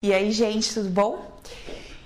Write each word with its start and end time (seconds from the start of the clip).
E 0.00 0.12
aí, 0.12 0.30
gente, 0.30 0.72
tudo 0.72 0.88
bom? 0.90 1.40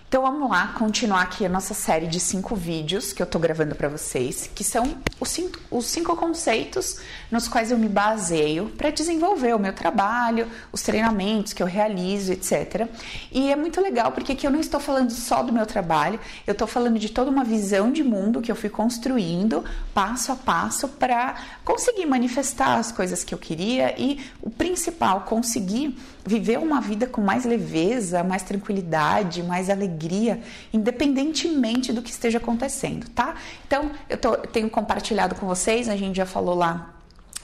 Então 0.08 0.22
vamos 0.22 0.50
lá, 0.50 0.74
continuar 0.78 1.22
aqui 1.22 1.44
a 1.44 1.48
nossa 1.48 1.72
série 1.72 2.06
de 2.06 2.20
cinco 2.20 2.54
vídeos 2.54 3.14
que 3.14 3.22
eu 3.22 3.26
tô 3.26 3.38
gravando 3.38 3.74
para 3.74 3.88
vocês, 3.88 4.50
que 4.54 4.62
são 4.62 4.96
os 5.18 5.28
cinco, 5.30 5.58
os 5.70 5.86
cinco 5.86 6.14
conceitos 6.16 7.00
nos 7.30 7.48
quais 7.48 7.70
eu 7.70 7.78
me 7.78 7.88
baseio 7.88 8.70
para 8.76 8.90
desenvolver 8.90 9.54
o 9.54 9.58
meu 9.58 9.72
trabalho, 9.72 10.48
os 10.70 10.82
treinamentos 10.82 11.54
que 11.54 11.62
eu 11.62 11.66
realizo, 11.66 12.32
etc. 12.32 12.88
E 13.30 13.50
é 13.50 13.56
muito 13.56 13.80
legal 13.80 14.12
porque 14.12 14.32
aqui 14.32 14.46
eu 14.46 14.50
não 14.50 14.60
estou 14.60 14.78
falando 14.80 15.10
só 15.10 15.42
do 15.42 15.50
meu 15.50 15.64
trabalho, 15.64 16.20
eu 16.46 16.52
estou 16.52 16.66
falando 16.66 16.98
de 16.98 17.10
toda 17.10 17.30
uma 17.30 17.42
visão 17.44 17.90
de 17.90 18.04
mundo 18.04 18.42
que 18.42 18.52
eu 18.52 18.56
fui 18.56 18.68
construindo 18.68 19.64
passo 19.94 20.30
a 20.30 20.36
passo 20.36 20.88
para 20.88 21.36
conseguir 21.64 22.04
manifestar 22.04 22.76
as 22.78 22.92
coisas 22.92 23.24
que 23.24 23.34
eu 23.34 23.38
queria 23.38 23.98
e 23.98 24.22
o 24.42 24.50
principal, 24.50 25.22
conseguir 25.22 25.96
viver 26.24 26.58
uma 26.58 26.80
vida 26.80 27.06
com 27.06 27.20
mais 27.20 27.44
leveza, 27.44 28.22
mais 28.22 28.42
tranquilidade, 28.42 29.42
mais 29.42 29.68
alegria, 29.68 30.40
independentemente 30.72 31.92
do 31.92 32.02
que 32.02 32.10
esteja 32.10 32.38
acontecendo, 32.38 33.08
tá? 33.08 33.34
Então, 33.66 33.90
eu 34.08 34.16
tô, 34.16 34.36
tenho 34.36 34.70
compartilhado 34.70 35.34
com 35.34 35.46
vocês, 35.46 35.88
a 35.88 35.96
gente 35.96 36.16
já 36.16 36.26
falou 36.26 36.54
lá 36.54 36.94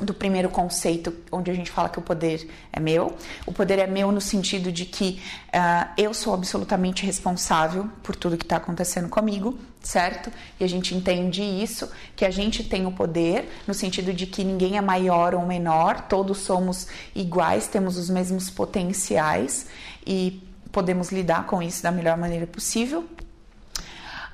do 0.01 0.15
primeiro 0.15 0.49
conceito, 0.49 1.13
onde 1.31 1.51
a 1.51 1.55
gente 1.55 1.71
fala 1.71 1.89
que 1.89 1.99
o 1.99 2.03
poder 2.03 2.49
é 2.73 2.79
meu. 2.79 3.17
O 3.47 3.53
poder 3.53 3.79
é 3.79 3.87
meu 3.87 4.13
no 4.13 4.21
sentido 4.21 4.71
de 4.71 4.85
que 4.85 5.21
uh, 5.49 5.91
eu 5.97 6.15
sou 6.15 6.35
absolutamente 6.35 7.05
responsável 7.05 7.89
por 8.03 8.15
tudo 8.15 8.37
que 8.37 8.45
está 8.45 8.57
acontecendo 8.57 9.09
comigo, 9.09 9.59
certo? 9.83 10.31
E 10.61 10.65
a 10.65 10.69
gente 10.69 10.95
entende 10.95 11.43
isso, 11.43 11.91
que 12.15 12.25
a 12.25 12.31
gente 12.31 12.63
tem 12.63 12.87
o 12.87 12.93
poder, 12.93 13.49
no 13.67 13.75
sentido 13.75 14.13
de 14.13 14.27
que 14.27 14.45
ninguém 14.45 14.77
é 14.77 14.81
maior 14.81 15.35
ou 15.35 15.45
menor, 15.45 16.03
todos 16.03 16.39
somos 16.39 16.87
iguais, 17.15 17.67
temos 17.67 17.97
os 17.97 18.09
mesmos 18.09 18.51
potenciais 18.51 19.67
e 20.07 20.43
podemos 20.71 21.11
lidar 21.11 21.47
com 21.47 21.63
isso 21.63 21.83
da 21.83 21.91
melhor 21.91 22.17
maneira 22.17 22.47
possível. 22.47 23.05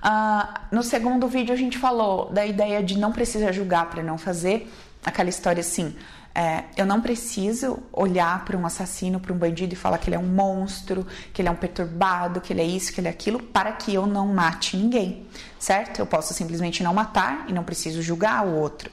Uh, 0.05 0.61
no 0.71 0.83
segundo 0.83 1.27
vídeo 1.27 1.55
a 1.55 1.57
gente 1.57 1.79
falou 1.79 2.31
da 2.31 2.45
ideia 2.45 2.83
de 2.83 2.99
não 2.99 3.11
precisa 3.11 3.51
julgar 3.51 3.89
para 3.89 4.03
não 4.03 4.19
fazer 4.19 4.71
aquela 5.05 5.29
história 5.29 5.61
assim. 5.61 5.95
É, 6.37 6.65
eu 6.77 6.85
não 6.85 7.01
preciso 7.01 7.79
olhar 7.93 8.45
para 8.45 8.57
um 8.57 8.67
assassino, 8.67 9.21
para 9.21 9.33
um 9.33 9.37
bandido 9.37 9.73
e 9.73 9.77
falar 9.77 9.99
que 9.99 10.09
ele 10.09 10.17
é 10.17 10.19
um 10.19 10.27
monstro, 10.27 11.07
que 11.33 11.41
ele 11.41 11.49
é 11.49 11.53
um 11.53 11.57
perturbado, 11.57 12.41
que 12.41 12.53
ele 12.53 12.61
é 12.61 12.65
isso, 12.65 12.93
que 12.93 13.01
ele 13.01 13.07
é 13.07 13.11
aquilo, 13.11 13.41
para 13.41 13.71
que 13.71 13.95
eu 13.95 14.05
não 14.05 14.27
mate 14.35 14.77
ninguém, 14.77 15.25
certo? 15.61 16.01
Eu 16.01 16.07
posso 16.07 16.35
simplesmente 16.35 16.83
não 16.83 16.93
matar 16.93 17.45
e 17.47 17.53
não 17.53 17.63
preciso 17.63 18.03
julgar 18.03 18.45
o 18.45 18.57
outro. 18.57 18.91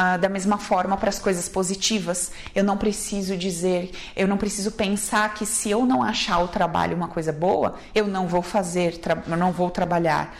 Ah, 0.00 0.16
da 0.16 0.28
mesma 0.28 0.58
forma, 0.58 0.96
para 0.96 1.08
as 1.08 1.18
coisas 1.18 1.48
positivas, 1.48 2.30
eu 2.54 2.62
não 2.62 2.76
preciso 2.76 3.36
dizer, 3.36 3.90
eu 4.14 4.28
não 4.28 4.36
preciso 4.36 4.70
pensar 4.70 5.34
que 5.34 5.44
se 5.44 5.72
eu 5.72 5.84
não 5.84 6.04
achar 6.04 6.38
o 6.38 6.46
trabalho 6.46 6.96
uma 6.96 7.08
coisa 7.08 7.32
boa, 7.32 7.74
eu 7.92 8.06
não 8.06 8.28
vou 8.28 8.40
fazer, 8.40 9.00
eu 9.26 9.36
não 9.36 9.50
vou 9.50 9.70
trabalhar 9.70 10.32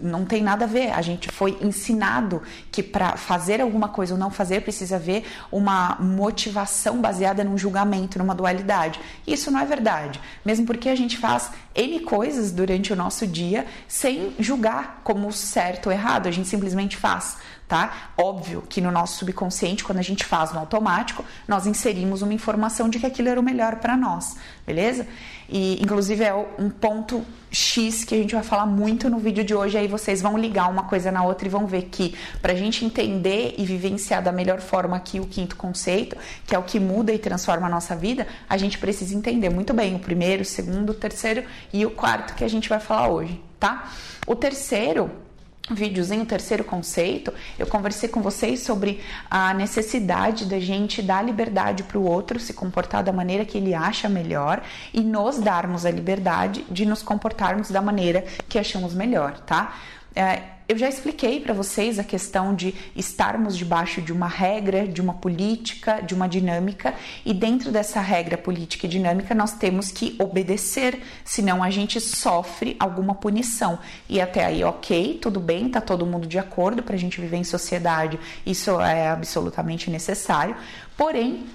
não 0.00 0.24
tem 0.24 0.42
nada 0.42 0.64
a 0.64 0.68
ver. 0.68 0.90
A 0.92 1.02
gente 1.02 1.30
foi 1.30 1.58
ensinado 1.60 2.42
que 2.70 2.82
para 2.82 3.16
fazer 3.16 3.60
alguma 3.60 3.88
coisa 3.88 4.14
ou 4.14 4.20
não 4.20 4.30
fazer 4.30 4.62
precisa 4.62 4.96
haver 4.96 5.24
uma 5.52 5.96
motivação 6.00 7.00
baseada 7.00 7.44
num 7.44 7.58
julgamento, 7.58 8.18
numa 8.18 8.34
dualidade. 8.34 9.00
Isso 9.26 9.50
não 9.50 9.60
é 9.60 9.66
verdade. 9.66 10.20
Mesmo 10.44 10.64
porque 10.64 10.88
a 10.88 10.94
gente 10.94 11.18
faz 11.18 11.50
N 11.74 12.00
coisas 12.00 12.50
durante 12.50 12.92
o 12.92 12.96
nosso 12.96 13.26
dia 13.26 13.66
sem 13.86 14.34
julgar 14.38 15.00
como 15.04 15.30
certo 15.32 15.86
ou 15.86 15.92
errado. 15.92 16.26
A 16.26 16.30
gente 16.30 16.48
simplesmente 16.48 16.96
faz 16.96 17.36
tá? 17.68 18.10
Óbvio 18.16 18.62
que 18.68 18.80
no 18.80 18.90
nosso 18.90 19.18
subconsciente, 19.18 19.82
quando 19.82 19.98
a 19.98 20.02
gente 20.02 20.24
faz 20.24 20.52
no 20.52 20.60
automático, 20.60 21.24
nós 21.48 21.66
inserimos 21.66 22.22
uma 22.22 22.32
informação 22.32 22.88
de 22.88 22.98
que 22.98 23.06
aquilo 23.06 23.28
era 23.28 23.40
o 23.40 23.42
melhor 23.42 23.76
para 23.76 23.96
nós, 23.96 24.36
beleza? 24.64 25.06
E 25.48 25.82
inclusive 25.82 26.24
é 26.24 26.34
um 26.58 26.70
ponto 26.70 27.24
X 27.50 28.04
que 28.04 28.14
a 28.14 28.18
gente 28.18 28.34
vai 28.34 28.44
falar 28.44 28.66
muito 28.66 29.08
no 29.08 29.18
vídeo 29.18 29.42
de 29.44 29.54
hoje, 29.54 29.78
aí 29.78 29.88
vocês 29.88 30.20
vão 30.20 30.36
ligar 30.36 30.70
uma 30.70 30.84
coisa 30.84 31.10
na 31.10 31.24
outra 31.24 31.46
e 31.46 31.50
vão 31.50 31.66
ver 31.66 31.84
que 31.84 32.14
para 32.40 32.52
a 32.52 32.56
gente 32.56 32.84
entender 32.84 33.54
e 33.56 33.64
vivenciar 33.64 34.22
da 34.22 34.32
melhor 34.32 34.60
forma 34.60 34.96
aqui 34.96 35.18
o 35.18 35.26
quinto 35.26 35.56
conceito, 35.56 36.16
que 36.46 36.54
é 36.54 36.58
o 36.58 36.62
que 36.62 36.78
muda 36.78 37.12
e 37.12 37.18
transforma 37.18 37.66
a 37.66 37.70
nossa 37.70 37.96
vida, 37.96 38.26
a 38.48 38.56
gente 38.56 38.78
precisa 38.78 39.14
entender 39.14 39.48
muito 39.50 39.72
bem 39.72 39.94
o 39.94 39.98
primeiro, 39.98 40.42
o 40.42 40.44
segundo, 40.44 40.90
o 40.90 40.94
terceiro 40.94 41.44
e 41.72 41.84
o 41.84 41.90
quarto 41.90 42.34
que 42.34 42.44
a 42.44 42.48
gente 42.48 42.68
vai 42.68 42.78
falar 42.78 43.08
hoje, 43.08 43.40
tá? 43.58 43.90
O 44.26 44.34
terceiro 44.34 45.25
videozinho, 45.70 46.22
o 46.22 46.26
terceiro 46.26 46.64
conceito, 46.64 47.32
eu 47.58 47.66
conversei 47.66 48.08
com 48.08 48.22
vocês 48.22 48.60
sobre 48.60 49.00
a 49.30 49.52
necessidade 49.54 50.44
da 50.44 50.60
gente 50.60 51.02
dar 51.02 51.24
liberdade 51.24 51.82
para 51.82 51.98
o 51.98 52.04
outro 52.04 52.38
se 52.38 52.52
comportar 52.52 53.02
da 53.02 53.12
maneira 53.12 53.44
que 53.44 53.58
ele 53.58 53.74
acha 53.74 54.08
melhor 54.08 54.62
e 54.92 55.00
nos 55.00 55.38
darmos 55.38 55.84
a 55.84 55.90
liberdade 55.90 56.64
de 56.70 56.86
nos 56.86 57.02
comportarmos 57.02 57.70
da 57.70 57.82
maneira 57.82 58.24
que 58.48 58.58
achamos 58.58 58.94
melhor, 58.94 59.38
tá? 59.40 59.74
É, 60.14 60.55
eu 60.68 60.76
já 60.76 60.88
expliquei 60.88 61.40
para 61.40 61.54
vocês 61.54 61.98
a 61.98 62.04
questão 62.04 62.54
de 62.54 62.74
estarmos 62.96 63.56
debaixo 63.56 64.02
de 64.02 64.12
uma 64.12 64.26
regra, 64.26 64.86
de 64.86 65.00
uma 65.00 65.14
política, 65.14 66.00
de 66.00 66.12
uma 66.12 66.28
dinâmica, 66.28 66.94
e 67.24 67.32
dentro 67.32 67.70
dessa 67.70 68.00
regra 68.00 68.36
política 68.36 68.86
e 68.86 68.88
dinâmica 68.88 69.34
nós 69.34 69.52
temos 69.52 69.92
que 69.92 70.16
obedecer, 70.18 71.00
senão 71.24 71.62
a 71.62 71.70
gente 71.70 72.00
sofre 72.00 72.76
alguma 72.80 73.14
punição. 73.14 73.78
E 74.08 74.20
até 74.20 74.44
aí, 74.44 74.64
ok, 74.64 75.18
tudo 75.22 75.38
bem, 75.38 75.68
tá 75.68 75.80
todo 75.80 76.04
mundo 76.04 76.26
de 76.26 76.38
acordo 76.38 76.82
para 76.82 76.96
a 76.96 76.98
gente 76.98 77.20
viver 77.20 77.36
em 77.36 77.44
sociedade, 77.44 78.18
isso 78.44 78.80
é 78.80 79.08
absolutamente 79.08 79.90
necessário, 79.90 80.56
porém. 80.96 81.46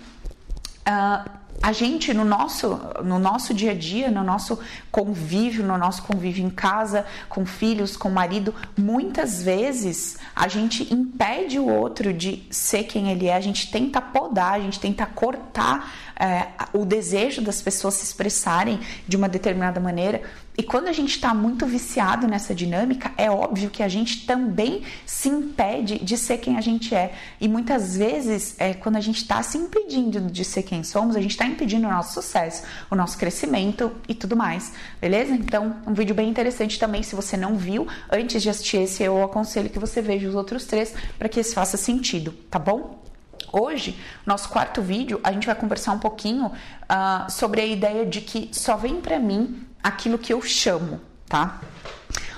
Uh, 0.82 1.41
a 1.62 1.72
gente 1.72 2.14
no 2.14 2.26
nosso 2.26 2.80
no 3.04 3.20
nosso 3.20 3.54
dia 3.54 3.72
a 3.72 3.76
dia, 3.76 4.10
no 4.10 4.24
nosso 4.24 4.60
convívio, 4.92 5.64
no 5.64 5.78
nosso 5.78 6.04
convívio 6.04 6.46
em 6.46 6.50
casa, 6.50 7.06
com 7.30 7.46
filhos, 7.46 7.96
com 7.96 8.10
marido, 8.10 8.54
muitas 8.78 9.44
vezes 9.44 10.18
a 10.36 10.48
gente 10.48 10.92
impede 10.94 11.60
o 11.60 11.68
outro 11.68 12.14
de 12.14 12.44
ser 12.50 12.84
quem 12.84 13.12
ele 13.12 13.28
é, 13.28 13.36
a 13.36 13.42
gente 13.42 13.72
tenta 13.72 14.02
podar, 14.02 14.54
a 14.54 14.60
gente 14.60 14.80
tenta 14.80 15.06
cortar 15.06 16.11
é, 16.22 16.50
o 16.72 16.86
desejo 16.86 17.42
das 17.42 17.64
pessoas 17.64 17.96
se 17.96 18.04
expressarem 18.04 18.80
de 19.08 19.18
uma 19.18 19.28
determinada 19.28 19.80
maneira. 19.80 20.22
E 20.56 20.62
quando 20.62 20.88
a 20.88 20.92
gente 20.92 21.16
está 21.16 21.34
muito 21.34 21.66
viciado 21.66 22.28
nessa 22.28 22.54
dinâmica, 22.54 23.12
é 23.18 23.32
óbvio 23.32 23.72
que 23.72 23.82
a 23.82 23.88
gente 23.88 24.28
também 24.28 24.84
se 25.04 25.30
impede 25.30 25.98
de 25.98 26.16
ser 26.16 26.38
quem 26.38 26.58
a 26.58 26.62
gente 26.62 26.94
é. 26.94 27.14
E 27.40 27.48
muitas 27.48 27.98
vezes, 27.98 28.54
é, 28.60 28.74
quando 28.76 28.98
a 28.98 29.02
gente 29.02 29.18
está 29.18 29.42
se 29.42 29.58
impedindo 29.58 30.22
de 30.30 30.46
ser 30.46 30.62
quem 30.62 30.84
somos, 30.84 31.16
a 31.16 31.22
gente 31.22 31.32
está 31.32 31.46
impedindo 31.46 31.88
o 31.88 31.92
nosso 31.92 32.14
sucesso, 32.14 32.64
o 32.92 32.96
nosso 32.96 33.18
crescimento 33.18 33.92
e 34.08 34.14
tudo 34.14 34.36
mais. 34.36 34.74
Beleza? 35.00 35.34
Então, 35.34 35.78
um 35.88 35.94
vídeo 35.94 36.14
bem 36.14 36.30
interessante 36.30 36.78
também. 36.78 37.02
Se 37.02 37.16
você 37.16 37.36
não 37.36 37.56
viu, 37.56 37.88
antes 38.12 38.44
de 38.44 38.50
assistir 38.50 38.78
esse, 38.78 39.02
eu 39.02 39.24
aconselho 39.24 39.70
que 39.70 39.80
você 39.80 40.02
veja 40.04 40.30
os 40.30 40.36
outros 40.36 40.66
três 40.66 40.94
para 41.18 41.28
que 41.28 41.40
esse 41.40 41.56
faça 41.56 41.78
sentido, 41.78 42.32
tá 42.52 42.60
bom? 42.60 43.02
Hoje, 43.52 44.00
nosso 44.26 44.50
quarto 44.50 44.82
vídeo, 44.82 45.20
a 45.24 45.32
gente 45.32 45.46
vai 45.46 45.56
conversar 45.56 45.92
um 45.92 46.00
pouquinho 46.00 46.48
uh, 46.48 47.30
sobre 47.30 47.62
a 47.62 47.66
ideia 47.66 48.06
de 48.06 48.22
que 48.22 48.50
só 48.54 48.78
vem 48.78 49.02
para 49.02 49.20
mim 49.20 49.68
aquilo 49.84 50.18
que 50.18 50.32
eu 50.32 50.42
chamo, 50.42 51.02
tá? 51.28 51.60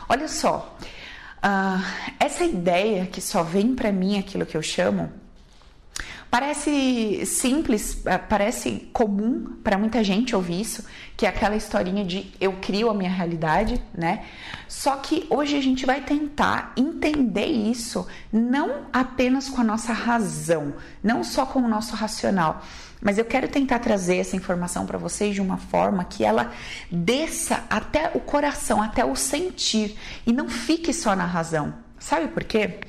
Olha 0.09 0.27
só, 0.27 0.75
uh, 1.37 2.13
essa 2.19 2.43
ideia 2.43 3.05
que 3.05 3.21
só 3.21 3.43
vem 3.43 3.75
para 3.75 3.91
mim 3.91 4.17
aquilo 4.17 4.45
que 4.45 4.57
eu 4.57 4.61
chamo 4.61 5.22
Parece 6.33 7.27
simples, 7.27 8.01
eh, 8.07 8.17
parece 8.17 8.89
comum 8.91 9.55
para 9.63 9.77
muita 9.77 10.03
gente 10.03 10.35
ouvir 10.35 10.61
isso, 10.61 10.83
que 11.15 11.27
é 11.27 11.29
aquela 11.29 11.55
historinha 11.55 12.03
de 12.03 12.31
eu 12.41 12.53
crio 12.53 12.89
a 12.89 12.93
minha 12.95 13.11
realidade, 13.11 13.79
né? 13.95 14.25
Só 14.67 14.95
que 14.95 15.27
hoje 15.29 15.55
a 15.55 15.61
gente 15.61 15.85
vai 15.85 16.01
tentar 16.01 16.73
entender 16.75 17.45
isso 17.45 18.07
não 18.31 18.87
apenas 18.91 19.47
com 19.47 19.61
a 19.61 19.63
nossa 19.63 19.93
razão, 19.93 20.73
não 21.03 21.23
só 21.23 21.45
com 21.45 21.59
o 21.59 21.67
nosso 21.67 21.95
racional, 21.95 22.63
mas 22.99 23.19
eu 23.19 23.25
quero 23.25 23.47
tentar 23.47 23.77
trazer 23.77 24.17
essa 24.17 24.35
informação 24.35 24.87
para 24.87 24.97
vocês 24.97 25.35
de 25.35 25.41
uma 25.41 25.57
forma 25.57 26.03
que 26.03 26.25
ela 26.25 26.51
desça 26.91 27.63
até 27.69 28.09
o 28.15 28.19
coração, 28.19 28.81
até 28.81 29.05
o 29.05 29.15
sentir 29.15 29.95
e 30.25 30.33
não 30.33 30.49
fique 30.49 30.93
só 30.93 31.15
na 31.15 31.27
razão. 31.27 31.75
Sabe 31.99 32.27
por 32.29 32.43
quê? 32.43 32.79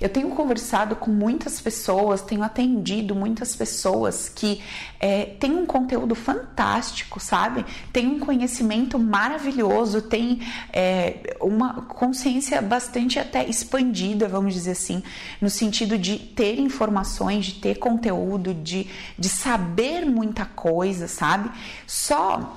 Eu 0.00 0.08
tenho 0.08 0.30
conversado 0.30 0.96
com 0.96 1.10
muitas 1.10 1.60
pessoas, 1.60 2.22
tenho 2.22 2.42
atendido 2.42 3.14
muitas 3.14 3.54
pessoas 3.54 4.30
que 4.30 4.62
é, 4.98 5.26
têm 5.38 5.52
um 5.52 5.66
conteúdo 5.66 6.14
fantástico, 6.14 7.20
sabe? 7.20 7.66
Tem 7.92 8.06
um 8.06 8.18
conhecimento 8.18 8.98
maravilhoso, 8.98 10.00
tem 10.00 10.40
é, 10.72 11.36
uma 11.40 11.82
consciência 11.82 12.62
bastante 12.62 13.18
até 13.18 13.46
expandida, 13.46 14.26
vamos 14.26 14.54
dizer 14.54 14.70
assim, 14.70 15.02
no 15.40 15.50
sentido 15.50 15.98
de 15.98 16.18
ter 16.18 16.58
informações, 16.58 17.44
de 17.44 17.54
ter 17.60 17.78
conteúdo, 17.78 18.54
de, 18.54 18.86
de 19.18 19.28
saber 19.28 20.06
muita 20.06 20.46
coisa, 20.46 21.06
sabe? 21.06 21.50
Só 21.86 22.56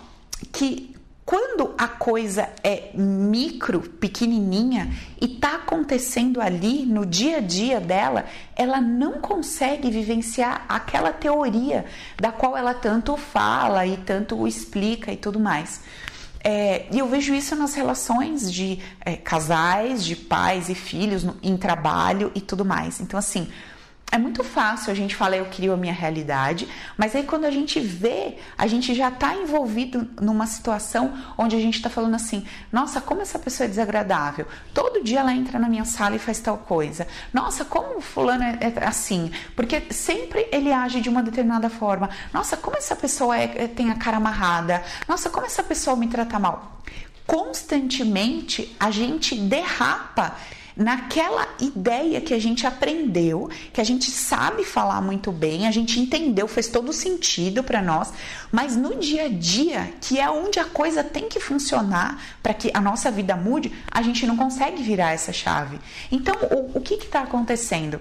que 0.51 0.93
quando 1.33 1.74
a 1.80 1.88
coisa 1.88 2.47
é 2.63 2.91
micro, 2.94 3.80
pequenininha 3.81 4.94
e 5.19 5.27
tá 5.27 5.56
acontecendo 5.56 6.39
ali 6.39 6.85
no 6.85 7.07
dia 7.07 7.38
a 7.38 7.39
dia 7.39 7.80
dela, 7.80 8.25
ela 8.56 8.80
não 8.80 9.13
consegue 9.13 9.89
vivenciar 9.89 10.63
aquela 10.69 11.12
teoria 11.12 11.85
da 12.18 12.31
qual 12.31 12.56
ela 12.56 12.75
tanto 12.75 13.18
fala 13.18 13.83
e 13.83 13.97
tanto 13.97 14.47
explica 14.47 15.12
e 15.12 15.18
tudo 15.18 15.39
mais. 15.39 15.81
É, 16.44 16.85
e 16.91 17.00
eu 17.00 17.07
vejo 17.07 17.33
isso 17.33 17.56
nas 17.56 17.74
relações 17.74 18.51
de 18.51 18.77
é, 19.03 19.15
casais, 19.15 20.06
de 20.06 20.15
pais 20.15 20.69
e 20.69 20.75
filhos, 20.75 21.24
no, 21.24 21.35
em 21.41 21.57
trabalho 21.57 22.31
e 22.35 22.41
tudo 22.41 22.63
mais. 22.63 23.01
Então, 23.01 23.18
assim, 23.18 23.50
é 24.13 24.18
muito 24.19 24.44
fácil 24.44 24.92
a 24.92 24.94
gente 24.94 25.15
falar 25.15 25.38
eu 25.38 25.45
crio 25.48 25.74
a 25.74 25.77
minha 25.77 25.92
realidade, 25.92 26.69
mas 26.95 27.15
aí 27.15 27.24
quando 27.24 27.45
a 27.45 27.50
gente 27.50 27.80
vê, 27.80 28.38
a 28.56 28.68
gente 28.68 28.94
já 28.94 29.10
está 29.10 29.33
envolvido 29.33 30.07
numa 30.21 30.45
situação 30.45 31.18
onde 31.36 31.56
a 31.56 31.60
gente 31.60 31.77
está 31.77 31.89
falando 31.89 32.13
assim: 32.13 32.45
nossa, 32.71 33.01
como 33.01 33.21
essa 33.21 33.39
pessoa 33.39 33.65
é 33.65 33.68
desagradável. 33.68 34.45
Todo 34.71 35.04
dia 35.04 35.21
ela 35.21 35.33
entra 35.33 35.57
na 35.57 35.68
minha 35.68 35.83
sala 35.83 36.15
e 36.15 36.19
faz 36.19 36.39
tal 36.39 36.60
coisa. 36.60 37.07
Nossa, 37.33 37.65
como 37.65 38.00
fulano 38.01 38.44
é, 38.44 38.60
é 38.62 38.86
assim? 38.86 39.31
Porque 39.56 39.81
sempre 39.89 40.48
ele 40.51 40.71
age 40.71 41.01
de 41.01 41.09
uma 41.09 41.24
determinada 41.24 41.68
forma. 41.68 42.07
Nossa, 42.31 42.56
como 42.56 42.77
essa 42.77 42.95
pessoa 42.95 43.36
é, 43.36 43.63
é 43.63 43.68
tem 43.68 43.89
a 43.89 43.95
cara 43.95 44.18
amarrada. 44.18 44.83
Nossa, 45.07 45.27
como 45.31 45.48
essa 45.48 45.63
pessoa 45.63 45.95
me 45.95 46.07
trata 46.07 46.38
mal. 46.38 46.83
Constantemente 47.25 48.75
a 48.80 48.92
gente 48.92 49.33
derrapa 49.33 50.36
naquela 50.75 51.48
ideia 51.60 52.20
que 52.22 52.34
a 52.34 52.40
gente 52.40 52.66
aprendeu, 52.66 53.50
que 53.72 53.81
a 53.81 53.84
gente 53.84 54.10
sabe 54.10 54.64
falar 54.64 55.02
muito 55.02 55.31
bem, 55.31 55.68
a 55.68 55.72
gente 55.72 56.00
entendeu, 56.00 56.48
fez 56.48 56.68
todo 56.68 56.92
sentido 56.92 57.64
para 57.64 57.81
nós, 57.81 58.14
mas 58.52 58.75
no 58.75 58.96
dia 58.96 59.25
a 59.25 59.30
dia, 59.30 59.94
que 60.02 60.20
é 60.20 60.30
onde 60.30 60.60
a 60.60 60.66
coisa 60.66 61.04
tem 61.04 61.30
que 61.30 61.40
funcionar 61.40 62.22
para 62.42 62.54
que 62.54 62.72
a 62.74 62.81
nossa 62.81 63.12
vida 63.12 63.36
mude, 63.36 63.72
a 63.92 64.02
gente 64.02 64.25
não 64.25 64.36
consegue 64.36 64.81
virar 64.81 65.12
essa 65.12 65.31
chave. 65.31 65.80
Então, 66.12 66.36
o, 66.52 66.78
o 66.78 66.81
que 66.81 66.96
está 66.96 67.22
acontecendo? 67.22 68.00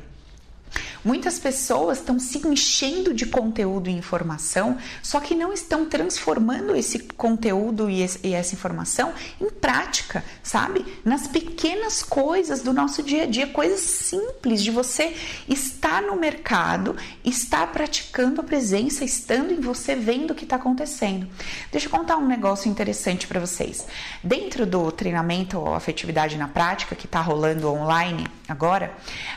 Muitas 1.05 1.39
pessoas 1.39 1.99
estão 1.99 2.19
se 2.19 2.39
enchendo 2.47 3.13
de 3.13 3.27
conteúdo 3.27 3.91
e 3.91 3.93
informação, 3.93 4.79
só 5.03 5.19
que 5.19 5.35
não 5.35 5.53
estão 5.53 5.85
transformando 5.85 6.77
esse 6.77 7.01
conteúdo 7.01 7.91
e, 7.91 8.03
essa 8.03 8.55
informação 8.55 9.13
em 9.41 9.51
prática, 9.51 10.25
sabe? 10.43 10.85
Nas 11.05 11.27
pequenas 11.27 12.03
coisas 12.03 12.63
do 12.63 12.73
nosso 12.73 13.03
dia 13.03 13.25
a 13.25 13.27
dia, 13.27 13.49
coisas 13.49 13.81
simples 13.81 14.63
de 14.63 14.71
você 14.71 15.17
estar 15.49 16.03
no 16.03 16.15
mercado, 16.15 16.97
estar 17.25 17.67
praticando 17.73 18.41
a 18.41 18.45
presença, 18.45 19.05
estando 19.05 19.53
em 19.53 19.61
você, 19.61 19.97
vendo 19.97 20.31
o 20.31 20.35
que 20.35 20.45
está 20.45 20.57
acontecendo. 20.57 21.27
Deixa 21.73 21.87
eu 21.87 21.91
contar 21.91 22.17
um 22.17 22.27
negócio 22.27 22.71
interessante 22.71 23.27
para 23.27 23.41
vocês. 23.41 23.87
Dentro 24.23 24.65
do 24.65 24.93
treinamento 24.93 25.59
ou 25.59 25.75
afetividade 25.75 26.37
na 26.37 26.47
prática 26.47 26.95
que 26.95 27.07
está 27.07 27.21
rolando 27.21 27.69
online 27.69 28.27
agora, 28.49 28.95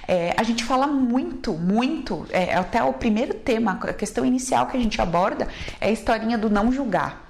é, 0.07 0.33
a 0.37 0.43
gente 0.43 0.63
fala 0.63 0.85
muito 0.85 1.54
muito, 1.57 2.25
é, 2.29 2.55
até 2.55 2.83
o 2.83 2.93
primeiro 2.93 3.33
tema, 3.33 3.79
a 3.83 3.93
questão 3.93 4.25
inicial 4.25 4.67
que 4.67 4.77
a 4.77 4.79
gente 4.79 5.01
aborda 5.01 5.47
é 5.79 5.87
a 5.87 5.91
historinha 5.91 6.37
do 6.37 6.49
não 6.49 6.71
julgar. 6.71 7.25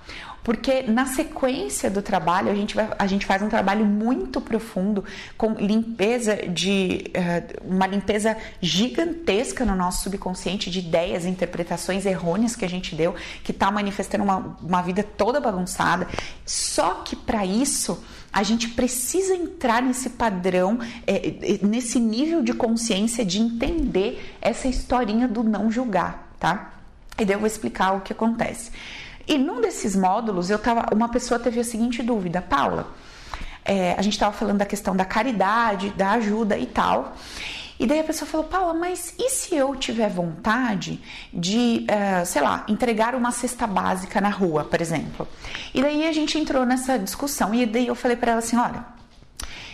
Porque 0.46 0.84
na 0.84 1.08
sequência 1.08 1.90
do 1.90 2.04
trabalho, 2.04 2.52
a 2.52 2.54
gente, 2.54 2.76
vai, 2.76 2.88
a 3.00 3.08
gente 3.08 3.26
faz 3.26 3.42
um 3.42 3.50
trabalho 3.50 3.84
muito 3.84 4.40
profundo 4.40 5.04
com 5.36 5.54
limpeza 5.54 6.36
de. 6.36 7.06
Uh, 7.16 7.74
uma 7.74 7.88
limpeza 7.88 8.38
gigantesca 8.62 9.66
no 9.66 9.76
nosso 9.76 10.04
subconsciente 10.04 10.70
de 10.70 10.78
ideias, 10.78 11.26
interpretações 11.26 12.06
errôneas 12.06 12.56
que 12.56 12.64
a 12.64 12.70
gente 12.70 12.94
deu, 12.94 13.16
que 13.44 13.52
está 13.52 13.72
manifestando 13.72 14.24
uma, 14.24 14.56
uma 14.62 14.84
vida 14.84 15.02
toda 15.02 15.40
bagunçada. 15.40 16.08
Só 16.46 17.02
que 17.04 17.16
para 17.16 17.44
isso 17.44 18.04
a 18.36 18.44
gente 18.44 18.68
precisa 18.68 19.34
entrar 19.34 19.82
nesse 19.82 20.10
padrão, 20.10 20.78
é, 21.08 21.30
é, 21.30 21.66
nesse 21.66 22.02
nível 22.02 22.44
de 22.44 22.54
consciência 22.54 23.24
de 23.24 23.40
entender 23.40 24.36
essa 24.42 24.68
historinha 24.68 25.26
do 25.26 25.42
não 25.42 25.72
julgar, 25.72 26.28
tá? 26.38 26.74
E 27.18 27.24
daí 27.24 27.34
eu 27.34 27.40
vou 27.40 27.48
explicar 27.48 27.94
o 27.94 28.02
que 28.02 28.12
acontece. 28.12 28.72
E 29.26 29.38
num 29.38 29.62
desses 29.62 29.96
módulos, 29.96 30.50
eu 30.50 30.60
tava, 30.60 30.94
uma 30.94 31.08
pessoa 31.08 31.40
teve 31.40 31.62
a 31.62 31.64
seguinte 31.64 32.04
dúvida, 32.04 32.42
Paula. 32.42 32.94
É, 33.64 33.94
a 33.98 34.02
gente 34.02 34.14
estava 34.14 34.36
falando 34.36 34.58
da 34.58 34.66
questão 34.66 34.94
da 34.94 35.06
caridade, 35.06 35.92
da 35.92 36.12
ajuda 36.12 36.58
e 36.58 36.66
tal. 36.66 37.16
E 37.80 37.86
daí 37.86 38.00
a 38.00 38.04
pessoa 38.04 38.30
falou, 38.30 38.48
Paula, 38.48 38.74
mas 38.74 39.14
e 39.20 39.30
se 39.30 39.56
eu 39.56 39.76
tiver 39.76 40.10
vontade 40.10 41.02
de, 41.34 41.86
uh, 41.90 42.26
sei 42.26 42.42
lá, 42.42 42.66
entregar 42.68 43.16
uma 43.16 43.32
cesta 43.32 43.68
básica 43.68 44.22
na 44.22 44.30
rua, 44.30 44.64
por 44.64 44.80
exemplo? 44.82 45.28
E 45.74 45.82
daí 45.82 46.08
a 46.08 46.14
gente 46.14 46.38
entrou 46.38 46.66
nessa 46.66 46.98
discussão 46.98 47.54
e 47.54 47.66
daí 47.66 47.88
eu 47.88 47.96
falei 47.96 48.16
para 48.16 48.32
ela 48.32 48.40
assim, 48.40 48.58
olha, 48.58 48.86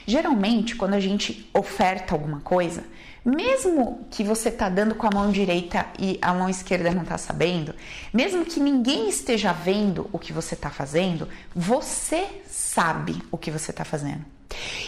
geralmente 0.06 0.76
quando 0.76 0.96
a 0.96 1.00
gente 1.00 1.50
oferta 1.54 2.16
alguma 2.16 2.40
coisa, 2.40 2.84
mesmo 3.24 4.08
que 4.10 4.24
você 4.24 4.50
tá 4.50 4.68
dando 4.68 4.96
com 4.96 5.06
a 5.06 5.12
mão 5.14 5.32
direita 5.32 5.86
e 6.00 6.18
a 6.24 6.34
mão 6.34 6.50
esquerda 6.50 6.90
não 6.92 7.06
tá 7.06 7.20
sabendo, 7.20 7.76
mesmo 8.12 8.44
que 8.44 8.60
ninguém 8.60 9.08
esteja 9.10 9.54
vendo 9.54 10.10
o 10.12 10.18
que 10.18 10.34
você 10.34 10.56
tá 10.56 10.72
fazendo, 10.72 11.30
você 11.56 12.28
sabe 12.48 13.22
o 13.30 13.38
que 13.38 13.52
você 13.52 13.72
tá 13.72 13.86
fazendo. 13.86 14.26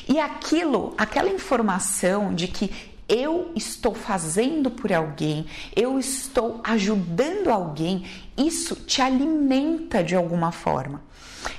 E 0.09 0.19
aquilo, 0.19 0.95
aquela 0.97 1.29
informação 1.29 2.33
de 2.33 2.47
que 2.47 2.92
eu 3.07 3.51
estou 3.55 3.93
fazendo 3.93 4.71
por 4.71 4.91
alguém, 4.91 5.45
eu 5.75 5.99
estou 5.99 6.61
ajudando 6.63 7.49
alguém, 7.49 8.05
isso 8.37 8.75
te 8.75 9.01
alimenta 9.01 10.03
de 10.03 10.15
alguma 10.15 10.51
forma. 10.51 11.01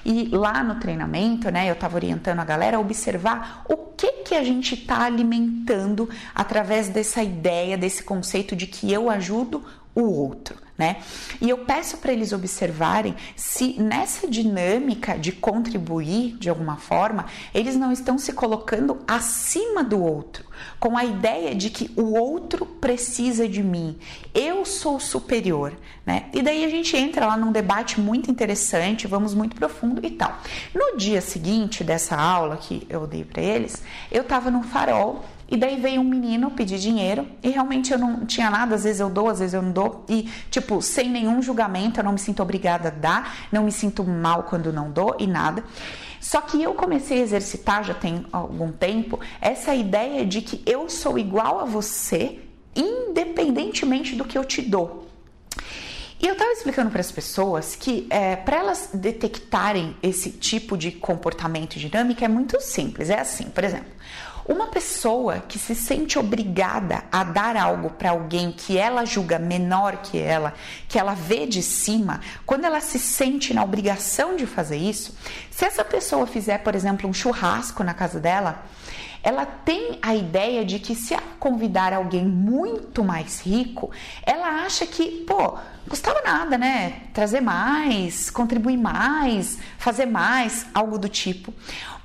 E 0.05 0.29
lá 0.33 0.63
no 0.65 0.77
treinamento, 0.77 1.51
né, 1.51 1.69
eu 1.69 1.75
estava 1.75 1.97
orientando 1.97 2.41
a 2.41 2.45
galera 2.45 2.79
a 2.79 2.81
observar 2.81 3.65
o 3.69 3.77
que 3.77 4.11
que 4.25 4.35
a 4.35 4.43
gente 4.43 4.75
está 4.75 5.05
alimentando 5.05 6.09
através 6.35 6.89
dessa 6.89 7.23
ideia, 7.23 7.77
desse 7.77 8.03
conceito 8.03 8.57
de 8.57 8.67
que 8.67 8.91
eu 8.91 9.11
ajudo 9.11 9.63
o 9.95 10.03
outro 10.03 10.64
né? 10.77 10.97
E 11.41 11.49
eu 11.49 11.59
peço 11.59 11.99
para 11.99 12.13
eles 12.13 12.33
observarem 12.33 13.15
se 13.37 13.81
nessa 13.81 14.27
dinâmica 14.27 15.17
de 15.17 15.31
contribuir 15.31 16.37
de 16.37 16.49
alguma 16.49 16.77
forma, 16.77 17.27
eles 17.53 17.77
não 17.77 17.93
estão 17.93 18.19
se 18.19 18.33
colocando 18.33 18.99
acima 19.07 19.85
do 19.85 20.03
outro, 20.03 20.45
com 20.81 20.97
a 20.97 21.05
ideia 21.05 21.55
de 21.55 21.71
que 21.71 21.91
o 21.97 22.15
outro 22.15 22.67
precisa 22.67 23.49
de 23.49 23.63
mim, 23.63 23.97
eu 24.35 24.65
sou 24.65 24.99
superior, 24.99 25.73
né? 26.05 26.27
E 26.33 26.43
daí 26.43 26.65
a 26.65 26.69
gente 26.69 26.97
entra 26.97 27.27
lá 27.27 27.37
num 27.37 27.53
debate 27.53 28.01
muito 28.01 28.31
interessante, 28.31 29.07
vamos 29.07 29.35
muito 29.35 29.57
profundo 29.57 30.05
e 30.05 30.11
tal. 30.11 30.39
No 30.75 30.97
dia 30.97 31.21
seguinte 31.21 31.85
dessa 31.85 32.17
aula 32.17 32.57
que 32.57 32.87
eu 32.91 33.07
dei 33.07 33.25
para 33.25 33.43
eles, 33.43 33.83
eu 34.11 34.23
estava 34.23 34.51
no 34.51 34.63
farol 34.63 35.25
e 35.49 35.57
daí 35.57 35.77
veio 35.81 36.01
um 36.01 36.05
menino 36.05 36.51
pedir 36.51 36.79
dinheiro 36.79 37.27
e 37.43 37.51
realmente 37.51 37.93
eu 37.93 37.99
não 37.99 38.25
tinha 38.25 38.51
nada, 38.51 38.75
às 38.75 38.85
vezes 38.85 39.01
eu 39.01 39.11
dou, 39.11 39.29
às 39.29 39.41
vezes 39.41 39.55
eu 39.55 39.63
não 39.63 39.73
dou. 39.73 40.05
E, 40.09 40.29
tipo, 40.51 40.81
sem 40.81 41.11
nenhum 41.11 41.43
julgamento, 41.43 42.01
eu 42.01 42.05
não 42.05 42.13
me 42.13 42.19
sinto 42.19 42.43
obrigada 42.43 42.89
a 42.89 42.91
dar, 42.91 43.49
não 43.53 43.65
me 43.65 43.73
sinto 43.73 44.03
mal 44.03 44.45
quando 44.45 44.73
não 44.73 44.91
dou 44.91 45.17
e 45.19 45.27
nada. 45.27 45.63
Só 46.19 46.41
que 46.41 46.63
eu 46.63 46.73
comecei 46.73 47.19
a 47.19 47.23
exercitar, 47.23 47.85
já 47.85 47.93
tem 47.93 48.25
algum 48.33 48.73
tempo, 48.73 49.21
essa 49.41 49.75
ideia 49.75 50.25
de 50.25 50.41
que 50.41 50.63
eu 50.65 50.89
sou 50.89 51.19
igual 51.19 51.61
a 51.61 51.65
você, 51.65 52.41
independentemente 52.75 54.17
do 54.17 54.25
que 54.25 54.39
eu 54.39 54.45
te 54.45 54.63
dou. 54.63 55.07
E 56.19 56.27
eu 56.27 56.33
estava 56.33 56.51
explicando 56.53 56.91
para 56.91 57.03
as 57.03 57.13
pessoas 57.13 57.77
que 57.77 58.07
é, 58.09 58.35
para 58.35 58.57
elas 58.57 58.89
detectarem 58.95 59.95
esse 60.03 60.31
tipo 60.31 60.75
de 60.79 60.91
comportamento 60.91 61.79
dinâmico 61.79 62.25
é 62.25 62.29
muito 62.29 62.59
simples. 62.63 63.11
É 63.11 63.21
assim, 63.21 63.45
por 63.51 63.63
exemplo, 63.63 63.93
uma 64.47 64.67
pessoa 64.67 65.41
que 65.41 65.59
se 65.59 65.75
sente 65.75 66.19
obrigada 66.19 67.05
a 67.11 67.25
dar 67.25 67.57
algo 67.57 67.91
para 67.91 68.11
alguém 68.11 68.53
que 68.53 68.77
ela 68.77 69.05
julga 69.05 69.39
menor 69.39 69.99
que 69.99 70.19
ela, 70.19 70.53
que 70.89 70.99
ela 70.99 71.15
vê 71.15 71.47
de 71.47 71.63
cima, 71.63 72.21
quando 72.45 72.65
ela 72.65 72.81
se 72.81 72.99
sente 72.99 73.55
na 73.55 73.65
obrigação 73.65 74.37
de 74.37 74.47
fazer 74.47 74.77
isso, 74.77 75.17
se 75.51 75.65
essa 75.65 75.85
pessoa 75.85 76.27
fizer, 76.27 76.59
por 76.59 76.75
exemplo, 76.75 77.09
um 77.09 77.13
churrasco 77.13 77.83
na 77.83 77.95
casa 77.95 78.21
dela, 78.21 78.65
ela 79.23 79.47
tem 79.47 79.99
a 80.03 80.15
ideia 80.15 80.67
de 80.67 80.79
que 80.79 80.95
se 80.95 81.15
ela 81.15 81.23
convidar 81.41 81.95
alguém 81.95 82.27
muito 82.27 83.03
mais 83.03 83.41
rico, 83.41 83.91
ela 84.23 84.65
acha 84.67 84.87
que, 84.87 85.25
pô, 85.27 85.57
custava 85.89 86.21
nada, 86.21 86.59
né? 86.59 87.05
Trazer 87.15 87.41
mais, 87.41 88.29
contribuir 88.29 88.77
mais, 88.77 89.59
fazer 89.79 90.05
mais, 90.05 90.67
algo 90.75 90.99
do 90.99 91.09
tipo 91.09 91.55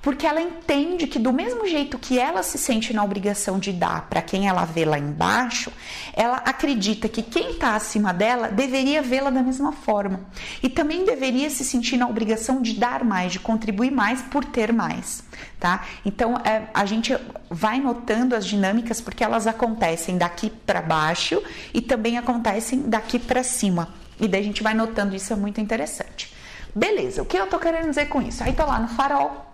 porque 0.01 0.25
ela 0.25 0.41
entende 0.41 1.07
que 1.07 1.19
do 1.19 1.33
mesmo 1.33 1.67
jeito 1.67 1.99
que 1.99 2.17
ela 2.17 2.41
se 2.41 2.57
sente 2.57 2.93
na 2.93 3.03
obrigação 3.03 3.59
de 3.59 3.73
dar 3.73 4.07
para 4.09 4.21
quem 4.21 4.47
ela 4.47 4.63
vê 4.65 4.85
lá 4.85 4.97
embaixo, 4.97 5.71
ela 6.13 6.37
acredita 6.37 7.09
que 7.09 7.21
quem 7.21 7.51
está 7.51 7.75
acima 7.75 8.13
dela 8.13 8.47
deveria 8.47 9.01
vê-la 9.01 9.29
da 9.29 9.43
mesma 9.43 9.71
forma 9.71 10.21
e 10.63 10.69
também 10.69 11.03
deveria 11.03 11.49
se 11.49 11.65
sentir 11.65 11.97
na 11.97 12.07
obrigação 12.07 12.61
de 12.61 12.73
dar 12.73 13.03
mais, 13.03 13.33
de 13.33 13.39
contribuir 13.39 13.91
mais 13.91 14.21
por 14.21 14.45
ter 14.45 14.71
mais, 14.71 15.23
tá? 15.59 15.85
Então 16.05 16.37
é, 16.45 16.67
a 16.73 16.85
gente 16.85 17.15
vai 17.49 17.79
notando 17.79 18.35
as 18.35 18.45
dinâmicas 18.45 19.01
porque 19.01 19.23
elas 19.23 19.47
acontecem 19.47 20.17
daqui 20.17 20.49
para 20.49 20.81
baixo 20.81 21.41
e 21.73 21.81
também 21.81 22.17
acontecem 22.17 22.81
daqui 22.83 23.19
para 23.19 23.43
cima 23.43 23.93
e 24.19 24.27
daí 24.27 24.41
a 24.41 24.43
gente 24.43 24.61
vai 24.61 24.73
notando 24.73 25.15
isso 25.15 25.31
é 25.31 25.35
muito 25.35 25.61
interessante. 25.61 26.33
Beleza, 26.75 27.21
o 27.21 27.25
que 27.25 27.37
eu 27.37 27.47
tô 27.47 27.57
querendo 27.57 27.89
dizer 27.89 28.07
com 28.07 28.21
isso? 28.21 28.43
Aí 28.43 28.53
tô 28.53 28.65
lá 28.65 28.79
no 28.79 28.87
farol, 28.89 29.48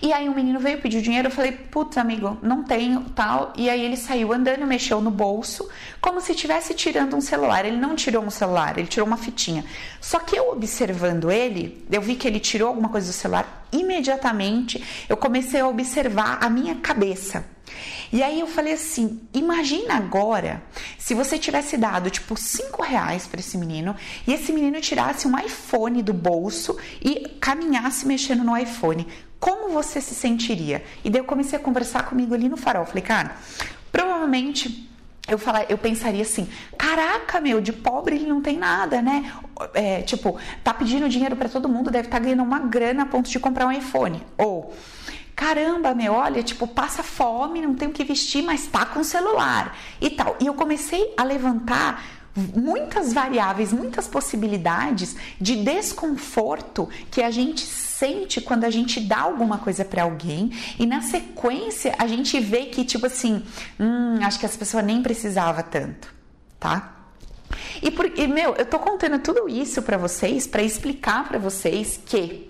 e 0.00 0.12
aí 0.12 0.28
um 0.28 0.34
menino 0.34 0.60
veio 0.60 0.80
pedir 0.80 1.02
dinheiro, 1.02 1.28
eu 1.28 1.32
falei, 1.32 1.52
putz, 1.52 1.98
amigo, 1.98 2.38
não 2.40 2.62
tenho, 2.62 3.04
tal. 3.14 3.52
E 3.56 3.68
aí 3.68 3.84
ele 3.84 3.96
saiu 3.96 4.32
andando, 4.32 4.66
mexeu 4.66 5.00
no 5.00 5.10
bolso, 5.10 5.68
como 6.00 6.20
se 6.20 6.32
estivesse 6.32 6.72
tirando 6.74 7.16
um 7.16 7.20
celular. 7.20 7.64
Ele 7.64 7.76
não 7.76 7.96
tirou 7.96 8.22
um 8.22 8.30
celular, 8.30 8.78
ele 8.78 8.86
tirou 8.86 9.06
uma 9.06 9.16
fitinha. 9.16 9.64
Só 10.00 10.20
que 10.20 10.36
eu 10.36 10.50
observando 10.52 11.30
ele, 11.30 11.84
eu 11.90 12.00
vi 12.00 12.14
que 12.14 12.28
ele 12.28 12.38
tirou 12.38 12.68
alguma 12.68 12.88
coisa 12.88 13.08
do 13.08 13.12
celular, 13.12 13.66
imediatamente 13.72 14.82
eu 15.08 15.16
comecei 15.16 15.60
a 15.60 15.66
observar 15.66 16.38
a 16.40 16.48
minha 16.48 16.76
cabeça. 16.76 17.44
E 18.12 18.22
aí 18.22 18.40
eu 18.40 18.46
falei 18.46 18.72
assim: 18.72 19.20
imagina 19.34 19.94
agora 19.94 20.62
se 20.98 21.14
você 21.14 21.38
tivesse 21.38 21.76
dado 21.76 22.10
tipo 22.10 22.36
cinco 22.36 22.82
reais 22.82 23.26
para 23.26 23.40
esse 23.40 23.58
menino 23.58 23.94
e 24.26 24.32
esse 24.32 24.52
menino 24.52 24.80
tirasse 24.80 25.28
um 25.28 25.38
iPhone 25.38 26.02
do 26.02 26.14
bolso 26.14 26.76
e 27.02 27.28
caminhasse 27.40 28.06
mexendo 28.06 28.42
no 28.42 28.56
iPhone 28.56 29.06
como 29.38 29.68
você 29.72 30.00
se 30.00 30.14
sentiria? 30.14 30.84
E 31.04 31.10
daí 31.10 31.20
eu 31.20 31.24
comecei 31.24 31.58
a 31.58 31.62
conversar 31.62 32.04
comigo 32.04 32.34
ali 32.34 32.48
no 32.48 32.56
farol. 32.56 32.84
Falei, 32.84 33.02
cara, 33.02 33.36
provavelmente 33.92 34.88
eu 35.28 35.38
falar, 35.38 35.66
eu 35.68 35.76
pensaria 35.76 36.22
assim, 36.22 36.48
caraca, 36.76 37.40
meu, 37.40 37.60
de 37.60 37.72
pobre 37.72 38.16
ele 38.16 38.26
não 38.26 38.40
tem 38.40 38.56
nada, 38.56 39.02
né? 39.02 39.32
É, 39.74 40.00
tipo, 40.02 40.38
tá 40.64 40.72
pedindo 40.72 41.08
dinheiro 41.08 41.36
para 41.36 41.48
todo 41.48 41.68
mundo, 41.68 41.90
deve 41.90 42.08
estar 42.08 42.18
tá 42.18 42.24
ganhando 42.24 42.42
uma 42.42 42.58
grana 42.58 43.02
a 43.02 43.06
ponto 43.06 43.28
de 43.28 43.38
comprar 43.38 43.66
um 43.66 43.72
iPhone. 43.72 44.22
Ou, 44.38 44.74
caramba, 45.36 45.94
meu, 45.94 46.14
olha, 46.14 46.42
tipo, 46.42 46.66
passa 46.66 47.02
fome, 47.02 47.60
não 47.60 47.74
tem 47.74 47.88
o 47.88 47.92
que 47.92 48.04
vestir, 48.04 48.42
mas 48.42 48.66
tá 48.66 48.86
com 48.86 49.04
celular 49.04 49.76
e 50.00 50.08
tal. 50.10 50.34
E 50.40 50.46
eu 50.46 50.54
comecei 50.54 51.12
a 51.16 51.22
levantar 51.22 52.02
muitas 52.34 53.12
variáveis, 53.12 53.72
muitas 53.72 54.06
possibilidades 54.06 55.16
de 55.40 55.56
desconforto 55.56 56.88
que 57.10 57.22
a 57.22 57.30
gente 57.30 57.66
sente 57.98 58.40
quando 58.40 58.64
a 58.64 58.70
gente 58.70 59.00
dá 59.00 59.20
alguma 59.20 59.58
coisa 59.58 59.84
para 59.84 60.04
alguém 60.04 60.52
e 60.78 60.86
na 60.86 61.02
sequência 61.02 61.94
a 61.98 62.06
gente 62.06 62.38
vê 62.38 62.66
que 62.66 62.84
tipo 62.84 63.06
assim, 63.06 63.42
hum, 63.78 64.18
acho 64.22 64.38
que 64.38 64.46
essa 64.46 64.56
pessoa 64.56 64.82
nem 64.82 65.02
precisava 65.02 65.62
tanto, 65.62 66.14
tá? 66.60 66.94
E, 67.82 67.90
por, 67.90 68.06
e 68.16 68.26
meu, 68.28 68.54
eu 68.54 68.66
tô 68.66 68.78
contando 68.78 69.18
tudo 69.18 69.48
isso 69.48 69.82
para 69.82 69.96
vocês 69.96 70.46
para 70.46 70.62
explicar 70.62 71.26
para 71.26 71.38
vocês 71.38 72.00
que 72.04 72.48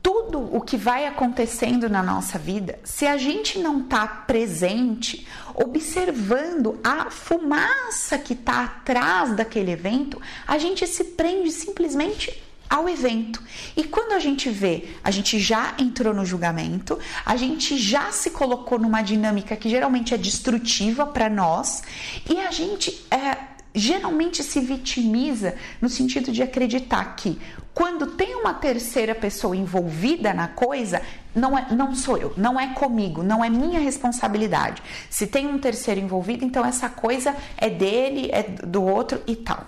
tudo 0.00 0.54
o 0.54 0.60
que 0.60 0.76
vai 0.76 1.06
acontecendo 1.06 1.88
na 1.88 2.02
nossa 2.02 2.38
vida, 2.38 2.78
se 2.84 3.06
a 3.06 3.16
gente 3.16 3.58
não 3.58 3.82
tá 3.82 4.06
presente, 4.06 5.26
observando 5.54 6.78
a 6.84 7.10
fumaça 7.10 8.16
que 8.16 8.34
tá 8.34 8.64
atrás 8.64 9.34
daquele 9.34 9.72
evento, 9.72 10.20
a 10.46 10.56
gente 10.58 10.86
se 10.86 11.02
prende 11.02 11.50
simplesmente 11.50 12.47
ao 12.68 12.88
evento. 12.88 13.42
E 13.76 13.84
quando 13.84 14.12
a 14.12 14.18
gente 14.18 14.50
vê, 14.50 14.88
a 15.02 15.10
gente 15.10 15.38
já 15.38 15.74
entrou 15.78 16.12
no 16.12 16.24
julgamento, 16.24 16.98
a 17.24 17.36
gente 17.36 17.78
já 17.78 18.12
se 18.12 18.30
colocou 18.30 18.78
numa 18.78 19.02
dinâmica 19.02 19.56
que 19.56 19.68
geralmente 19.68 20.14
é 20.14 20.18
destrutiva 20.18 21.06
para 21.06 21.28
nós 21.28 21.82
e 22.28 22.38
a 22.40 22.50
gente 22.50 23.06
é, 23.10 23.36
geralmente 23.74 24.42
se 24.42 24.60
vitimiza 24.60 25.54
no 25.80 25.88
sentido 25.88 26.32
de 26.32 26.42
acreditar 26.42 27.16
que 27.16 27.40
quando 27.72 28.08
tem 28.08 28.34
uma 28.34 28.52
terceira 28.52 29.14
pessoa 29.14 29.56
envolvida 29.56 30.34
na 30.34 30.48
coisa, 30.48 31.00
não, 31.32 31.56
é, 31.56 31.68
não 31.70 31.94
sou 31.94 32.16
eu, 32.16 32.34
não 32.36 32.58
é 32.58 32.74
comigo, 32.74 33.22
não 33.22 33.44
é 33.44 33.48
minha 33.48 33.78
responsabilidade. 33.78 34.82
Se 35.08 35.28
tem 35.28 35.46
um 35.46 35.58
terceiro 35.58 36.00
envolvido, 36.00 36.44
então 36.44 36.66
essa 36.66 36.88
coisa 36.88 37.36
é 37.56 37.70
dele, 37.70 38.30
é 38.32 38.42
do 38.42 38.82
outro 38.82 39.22
e 39.28 39.36
tal. 39.36 39.64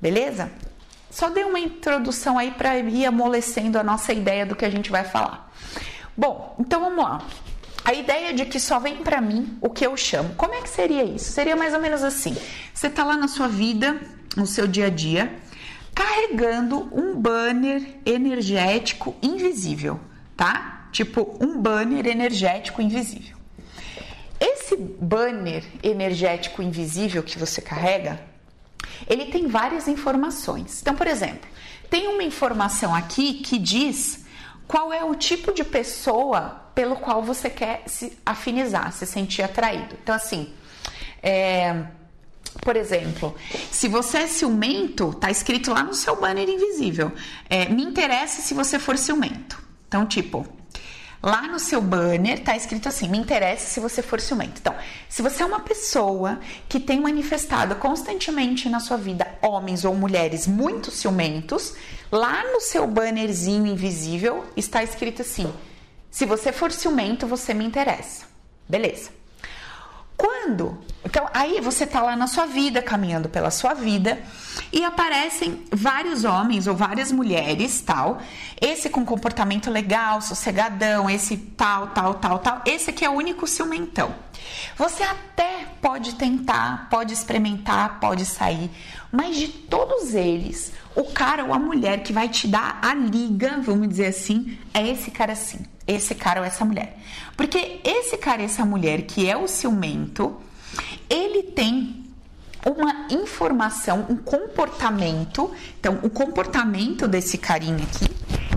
Beleza? 0.00 0.52
Só 1.14 1.30
dei 1.30 1.44
uma 1.44 1.60
introdução 1.60 2.36
aí 2.36 2.50
para 2.50 2.76
ir 2.76 3.06
amolecendo 3.06 3.78
a 3.78 3.84
nossa 3.84 4.12
ideia 4.12 4.44
do 4.44 4.56
que 4.56 4.64
a 4.64 4.68
gente 4.68 4.90
vai 4.90 5.04
falar. 5.04 5.48
Bom, 6.16 6.56
então 6.58 6.80
vamos 6.80 7.04
lá. 7.04 7.24
A 7.84 7.94
ideia 7.94 8.34
de 8.34 8.44
que 8.44 8.58
só 8.58 8.80
vem 8.80 8.96
para 8.96 9.20
mim 9.20 9.56
o 9.60 9.70
que 9.70 9.86
eu 9.86 9.96
chamo. 9.96 10.34
Como 10.34 10.52
é 10.52 10.60
que 10.60 10.68
seria 10.68 11.04
isso? 11.04 11.30
Seria 11.30 11.54
mais 11.54 11.72
ou 11.72 11.78
menos 11.78 12.02
assim: 12.02 12.36
você 12.74 12.90
tá 12.90 13.04
lá 13.04 13.16
na 13.16 13.28
sua 13.28 13.46
vida, 13.46 13.96
no 14.36 14.44
seu 14.44 14.66
dia 14.66 14.86
a 14.86 14.90
dia, 14.90 15.32
carregando 15.94 16.90
um 16.92 17.14
banner 17.14 17.80
energético 18.04 19.14
invisível, 19.22 20.00
tá? 20.36 20.88
Tipo 20.90 21.38
um 21.40 21.62
banner 21.62 22.08
energético 22.08 22.82
invisível. 22.82 23.36
Esse 24.40 24.76
banner 24.76 25.62
energético 25.80 26.60
invisível 26.60 27.22
que 27.22 27.38
você 27.38 27.60
carrega 27.60 28.33
ele 29.08 29.26
tem 29.26 29.46
várias 29.46 29.88
informações. 29.88 30.80
Então, 30.80 30.94
por 30.94 31.06
exemplo, 31.06 31.48
tem 31.90 32.08
uma 32.08 32.22
informação 32.22 32.94
aqui 32.94 33.34
que 33.34 33.58
diz 33.58 34.24
qual 34.66 34.92
é 34.92 35.04
o 35.04 35.14
tipo 35.14 35.52
de 35.52 35.64
pessoa 35.64 36.62
pelo 36.74 36.96
qual 36.96 37.22
você 37.22 37.48
quer 37.48 37.82
se 37.86 38.18
afinizar, 38.24 38.92
se 38.92 39.06
sentir 39.06 39.42
atraído. 39.42 39.96
Então, 40.02 40.14
assim, 40.14 40.52
é, 41.22 41.84
por 42.62 42.76
exemplo, 42.76 43.34
se 43.70 43.88
você 43.88 44.18
é 44.18 44.26
ciumento, 44.26 45.12
tá 45.14 45.30
escrito 45.30 45.70
lá 45.70 45.82
no 45.82 45.94
seu 45.94 46.16
banner 46.16 46.48
invisível. 46.48 47.12
É, 47.48 47.68
me 47.68 47.82
interessa 47.82 48.42
se 48.42 48.54
você 48.54 48.78
for 48.78 48.98
ciumento. 48.98 49.62
Então, 49.86 50.06
tipo, 50.06 50.46
Lá 51.24 51.48
no 51.48 51.58
seu 51.58 51.80
banner 51.80 52.44
tá 52.44 52.54
escrito 52.54 52.86
assim: 52.86 53.08
me 53.08 53.16
interessa 53.16 53.66
se 53.66 53.80
você 53.80 54.02
for 54.02 54.20
ciumento. 54.20 54.60
Então, 54.60 54.74
se 55.08 55.22
você 55.22 55.42
é 55.42 55.46
uma 55.46 55.60
pessoa 55.60 56.38
que 56.68 56.78
tem 56.78 57.00
manifestado 57.00 57.76
constantemente 57.76 58.68
na 58.68 58.78
sua 58.78 58.98
vida 58.98 59.26
homens 59.40 59.86
ou 59.86 59.94
mulheres 59.94 60.46
muito 60.46 60.90
ciumentos, 60.90 61.76
lá 62.12 62.44
no 62.52 62.60
seu 62.60 62.86
bannerzinho 62.86 63.66
invisível 63.66 64.44
está 64.54 64.82
escrito 64.82 65.22
assim: 65.22 65.50
se 66.10 66.26
você 66.26 66.52
for 66.52 66.70
ciumento, 66.70 67.26
você 67.26 67.54
me 67.54 67.64
interessa. 67.64 68.26
Beleza. 68.68 69.23
Quando? 70.16 70.78
Então, 71.04 71.28
aí 71.34 71.60
você 71.60 71.86
tá 71.86 72.00
lá 72.00 72.16
na 72.16 72.26
sua 72.26 72.46
vida, 72.46 72.80
caminhando 72.80 73.28
pela 73.28 73.50
sua 73.50 73.74
vida, 73.74 74.22
e 74.72 74.84
aparecem 74.84 75.64
vários 75.70 76.24
homens 76.24 76.66
ou 76.66 76.74
várias 76.74 77.12
mulheres, 77.12 77.80
tal. 77.80 78.18
Esse 78.60 78.88
com 78.88 79.04
comportamento 79.04 79.70
legal, 79.70 80.20
sossegadão, 80.20 81.10
esse 81.10 81.36
tal, 81.36 81.88
tal, 81.88 82.14
tal, 82.14 82.38
tal. 82.38 82.62
Esse 82.64 82.90
aqui 82.90 83.04
é 83.04 83.10
o 83.10 83.14
único 83.14 83.46
ciumentão. 83.46 84.14
Você 84.76 85.02
até 85.02 85.66
pode 85.80 86.14
tentar, 86.14 86.88
pode 86.90 87.12
experimentar, 87.12 87.98
pode 88.00 88.24
sair, 88.24 88.70
mas 89.14 89.36
de 89.36 89.48
todos 89.48 90.14
eles, 90.14 90.72
o 90.94 91.04
cara 91.04 91.44
ou 91.44 91.54
a 91.54 91.58
mulher 91.58 92.02
que 92.02 92.12
vai 92.12 92.28
te 92.28 92.48
dar 92.48 92.78
a 92.82 92.94
liga, 92.94 93.60
vamos 93.60 93.88
dizer 93.88 94.06
assim, 94.06 94.58
é 94.72 94.86
esse 94.86 95.10
cara 95.10 95.32
assim 95.32 95.64
esse 95.86 96.14
cara 96.14 96.40
ou 96.40 96.46
essa 96.46 96.64
mulher. 96.64 96.96
Porque 97.36 97.80
esse 97.84 98.16
cara 98.16 98.42
essa 98.42 98.64
mulher, 98.64 99.02
que 99.02 99.28
é 99.28 99.36
o 99.36 99.46
ciumento, 99.46 100.36
ele 101.08 101.42
tem 101.42 102.04
uma 102.64 103.06
informação, 103.10 104.06
um 104.08 104.16
comportamento. 104.16 105.50
Então, 105.78 105.98
o 106.02 106.10
comportamento 106.10 107.06
desse 107.06 107.36
carinha 107.36 107.84
aqui, 107.84 108.06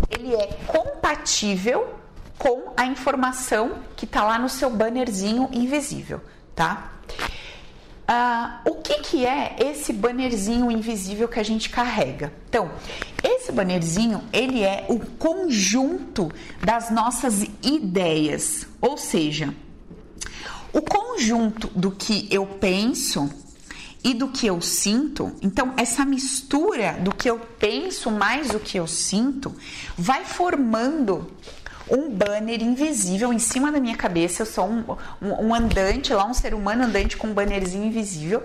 ele 0.10 0.34
é 0.34 0.48
compatível 0.66 1.96
com 2.38 2.72
a 2.78 2.86
informação 2.86 3.80
que 3.96 4.06
tá 4.06 4.24
lá 4.24 4.40
no 4.40 4.48
seu 4.48 4.70
bannerzinho 4.70 5.50
invisível, 5.52 6.22
tá? 6.56 6.92
Ah, 8.08 8.62
o 8.66 8.76
que, 8.76 9.00
que 9.00 9.26
é 9.26 9.58
esse 9.60 9.92
bannerzinho 9.92 10.72
invisível 10.72 11.28
que 11.28 11.42
a 11.42 11.44
gente 11.44 11.70
carrega? 11.70 12.32
Então, 12.48 12.72
esse 13.22 13.52
bannerzinho 13.52 14.24
ele 14.32 14.64
é 14.64 14.86
o 14.88 14.98
conjunto 14.98 16.32
das 16.64 16.90
nossas 16.90 17.46
ideias, 17.62 18.66
ou 18.80 18.98
seja, 18.98 19.54
o 20.72 20.82
conjunto 20.82 21.68
do 21.76 21.92
que 21.92 22.30
eu 22.32 22.46
penso 22.46 23.30
e 24.02 24.14
do 24.14 24.30
que 24.30 24.48
eu 24.48 24.62
sinto. 24.62 25.36
Então, 25.42 25.74
essa 25.76 26.06
mistura 26.06 26.94
do 26.94 27.14
que 27.14 27.30
eu 27.30 27.40
penso 27.60 28.10
mais 28.10 28.48
do 28.48 28.60
que 28.60 28.78
eu 28.80 28.88
sinto 28.88 29.54
vai 29.98 30.24
formando 30.24 31.30
um 31.90 32.10
banner 32.10 32.62
invisível 32.62 33.32
em 33.32 33.40
cima 33.40 33.72
da 33.72 33.80
minha 33.80 33.96
cabeça. 33.96 34.42
Eu 34.42 34.46
sou 34.46 34.66
um, 34.66 34.84
um, 35.22 35.48
um 35.48 35.56
andante 35.56 36.14
lá, 36.14 36.26
um 36.26 36.34
ser 36.34 36.54
humano 36.54 36.84
andante 36.84 37.18
com 37.18 37.28
um 37.28 37.34
bannerzinho 37.34 37.86
invisível 37.86 38.44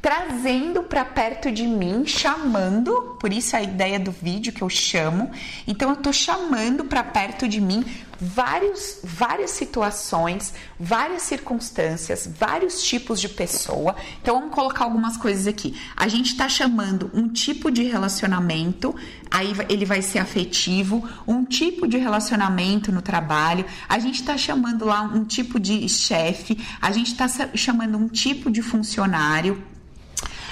trazendo 0.00 0.82
para 0.82 1.04
perto 1.04 1.50
de 1.50 1.66
mim, 1.66 2.06
chamando, 2.06 3.16
por 3.20 3.32
isso 3.32 3.56
a 3.56 3.62
ideia 3.62 3.98
do 3.98 4.12
vídeo 4.12 4.52
que 4.52 4.62
eu 4.62 4.68
chamo. 4.68 5.30
Então 5.66 5.90
eu 5.90 5.96
tô 5.96 6.12
chamando 6.12 6.84
para 6.84 7.02
perto 7.02 7.48
de 7.48 7.60
mim 7.60 7.84
vários, 8.20 8.98
várias 9.02 9.52
situações, 9.52 10.52
várias 10.78 11.22
circunstâncias, 11.22 12.28
vários 12.38 12.82
tipos 12.82 13.20
de 13.20 13.28
pessoa. 13.28 13.94
Então 14.20 14.40
vamos 14.40 14.54
colocar 14.54 14.84
algumas 14.84 15.16
coisas 15.16 15.46
aqui. 15.46 15.78
A 15.96 16.08
gente 16.08 16.32
está 16.32 16.48
chamando 16.48 17.10
um 17.14 17.28
tipo 17.28 17.70
de 17.70 17.84
relacionamento, 17.84 18.94
aí 19.30 19.52
ele 19.68 19.84
vai 19.84 20.02
ser 20.02 20.18
afetivo, 20.18 21.08
um 21.26 21.44
tipo 21.44 21.86
de 21.86 21.96
relacionamento 21.96 22.92
no 22.92 23.02
trabalho. 23.02 23.64
A 23.88 23.98
gente 23.98 24.20
está 24.20 24.36
chamando 24.36 24.84
lá 24.84 25.02
um 25.02 25.24
tipo 25.24 25.58
de 25.58 25.88
chefe, 25.88 26.58
a 26.80 26.90
gente 26.90 27.12
está 27.12 27.28
chamando 27.54 27.96
um 27.96 28.08
tipo 28.08 28.50
de 28.50 28.62
funcionário 28.62 29.62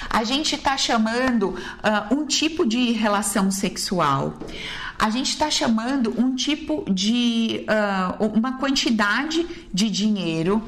a 0.09 0.23
gente 0.23 0.55
está 0.55 0.77
chamando 0.77 1.49
uh, 1.49 2.13
um 2.13 2.25
tipo 2.25 2.65
de 2.65 2.91
relação 2.91 3.51
sexual, 3.51 4.37
a 4.97 5.09
gente 5.09 5.29
está 5.29 5.51
chamando 5.51 6.13
um 6.19 6.35
tipo 6.35 6.83
de 6.91 7.65
uh, 8.19 8.25
uma 8.25 8.57
quantidade 8.57 9.45
de 9.71 9.89
dinheiro. 9.89 10.63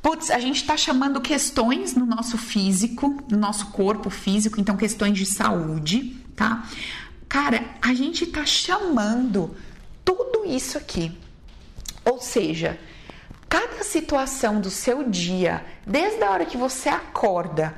Putz, 0.00 0.30
a 0.30 0.38
gente 0.38 0.56
está 0.56 0.76
chamando 0.76 1.20
questões 1.20 1.94
no 1.94 2.06
nosso 2.06 2.38
físico, 2.38 3.22
no 3.30 3.36
nosso 3.36 3.66
corpo 3.66 4.08
físico, 4.08 4.60
então 4.60 4.76
questões 4.76 5.18
de 5.18 5.26
saúde, 5.26 6.16
tá? 6.34 6.64
Cara, 7.28 7.64
a 7.82 7.92
gente 7.92 8.24
está 8.24 8.46
chamando 8.46 9.54
tudo 10.04 10.44
isso 10.46 10.78
aqui. 10.78 11.12
Ou 12.04 12.20
seja, 12.20 12.78
cada 13.48 13.82
situação 13.82 14.60
do 14.60 14.70
seu 14.70 15.08
dia, 15.08 15.66
desde 15.84 16.22
a 16.22 16.30
hora 16.30 16.46
que 16.46 16.56
você 16.56 16.88
acorda 16.88 17.74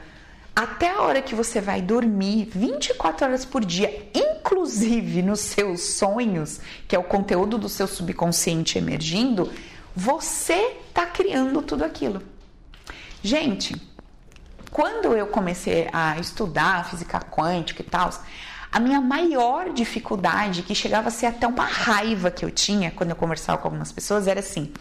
até 0.58 0.90
a 0.90 1.02
hora 1.02 1.22
que 1.22 1.36
você 1.36 1.60
vai 1.60 1.80
dormir, 1.80 2.48
24 2.52 3.26
horas 3.26 3.44
por 3.44 3.64
dia, 3.64 4.10
inclusive 4.12 5.22
nos 5.22 5.38
seus 5.38 5.94
sonhos, 5.94 6.60
que 6.88 6.96
é 6.96 6.98
o 6.98 7.04
conteúdo 7.04 7.56
do 7.56 7.68
seu 7.68 7.86
subconsciente 7.86 8.76
emergindo, 8.76 9.52
você 9.94 10.74
está 10.88 11.06
criando 11.06 11.62
tudo 11.62 11.84
aquilo. 11.84 12.20
Gente, 13.22 13.80
quando 14.72 15.16
eu 15.16 15.28
comecei 15.28 15.88
a 15.92 16.18
estudar 16.18 16.90
física 16.90 17.20
quântica 17.20 17.80
e 17.80 17.84
tal, 17.84 18.10
a 18.72 18.80
minha 18.80 19.00
maior 19.00 19.72
dificuldade, 19.72 20.64
que 20.64 20.74
chegava 20.74 21.06
a 21.06 21.12
ser 21.12 21.26
até 21.26 21.46
uma 21.46 21.66
raiva 21.66 22.32
que 22.32 22.44
eu 22.44 22.50
tinha 22.50 22.90
quando 22.90 23.10
eu 23.10 23.16
conversava 23.16 23.58
com 23.58 23.68
algumas 23.68 23.92
pessoas, 23.92 24.26
era 24.26 24.40
assim: 24.40 24.72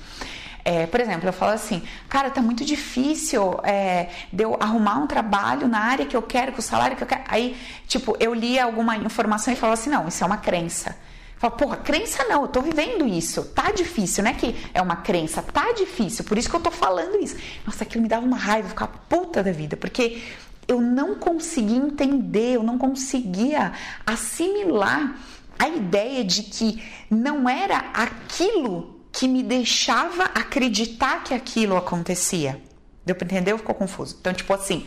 é, 0.68 0.86
por 0.86 1.00
exemplo, 1.00 1.30
eu 1.30 1.32
falo 1.32 1.54
assim, 1.54 1.82
cara, 2.10 2.30
tá 2.30 2.42
muito 2.42 2.66
difícil 2.66 3.58
é, 3.64 4.10
de 4.34 4.44
eu 4.44 4.58
arrumar 4.60 4.98
um 4.98 5.08
trabalho 5.08 5.66
na 5.66 5.80
área 5.80 6.06
que 6.06 6.18
eu 6.18 6.22
quero, 6.22 6.52
com 6.52 6.60
o 6.60 6.62
salário 6.62 6.98
que 6.98 7.04
eu 7.04 7.08
quero. 7.08 7.24
Aí, 7.30 7.56
tipo, 7.88 8.18
eu 8.20 8.34
li 8.34 8.60
alguma 8.60 8.98
informação 8.98 9.54
e 9.54 9.56
falo 9.56 9.72
assim, 9.72 9.90
não, 9.90 10.10
isso 10.10 10.22
é 10.22 10.28
uma 10.28 10.36
crença. 10.36 10.90
Eu 10.90 11.40
falo, 11.40 11.54
porra, 11.54 11.78
crença 11.78 12.26
não, 12.26 12.42
eu 12.42 12.48
tô 12.50 12.62
vivendo 12.62 13.08
isso. 13.08 13.46
Tá 13.56 13.72
difícil, 13.72 14.26
não 14.26 14.32
é 14.32 14.34
que 14.34 14.54
é 14.74 14.82
uma 14.82 14.98
crença, 14.98 15.42
tá 15.42 15.72
difícil, 15.72 16.26
por 16.26 16.38
isso 16.38 16.50
que 16.50 16.56
eu 16.58 16.60
tô 16.60 16.70
falando 16.70 17.16
isso. 17.24 17.38
Nossa, 17.66 17.86
aquilo 17.86 18.04
me 18.04 18.10
dava 18.10 18.26
uma 18.26 18.36
raiva, 18.36 18.68
ficar 18.68 18.88
puta 19.08 19.42
da 19.42 19.54
vida, 19.54 19.78
porque 19.78 20.22
eu 20.68 20.82
não 20.82 21.16
conseguia 21.16 21.78
entender, 21.78 22.56
eu 22.56 22.64
não 22.64 22.78
conseguia 22.78 23.72
assimilar 24.06 25.16
a 25.58 25.70
ideia 25.70 26.26
de 26.26 26.44
que 26.44 26.84
não 27.10 27.48
era 27.48 27.86
aquilo 27.94 28.97
que 29.12 29.28
me 29.28 29.44
deixava 29.44 30.26
acreditar 30.26 31.24
que 31.24 31.34
aquilo 31.34 31.76
acontecia. 31.76 32.62
Deu 33.06 33.16
para 33.16 33.26
entender? 33.26 33.58
Ficou 33.58 33.74
confuso. 33.74 34.18
Então, 34.20 34.34
tipo 34.34 34.54
assim, 34.54 34.86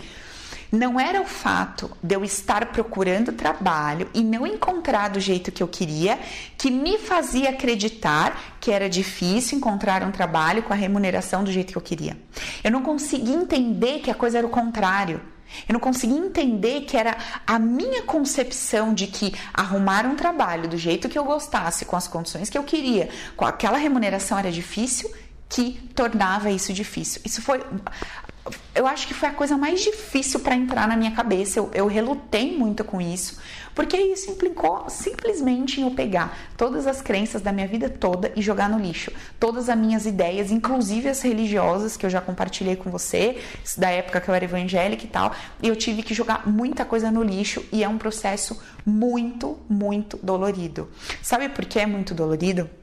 não 0.71 1.00
era 1.00 1.21
o 1.21 1.27
fato 1.27 1.91
de 2.00 2.15
eu 2.15 2.23
estar 2.23 2.67
procurando 2.67 3.33
trabalho 3.33 4.09
e 4.15 4.23
não 4.23 4.47
encontrar 4.47 5.09
do 5.09 5.19
jeito 5.19 5.50
que 5.50 5.62
eu 5.62 5.67
queria 5.67 6.19
que 6.57 6.71
me 6.71 6.97
fazia 6.97 7.50
acreditar 7.50 8.57
que 8.61 8.71
era 8.71 8.89
difícil 8.89 9.59
encontrar 9.59 10.05
um 10.05 10.12
trabalho 10.12 10.62
com 10.62 10.73
a 10.73 10.77
remuneração 10.77 11.43
do 11.43 11.50
jeito 11.50 11.73
que 11.73 11.79
eu 11.79 11.83
queria. 11.83 12.17
Eu 12.62 12.71
não 12.71 12.83
conseguia 12.83 13.35
entender 13.35 13.99
que 13.99 14.11
a 14.11 14.15
coisa 14.15 14.39
era 14.39 14.47
o 14.47 14.50
contrário. 14.50 15.21
Eu 15.69 15.73
não 15.73 15.80
conseguia 15.80 16.19
entender 16.19 16.83
que 16.83 16.97
era 16.97 17.16
a 17.47 17.59
minha 17.59 18.02
concepção 18.02 18.95
de 18.95 19.07
que 19.07 19.35
arrumar 19.52 20.07
um 20.07 20.16
trabalho 20.16 20.69
do 20.69 20.76
jeito 20.76 21.09
que 21.09 21.19
eu 21.19 21.25
gostasse, 21.25 21.85
com 21.85 21.97
as 21.97 22.09
condições 22.09 22.50
que 22.50 22.59
eu 22.59 22.64
queria, 22.64 23.09
com 23.37 23.45
aquela 23.45 23.78
remuneração 23.78 24.38
era 24.38 24.50
difícil, 24.50 25.11
que 25.49 25.73
tornava 25.95 26.50
isso 26.50 26.73
difícil. 26.73 27.21
Isso 27.25 27.42
foi. 27.42 27.61
Eu 28.75 28.87
acho 28.87 29.07
que 29.07 29.14
foi 29.14 29.28
a 29.28 29.33
coisa 29.33 29.57
mais 29.57 29.80
difícil 29.80 30.40
para 30.40 30.54
entrar 30.54 30.87
na 30.88 30.97
minha 30.97 31.11
cabeça. 31.11 31.59
Eu, 31.59 31.71
eu 31.75 31.87
relutei 31.87 32.57
muito 32.57 32.85
com 32.85 33.00
isso, 33.00 33.38
porque 33.75 33.97
isso 33.97 34.30
implicou 34.30 34.88
simplesmente 34.88 35.80
em 35.80 35.85
eu 35.85 35.90
pegar 35.90 36.37
todas 36.57 36.87
as 36.87 37.02
crenças 37.02 37.42
da 37.42 37.52
minha 37.52 37.66
vida 37.66 37.88
toda 37.88 38.33
e 38.37 38.42
jogar 38.42 38.69
no 38.69 38.78
lixo. 38.78 39.12
Todas 39.38 39.69
as 39.69 39.76
minhas 39.76 40.07
ideias, 40.07 40.50
inclusive 40.50 41.09
as 41.09 41.21
religiosas, 41.21 41.97
que 41.97 42.07
eu 42.07 42.11
já 42.11 42.21
compartilhei 42.21 42.76
com 42.76 42.90
você, 42.90 43.38
da 43.76 43.90
época 43.90 44.21
que 44.21 44.28
eu 44.28 44.35
era 44.35 44.45
evangélica 44.45 45.04
e 45.04 45.09
tal, 45.09 45.35
e 45.62 45.69
eu 45.69 45.76
tive 45.76 46.02
que 46.02 46.14
jogar 46.14 46.49
muita 46.49 46.85
coisa 46.85 47.11
no 47.11 47.23
lixo 47.23 47.64
e 47.73 47.85
é 47.85 47.88
um 47.88 47.99
processo 47.99 48.61
muito, 48.87 49.59
muito 49.69 50.19
dolorido. 50.23 50.88
Sabe 51.23 51.49
por 51.49 51.64
que 51.64 51.78
é 51.78 51.87
muito 51.87 52.14
dolorido? 52.14 52.80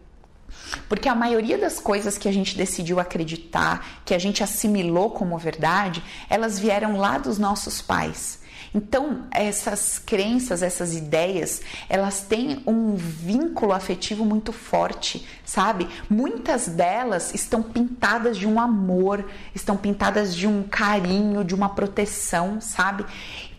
Porque 0.88 1.10
a 1.10 1.16
maioria 1.16 1.58
das 1.58 1.80
coisas 1.80 2.18
que 2.18 2.28
a 2.28 2.32
gente 2.32 2.58
decidiu 2.58 3.00
acreditar, 3.00 4.02
que 4.06 4.14
a 4.14 4.20
gente 4.20 4.44
assimilou 4.44 5.12
como 5.12 5.38
verdade, 5.38 6.04
elas 6.30 6.60
vieram 6.60 6.98
lá 6.98 7.18
dos 7.18 7.38
nossos 7.38 7.82
pais. 7.82 8.40
Então, 8.74 9.26
essas 9.32 9.98
crenças, 9.98 10.62
essas 10.62 10.94
ideias, 10.94 11.62
elas 11.90 12.22
têm 12.22 12.62
um 12.68 12.96
vínculo 12.96 13.72
afetivo 13.74 14.26
muito 14.26 14.52
forte, 14.52 15.26
sabe? 15.46 15.88
Muitas 16.10 16.68
delas 16.68 17.34
estão 17.34 17.64
pintadas 17.64 18.38
de 18.38 18.46
um 18.48 18.60
amor, 18.60 19.26
estão 19.56 19.78
pintadas 19.78 20.36
de 20.36 20.48
um 20.48 20.64
carinho, 20.64 21.44
de 21.44 21.56
uma 21.56 21.70
proteção, 21.70 22.60
sabe? 22.62 23.06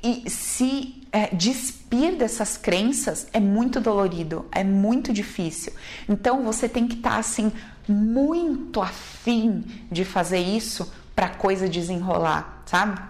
E 0.02 0.28
se 0.30 0.97
é, 1.12 1.34
despir 1.34 2.16
dessas 2.16 2.56
crenças 2.56 3.26
é 3.32 3.40
muito 3.40 3.80
dolorido, 3.80 4.46
é 4.52 4.62
muito 4.62 5.12
difícil. 5.12 5.72
Então 6.08 6.44
você 6.44 6.68
tem 6.68 6.86
que 6.86 6.96
estar 6.96 7.10
tá, 7.10 7.18
assim 7.18 7.52
muito 7.88 8.82
afim 8.82 9.64
de 9.90 10.04
fazer 10.04 10.38
isso 10.38 10.92
para 11.14 11.26
a 11.26 11.34
coisa 11.34 11.68
desenrolar, 11.68 12.62
sabe? 12.66 13.00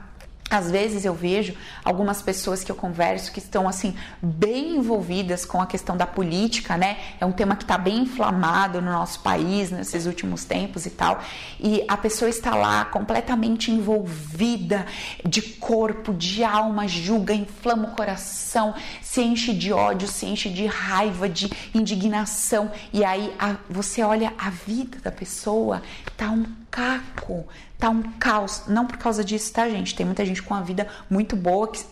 Às 0.51 0.71
vezes 0.71 1.05
eu 1.05 1.13
vejo 1.13 1.55
algumas 1.85 2.23
pessoas 2.23 2.65
que 2.65 2.73
eu 2.73 2.77
converso 2.77 3.31
que 3.33 3.39
estão 3.39 3.69
assim 3.69 3.95
bem 4.23 4.77
envolvidas 4.77 5.45
com 5.45 5.61
a 5.61 5.67
questão 5.67 5.97
da 5.97 6.07
política, 6.07 6.77
né? 6.77 6.97
É 7.21 7.27
um 7.27 7.33
tema 7.33 7.55
que 7.55 7.65
está 7.65 7.77
bem 7.77 7.99
inflamado 7.99 8.81
no 8.81 8.91
nosso 8.91 9.21
país 9.21 9.71
nesses 9.71 10.07
últimos 10.07 10.45
tempos 10.45 10.87
e 10.87 10.91
tal. 10.91 11.23
E 11.61 11.85
a 11.87 11.97
pessoa 11.97 12.31
está 12.31 12.55
lá 12.55 12.87
completamente 12.87 13.71
envolvida 13.71 14.87
de 15.25 15.43
corpo, 15.43 16.15
de 16.15 16.43
alma, 16.43 16.89
julga, 16.89 17.35
inflama 17.35 17.89
o 17.89 17.91
coração, 17.91 18.75
se 19.03 19.21
enche 19.21 19.53
de 19.53 19.73
ódio, 19.73 20.09
se 20.09 20.25
enche 20.25 20.49
de 20.49 20.65
raiva, 20.65 21.29
de 21.29 21.51
indignação. 21.75 22.71
E 22.93 23.05
aí 23.05 23.35
a, 23.39 23.57
você 23.69 24.03
olha 24.03 24.33
a 24.39 24.49
vida 24.49 24.99
da 25.03 25.13
pessoa, 25.13 25.83
tá 26.17 26.31
um 26.31 26.47
caco, 26.71 27.47
tá 27.79 27.91
um 27.91 28.03
caos. 28.19 28.65
Não 28.67 28.87
por 28.87 28.97
causa 28.97 29.25
disso, 29.25 29.53
tá, 29.53 29.69
gente? 29.69 29.95
Tem 29.95 30.05
muita 30.05 30.25
gente 30.25 30.43
com 30.43 30.55
a 30.55 30.61
vida 30.61 30.87
muito 31.09 31.37
boa, 31.37 31.69
que, 31.69 31.85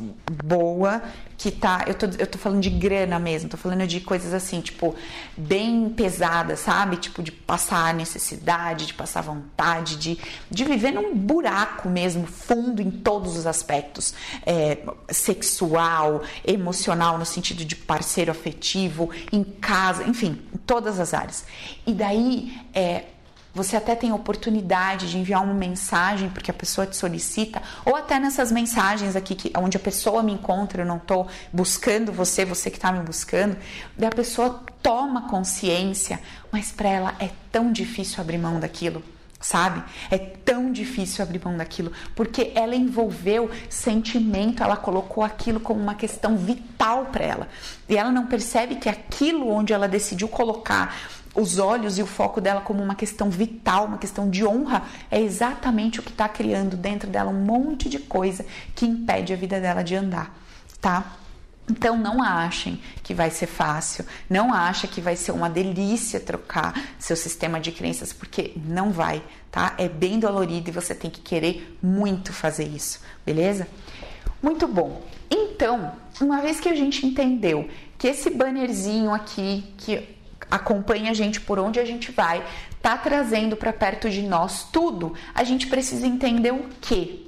boa, 0.44 1.02
que 1.38 1.50
tá. 1.50 1.84
Eu 1.86 1.94
tô, 1.94 2.06
eu 2.18 2.26
tô 2.26 2.38
falando 2.38 2.60
de 2.60 2.70
grana 2.70 3.18
mesmo, 3.18 3.48
tô 3.48 3.56
falando 3.56 3.86
de 3.86 4.00
coisas 4.00 4.34
assim, 4.34 4.60
tipo, 4.60 4.94
bem 5.36 5.88
pesadas, 5.90 6.60
sabe? 6.60 6.96
Tipo, 6.96 7.22
de 7.22 7.32
passar 7.32 7.94
necessidade, 7.94 8.86
de 8.86 8.94
passar 8.94 9.22
vontade, 9.22 9.96
de, 9.96 10.18
de 10.50 10.64
viver 10.64 10.92
num 10.92 11.14
buraco 11.14 11.88
mesmo, 11.88 12.26
fundo 12.26 12.82
em 12.82 12.90
todos 12.90 13.36
os 13.36 13.46
aspectos. 13.46 14.14
É, 14.44 14.78
sexual, 15.10 16.22
emocional, 16.46 17.18
no 17.18 17.26
sentido 17.26 17.64
de 17.64 17.76
parceiro 17.76 18.30
afetivo, 18.30 19.10
em 19.32 19.42
casa, 19.42 20.04
enfim, 20.04 20.42
em 20.54 20.58
todas 20.58 20.98
as 21.00 21.14
áreas. 21.14 21.44
E 21.86 21.92
daí, 21.92 22.52
é, 22.74 23.04
você 23.56 23.74
até 23.74 23.94
tem 23.94 24.12
oportunidade 24.12 25.10
de 25.10 25.16
enviar 25.16 25.42
uma 25.42 25.54
mensagem 25.54 26.28
porque 26.28 26.50
a 26.50 26.54
pessoa 26.54 26.86
te 26.86 26.94
solicita, 26.94 27.62
ou 27.86 27.96
até 27.96 28.20
nessas 28.20 28.52
mensagens 28.52 29.16
aqui 29.16 29.34
que 29.34 29.50
onde 29.56 29.78
a 29.78 29.80
pessoa 29.80 30.22
me 30.22 30.32
encontra, 30.32 30.82
eu 30.82 30.86
não 30.86 30.98
estou 30.98 31.26
buscando 31.50 32.12
você, 32.12 32.44
você 32.44 32.70
que 32.70 32.76
está 32.76 32.92
me 32.92 33.00
buscando, 33.00 33.56
daí 33.96 34.08
a 34.08 34.14
pessoa 34.14 34.62
toma 34.82 35.28
consciência, 35.28 36.20
mas 36.52 36.70
para 36.70 36.90
ela 36.90 37.14
é 37.18 37.30
tão 37.50 37.72
difícil 37.72 38.20
abrir 38.20 38.38
mão 38.38 38.60
daquilo 38.60 39.02
sabe? 39.40 39.82
É 40.10 40.18
tão 40.18 40.72
difícil 40.72 41.22
abrir 41.22 41.40
mão 41.44 41.56
daquilo, 41.56 41.92
porque 42.14 42.52
ela 42.54 42.74
envolveu 42.74 43.50
sentimento, 43.68 44.62
ela 44.62 44.76
colocou 44.76 45.22
aquilo 45.22 45.60
como 45.60 45.80
uma 45.80 45.94
questão 45.94 46.36
vital 46.36 47.06
para 47.06 47.24
ela. 47.24 47.48
E 47.88 47.96
ela 47.96 48.10
não 48.10 48.26
percebe 48.26 48.76
que 48.76 48.88
aquilo 48.88 49.48
onde 49.48 49.72
ela 49.72 49.86
decidiu 49.86 50.26
colocar 50.28 50.96
os 51.36 51.58
olhos 51.58 51.98
e 51.98 52.02
o 52.02 52.06
foco 52.06 52.40
dela 52.40 52.60
como 52.60 52.82
uma 52.82 52.94
questão 52.94 53.30
vital, 53.30 53.86
uma 53.86 53.98
questão 53.98 54.28
de 54.28 54.44
honra, 54.44 54.82
é 55.10 55.20
exatamente 55.20 56.00
o 56.00 56.02
que 56.02 56.10
está 56.10 56.28
criando 56.28 56.76
dentro 56.76 57.08
dela 57.08 57.30
um 57.30 57.44
monte 57.44 57.88
de 57.88 57.98
coisa 57.98 58.44
que 58.74 58.86
impede 58.86 59.32
a 59.32 59.36
vida 59.36 59.60
dela 59.60 59.82
de 59.82 59.94
andar, 59.94 60.34
tá? 60.80 61.12
Então 61.68 61.96
não 61.96 62.22
achem 62.22 62.80
que 63.02 63.12
vai 63.12 63.28
ser 63.30 63.46
fácil, 63.46 64.04
não 64.30 64.54
achem 64.54 64.88
que 64.88 65.00
vai 65.00 65.16
ser 65.16 65.32
uma 65.32 65.50
delícia 65.50 66.20
trocar 66.20 66.80
seu 66.98 67.16
sistema 67.16 67.60
de 67.60 67.72
crenças, 67.72 68.12
porque 68.12 68.52
não 68.64 68.92
vai, 68.92 69.22
tá? 69.50 69.74
É 69.76 69.88
bem 69.88 70.18
dolorido 70.18 70.70
e 70.70 70.72
você 70.72 70.94
tem 70.94 71.10
que 71.10 71.20
querer 71.20 71.76
muito 71.82 72.32
fazer 72.32 72.68
isso, 72.68 73.00
beleza? 73.24 73.66
Muito 74.40 74.68
bom. 74.68 75.02
Então, 75.28 75.92
uma 76.20 76.40
vez 76.40 76.60
que 76.60 76.68
a 76.68 76.74
gente 76.74 77.04
entendeu 77.04 77.68
que 77.98 78.06
esse 78.06 78.30
bannerzinho 78.30 79.12
aqui 79.12 79.64
que 79.76 80.15
acompanha 80.50 81.10
a 81.10 81.14
gente 81.14 81.40
por 81.40 81.58
onde 81.58 81.80
a 81.80 81.84
gente 81.84 82.12
vai, 82.12 82.44
tá 82.80 82.96
trazendo 82.96 83.56
para 83.56 83.72
perto 83.72 84.08
de 84.08 84.22
nós 84.22 84.66
tudo, 84.72 85.14
a 85.34 85.44
gente 85.44 85.66
precisa 85.66 86.06
entender 86.06 86.52
o 86.52 86.66
que 86.80 87.26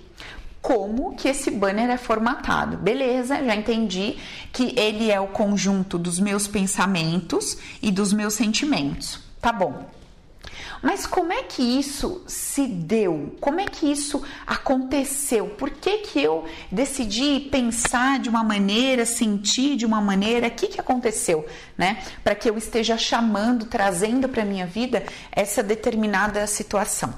como 0.60 1.14
que 1.14 1.28
esse 1.28 1.50
banner 1.50 1.88
é 1.88 1.96
formatado. 1.96 2.76
Beleza, 2.76 3.42
já 3.44 3.54
entendi 3.54 4.18
que 4.52 4.78
ele 4.78 5.10
é 5.10 5.20
o 5.20 5.28
conjunto 5.28 5.98
dos 5.98 6.18
meus 6.18 6.46
pensamentos 6.46 7.56
e 7.80 7.90
dos 7.90 8.12
meus 8.12 8.34
sentimentos. 8.34 9.20
Tá 9.40 9.52
bom. 9.52 9.97
Mas 10.82 11.06
como 11.06 11.32
é 11.32 11.42
que 11.42 11.62
isso 11.62 12.22
se 12.26 12.66
deu? 12.66 13.36
Como 13.40 13.60
é 13.60 13.66
que 13.66 13.90
isso 13.90 14.22
aconteceu? 14.46 15.48
Por 15.48 15.70
que, 15.70 15.98
que 15.98 16.22
eu 16.22 16.44
decidi 16.70 17.40
pensar 17.50 18.18
de 18.18 18.28
uma 18.28 18.44
maneira, 18.44 19.04
sentir 19.04 19.76
de 19.76 19.84
uma 19.84 20.00
maneira? 20.00 20.46
O 20.46 20.50
que, 20.50 20.68
que 20.68 20.80
aconteceu, 20.80 21.46
né? 21.76 22.02
Para 22.22 22.34
que 22.34 22.48
eu 22.48 22.56
esteja 22.56 22.96
chamando, 22.96 23.66
trazendo 23.66 24.28
para 24.28 24.44
minha 24.44 24.66
vida 24.66 25.04
essa 25.32 25.62
determinada 25.62 26.46
situação. 26.46 27.12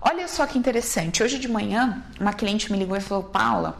Olha 0.00 0.26
só 0.26 0.46
que 0.46 0.58
interessante. 0.58 1.22
Hoje 1.22 1.38
de 1.38 1.48
manhã, 1.48 2.02
uma 2.18 2.32
cliente 2.32 2.72
me 2.72 2.78
ligou 2.78 2.96
e 2.96 3.00
falou: 3.00 3.24
Paula, 3.24 3.78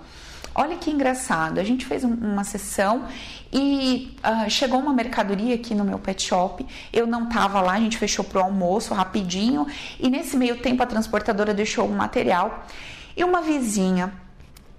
olha 0.61 0.77
que 0.77 0.91
engraçado. 0.91 1.59
A 1.59 1.65
gente 1.65 1.87
fez 1.87 2.05
uma 2.05 2.45
sessão 2.45 3.07
e 3.53 4.17
uh, 4.25 4.49
chegou 4.49 4.79
uma 4.79 4.93
mercadoria 4.93 5.55
aqui 5.55 5.75
no 5.75 5.85
meu 5.85 5.99
pet 5.99 6.23
shop. 6.23 6.67
Eu 6.93 7.07
não 7.07 7.29
tava 7.29 7.61
lá, 7.61 7.73
a 7.73 7.81
gente 7.81 7.97
fechou 7.97 8.25
pro 8.25 8.41
almoço 8.41 8.93
rapidinho. 8.95 9.67
E 9.99 10.11
nesse 10.11 10.37
meio 10.37 10.59
tempo 10.59 10.83
a 10.83 10.87
transportadora 10.87 11.55
deixou 11.55 11.89
um 11.89 11.97
material. 11.97 12.67
E 13.17 13.25
uma 13.25 13.41
vizinha 13.41 14.13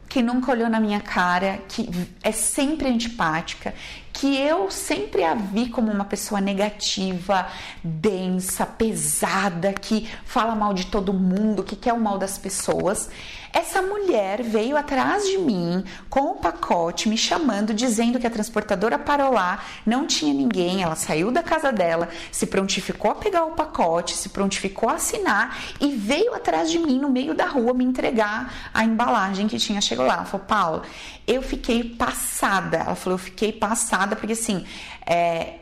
que 0.08 0.22
nunca 0.22 0.52
olhou 0.52 0.70
na 0.70 0.80
minha 0.80 1.00
cara, 1.00 1.60
que 1.70 1.90
é 2.22 2.34
sempre 2.34 2.90
antipática, 2.90 3.74
que 4.14 4.38
eu 4.38 4.70
sempre 4.70 5.24
a 5.24 5.34
vi 5.34 5.70
como 5.70 5.92
uma 5.92 6.06
pessoa 6.06 6.42
negativa, 6.42 7.48
densa, 7.84 8.66
pesada, 8.66 9.74
que 9.74 10.10
fala 10.26 10.56
mal 10.56 10.74
de 10.74 10.88
todo 10.88 11.14
mundo, 11.14 11.64
que 11.64 11.76
quer 11.76 11.94
o 11.94 12.00
mal 12.00 12.18
das 12.18 12.38
pessoas. 12.38 13.10
Essa 13.54 13.82
mulher 13.82 14.42
veio 14.42 14.78
atrás 14.78 15.26
de 15.26 15.38
mim 15.38 15.84
com 16.10 16.22
o 16.22 16.32
um 16.32 16.36
pacote, 16.38 17.10
me 17.10 17.18
chamando, 17.18 17.74
dizendo 17.74 18.18
que 18.18 18.26
a 18.26 18.30
transportadora 18.30 18.98
parou 18.98 19.34
lá, 19.34 19.60
não 19.86 20.08
tinha 20.08 20.34
ninguém. 20.34 20.82
Ela 20.82 20.96
saiu 20.96 21.32
da 21.32 21.44
casa 21.44 21.72
dela, 21.72 22.08
se 22.32 22.48
prontificou 22.48 23.12
a 23.12 23.16
pegar 23.16 23.44
o 23.44 23.52
pacote, 23.52 24.16
se 24.16 24.30
prontificou 24.30 24.90
a 24.90 24.94
assinar 24.94 25.58
e 25.82 25.94
veio 25.94 26.34
atrás 26.34 26.72
de 26.72 26.80
mim 26.80 26.98
no 26.98 27.10
meio 27.10 27.34
da 27.34 27.46
rua 27.46 27.74
me 27.74 27.84
entregar 27.84 28.72
a 28.74 28.86
embalagem 28.86 29.48
que 29.50 29.58
tinha 29.58 29.82
chegado 29.82 30.08
lá. 30.08 30.14
Ela 30.16 30.26
falou, 30.26 30.46
Paula, 30.46 30.84
eu 31.28 31.42
fiquei 31.42 31.84
passada. 31.84 32.78
Ela 32.78 32.96
falou, 32.96 33.20
eu 33.20 33.24
fiquei 33.24 33.52
passada 33.52 34.01
porque 34.08 34.34
assim. 34.34 34.66
É, 35.06 35.56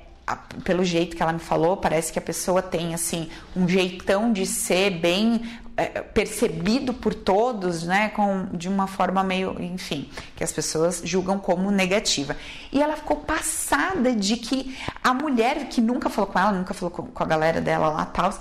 pelo 0.64 0.84
jeito 0.84 1.16
que 1.16 1.24
ela 1.24 1.34
me 1.34 1.40
falou, 1.40 1.78
parece 1.78 2.14
que 2.14 2.20
a 2.20 2.22
pessoa 2.22 2.62
tem 2.62 2.94
assim 2.94 3.30
um 3.56 3.68
jeitão 3.68 4.32
de 4.32 4.46
ser 4.46 4.92
bem 4.92 5.42
é, 5.80 6.02
percebido 6.02 6.94
por 6.94 7.14
todos, 7.14 7.84
né, 7.84 8.10
com, 8.10 8.48
de 8.52 8.68
uma 8.68 8.86
forma 8.86 9.24
meio, 9.24 9.56
enfim, 9.62 10.10
que 10.36 10.44
as 10.44 10.52
pessoas 10.52 11.02
julgam 11.06 11.40
como 11.40 11.72
negativa. 11.72 12.36
E 12.72 12.82
ela 12.82 12.98
ficou 12.98 13.18
passada 13.18 14.14
de 14.14 14.36
que 14.36 14.78
a 15.02 15.14
mulher 15.14 15.70
que 15.70 15.80
nunca 15.80 16.10
falou 16.10 16.30
com 16.30 16.38
ela, 16.38 16.52
nunca 16.52 16.74
falou 16.74 16.92
com, 16.92 17.04
com 17.04 17.24
a 17.24 17.26
galera 17.26 17.62
dela 17.62 17.90
lá, 17.90 18.06
tal, 18.06 18.38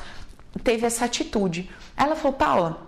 teve 0.64 0.84
essa 0.84 1.04
atitude. 1.04 1.70
Ela 1.96 2.16
falou, 2.16 2.36
Paula, 2.36 2.87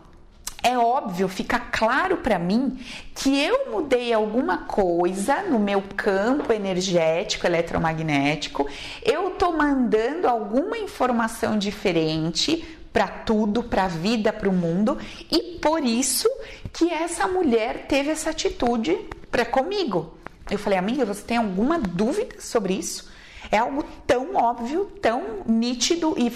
é 0.62 0.76
óbvio, 0.76 1.26
fica 1.28 1.58
claro 1.58 2.18
para 2.18 2.38
mim 2.38 2.78
que 3.14 3.42
eu 3.42 3.70
mudei 3.70 4.12
alguma 4.12 4.58
coisa 4.58 5.42
no 5.42 5.58
meu 5.58 5.82
campo 5.96 6.52
energético, 6.52 7.46
eletromagnético, 7.46 8.68
eu 9.02 9.30
tô 9.30 9.52
mandando 9.52 10.28
alguma 10.28 10.76
informação 10.76 11.58
diferente 11.58 12.64
para 12.92 13.08
tudo, 13.08 13.62
para 13.62 13.84
a 13.84 13.88
vida, 13.88 14.32
para 14.32 14.48
o 14.48 14.52
mundo, 14.52 14.98
e 15.30 15.58
por 15.60 15.82
isso 15.84 16.28
que 16.72 16.90
essa 16.90 17.26
mulher 17.26 17.86
teve 17.86 18.10
essa 18.10 18.30
atitude 18.30 18.98
para 19.30 19.44
comigo. 19.44 20.14
Eu 20.50 20.58
falei, 20.58 20.78
amiga, 20.78 21.04
você 21.04 21.22
tem 21.22 21.36
alguma 21.36 21.78
dúvida 21.78 22.40
sobre 22.40 22.74
isso? 22.74 23.09
É 23.50 23.58
algo 23.58 23.84
tão 24.06 24.34
óbvio, 24.36 24.86
tão 25.02 25.42
nítido 25.46 26.14
e 26.16 26.32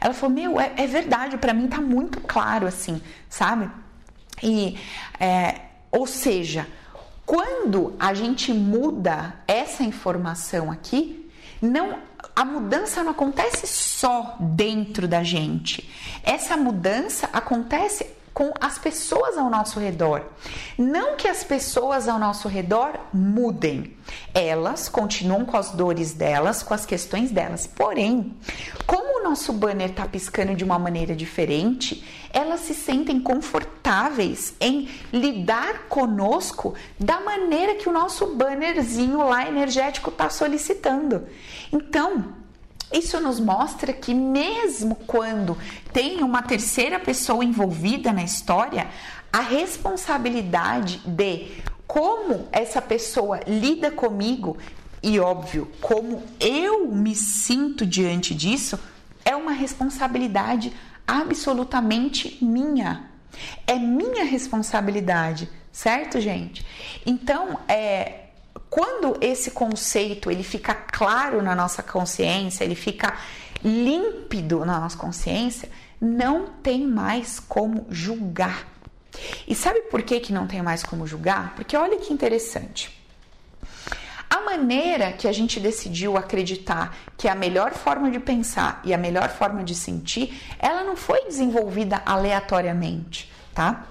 ela 0.00 0.14
falou, 0.14 0.34
meu, 0.34 0.60
é, 0.60 0.72
é 0.76 0.86
verdade, 0.86 1.36
para 1.36 1.52
mim 1.52 1.68
tá 1.68 1.80
muito 1.80 2.20
claro 2.20 2.66
assim, 2.66 3.00
sabe? 3.28 3.70
E 4.42 4.78
é, 5.20 5.60
ou 5.90 6.06
seja, 6.06 6.66
quando 7.24 7.94
a 7.98 8.14
gente 8.14 8.52
muda 8.52 9.34
essa 9.46 9.82
informação 9.82 10.70
aqui, 10.70 11.30
não 11.60 11.98
a 12.34 12.44
mudança 12.44 13.02
não 13.02 13.12
acontece 13.12 13.66
só 13.66 14.36
dentro 14.38 15.08
da 15.08 15.22
gente. 15.22 15.88
Essa 16.22 16.56
mudança 16.56 17.30
acontece 17.32 18.15
com 18.36 18.52
as 18.60 18.78
pessoas 18.78 19.38
ao 19.38 19.48
nosso 19.48 19.80
redor. 19.80 20.26
Não 20.76 21.16
que 21.16 21.26
as 21.26 21.42
pessoas 21.42 22.06
ao 22.06 22.18
nosso 22.18 22.48
redor 22.48 22.92
mudem, 23.10 23.96
elas 24.34 24.90
continuam 24.90 25.46
com 25.46 25.56
as 25.56 25.70
dores 25.70 26.12
delas, 26.12 26.62
com 26.62 26.74
as 26.74 26.84
questões 26.84 27.30
delas. 27.30 27.66
Porém, 27.66 28.36
como 28.86 29.20
o 29.20 29.24
nosso 29.24 29.54
banner 29.54 29.88
está 29.88 30.06
piscando 30.06 30.54
de 30.54 30.62
uma 30.62 30.78
maneira 30.78 31.16
diferente, 31.16 32.04
elas 32.30 32.60
se 32.60 32.74
sentem 32.74 33.18
confortáveis 33.18 34.54
em 34.60 34.86
lidar 35.10 35.84
conosco 35.88 36.74
da 37.00 37.20
maneira 37.20 37.76
que 37.76 37.88
o 37.88 37.92
nosso 37.92 38.34
bannerzinho 38.34 39.26
lá 39.26 39.48
energético 39.48 40.10
está 40.10 40.28
solicitando. 40.28 41.26
Então, 41.72 42.34
isso 42.92 43.20
nos 43.20 43.40
mostra 43.40 43.92
que, 43.92 44.14
mesmo 44.14 44.94
quando 45.06 45.56
tem 45.92 46.22
uma 46.22 46.42
terceira 46.42 46.98
pessoa 47.00 47.44
envolvida 47.44 48.12
na 48.12 48.22
história, 48.22 48.88
a 49.32 49.40
responsabilidade 49.40 51.00
de 51.04 51.48
como 51.86 52.48
essa 52.52 52.80
pessoa 52.80 53.40
lida 53.46 53.90
comigo 53.90 54.56
e, 55.02 55.20
óbvio, 55.20 55.70
como 55.80 56.22
eu 56.40 56.88
me 56.88 57.14
sinto 57.14 57.84
diante 57.84 58.34
disso, 58.34 58.78
é 59.24 59.36
uma 59.36 59.52
responsabilidade 59.52 60.72
absolutamente 61.06 62.38
minha. 62.42 63.10
É 63.66 63.74
minha 63.74 64.24
responsabilidade, 64.24 65.48
certo, 65.70 66.20
gente? 66.20 66.64
Então, 67.04 67.58
é, 67.68 68.25
quando 68.76 69.16
esse 69.22 69.52
conceito 69.52 70.30
ele 70.30 70.42
fica 70.42 70.74
claro 70.74 71.40
na 71.40 71.54
nossa 71.54 71.82
consciência, 71.82 72.62
ele 72.62 72.74
fica 72.74 73.16
límpido 73.64 74.66
na 74.66 74.78
nossa 74.78 74.98
consciência, 74.98 75.70
não 75.98 76.48
tem 76.62 76.86
mais 76.86 77.40
como 77.40 77.86
julgar. 77.88 78.68
E 79.48 79.54
sabe 79.54 79.80
por 79.90 80.02
que, 80.02 80.20
que 80.20 80.30
não 80.30 80.46
tem 80.46 80.60
mais 80.60 80.82
como 80.82 81.06
julgar? 81.06 81.54
Porque 81.56 81.74
olha 81.74 81.96
que 81.96 82.12
interessante. 82.12 83.02
A 84.28 84.42
maneira 84.42 85.10
que 85.10 85.26
a 85.26 85.32
gente 85.32 85.58
decidiu 85.58 86.18
acreditar 86.18 86.94
que 87.16 87.28
a 87.28 87.34
melhor 87.34 87.72
forma 87.72 88.10
de 88.10 88.20
pensar 88.20 88.82
e 88.84 88.92
a 88.92 88.98
melhor 88.98 89.30
forma 89.30 89.64
de 89.64 89.74
sentir, 89.74 90.38
ela 90.58 90.84
não 90.84 90.96
foi 90.96 91.24
desenvolvida 91.24 92.02
aleatoriamente, 92.04 93.32
tá? 93.54 93.86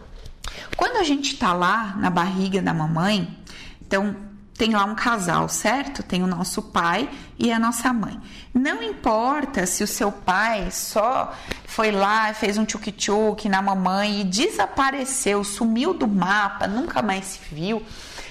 Quando 0.78 0.98
a 0.98 1.04
gente 1.04 1.38
tá 1.38 1.54
lá 1.54 1.96
na 1.98 2.12
barriga 2.12 2.62
da 2.62 2.72
mamãe, 2.72 3.36
então 3.82 4.35
tem 4.58 4.74
lá 4.74 4.86
um 4.86 4.96
casal, 4.96 5.50
certo? 5.50 6.02
Tem 6.02 6.24
o 6.24 6.28
nosso 6.28 6.62
pai 6.62 7.10
e 7.38 7.52
a 7.52 7.60
nossa 7.60 7.92
mãe. 7.92 8.18
Não 8.54 8.82
importa 8.82 9.66
se 9.66 9.84
o 9.84 9.88
seu 9.88 10.12
pai 10.12 10.72
só 10.72 11.34
foi 11.66 11.92
lá, 11.92 12.34
fez 12.34 12.58
um 12.58 12.66
tchuk-tchuk 12.66 13.50
na 13.50 13.62
mamãe 13.62 14.22
e 14.22 14.24
desapareceu, 14.24 15.44
sumiu 15.44 15.94
do 15.94 16.08
mapa, 16.08 16.68
nunca 16.68 17.02
mais 17.02 17.26
se 17.26 17.40
viu. 17.52 17.84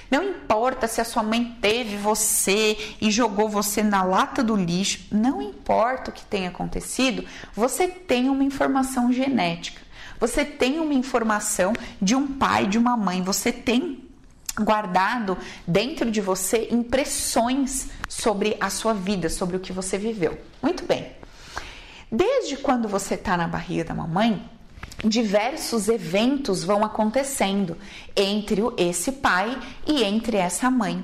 Não 0.09 0.23
importa 0.23 0.87
se 0.87 0.99
a 0.99 1.05
sua 1.05 1.21
mãe 1.21 1.57
teve 1.61 1.97
você 1.97 2.95
e 2.99 3.11
jogou 3.11 3.47
você 3.47 3.83
na 3.83 4.03
lata 4.03 4.43
do 4.43 4.55
lixo, 4.55 5.07
não 5.11 5.41
importa 5.41 6.09
o 6.09 6.13
que 6.13 6.23
tenha 6.23 6.49
acontecido, 6.49 7.23
você 7.53 7.87
tem 7.87 8.29
uma 8.29 8.43
informação 8.43 9.11
genética. 9.11 9.81
Você 10.19 10.45
tem 10.45 10.79
uma 10.79 10.93
informação 10.93 11.73
de 12.01 12.15
um 12.15 12.25
pai, 12.25 12.67
de 12.67 12.77
uma 12.77 12.95
mãe, 12.95 13.21
você 13.21 13.51
tem 13.51 14.04
guardado 14.59 15.37
dentro 15.67 16.09
de 16.09 16.21
você 16.21 16.67
impressões 16.71 17.89
sobre 18.07 18.57
a 18.59 18.69
sua 18.69 18.93
vida, 18.93 19.29
sobre 19.29 19.57
o 19.57 19.59
que 19.59 19.73
você 19.73 19.97
viveu. 19.97 20.39
Muito 20.61 20.85
bem. 20.85 21.11
Desde 22.11 22.57
quando 22.57 22.87
você 22.87 23.15
está 23.15 23.35
na 23.35 23.47
barriga 23.47 23.83
da 23.83 23.93
mamãe, 23.93 24.49
diversos 25.03 25.87
eventos 25.87 26.63
vão 26.63 26.83
acontecendo 26.83 27.77
entre 28.15 28.61
esse 28.77 29.11
pai 29.11 29.57
e 29.85 30.03
entre 30.03 30.37
essa 30.37 30.71
mãe. 30.71 31.03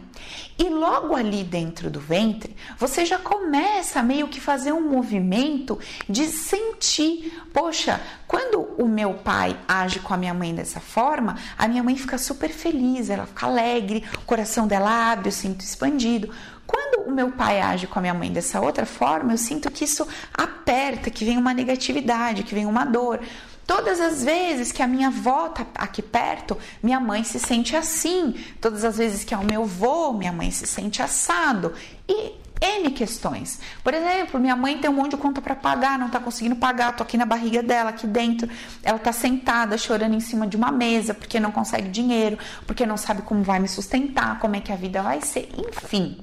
E 0.58 0.69
logo 0.69 1.15
ali 1.15 1.43
dentro 1.43 1.89
do 1.89 1.99
ventre, 1.99 2.56
você 2.77 3.06
já 3.06 3.17
começa 3.17 4.04
meio 4.04 4.27
que 4.27 4.39
fazer 4.39 4.71
um 4.71 4.89
movimento 4.89 5.80
de 6.08 6.27
sentir, 6.27 7.41
poxa, 7.51 7.99
quando 8.27 8.62
o 8.77 8.88
meu 8.88 9.15
pai 9.15 9.58
age 9.67 9.99
com 9.99 10.13
a 10.13 10.17
minha 10.17 10.34
mãe 10.34 10.54
dessa 10.54 10.80
forma, 10.80 11.36
a 11.58 11.67
minha 11.67 11.84
mãe 11.84 11.95
fica 11.95 12.17
super 12.17 12.49
feliz, 12.49 13.10
ela 13.10 13.25
fica 13.25 13.47
alegre, 13.47 14.04
o 14.15 14.25
coração 14.25 14.67
dela 14.67 15.12
abre, 15.12 15.30
eu 15.30 15.34
sinto 15.34 15.62
expandido. 15.62 16.30
Quando 16.65 17.08
o 17.08 17.12
meu 17.12 17.32
pai 17.32 17.60
age 17.60 17.88
com 17.88 17.99
a 17.99 18.01
minha 18.01 18.13
mãe 18.13 18.32
dessa 18.32 18.62
outra 18.62 18.86
forma, 18.86 19.34
eu 19.34 19.38
sinto 19.38 19.69
que 19.69 19.84
isso 19.84 20.08
aperta, 20.34 21.10
que 21.10 21.25
vem 21.25 21.38
uma 21.38 21.54
negatividade, 21.54 22.43
que 22.43 22.54
vem 22.54 22.65
uma 22.65 22.86
dor. 22.86 23.19
Todas 23.65 24.02
as 24.02 24.24
vezes 24.24 24.71
que 24.71 24.82
a 24.82 24.88
minha 24.88 25.08
avó 25.08 25.50
tá 25.50 25.65
aqui 25.76 26.02
perto, 26.02 26.58
minha 26.82 27.00
mãe 27.00 27.24
se 27.24 27.39
sente 27.39 27.76
assim. 27.76 28.36
Todas 28.60 28.84
as 28.84 28.97
vezes 28.97 29.24
que 29.24 29.34
é 29.34 29.38
o 29.38 29.45
meu 29.45 29.63
avô, 29.63 30.13
minha 30.13 30.32
mãe 30.32 30.52
se 30.52 30.67
sente 30.67 31.02
assado. 31.02 31.74
E 32.08 32.34
N 32.62 32.91
questões. 32.91 33.60
Por 33.84 33.91
exemplo, 33.91 34.39
minha 34.39 34.56
mãe 34.56 34.78
tem 34.78 34.88
um 34.88 34.93
monte 34.93 35.12
de 35.12 35.17
conta 35.17 35.41
para 35.41 35.56
pagar, 35.56 35.97
não 35.97 36.10
tá 36.10 36.19
conseguindo 36.19 36.56
pagar, 36.56 36.95
tô 36.95 37.02
aqui 37.02 37.17
na 37.17 37.26
barriga 37.26 37.63
dela, 37.63 37.89
aqui 37.89 38.06
dentro. 38.06 38.47
Ela 38.84 39.00
tá 39.00 39.12
sentada 39.12 39.78
chorando 39.80 40.13
em 40.13 40.19
cima 40.19 40.45
de 40.45 40.56
uma 40.56 40.71
mesa 40.71 41.15
porque 41.15 41.39
não 41.39 41.52
consegue 41.52 41.89
dinheiro, 41.89 42.38
porque 42.67 42.86
não 42.86 42.97
sabe 42.97 43.24
como 43.24 43.41
vai 43.41 43.60
me 43.60 43.67
sustentar, 43.67 44.38
como 44.39 44.56
é 44.56 44.62
que 44.62 44.71
a 44.71 44.76
vida 44.76 45.02
vai 45.02 45.21
ser, 45.21 45.50
enfim. 45.58 46.19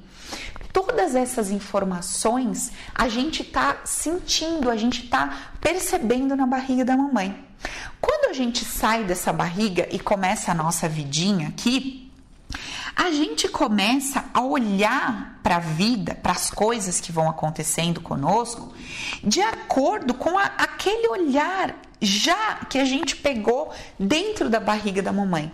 Todas 0.71 1.15
essas 1.15 1.51
informações 1.51 2.71
a 2.93 3.09
gente 3.09 3.43
tá 3.43 3.77
sentindo, 3.85 4.69
a 4.69 4.75
gente 4.75 5.07
tá 5.07 5.51
percebendo 5.59 6.35
na 6.35 6.45
barriga 6.45 6.85
da 6.85 6.95
mamãe. 6.95 7.45
Quando 7.99 8.29
a 8.29 8.33
gente 8.33 8.63
sai 8.63 9.03
dessa 9.03 9.33
barriga 9.33 9.87
e 9.91 9.99
começa 9.99 10.51
a 10.51 10.55
nossa 10.55 10.87
vidinha 10.87 11.49
aqui, 11.49 12.09
a 12.95 13.11
gente 13.11 13.47
começa 13.47 14.25
a 14.33 14.41
olhar 14.41 15.39
para 15.41 15.57
a 15.57 15.59
vida, 15.59 16.15
para 16.15 16.33
as 16.33 16.49
coisas 16.49 16.99
que 16.99 17.11
vão 17.11 17.29
acontecendo 17.29 18.01
conosco, 18.01 18.73
de 19.23 19.41
acordo 19.41 20.13
com 20.13 20.37
a, 20.37 20.43
aquele 20.43 21.07
olhar 21.07 21.75
já 22.01 22.55
que 22.69 22.77
a 22.77 22.85
gente 22.85 23.15
pegou 23.15 23.73
dentro 23.99 24.49
da 24.49 24.59
barriga 24.59 25.01
da 25.01 25.11
mamãe. 25.11 25.51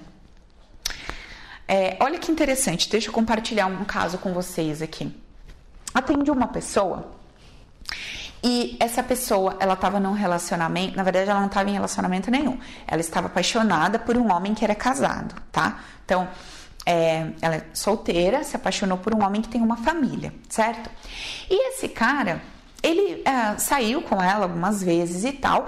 É, 1.68 1.98
olha 2.00 2.20
que 2.20 2.32
interessante, 2.32 2.90
deixa 2.90 3.10
eu 3.10 3.14
compartilhar 3.14 3.66
um 3.66 3.84
caso 3.86 4.18
com 4.18 4.34
vocês 4.34 4.82
aqui. 4.82 5.16
Atendi 5.94 6.30
uma 6.30 6.48
pessoa 6.48 7.16
e 8.48 8.78
essa 8.80 9.02
pessoa, 9.02 9.58
ela 9.60 9.74
estava 9.74 10.00
num 10.00 10.12
relacionamento, 10.12 10.96
na 10.96 11.02
verdade 11.02 11.28
ela 11.28 11.40
não 11.40 11.48
estava 11.48 11.68
em 11.68 11.74
relacionamento 11.74 12.30
nenhum. 12.30 12.60
Ela 12.86 13.02
estava 13.02 13.26
apaixonada 13.26 13.98
por 13.98 14.16
um 14.16 14.32
homem 14.32 14.54
que 14.54 14.64
era 14.64 14.76
casado, 14.76 15.34
tá? 15.52 15.80
Então, 16.06 16.28
é, 16.86 17.32
ela 17.42 17.56
é 17.56 17.66
solteira, 17.74 18.44
se 18.44 18.56
apaixonou 18.56 19.00
por 19.00 19.16
um 19.16 19.26
homem 19.26 19.42
que 19.42 19.50
tem 19.50 19.64
uma 19.64 19.78
família, 19.78 20.32
certo? 20.48 20.92
E 21.50 21.70
esse 21.70 21.90
cara, 21.90 22.40
ele 22.84 23.24
é, 23.26 23.58
saiu 23.58 24.04
com 24.04 24.22
ela 24.22 24.44
algumas 24.46 24.84
vezes 24.84 25.24
e 25.24 25.32
tal, 25.32 25.66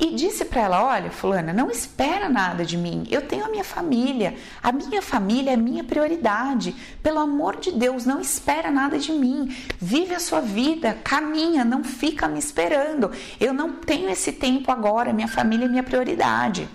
e 0.00 0.14
disse 0.14 0.46
para 0.46 0.62
ela: 0.62 0.82
Olha, 0.82 1.10
Fulana, 1.10 1.52
não 1.52 1.70
espera 1.70 2.28
nada 2.28 2.64
de 2.64 2.76
mim. 2.76 3.06
Eu 3.10 3.28
tenho 3.28 3.44
a 3.44 3.48
minha 3.48 3.62
família. 3.62 4.34
A 4.62 4.72
minha 4.72 5.02
família 5.02 5.52
é 5.52 5.56
minha 5.56 5.84
prioridade. 5.84 6.74
Pelo 7.02 7.18
amor 7.18 7.56
de 7.56 7.70
Deus, 7.70 8.06
não 8.06 8.18
espera 8.18 8.70
nada 8.70 8.98
de 8.98 9.12
mim. 9.12 9.54
Vive 9.78 10.14
a 10.14 10.20
sua 10.20 10.40
vida, 10.40 10.98
caminha, 11.04 11.64
não 11.64 11.84
fica 11.84 12.26
me 12.26 12.38
esperando. 12.38 13.12
Eu 13.38 13.52
não 13.52 13.72
tenho 13.74 14.08
esse 14.08 14.32
tempo 14.32 14.72
agora. 14.72 15.12
Minha 15.12 15.28
família 15.28 15.66
é 15.66 15.68
minha 15.68 15.82
prioridade. 15.82 16.66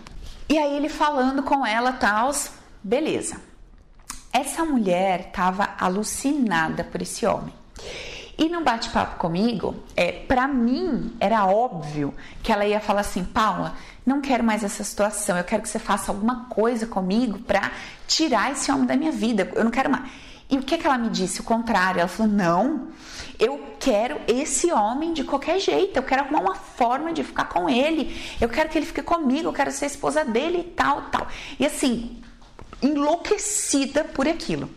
E 0.47 0.59
aí 0.59 0.75
ele 0.77 0.89
falando 0.89 1.41
com 1.41 1.65
ela, 1.65 1.93
tal, 1.93 2.31
beleza. 2.83 3.41
Essa 4.31 4.63
mulher 4.63 5.27
estava 5.27 5.73
alucinada 5.79 6.83
por 6.83 7.01
esse 7.01 7.25
homem. 7.25 7.53
E 8.38 8.50
no 8.50 8.62
bate-papo 8.62 9.17
comigo, 9.17 9.76
é, 9.95 10.12
para 10.12 10.48
mim 10.48 11.15
era 11.19 11.45
óbvio 11.45 12.13
que 12.43 12.52
ela 12.52 12.65
ia 12.65 12.82
falar 12.82 13.02
assim: 13.02 13.24
Paula, 13.24 13.76
não 14.06 14.19
quero 14.19 14.43
mais 14.43 14.63
essa 14.63 14.84
situação, 14.84 15.38
eu 15.38 15.43
quero 15.43 15.62
que 15.62 15.69
você 15.69 15.80
faça 15.80 16.12
alguma 16.12 16.45
coisa 16.45 16.86
comigo 16.86 17.39
para 17.39 17.71
tirar 18.08 18.52
esse 18.52 18.71
homem 18.71 18.86
da 18.86 18.98
minha 18.98 19.12
vida, 19.12 19.50
eu 19.56 19.63
não 19.63 19.71
quero 19.71 19.89
mais. 19.89 20.04
E 20.50 20.58
o 20.58 20.62
que, 20.62 20.78
que 20.78 20.86
ela 20.86 20.98
me 20.98 21.10
disse? 21.10 21.41
O 21.41 21.43
contrário, 21.43 22.00
ela 22.00 22.10
falou: 22.10 22.32
não, 22.32 22.89
eu 23.39 23.76
quero 23.80 24.19
esse 24.28 24.71
homem 24.71 25.13
de 25.13 25.24
qualquer 25.24 25.60
jeito, 25.60 25.98
eu 25.98 26.04
quero 26.04 26.24
arrumar 26.24 26.41
uma 26.41 26.56
forma 26.56 27.13
de 27.13 27.24
ficar 27.24 27.45
com 27.45 27.69
ele, 27.69 28.15
eu 28.39 28.50
quero 28.50 28.69
que 28.69 28.78
ele 28.78 28.86
fique 28.86 29.02
comigo, 29.02 29.48
eu 29.48 29.54
quero 29.54 29.71
ser 29.71 29.86
esposa 29.86 30.24
dele 30.26 30.60
e 30.60 30.71
tal, 30.71 31.04
tal. 31.04 31.28
E 31.60 31.65
assim, 31.65 32.21
enlouquecida 32.82 34.04
por 34.04 34.28
aquilo. 34.28 34.69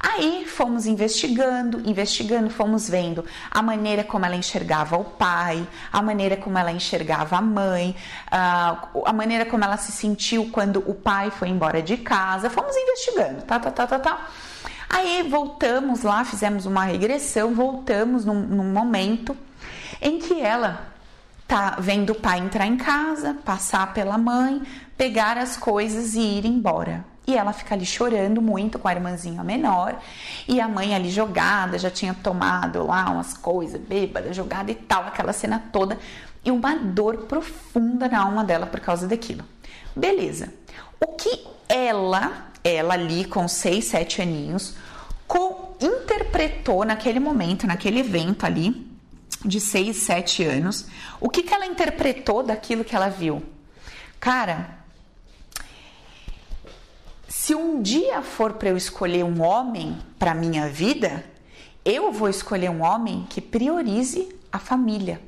Aí 0.00 0.44
fomos 0.46 0.86
investigando, 0.86 1.80
investigando, 1.88 2.50
fomos 2.50 2.88
vendo 2.88 3.24
a 3.50 3.62
maneira 3.62 4.04
como 4.04 4.24
ela 4.24 4.36
enxergava 4.36 4.96
o 4.96 5.04
pai, 5.04 5.66
a 5.92 6.02
maneira 6.02 6.36
como 6.36 6.58
ela 6.58 6.70
enxergava 6.70 7.36
a 7.36 7.40
mãe, 7.40 7.96
a 8.30 9.12
maneira 9.12 9.46
como 9.46 9.64
ela 9.64 9.76
se 9.76 9.92
sentiu 9.92 10.50
quando 10.50 10.82
o 10.86 10.94
pai 10.94 11.30
foi 11.30 11.48
embora 11.48 11.82
de 11.82 11.96
casa. 11.96 12.50
Fomos 12.50 12.76
investigando, 12.76 13.42
tá, 13.42 13.58
tá, 13.58 13.70
tá, 13.70 13.86
tá, 13.86 13.98
tá. 13.98 14.26
Aí 14.90 15.22
voltamos 15.28 16.02
lá, 16.02 16.24
fizemos 16.24 16.64
uma 16.64 16.84
regressão, 16.84 17.54
voltamos 17.54 18.24
num, 18.24 18.40
num 18.40 18.72
momento 18.72 19.36
em 20.00 20.18
que 20.18 20.40
ela 20.40 20.88
tá 21.46 21.76
vendo 21.78 22.10
o 22.10 22.14
pai 22.14 22.38
entrar 22.38 22.66
em 22.66 22.76
casa, 22.76 23.34
passar 23.44 23.92
pela 23.92 24.18
mãe, 24.18 24.62
pegar 24.96 25.38
as 25.38 25.56
coisas 25.56 26.14
e 26.14 26.20
ir 26.20 26.46
embora. 26.46 27.04
E 27.28 27.36
ela 27.36 27.52
fica 27.52 27.74
ali 27.74 27.84
chorando 27.84 28.40
muito 28.40 28.78
com 28.78 28.88
a 28.88 28.92
irmãzinha 28.92 29.44
menor. 29.44 30.00
E 30.48 30.62
a 30.62 30.66
mãe 30.66 30.94
ali 30.94 31.10
jogada, 31.10 31.78
já 31.78 31.90
tinha 31.90 32.14
tomado 32.14 32.86
lá 32.86 33.10
umas 33.10 33.34
coisas, 33.34 33.78
bêbada, 33.78 34.32
jogada 34.32 34.70
e 34.70 34.74
tal, 34.74 35.02
aquela 35.02 35.34
cena 35.34 35.62
toda. 35.70 35.98
E 36.42 36.50
uma 36.50 36.74
dor 36.76 37.26
profunda 37.26 38.08
na 38.08 38.22
alma 38.22 38.42
dela 38.42 38.64
por 38.64 38.80
causa 38.80 39.06
daquilo. 39.06 39.44
Beleza. 39.94 40.54
O 40.98 41.08
que 41.08 41.46
ela, 41.68 42.46
ela 42.64 42.94
ali 42.94 43.26
com 43.26 43.46
6, 43.46 43.84
7 43.84 44.22
aninhos, 44.22 44.74
com, 45.26 45.76
interpretou 45.82 46.82
naquele 46.82 47.20
momento, 47.20 47.66
naquele 47.66 48.00
evento 48.00 48.46
ali, 48.46 48.88
de 49.44 49.60
6, 49.60 49.94
7 49.94 50.44
anos, 50.44 50.86
o 51.20 51.28
que, 51.28 51.42
que 51.42 51.52
ela 51.52 51.66
interpretou 51.66 52.42
daquilo 52.42 52.84
que 52.84 52.96
ela 52.96 53.10
viu? 53.10 53.42
Cara, 54.18 54.77
se 57.48 57.54
um 57.54 57.80
dia 57.80 58.20
for 58.20 58.52
para 58.52 58.68
eu 58.68 58.76
escolher 58.76 59.24
um 59.24 59.40
homem 59.40 59.96
para 60.18 60.34
minha 60.34 60.68
vida, 60.68 61.24
eu 61.82 62.12
vou 62.12 62.28
escolher 62.28 62.68
um 62.68 62.82
homem 62.82 63.26
que 63.26 63.40
priorize 63.40 64.28
a 64.52 64.58
família. 64.58 65.18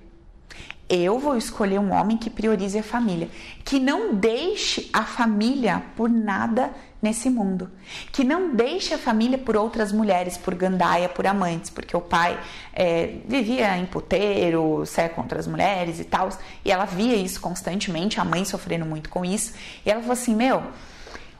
Eu 0.86 1.18
vou 1.18 1.34
escolher 1.34 1.80
um 1.80 1.94
homem 1.94 2.18
que 2.18 2.28
priorize 2.28 2.78
a 2.78 2.82
família, 2.82 3.30
que 3.64 3.80
não 3.80 4.14
deixe 4.14 4.90
a 4.92 5.02
família 5.02 5.82
por 5.96 6.10
nada 6.10 6.74
nesse 7.00 7.30
mundo, 7.30 7.70
que 8.12 8.22
não 8.22 8.54
deixe 8.54 8.92
a 8.92 8.98
família 8.98 9.38
por 9.38 9.56
outras 9.56 9.90
mulheres, 9.90 10.36
por 10.36 10.54
gandaia, 10.54 11.08
por 11.08 11.26
amantes, 11.26 11.70
porque 11.70 11.96
o 11.96 12.02
pai 12.02 12.38
é, 12.74 13.14
vivia 13.26 13.78
em 13.78 13.86
puteiro, 13.86 14.84
saia 14.84 15.08
com 15.08 15.22
outras 15.22 15.46
mulheres 15.46 15.98
e 15.98 16.04
tal, 16.04 16.28
e 16.62 16.70
ela 16.70 16.84
via 16.84 17.16
isso 17.16 17.40
constantemente, 17.40 18.20
a 18.20 18.24
mãe 18.26 18.44
sofrendo 18.44 18.84
muito 18.84 19.08
com 19.08 19.24
isso, 19.24 19.54
e 19.86 19.90
ela 19.90 20.02
falou 20.02 20.12
assim: 20.12 20.34
Meu, 20.34 20.62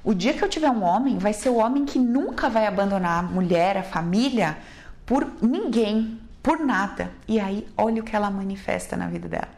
o 0.03 0.15
dia 0.15 0.33
que 0.33 0.43
eu 0.43 0.49
tiver 0.49 0.71
um 0.71 0.83
homem, 0.83 1.19
vai 1.19 1.33
ser 1.33 1.51
o 1.51 1.57
homem 1.57 1.85
que 1.85 1.99
nunca 1.99 2.49
vai 2.49 2.67
abandonar 2.67 3.21
a 3.21 3.23
mulher, 3.23 3.77
a 3.77 3.83
família, 3.83 4.57
por 5.05 5.27
ninguém, 5.43 6.19
por 6.43 6.59
nada. 6.59 7.11
E 7.29 7.39
aí, 7.39 7.67
olha 7.77 8.01
o 8.01 8.05
que 8.05 8.17
ela 8.17 8.31
manifesta 8.31 8.97
na 8.97 9.07
vida 9.09 9.29
dela. 9.29 9.49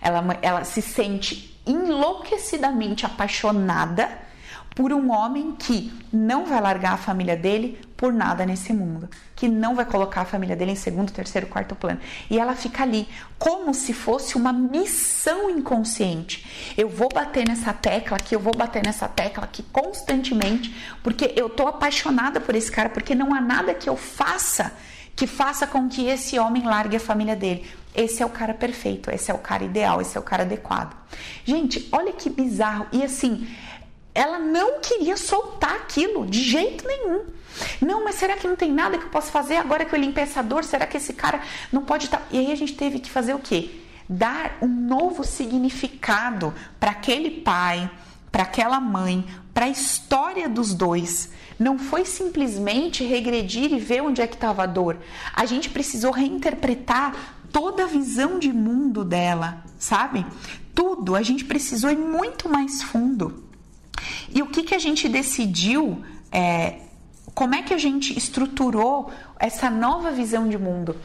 Ela, 0.00 0.38
ela 0.42 0.64
se 0.64 0.82
sente 0.82 1.60
enlouquecidamente 1.66 3.06
apaixonada 3.06 4.08
por 4.74 4.92
um 4.92 5.12
homem 5.12 5.52
que 5.52 5.92
não 6.12 6.46
vai 6.46 6.60
largar 6.60 6.94
a 6.94 6.96
família 6.96 7.36
dele 7.36 7.78
por 8.02 8.12
nada 8.12 8.44
nesse 8.44 8.72
mundo, 8.72 9.08
que 9.36 9.48
não 9.48 9.76
vai 9.76 9.84
colocar 9.84 10.22
a 10.22 10.24
família 10.24 10.56
dele 10.56 10.72
em 10.72 10.74
segundo, 10.74 11.12
terceiro, 11.12 11.46
quarto 11.46 11.76
plano. 11.76 12.00
E 12.28 12.36
ela 12.36 12.56
fica 12.56 12.82
ali, 12.82 13.08
como 13.38 13.72
se 13.72 13.92
fosse 13.92 14.34
uma 14.34 14.52
missão 14.52 15.48
inconsciente. 15.48 16.74
Eu 16.76 16.88
vou 16.88 17.08
bater 17.14 17.46
nessa 17.46 17.72
tecla 17.72 18.16
aqui, 18.16 18.34
eu 18.34 18.40
vou 18.40 18.52
bater 18.56 18.84
nessa 18.84 19.06
tecla 19.06 19.44
aqui 19.44 19.62
constantemente, 19.62 20.74
porque 21.00 21.32
eu 21.36 21.48
tô 21.48 21.68
apaixonada 21.68 22.40
por 22.40 22.56
esse 22.56 22.72
cara, 22.72 22.88
porque 22.88 23.14
não 23.14 23.32
há 23.32 23.40
nada 23.40 23.72
que 23.72 23.88
eu 23.88 23.96
faça 23.96 24.72
que 25.14 25.26
faça 25.26 25.66
com 25.66 25.88
que 25.88 26.06
esse 26.06 26.38
homem 26.38 26.64
largue 26.64 26.96
a 26.96 27.00
família 27.00 27.36
dele. 27.36 27.70
Esse 27.94 28.22
é 28.22 28.26
o 28.26 28.30
cara 28.30 28.54
perfeito, 28.54 29.12
esse 29.12 29.30
é 29.30 29.34
o 29.34 29.38
cara 29.38 29.62
ideal, 29.62 30.00
esse 30.00 30.16
é 30.16 30.20
o 30.20 30.24
cara 30.24 30.42
adequado. 30.42 30.96
Gente, 31.44 31.88
olha 31.92 32.12
que 32.12 32.30
bizarro. 32.30 32.86
E 32.90 33.04
assim, 33.04 33.46
ela 34.14 34.38
não 34.38 34.80
queria 34.80 35.16
soltar 35.16 35.74
aquilo 35.76 36.26
de 36.26 36.42
jeito 36.42 36.84
nenhum. 36.88 37.26
Não, 37.80 38.04
mas 38.04 38.16
será 38.16 38.36
que 38.36 38.46
não 38.46 38.56
tem 38.56 38.72
nada 38.72 38.98
que 38.98 39.04
eu 39.04 39.10
possa 39.10 39.30
fazer 39.30 39.56
agora 39.56 39.84
que 39.84 39.94
eu 39.94 39.98
limpei 39.98 40.24
essa 40.24 40.42
dor? 40.42 40.64
Será 40.64 40.86
que 40.86 40.96
esse 40.96 41.12
cara 41.12 41.40
não 41.72 41.82
pode 41.82 42.06
estar. 42.06 42.18
Tá... 42.18 42.26
E 42.30 42.38
aí 42.38 42.52
a 42.52 42.56
gente 42.56 42.74
teve 42.74 42.98
que 42.98 43.10
fazer 43.10 43.34
o 43.34 43.38
quê? 43.38 43.70
Dar 44.08 44.58
um 44.60 44.68
novo 44.68 45.24
significado 45.24 46.52
para 46.78 46.90
aquele 46.90 47.42
pai, 47.42 47.90
para 48.30 48.42
aquela 48.42 48.80
mãe, 48.80 49.24
para 49.52 49.66
a 49.66 49.68
história 49.68 50.48
dos 50.48 50.74
dois. 50.74 51.30
Não 51.58 51.78
foi 51.78 52.04
simplesmente 52.04 53.04
regredir 53.04 53.72
e 53.72 53.78
ver 53.78 54.02
onde 54.02 54.20
é 54.20 54.26
que 54.26 54.34
estava 54.34 54.64
a 54.64 54.66
dor. 54.66 54.98
A 55.32 55.44
gente 55.44 55.70
precisou 55.70 56.10
reinterpretar 56.10 57.14
toda 57.52 57.84
a 57.84 57.86
visão 57.86 58.38
de 58.38 58.52
mundo 58.52 59.04
dela, 59.04 59.62
sabe? 59.78 60.26
Tudo. 60.74 61.14
A 61.14 61.22
gente 61.22 61.44
precisou 61.44 61.90
ir 61.90 61.98
muito 61.98 62.48
mais 62.48 62.82
fundo. 62.82 63.44
E 64.34 64.42
o 64.42 64.46
que, 64.46 64.62
que 64.62 64.74
a 64.74 64.78
gente 64.78 65.08
decidiu, 65.08 66.02
é, 66.30 66.80
como 67.34 67.54
é 67.54 67.62
que 67.62 67.72
a 67.72 67.78
gente 67.78 68.16
estruturou 68.16 69.10
essa 69.38 69.70
nova 69.70 70.10
visão 70.10 70.48
de 70.48 70.58
mundo? 70.58 70.96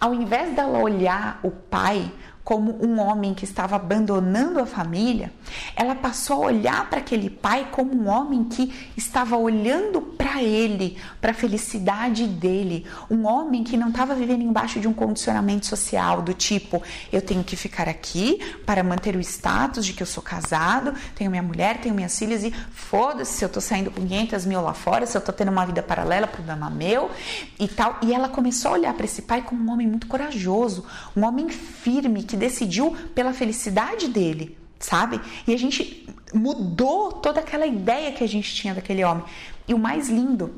Ao 0.00 0.14
invés 0.14 0.54
dela 0.54 0.78
olhar 0.78 1.40
o 1.42 1.50
pai 1.50 2.10
como 2.42 2.84
um 2.84 2.98
homem 2.98 3.34
que 3.34 3.44
estava 3.44 3.76
abandonando 3.76 4.60
a 4.60 4.66
família, 4.66 5.32
ela 5.76 5.94
passou 5.94 6.42
a 6.42 6.46
olhar 6.46 6.88
para 6.88 6.98
aquele 6.98 7.30
pai 7.30 7.68
como 7.70 7.94
um 7.94 8.08
homem 8.08 8.44
que 8.44 8.72
estava 8.96 9.36
olhando 9.36 10.09
para 10.20 10.42
ele, 10.42 10.98
para 11.18 11.30
a 11.30 11.34
felicidade 11.34 12.26
dele, 12.26 12.84
um 13.10 13.26
homem 13.26 13.64
que 13.64 13.74
não 13.74 13.88
estava 13.88 14.14
vivendo 14.14 14.42
embaixo 14.42 14.78
de 14.78 14.86
um 14.86 14.92
condicionamento 14.92 15.64
social 15.64 16.20
do 16.20 16.34
tipo 16.34 16.82
eu 17.10 17.22
tenho 17.22 17.42
que 17.42 17.56
ficar 17.56 17.88
aqui 17.88 18.38
para 18.66 18.84
manter 18.84 19.16
o 19.16 19.20
status 19.20 19.86
de 19.86 19.94
que 19.94 20.02
eu 20.02 20.06
sou 20.06 20.22
casado, 20.22 20.92
tenho 21.14 21.30
minha 21.30 21.42
mulher, 21.42 21.80
tenho 21.80 21.94
minhas 21.94 22.18
filhas 22.18 22.44
e 22.44 22.52
foda-se 22.70 23.32
se 23.32 23.44
eu 23.46 23.48
tô 23.48 23.62
saindo 23.62 23.90
com 23.90 24.06
500 24.06 24.44
mil 24.44 24.60
lá 24.60 24.74
fora, 24.74 25.06
se 25.06 25.16
eu 25.16 25.22
tô 25.22 25.32
tendo 25.32 25.50
uma 25.50 25.64
vida 25.64 25.82
paralela, 25.82 26.26
problema 26.26 26.68
meu 26.68 27.10
e 27.58 27.66
tal. 27.66 27.96
E 28.02 28.12
ela 28.12 28.28
começou 28.28 28.72
a 28.72 28.74
olhar 28.74 28.92
para 28.92 29.06
esse 29.06 29.22
pai 29.22 29.40
como 29.40 29.64
um 29.64 29.72
homem 29.72 29.86
muito 29.86 30.06
corajoso, 30.06 30.84
um 31.16 31.24
homem 31.24 31.48
firme 31.48 32.24
que 32.24 32.36
decidiu 32.36 32.94
pela 33.14 33.32
felicidade 33.32 34.06
dele, 34.06 34.58
sabe? 34.78 35.18
E 35.46 35.54
a 35.54 35.58
gente 35.58 36.06
mudou 36.34 37.12
toda 37.12 37.40
aquela 37.40 37.66
ideia 37.66 38.12
que 38.12 38.22
a 38.22 38.28
gente 38.28 38.54
tinha 38.54 38.74
daquele 38.74 39.02
homem. 39.02 39.24
E 39.68 39.74
o 39.74 39.78
mais 39.78 40.08
lindo, 40.08 40.54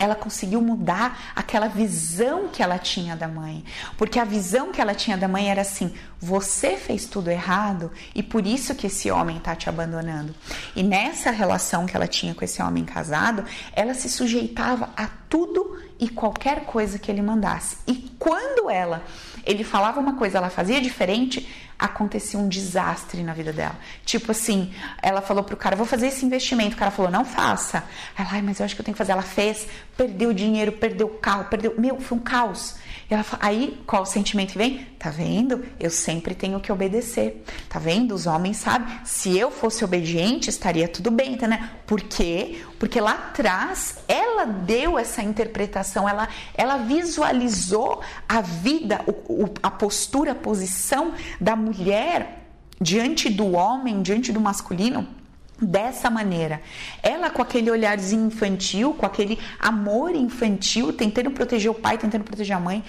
ela 0.00 0.14
conseguiu 0.14 0.62
mudar 0.62 1.32
aquela 1.36 1.68
visão 1.68 2.48
que 2.48 2.62
ela 2.62 2.78
tinha 2.78 3.14
da 3.14 3.28
mãe. 3.28 3.62
Porque 3.98 4.18
a 4.18 4.24
visão 4.24 4.72
que 4.72 4.80
ela 4.80 4.94
tinha 4.94 5.16
da 5.16 5.28
mãe 5.28 5.50
era 5.50 5.60
assim: 5.60 5.92
você 6.18 6.76
fez 6.76 7.04
tudo 7.04 7.30
errado 7.30 7.92
e 8.14 8.22
por 8.22 8.46
isso 8.46 8.74
que 8.74 8.86
esse 8.86 9.10
homem 9.10 9.36
está 9.36 9.54
te 9.54 9.68
abandonando. 9.68 10.34
E 10.74 10.82
nessa 10.82 11.30
relação 11.30 11.84
que 11.84 11.94
ela 11.94 12.06
tinha 12.06 12.34
com 12.34 12.42
esse 12.42 12.62
homem 12.62 12.84
casado, 12.84 13.44
ela 13.74 13.92
se 13.92 14.08
sujeitava 14.08 14.88
a 14.96 15.06
tudo 15.28 15.78
e 15.98 16.08
qualquer 16.08 16.64
coisa 16.64 16.98
que 16.98 17.10
ele 17.10 17.20
mandasse. 17.20 17.76
E 17.86 18.10
quando 18.18 18.70
ela, 18.70 19.02
ele 19.44 19.64
falava 19.64 20.00
uma 20.00 20.14
coisa, 20.14 20.38
ela 20.38 20.50
fazia 20.50 20.80
diferente, 20.80 21.48
acontecia 21.78 22.38
um 22.38 22.48
desastre 22.48 23.22
na 23.22 23.32
vida 23.32 23.52
dela. 23.52 23.76
Tipo 24.04 24.32
assim, 24.32 24.72
ela 25.02 25.22
falou 25.22 25.42
pro 25.42 25.56
cara, 25.56 25.74
vou 25.74 25.86
fazer 25.86 26.08
esse 26.08 26.24
investimento. 26.24 26.76
O 26.76 26.78
cara 26.78 26.90
falou, 26.90 27.10
não 27.10 27.24
faça. 27.24 27.84
Ela, 28.16 28.28
ai, 28.32 28.42
mas 28.42 28.60
eu 28.60 28.66
acho 28.66 28.74
que 28.74 28.80
eu 28.80 28.84
tenho 28.84 28.94
que 28.94 28.98
fazer. 28.98 29.12
Ela 29.12 29.22
fez, 29.22 29.66
perdeu 29.96 30.32
dinheiro, 30.32 30.72
perdeu 30.72 31.06
o 31.06 31.18
carro, 31.18 31.44
perdeu. 31.44 31.74
Meu, 31.78 32.00
foi 32.00 32.18
um 32.18 32.20
caos. 32.20 32.76
Ela 33.10 33.24
aí 33.40 33.82
qual 33.86 34.06
sentimento 34.06 34.56
vem? 34.56 34.86
Tá 34.96 35.10
vendo? 35.10 35.64
Eu 35.80 35.90
sempre 35.90 36.32
tenho 36.32 36.60
que 36.60 36.70
obedecer. 36.70 37.44
Tá 37.68 37.80
vendo? 37.80 38.14
Os 38.14 38.24
homens 38.24 38.58
sabem. 38.58 38.86
Se 39.04 39.36
eu 39.36 39.50
fosse 39.50 39.84
obediente, 39.84 40.48
estaria 40.48 40.86
tudo 40.86 41.10
bem, 41.10 41.36
tá, 41.36 41.48
né? 41.48 41.72
Por 41.88 42.00
quê? 42.02 42.62
Porque 42.78 43.00
lá 43.00 43.12
atrás 43.12 43.96
ela 44.06 44.44
deu 44.44 44.96
essa 44.96 45.24
interpretação, 45.24 46.08
ela, 46.08 46.28
ela 46.54 46.76
visualizou 46.76 48.00
a 48.28 48.40
vida, 48.40 49.00
o, 49.06 49.44
o, 49.44 49.54
a 49.60 49.70
postura, 49.72 50.30
a 50.30 50.36
posição 50.36 51.12
da 51.40 51.56
mulher 51.56 52.46
diante 52.80 53.28
do 53.28 53.52
homem, 53.52 54.02
diante 54.02 54.32
do 54.32 54.40
masculino 54.40 55.19
dessa 55.60 56.08
maneira. 56.08 56.62
Ela 57.02 57.30
com 57.30 57.42
aquele 57.42 57.70
olharzinho 57.70 58.26
infantil, 58.26 58.94
com 58.94 59.04
aquele 59.04 59.38
amor 59.58 60.14
infantil, 60.14 60.92
tentando 60.92 61.30
proteger 61.30 61.70
o 61.70 61.74
pai, 61.74 61.98
tentando 61.98 62.24
proteger 62.24 62.56
a 62.56 62.60
mãe, 62.60 62.82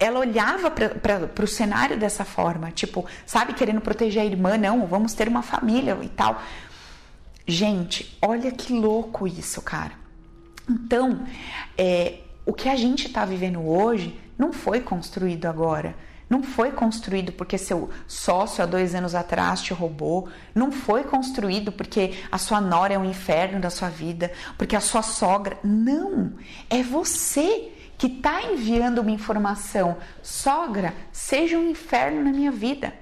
ela 0.00 0.20
olhava 0.20 0.70
para 0.70 1.44
o 1.44 1.48
cenário 1.48 1.98
dessa 1.98 2.24
forma, 2.24 2.70
tipo, 2.70 3.06
sabe, 3.26 3.52
querendo 3.52 3.80
proteger 3.80 4.22
a 4.22 4.26
irmã, 4.26 4.56
não, 4.56 4.86
vamos 4.86 5.12
ter 5.14 5.28
uma 5.28 5.42
família 5.42 5.96
e 6.02 6.08
tal. 6.08 6.42
Gente, 7.46 8.18
olha 8.20 8.50
que 8.50 8.72
louco 8.72 9.26
isso, 9.26 9.62
cara. 9.62 9.92
Então, 10.68 11.26
é, 11.76 12.18
o 12.44 12.52
que 12.52 12.68
a 12.68 12.76
gente 12.76 13.06
está 13.06 13.24
vivendo 13.24 13.66
hoje 13.66 14.18
não 14.38 14.52
foi 14.52 14.80
construído 14.80 15.46
agora. 15.46 15.94
Não 16.28 16.42
foi 16.42 16.72
construído 16.72 17.32
porque 17.32 17.56
seu 17.56 17.88
sócio 18.06 18.62
há 18.62 18.66
dois 18.66 18.94
anos 18.94 19.14
atrás 19.14 19.62
te 19.62 19.72
roubou. 19.72 20.28
Não 20.54 20.70
foi 20.70 21.04
construído 21.04 21.72
porque 21.72 22.14
a 22.30 22.36
sua 22.36 22.60
nora 22.60 22.94
é 22.94 22.98
um 22.98 23.04
inferno 23.04 23.60
da 23.60 23.70
sua 23.70 23.88
vida, 23.88 24.30
porque 24.56 24.76
a 24.76 24.80
sua 24.80 25.02
sogra. 25.02 25.58
Não! 25.64 26.32
É 26.68 26.82
você 26.82 27.72
que 27.96 28.06
está 28.06 28.42
enviando 28.42 29.00
uma 29.00 29.10
informação. 29.10 29.96
Sogra, 30.22 30.94
seja 31.10 31.58
um 31.58 31.70
inferno 31.70 32.22
na 32.22 32.30
minha 32.30 32.52
vida. 32.52 32.92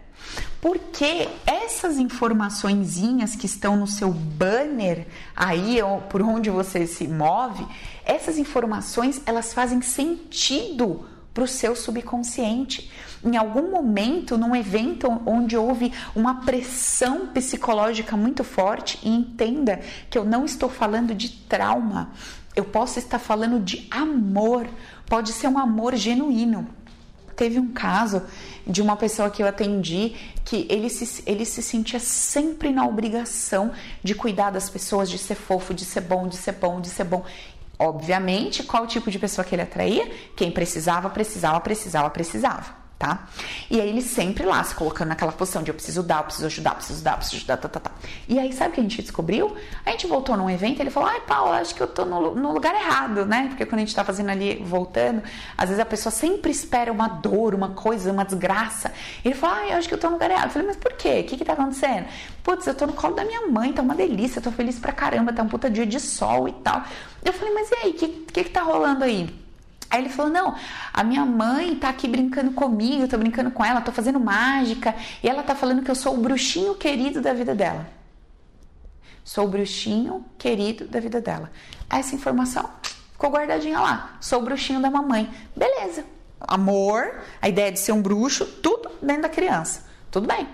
Porque 0.61 1.29
essas 1.45 1.99
informaçõezinhas 1.99 3.37
que 3.37 3.47
estão 3.47 3.77
no 3.77 3.87
seu 3.87 4.11
banner 4.11 5.07
aí, 5.35 5.79
por 6.09 6.23
onde 6.23 6.49
você 6.49 6.87
se 6.87 7.07
move, 7.07 7.67
essas 8.05 8.39
informações 8.39 9.21
elas 9.27 9.53
fazem 9.53 9.83
sentido 9.83 11.07
para 11.35 11.45
o 11.45 11.49
seu 11.49 11.77
subconsciente. 11.77 12.91
Em 13.25 13.37
algum 13.37 13.71
momento, 13.71 14.37
num 14.37 14.55
evento 14.55 15.09
onde 15.25 15.57
houve 15.57 15.93
uma 16.15 16.43
pressão 16.43 17.27
psicológica 17.29 18.17
muito 18.17 18.45
forte, 18.45 18.99
e 19.03 19.09
entenda 19.09 19.81
que 20.11 20.19
eu 20.19 20.25
não 20.25 20.45
estou 20.45 20.69
falando 20.69 21.15
de 21.15 21.31
trauma, 21.31 22.11
eu 22.55 22.65
posso 22.65 22.99
estar 22.99 23.19
falando 23.19 23.61
de 23.61 23.87
amor, 23.91 24.67
pode 25.07 25.33
ser 25.33 25.49
um 25.49 25.59
amor 25.59 25.95
genuíno. 25.95 26.67
Teve 27.37 27.59
um 27.59 27.71
caso 27.71 28.23
de 28.67 28.81
uma 28.81 28.97
pessoa 28.97 29.29
que 29.29 29.43
eu 29.43 29.47
atendi 29.47 30.17
que 30.43 30.67
ele 30.71 30.89
se, 30.89 31.23
ele 31.27 31.45
se 31.45 31.63
sentia 31.63 32.01
sempre 32.01 32.71
na 32.71 32.87
obrigação 32.87 33.73
de 34.03 34.15
cuidar 34.15 34.51
das 34.51 34.71
pessoas, 34.71 35.11
de 35.11 35.19
ser 35.19 35.35
fofo, 35.35 35.75
de 35.75 35.85
ser 35.85 36.01
bom, 36.01 36.27
de 36.29 36.37
ser 36.37 36.53
bom, 36.53 36.81
de 36.81 36.89
ser 36.89 37.05
bom. 37.05 37.25
Obviamente, 37.79 38.63
qual 38.63 38.87
tipo 38.87 39.11
de 39.11 39.19
pessoa 39.19 39.45
que 39.45 39.55
ele 39.55 39.63
atraía? 39.63 40.11
Quem 40.35 40.51
precisava, 40.51 41.11
precisava, 41.11 41.61
precisava, 41.61 42.09
precisava 42.09 42.86
tá? 42.99 43.27
E 43.71 43.81
aí 43.81 43.89
ele 43.89 44.01
sempre 44.01 44.45
lá 44.45 44.63
se 44.65 44.75
colocando 44.75 45.09
naquela 45.09 45.33
posição 45.33 45.63
de 45.63 45.71
eu 45.71 45.75
preciso 45.75 46.03
dar, 46.03 46.19
eu 46.19 46.25
preciso 46.25 46.47
ajudar, 46.47 46.71
eu 46.71 46.77
preciso 46.77 47.05
dar, 47.05 47.11
eu 47.13 47.17
preciso 47.19 47.37
ajudar, 47.37 47.57
tá, 47.59 47.69
tá, 47.69 47.81
tá. 47.81 47.91
E 48.27 48.39
aí 48.39 48.53
sabe 48.53 48.71
o 48.71 48.73
que 48.73 48.81
a 48.81 48.83
gente 48.83 49.03
descobriu? 49.03 49.55
A 49.85 49.91
gente 49.91 50.07
voltou 50.07 50.37
num 50.37 50.49
evento 50.49 50.79
e 50.79 50.83
ele 50.83 50.91
falou: 50.91 51.09
ai, 51.09 51.21
Paulo, 51.21 51.53
acho 51.53 51.75
que 51.75 51.83
eu 51.83 51.87
tô 51.87 52.05
no, 52.05 52.35
no, 52.35 52.53
lugar 52.53 52.75
errado, 52.75 53.27
né? 53.27 53.49
Porque 53.49 53.67
quando 53.67 53.81
a 53.81 53.85
gente 53.85 53.95
tá 53.95 54.05
fazendo 54.05 54.31
ali, 54.31 54.63
voltando, 54.65 55.23
às 55.57 55.69
vezes 55.69 55.81
a 55.81 55.85
pessoa 55.85 56.11
sempre 56.11 56.51
espera 56.51 56.91
uma 56.91 57.09
dor, 57.09 57.55
uma 57.55 57.71
coisa, 57.71 58.11
uma 58.11 58.25
desgraça. 58.25 58.93
Ele 59.25 59.35
falou: 59.35 59.57
ai, 59.57 59.73
acho 59.73 59.89
que 59.89 59.95
eu 59.95 59.99
tô 59.99 60.07
no 60.07 60.15
lugar 60.15 60.31
errado. 60.31 60.47
Eu 60.47 60.51
falei: 60.51 60.69
mas 60.69 60.77
por 60.77 60.93
quê? 60.95 61.21
O 61.21 61.25
que 61.25 61.37
que 61.37 61.45
tá 61.45 61.53
acontecendo? 61.53 62.07
Putz, 62.43 62.67
eu 62.67 62.75
tô 62.75 62.87
no 62.87 62.95
colo 62.95 63.15
da 63.15 63.25
minha 63.25 63.47
mãe, 63.49 63.73
tá 63.73 63.83
uma 63.83 63.95
delícia, 63.95 64.41
tô 64.41 64.51
feliz 64.51 64.79
pra 64.79 64.93
caramba, 64.93 65.33
tá 65.33 65.43
um 65.43 65.49
puta 65.49 65.69
dia 65.69 65.85
de 65.85 66.01
sol 66.01 66.49
e 66.49 66.53
tal. 66.53 66.83
Eu 67.23 67.33
falei: 67.33 67.53
mas 67.53 67.71
e 67.71 67.75
aí, 67.75 67.91
o 67.91 67.95
que, 67.95 68.09
que 68.09 68.45
que 68.45 68.51
tá 68.51 68.63
rolando 68.63 69.05
aí? 69.05 69.46
Aí 69.91 70.01
ele 70.01 70.09
falou: 70.09 70.31
Não, 70.31 70.55
a 70.93 71.05
minha 71.05 71.25
mãe 71.25 71.75
tá 71.77 71.89
aqui 71.89 72.09
brincando 72.09 72.53
comigo, 72.53 73.09
tô 73.09 73.19
brincando 73.19 73.51
com 73.51 73.65
ela, 73.65 73.81
tô 73.81 73.93
fazendo 73.93 74.19
mágica, 74.21 74.95
e 75.23 75.29
ela 75.29 75.43
tá 75.43 75.55
falando 75.55 75.83
que 75.83 75.91
eu 75.91 75.95
sou 75.95 76.15
o 76.15 76.19
bruxinho 76.19 76.75
querido 76.75 77.21
da 77.21 77.33
vida 77.33 77.55
dela. 77.55 77.87
Sou 79.25 79.45
o 79.45 79.49
bruxinho 79.49 80.25
querido 80.39 80.87
da 80.87 81.01
vida 81.01 81.21
dela. 81.21 81.51
Essa 81.91 82.15
informação 82.15 82.71
ficou 83.13 83.31
guardadinha 83.31 83.81
lá. 83.81 84.17
Sou 84.21 84.41
o 84.41 84.43
bruxinho 84.45 84.81
da 84.81 84.91
mamãe. 84.91 85.29
Beleza. 85.57 86.05
Amor, 86.41 87.23
a 87.41 87.49
ideia 87.49 87.73
de 87.73 87.79
ser 87.81 87.93
um 87.93 88.01
bruxo, 88.01 88.45
tudo 88.45 88.91
dentro 89.03 89.23
da 89.23 89.29
criança. 89.29 89.85
Tudo 90.11 90.29
bem. 90.29 90.47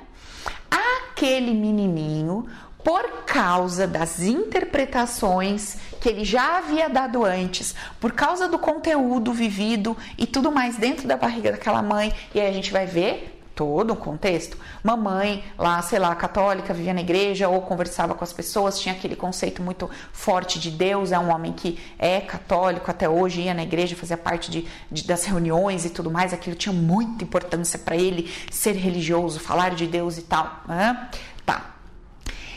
Aquele 0.70 1.52
menininho 1.52 2.46
por 2.84 3.24
causa 3.24 3.86
das 3.86 4.20
interpretações 4.20 5.76
que 6.00 6.08
ele 6.08 6.24
já 6.24 6.58
havia 6.58 6.88
dado 6.88 7.24
antes, 7.24 7.74
por 8.00 8.12
causa 8.12 8.48
do 8.48 8.58
conteúdo 8.58 9.32
vivido 9.32 9.96
e 10.18 10.26
tudo 10.26 10.50
mais 10.50 10.76
dentro 10.76 11.06
da 11.06 11.16
barriga 11.16 11.52
daquela 11.52 11.80
mãe, 11.80 12.12
e 12.34 12.40
aí 12.40 12.48
a 12.48 12.52
gente 12.52 12.72
vai 12.72 12.86
ver 12.86 13.38
todo 13.54 13.92
o 13.92 13.96
contexto. 13.96 14.56
Mamãe, 14.82 15.44
lá, 15.58 15.80
sei 15.82 15.98
lá, 15.98 16.14
católica, 16.14 16.74
vivia 16.74 16.94
na 16.94 17.00
igreja 17.00 17.48
ou 17.48 17.60
conversava 17.62 18.14
com 18.14 18.24
as 18.24 18.32
pessoas, 18.32 18.80
tinha 18.80 18.94
aquele 18.94 19.14
conceito 19.14 19.62
muito 19.62 19.88
forte 20.12 20.58
de 20.58 20.70
Deus, 20.70 21.12
é 21.12 21.18
um 21.18 21.32
homem 21.32 21.52
que 21.52 21.78
é 21.98 22.20
católico 22.20 22.90
até 22.90 23.08
hoje, 23.08 23.42
ia 23.42 23.54
na 23.54 23.62
igreja, 23.62 23.94
fazia 23.94 24.16
parte 24.16 24.50
de, 24.50 24.66
de 24.90 25.04
das 25.04 25.24
reuniões 25.24 25.84
e 25.84 25.90
tudo 25.90 26.10
mais, 26.10 26.32
aquilo 26.32 26.56
tinha 26.56 26.72
muita 26.72 27.24
importância 27.24 27.78
para 27.78 27.96
ele 27.96 28.32
ser 28.50 28.72
religioso, 28.72 29.38
falar 29.38 29.74
de 29.74 29.86
Deus 29.86 30.18
e 30.18 30.22
tal. 30.22 30.62
Né? 30.66 31.08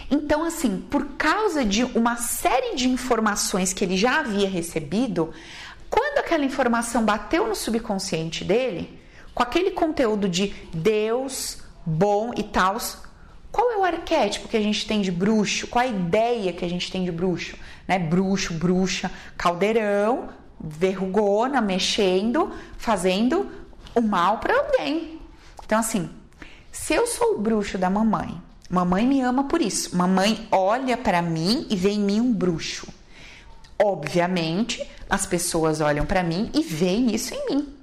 Então, 0.10 0.44
assim, 0.44 0.78
por 0.90 1.06
causa 1.18 1.66
de 1.66 1.84
uma 1.84 2.16
série 2.18 2.76
de 2.76 2.88
informações 2.88 3.74
que 3.74 3.84
ele 3.84 3.98
já 3.98 4.20
havia 4.20 4.48
recebido, 4.48 5.34
quando 5.90 6.20
aquela 6.20 6.46
informação 6.46 7.04
bateu 7.04 7.48
no 7.48 7.56
subconsciente 7.56 8.44
dele, 8.44 9.00
com 9.34 9.42
aquele 9.42 9.72
conteúdo 9.72 10.30
de 10.30 10.54
Deus, 10.74 11.60
bom 11.86 12.32
e 12.36 12.44
tal, 12.44 12.78
qual 13.52 13.72
é 13.72 13.78
o 13.78 13.84
arquétipo 13.84 14.48
que 14.48 14.58
a 14.58 14.62
gente 14.62 14.86
tem 14.86 15.02
de 15.02 15.12
bruxo? 15.12 15.68
Qual 15.68 15.84
a 15.84 15.88
ideia 15.88 16.54
que 16.54 16.66
a 16.66 16.70
gente 16.70 16.92
tem 16.92 17.04
de 17.04 17.12
bruxo? 17.12 17.58
Né? 17.88 17.98
Bruxo, 17.98 18.54
bruxa, 18.54 19.10
caldeirão, 19.38 20.30
verrugona, 20.60 21.62
mexendo, 21.62 22.52
fazendo 22.78 23.50
o 23.94 24.02
mal 24.02 24.40
para 24.40 24.54
alguém. 24.58 25.22
Então, 25.64 25.80
assim, 25.80 26.10
se 26.72 26.94
eu 26.94 27.08
sou 27.08 27.36
o 27.36 27.40
bruxo 27.40 27.78
da 27.78 27.90
mamãe 27.90 28.42
Mamãe 28.70 29.06
me 29.06 29.22
ama 29.22 29.44
por 29.44 29.62
isso. 29.62 29.96
Mamãe 29.96 30.48
olha 30.52 30.98
para 30.98 31.22
mim 31.22 31.68
e 31.70 31.76
vê 31.76 31.90
em 31.90 32.00
mim 32.00 32.20
um 32.20 32.34
bruxo. 32.34 32.88
Obviamente, 33.78 34.86
as 35.10 35.26
pessoas 35.26 35.82
olham 35.82 36.06
para 36.06 36.24
mim 36.24 36.50
e 36.54 36.64
veem 36.64 37.14
isso 37.14 37.34
em 37.34 37.46
mim. 37.50 37.74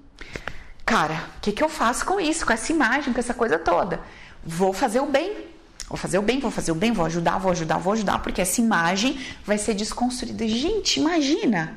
cara, 0.84 1.24
o 1.36 1.40
que, 1.40 1.52
que 1.52 1.62
eu 1.62 1.68
faço 1.68 2.04
com 2.04 2.20
isso, 2.20 2.44
com 2.44 2.52
essa 2.52 2.72
imagem, 2.72 3.12
com 3.12 3.20
essa 3.20 3.32
coisa 3.32 3.58
toda? 3.58 4.00
Vou 4.44 4.72
fazer 4.72 5.00
o 5.00 5.06
bem. 5.06 5.52
Vou 5.88 5.96
fazer 5.96 6.18
o 6.18 6.22
bem, 6.22 6.40
vou 6.40 6.50
fazer 6.50 6.72
o 6.72 6.74
bem, 6.74 6.92
vou 6.92 7.04
ajudar, 7.04 7.38
vou 7.38 7.52
ajudar, 7.52 7.78
vou 7.78 7.92
ajudar, 7.92 8.18
porque 8.20 8.40
essa 8.40 8.60
imagem 8.60 9.20
vai 9.44 9.58
ser 9.58 9.74
desconstruída. 9.74 10.46
Gente, 10.48 10.98
imagina! 10.98 11.76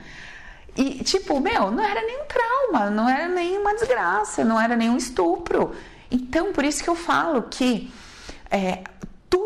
E, 0.75 1.03
tipo, 1.03 1.39
meu, 1.39 1.71
não 1.71 1.83
era 1.83 2.01
nenhum 2.01 2.25
trauma, 2.25 2.89
não 2.89 3.09
era 3.09 3.27
nenhuma 3.27 3.73
desgraça, 3.73 4.43
não 4.43 4.59
era 4.59 4.75
nenhum 4.75 4.97
estupro. 4.97 5.75
Então, 6.09 6.51
por 6.51 6.63
isso 6.63 6.83
que 6.83 6.89
eu 6.89 6.95
falo 6.95 7.43
que 7.43 7.91
é, 8.49 8.83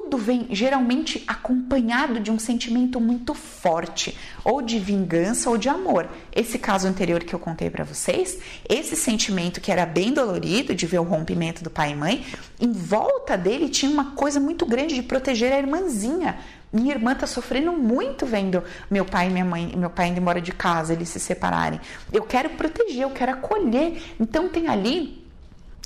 tudo 0.10 0.18
vem 0.18 0.48
geralmente 0.50 1.24
acompanhado 1.28 2.20
de 2.20 2.32
um 2.32 2.40
sentimento 2.40 3.00
muito 3.00 3.36
forte, 3.36 4.18
ou 4.44 4.60
de 4.60 4.80
vingança 4.80 5.52
ou 5.52 5.58
de 5.58 5.70
amor. 5.70 6.10
Esse 6.36 6.58
caso 6.58 6.88
anterior 6.88 7.24
que 7.24 7.34
eu 7.34 7.38
contei 7.38 7.70
para 7.70 7.84
vocês, 7.84 8.40
esse 8.68 8.96
sentimento 8.96 9.62
que 9.62 9.72
era 9.72 9.86
bem 9.86 10.12
dolorido 10.12 10.74
de 10.74 10.88
ver 10.88 10.98
o 10.98 11.04
rompimento 11.04 11.64
do 11.64 11.70
pai 11.70 11.92
e 11.92 11.96
mãe, 11.96 12.26
em 12.60 12.72
volta 12.72 13.38
dele 13.38 13.70
tinha 13.70 13.92
uma 13.92 14.16
coisa 14.16 14.40
muito 14.40 14.66
grande 14.66 14.96
de 14.96 15.04
proteger 15.04 15.54
a 15.54 15.60
irmãzinha. 15.60 16.40
Minha 16.74 16.96
irmã 16.96 17.14
tá 17.14 17.28
sofrendo 17.28 17.72
muito 17.72 18.26
vendo 18.26 18.64
meu 18.90 19.06
pai 19.06 19.28
e 19.28 19.30
minha 19.30 19.46
mãe, 19.46 19.72
meu 19.78 19.92
pai 19.92 20.08
indo 20.08 20.20
embora 20.20 20.42
de 20.42 20.52
casa, 20.52 20.94
eles 20.94 21.10
se 21.10 21.20
separarem. 21.20 21.80
Eu 22.12 22.24
quero 22.24 22.50
proteger, 22.50 23.04
eu 23.04 23.12
quero 23.12 23.34
acolher. 23.34 24.02
Então 24.20 24.50
tem 24.50 24.68
ali 24.68 25.24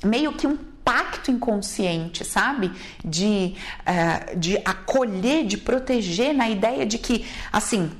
meio 0.01 0.31
que 0.31 0.47
um 0.47 0.57
pacto 0.83 1.31
inconsciente, 1.31 2.25
sabe? 2.25 2.71
De, 3.03 3.55
uh, 3.81 4.37
de 4.37 4.57
acolher, 4.65 5.45
de 5.45 5.57
proteger, 5.57 6.33
na 6.33 6.49
ideia 6.49 6.85
de 6.85 6.97
que, 6.97 7.25
assim, 7.51 7.91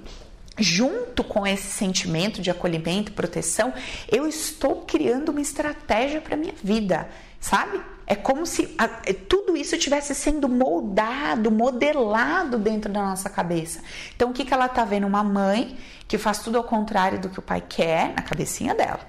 junto 0.58 1.24
com 1.24 1.48
esse 1.48 1.72
sentimento 1.72 2.42
de 2.42 2.52
acolhimento 2.52 3.12
e 3.12 3.16
proteção, 3.16 3.74
eu 4.12 4.28
estou 4.28 4.82
criando 4.82 5.30
uma 5.30 5.42
estratégia 5.42 6.22
para 6.22 6.38
minha 6.38 6.54
vida, 6.64 7.10
sabe? 7.40 7.82
É 8.06 8.16
como 8.16 8.46
se 8.46 8.76
a, 8.78 8.86
é, 9.06 9.14
tudo 9.14 9.56
isso 9.56 9.76
estivesse 9.76 10.14
sendo 10.14 10.50
moldado, 10.50 11.50
modelado 11.50 12.58
dentro 12.60 12.92
da 12.92 13.02
nossa 13.02 13.30
cabeça. 13.30 13.82
Então, 14.16 14.30
o 14.30 14.34
que, 14.34 14.44
que 14.44 14.54
ela 14.54 14.68
tá 14.68 14.84
vendo? 14.84 15.08
Uma 15.08 15.24
mãe 15.24 15.78
que 16.06 16.18
faz 16.18 16.40
tudo 16.40 16.58
ao 16.58 16.66
contrário 16.66 17.20
do 17.20 17.30
que 17.30 17.40
o 17.40 17.42
pai 17.42 17.64
quer 17.68 18.14
na 18.14 18.22
cabecinha 18.22 18.76
dela 18.76 19.00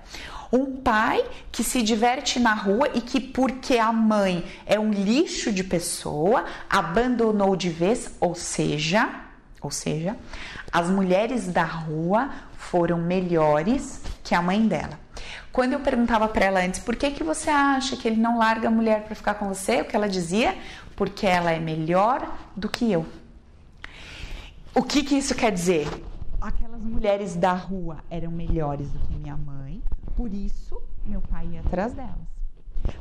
um 0.55 0.77
pai 0.77 1.25
que 1.51 1.65
se 1.65 1.83
diverte 1.83 2.39
na 2.39 2.55
rua 2.55 2.89
e 2.95 3.01
que, 3.01 3.21
porque 3.21 3.77
a 3.77 3.93
mãe 3.93 4.45
é 4.65 4.79
um 4.79 4.91
lixo 4.91 5.53
de 5.53 5.65
pessoa, 5.65 6.45
abandonou 6.71 7.57
de 7.57 7.69
vez, 7.69 8.15
ou 8.21 8.37
seja, 8.37 9.09
ou 9.61 9.71
seja, 9.71 10.17
as 10.71 10.89
mulheres 10.89 11.49
da 11.49 11.65
rua 11.65 12.31
foram 12.57 12.99
melhores 12.99 14.01
que 14.23 14.35
a 14.35 14.41
mãe 14.41 14.67
dela. 14.67 14.99
Quando 15.53 15.73
eu 15.73 15.81
perguntava 15.81 16.29
para 16.29 16.47
ela 16.47 16.61
antes, 16.61 16.81
por 16.81 16.97
que, 16.97 17.11
que 17.11 17.25
você 17.25 17.51
acha 17.51 17.97
que 17.97 18.07
ele 18.07 18.21
não 18.21 18.39
larga 18.39 18.69
a 18.69 18.71
mulher 18.71 19.05
para 19.05 19.15
ficar 19.15 19.35
com 19.35 19.49
você? 19.49 19.81
O 19.81 19.85
que 19.85 19.97
ela 19.97 20.09
dizia? 20.09 20.57
Porque 20.97 21.27
ela 21.27 21.51
é 21.53 21.59
melhor 21.59 22.33
do 22.57 22.69
que 22.69 22.91
eu. 22.91 23.07
O 24.75 24.83
que, 24.83 25.03
que 25.03 25.17
isso 25.17 25.35
quer 25.35 25.53
dizer? 25.53 25.89
Aquelas 26.41 26.83
mulheres 26.83 27.37
da 27.37 27.53
rua 27.53 27.99
eram 28.11 28.31
melhores 28.31 28.91
do 28.91 28.99
que 28.99 29.15
minha 29.15 29.37
mãe, 29.37 29.81
por 30.17 30.33
isso, 30.33 30.81
meu 31.05 31.21
pai 31.21 31.47
ia 31.53 31.61
atrás 31.61 31.93
delas. 31.93 32.35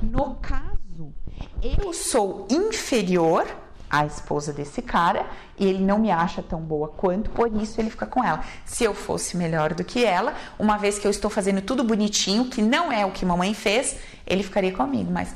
No 0.02 0.36
caso, 0.36 1.14
eu 1.62 1.94
sou 1.94 2.48
inferior 2.50 3.46
à 3.90 4.06
esposa 4.06 4.52
desse 4.52 4.82
cara 4.82 5.28
e 5.58 5.66
ele 5.68 5.84
não 5.84 6.00
me 6.00 6.10
acha 6.10 6.42
tão 6.42 6.62
boa 6.62 6.88
quanto, 6.88 7.30
por 7.30 7.54
isso 7.62 7.80
ele 7.80 7.90
fica 7.90 8.06
com 8.06 8.24
ela. 8.24 8.44
Se 8.66 8.84
eu 8.84 8.94
fosse 8.94 9.38
melhor 9.38 9.74
do 9.74 9.84
que 9.84 10.04
ela, 10.04 10.34
uma 10.58 10.78
vez 10.78 10.98
que 10.98 11.06
eu 11.06 11.12
estou 11.12 11.30
fazendo 11.30 11.62
tudo 11.62 11.84
bonitinho, 11.84 12.46
que 12.46 12.62
não 12.62 12.92
é 12.92 13.06
o 13.06 13.12
que 13.12 13.26
mamãe 13.26 13.54
fez, 13.54 13.98
ele 14.26 14.42
ficaria 14.42 14.72
comigo, 14.72 15.12
mas 15.12 15.36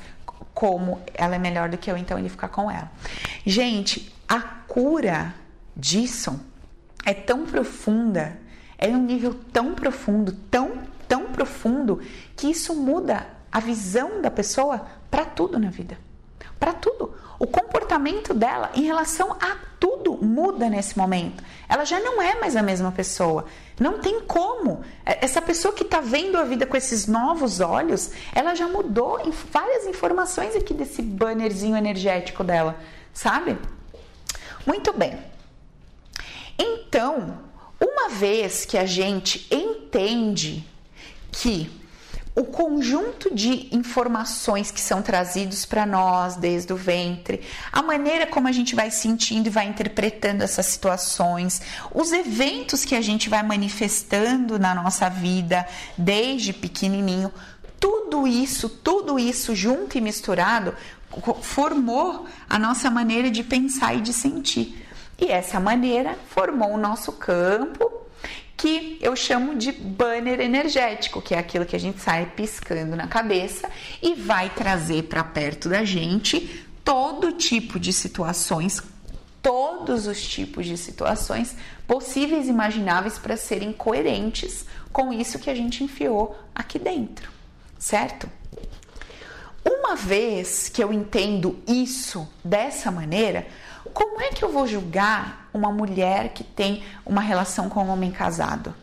como 0.53 0.99
ela 1.13 1.36
é 1.36 1.38
melhor 1.38 1.69
do 1.69 1.78
que 1.78 1.91
eu, 1.91 1.95
então 1.95 2.17
ele 2.17 2.30
fica 2.30 2.47
com 2.47 2.71
ela. 2.71 2.91
Gente, 3.45 4.11
a 4.28 4.39
cura 4.39 5.36
disso 5.75 6.39
é 7.05 7.13
tão 7.13 7.45
profunda, 7.45 8.39
é 8.78 8.88
um 8.88 9.03
nível 9.03 9.36
tão 9.53 9.75
profundo, 9.75 10.32
tão 10.49 10.82
tão 11.08 11.26
profundo 11.32 12.01
que 12.36 12.47
isso 12.47 12.76
muda 12.76 13.28
a 13.51 13.60
visão 13.60 14.22
da 14.22 14.30
pessoa 14.30 14.86
para 15.10 15.26
tudo 15.26 15.58
na 15.60 15.70
vida. 15.70 15.97
Para 16.60 16.74
tudo. 16.74 17.14
O 17.39 17.45
comportamento 17.45 18.34
dela 18.34 18.72
em 18.74 18.82
relação 18.82 19.32
a 19.39 19.58
tudo 19.80 20.18
muda 20.24 20.70
nesse 20.70 20.97
momento. 20.97 21.43
Ela 21.70 21.86
já 21.86 21.99
não 21.99 22.22
é 22.22 22.39
mais 22.39 22.55
a 22.55 22.64
mesma 22.64 22.91
pessoa. 22.91 23.45
Não 23.80 23.99
tem 23.99 24.22
como. 24.22 24.82
É, 25.05 25.24
essa 25.24 25.41
pessoa 25.41 25.74
que 25.74 25.84
está 25.84 26.01
vendo 26.01 26.38
a 26.38 26.43
vida 26.43 26.66
com 26.66 26.76
esses 26.76 27.05
novos 27.05 27.60
olhos, 27.60 28.12
ela 28.34 28.55
já 28.55 28.68
mudou 28.68 29.20
em 29.20 29.32
várias 29.32 29.86
informações 29.86 30.55
aqui 30.55 30.74
desse 30.74 31.01
bannerzinho 31.01 31.78
energético 31.78 32.43
dela, 32.43 32.76
sabe? 33.14 33.58
Muito 34.66 34.91
bem. 34.93 35.18
Então, 36.58 37.38
uma 37.80 38.10
vez 38.10 38.66
que 38.66 38.78
a 38.78 38.86
gente 38.86 39.47
entende 39.53 40.68
que 41.38 41.69
o 42.35 42.43
conjunto 42.43 43.33
de 43.33 43.67
informações 43.75 44.69
que 44.69 44.79
são 44.79 45.01
trazidos 45.01 45.65
para 45.65 45.88
nós 45.88 46.35
desde 46.35 46.71
o 46.71 46.75
ventre, 46.75 47.41
a 47.71 47.81
maneira 47.81 48.27
como 48.27 48.47
a 48.47 48.51
gente 48.51 48.75
vai 48.75 48.91
sentindo 48.91 49.47
e 49.47 49.49
vai 49.49 49.67
interpretando 49.67 50.43
essas 50.43 50.67
situações, 50.67 51.61
os 51.93 52.11
eventos 52.11 52.85
que 52.85 52.95
a 52.95 53.01
gente 53.01 53.27
vai 53.27 53.41
manifestando 53.41 54.59
na 54.59 54.75
nossa 54.75 55.09
vida 55.09 55.67
desde 55.97 56.53
pequenininho, 56.53 57.33
tudo 57.79 58.27
isso, 58.27 58.69
tudo 58.69 59.17
isso 59.17 59.55
junto 59.55 59.97
e 59.97 60.01
misturado 60.01 60.75
formou 61.41 62.27
a 62.49 62.59
nossa 62.59 62.89
maneira 62.91 63.31
de 63.31 63.43
pensar 63.43 63.95
e 63.95 64.01
de 64.01 64.13
sentir. 64.13 64.85
E 65.19 65.25
essa 65.25 65.59
maneira 65.59 66.17
formou 66.29 66.71
o 66.73 66.77
nosso 66.77 67.11
campo 67.11 68.07
que 68.58 68.97
eu 68.99 69.16
chamo 69.16 69.55
de 69.55 69.72
banner 69.72 70.41
energético, 70.41 71.22
que 71.22 71.36
é 71.36 71.38
aquilo 71.38 71.66
que 71.66 71.76
a 71.76 71.80
gente 71.80 72.01
sai 72.01 72.26
piscando 72.36 72.95
na 72.95 73.08
cabeça 73.08 73.70
e 74.01 74.16
vai 74.16 74.49
trazer 74.49 75.03
para 75.03 75.24
perto 75.24 75.70
da 75.70 75.86
gente 75.86 76.66
todo 76.84 77.34
tipo 77.34 77.80
de 77.80 77.93
situações, 77.93 78.82
todos 79.43 80.08
os 80.08 80.28
tipos 80.28 80.66
de 80.66 80.76
situações 80.76 81.55
possíveis 81.86 82.47
e 82.47 82.49
imagináveis 82.49 83.20
para 83.20 83.38
serem 83.38 83.72
coerentes 83.72 84.66
com 84.91 85.14
isso 85.14 85.38
que 85.38 85.51
a 85.51 85.55
gente 85.55 85.84
enfiou 85.84 86.36
aqui 86.55 86.80
dentro, 86.80 87.30
certo? 87.78 88.28
Uma 89.64 89.95
vez 89.95 90.68
que 90.70 90.84
eu 90.84 90.91
entendo 90.91 91.60
isso 91.68 92.28
dessa 92.43 92.89
maneira, 92.89 93.45
como 93.93 94.20
é 94.22 94.30
que 94.30 94.43
eu 94.43 94.51
vou 94.51 94.66
julgar 94.66 95.46
uma 95.58 95.72
mulher 95.72 96.30
que 96.30 96.43
tem 96.43 96.84
uma 97.05 97.22
relação 97.22 97.70
com 97.70 97.84
um 97.84 97.89
homem 97.89 98.12
casado? 98.12 98.74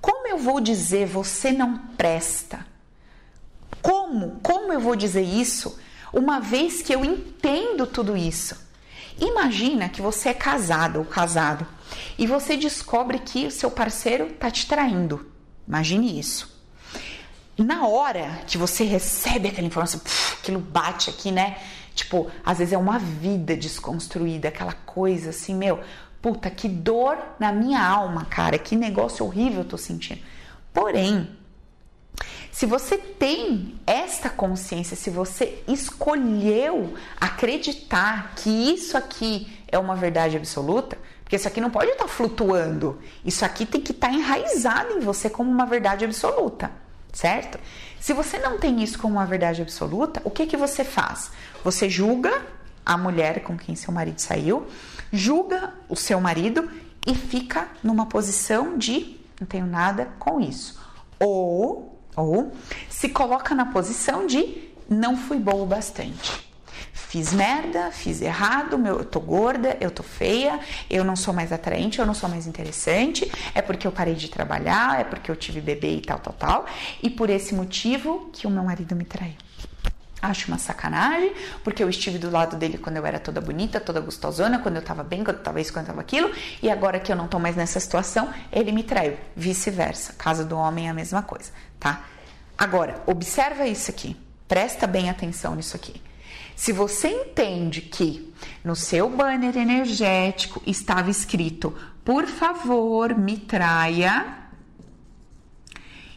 Como 0.00 0.28
eu 0.28 0.38
vou 0.38 0.60
dizer 0.60 1.06
você 1.06 1.50
não 1.50 1.78
presta? 1.96 2.66
Como? 3.82 4.38
Como 4.42 4.72
eu 4.72 4.80
vou 4.80 4.94
dizer 4.94 5.22
isso 5.22 5.78
uma 6.12 6.40
vez 6.40 6.82
que 6.82 6.94
eu 6.94 7.04
entendo 7.04 7.86
tudo 7.86 8.16
isso? 8.16 8.56
Imagina 9.18 9.88
que 9.88 10.00
você 10.00 10.28
é 10.28 10.34
casado 10.34 11.00
ou 11.00 11.04
casado 11.04 11.66
e 12.16 12.26
você 12.26 12.56
descobre 12.56 13.18
que 13.18 13.46
o 13.46 13.50
seu 13.50 13.70
parceiro 13.70 14.26
está 14.28 14.50
te 14.50 14.66
traindo. 14.66 15.30
Imagine 15.66 16.18
isso. 16.18 16.56
Na 17.56 17.88
hora 17.88 18.42
que 18.46 18.56
você 18.56 18.84
recebe 18.84 19.48
aquela 19.48 19.66
informação, 19.66 19.98
puf, 19.98 20.34
aquilo 20.40 20.60
bate 20.60 21.10
aqui, 21.10 21.32
né? 21.32 21.58
Tipo, 21.98 22.30
às 22.44 22.58
vezes 22.58 22.72
é 22.72 22.78
uma 22.78 22.96
vida 22.96 23.56
desconstruída, 23.56 24.48
aquela 24.48 24.72
coisa 24.72 25.30
assim, 25.30 25.52
meu, 25.52 25.80
puta, 26.22 26.48
que 26.48 26.68
dor 26.68 27.18
na 27.40 27.50
minha 27.50 27.84
alma, 27.84 28.24
cara, 28.24 28.56
que 28.56 28.76
negócio 28.76 29.26
horrível 29.26 29.62
eu 29.62 29.68
tô 29.68 29.76
sentindo. 29.76 30.20
Porém, 30.72 31.28
se 32.52 32.66
você 32.66 32.96
tem 32.96 33.74
esta 33.84 34.30
consciência, 34.30 34.96
se 34.96 35.10
você 35.10 35.60
escolheu 35.66 36.94
acreditar 37.20 38.32
que 38.36 38.48
isso 38.48 38.96
aqui 38.96 39.58
é 39.66 39.76
uma 39.76 39.96
verdade 39.96 40.36
absoluta, 40.36 40.96
porque 41.24 41.34
isso 41.34 41.48
aqui 41.48 41.60
não 41.60 41.68
pode 41.68 41.90
estar 41.90 42.06
flutuando, 42.06 43.00
isso 43.24 43.44
aqui 43.44 43.66
tem 43.66 43.80
que 43.80 43.90
estar 43.90 44.12
enraizado 44.12 44.92
em 44.92 45.00
você 45.00 45.28
como 45.28 45.50
uma 45.50 45.66
verdade 45.66 46.04
absoluta, 46.04 46.70
certo? 47.12 47.58
Se 47.98 48.12
você 48.12 48.38
não 48.38 48.56
tem 48.58 48.82
isso 48.82 48.98
como 48.98 49.14
uma 49.14 49.26
verdade 49.26 49.60
absoluta, 49.60 50.22
o 50.24 50.30
que 50.30 50.46
que 50.46 50.56
você 50.56 50.84
faz? 50.84 51.32
Você 51.64 51.88
julga 51.88 52.42
a 52.84 52.96
mulher 52.96 53.42
com 53.42 53.56
quem 53.56 53.74
seu 53.74 53.92
marido 53.92 54.20
saiu, 54.20 54.66
julga 55.12 55.74
o 55.88 55.96
seu 55.96 56.20
marido 56.20 56.70
e 57.06 57.14
fica 57.14 57.68
numa 57.82 58.06
posição 58.06 58.78
de 58.78 59.18
não 59.40 59.46
tenho 59.46 59.66
nada 59.66 60.08
com 60.18 60.40
isso. 60.40 60.80
Ou, 61.20 62.00
ou 62.16 62.52
se 62.88 63.08
coloca 63.08 63.54
na 63.54 63.66
posição 63.66 64.26
de 64.26 64.68
não 64.88 65.16
fui 65.16 65.38
boa 65.38 65.62
o 65.62 65.66
bastante. 65.66 66.46
fiz 66.92 67.32
merda, 67.32 67.90
fiz 67.90 68.20
errado, 68.20 68.76
meu, 68.78 68.98
eu 68.98 69.04
tô 69.04 69.20
gorda, 69.20 69.76
eu 69.80 69.90
tô 69.90 70.02
feia, 70.02 70.60
eu 70.90 71.04
não 71.04 71.16
sou 71.16 71.32
mais 71.32 71.52
atraente, 71.52 71.98
eu 71.98 72.06
não 72.06 72.14
sou 72.14 72.28
mais 72.28 72.46
interessante, 72.46 73.30
é 73.54 73.62
porque 73.62 73.86
eu 73.86 73.92
parei 73.92 74.14
de 74.14 74.28
trabalhar, 74.28 75.00
é 75.00 75.04
porque 75.04 75.30
eu 75.30 75.36
tive 75.36 75.60
bebê 75.60 75.96
e 75.96 76.00
tal, 76.00 76.18
tal, 76.18 76.34
tal, 76.34 76.66
e 77.02 77.08
por 77.08 77.30
esse 77.30 77.54
motivo 77.54 78.28
que 78.32 78.46
o 78.46 78.50
meu 78.50 78.62
marido 78.62 78.94
me 78.94 79.04
traiu. 79.04 79.47
Acho 80.20 80.48
uma 80.48 80.58
sacanagem, 80.58 81.32
porque 81.62 81.82
eu 81.82 81.88
estive 81.88 82.18
do 82.18 82.30
lado 82.30 82.56
dele 82.56 82.76
quando 82.76 82.96
eu 82.96 83.06
era 83.06 83.20
toda 83.20 83.40
bonita, 83.40 83.78
toda 83.78 84.00
gostosona, 84.00 84.58
quando 84.58 84.76
eu 84.76 84.82
tava 84.82 85.04
bem, 85.04 85.22
quando 85.22 85.36
eu 85.36 85.42
tava 85.42 85.60
isso, 85.60 85.72
quando 85.72 85.84
eu 85.84 85.88
tava 85.88 86.00
aquilo, 86.00 86.30
e 86.60 86.68
agora 86.68 86.98
que 86.98 87.12
eu 87.12 87.16
não 87.16 87.28
tô 87.28 87.38
mais 87.38 87.54
nessa 87.54 87.78
situação, 87.78 88.32
ele 88.50 88.72
me 88.72 88.82
traiu. 88.82 89.16
Vice-versa. 89.36 90.14
Casa 90.14 90.44
do 90.44 90.56
homem 90.56 90.88
é 90.88 90.90
a 90.90 90.94
mesma 90.94 91.22
coisa, 91.22 91.52
tá? 91.78 92.04
Agora, 92.56 93.00
observa 93.06 93.66
isso 93.66 93.90
aqui. 93.90 94.16
Presta 94.48 94.86
bem 94.86 95.08
atenção 95.08 95.54
nisso 95.54 95.76
aqui. 95.76 96.02
Se 96.56 96.72
você 96.72 97.08
entende 97.08 97.82
que 97.82 98.34
no 98.64 98.74
seu 98.74 99.08
banner 99.08 99.56
energético 99.56 100.60
estava 100.66 101.08
escrito, 101.08 101.72
por 102.04 102.26
favor, 102.26 103.16
me 103.16 103.36
traia, 103.36 104.38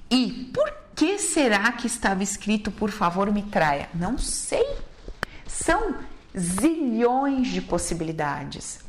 e 0.10 0.52
por 0.54 0.81
que 1.02 1.18
será 1.18 1.72
que 1.72 1.88
estava 1.88 2.22
escrito, 2.22 2.70
por 2.70 2.91
favor, 2.91 3.32
me 3.32 3.41
traia? 3.41 3.89
Não 3.91 4.20
sei. 4.20 4.64
São 5.47 5.95
zilhões 6.38 7.47
de 7.47 7.60
possibilidades. 7.60 8.82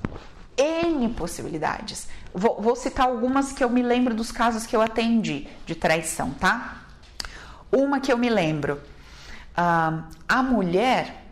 N 0.54 1.08
possibilidades. 1.14 2.06
Vou, 2.34 2.60
vou, 2.60 2.76
citar 2.76 3.06
algumas 3.06 3.54
que 3.54 3.64
eu 3.64 3.70
me 3.70 3.82
lembro 3.82 4.14
dos 4.14 4.30
casos 4.30 4.66
que 4.66 4.76
eu 4.76 4.82
atendi 4.82 5.48
de 5.64 5.74
traição, 5.74 6.32
tá? 6.32 6.82
Uma 7.72 7.98
que 7.98 8.12
eu 8.12 8.18
me 8.18 8.28
lembro. 8.28 8.74
Uh, 9.56 10.04
a 10.28 10.42
mulher, 10.42 11.24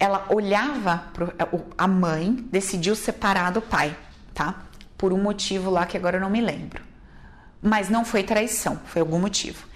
ela 0.00 0.26
olhava 0.30 1.04
pro, 1.12 1.32
a 1.78 1.86
mãe, 1.86 2.32
decidiu 2.50 2.96
separar 2.96 3.52
do 3.52 3.62
pai, 3.62 3.96
tá? 4.34 4.64
Por 4.98 5.12
um 5.12 5.22
motivo 5.22 5.70
lá 5.70 5.86
que 5.86 5.96
agora 5.96 6.16
eu 6.16 6.20
não 6.20 6.28
me 6.28 6.40
lembro 6.40 6.90
mas 7.62 7.88
não 7.88 8.04
foi 8.04 8.22
traição, 8.24 8.80
foi 8.84 9.00
algum 9.00 9.20
motivo. 9.20 9.72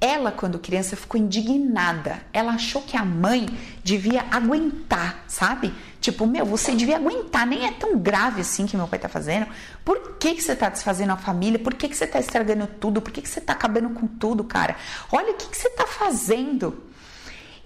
Ela, 0.00 0.30
quando 0.30 0.58
criança, 0.58 0.94
ficou 0.94 1.18
indignada. 1.18 2.20
Ela 2.30 2.52
achou 2.52 2.82
que 2.82 2.96
a 2.96 3.04
mãe 3.04 3.46
devia 3.82 4.26
aguentar, 4.30 5.24
sabe? 5.26 5.72
Tipo, 6.00 6.26
meu, 6.26 6.44
você 6.44 6.74
devia 6.74 6.96
aguentar, 6.96 7.46
nem 7.46 7.66
é 7.66 7.72
tão 7.72 7.98
grave 7.98 8.42
assim 8.42 8.66
que 8.66 8.76
meu 8.76 8.86
pai 8.86 8.98
tá 8.98 9.08
fazendo. 9.08 9.46
Por 9.84 10.16
que, 10.18 10.34
que 10.34 10.42
você 10.42 10.54
tá 10.54 10.68
desfazendo 10.68 11.12
a 11.12 11.16
família? 11.16 11.58
Por 11.58 11.72
que, 11.72 11.88
que 11.88 11.96
você 11.96 12.06
tá 12.06 12.20
estragando 12.20 12.66
tudo? 12.66 13.00
Por 13.00 13.10
que, 13.10 13.22
que 13.22 13.28
você 13.28 13.40
tá 13.40 13.54
acabando 13.54 13.88
com 13.90 14.06
tudo, 14.06 14.44
cara? 14.44 14.76
Olha 15.10 15.32
o 15.32 15.34
que, 15.34 15.48
que 15.48 15.56
você 15.56 15.70
tá 15.70 15.86
fazendo. 15.86 16.84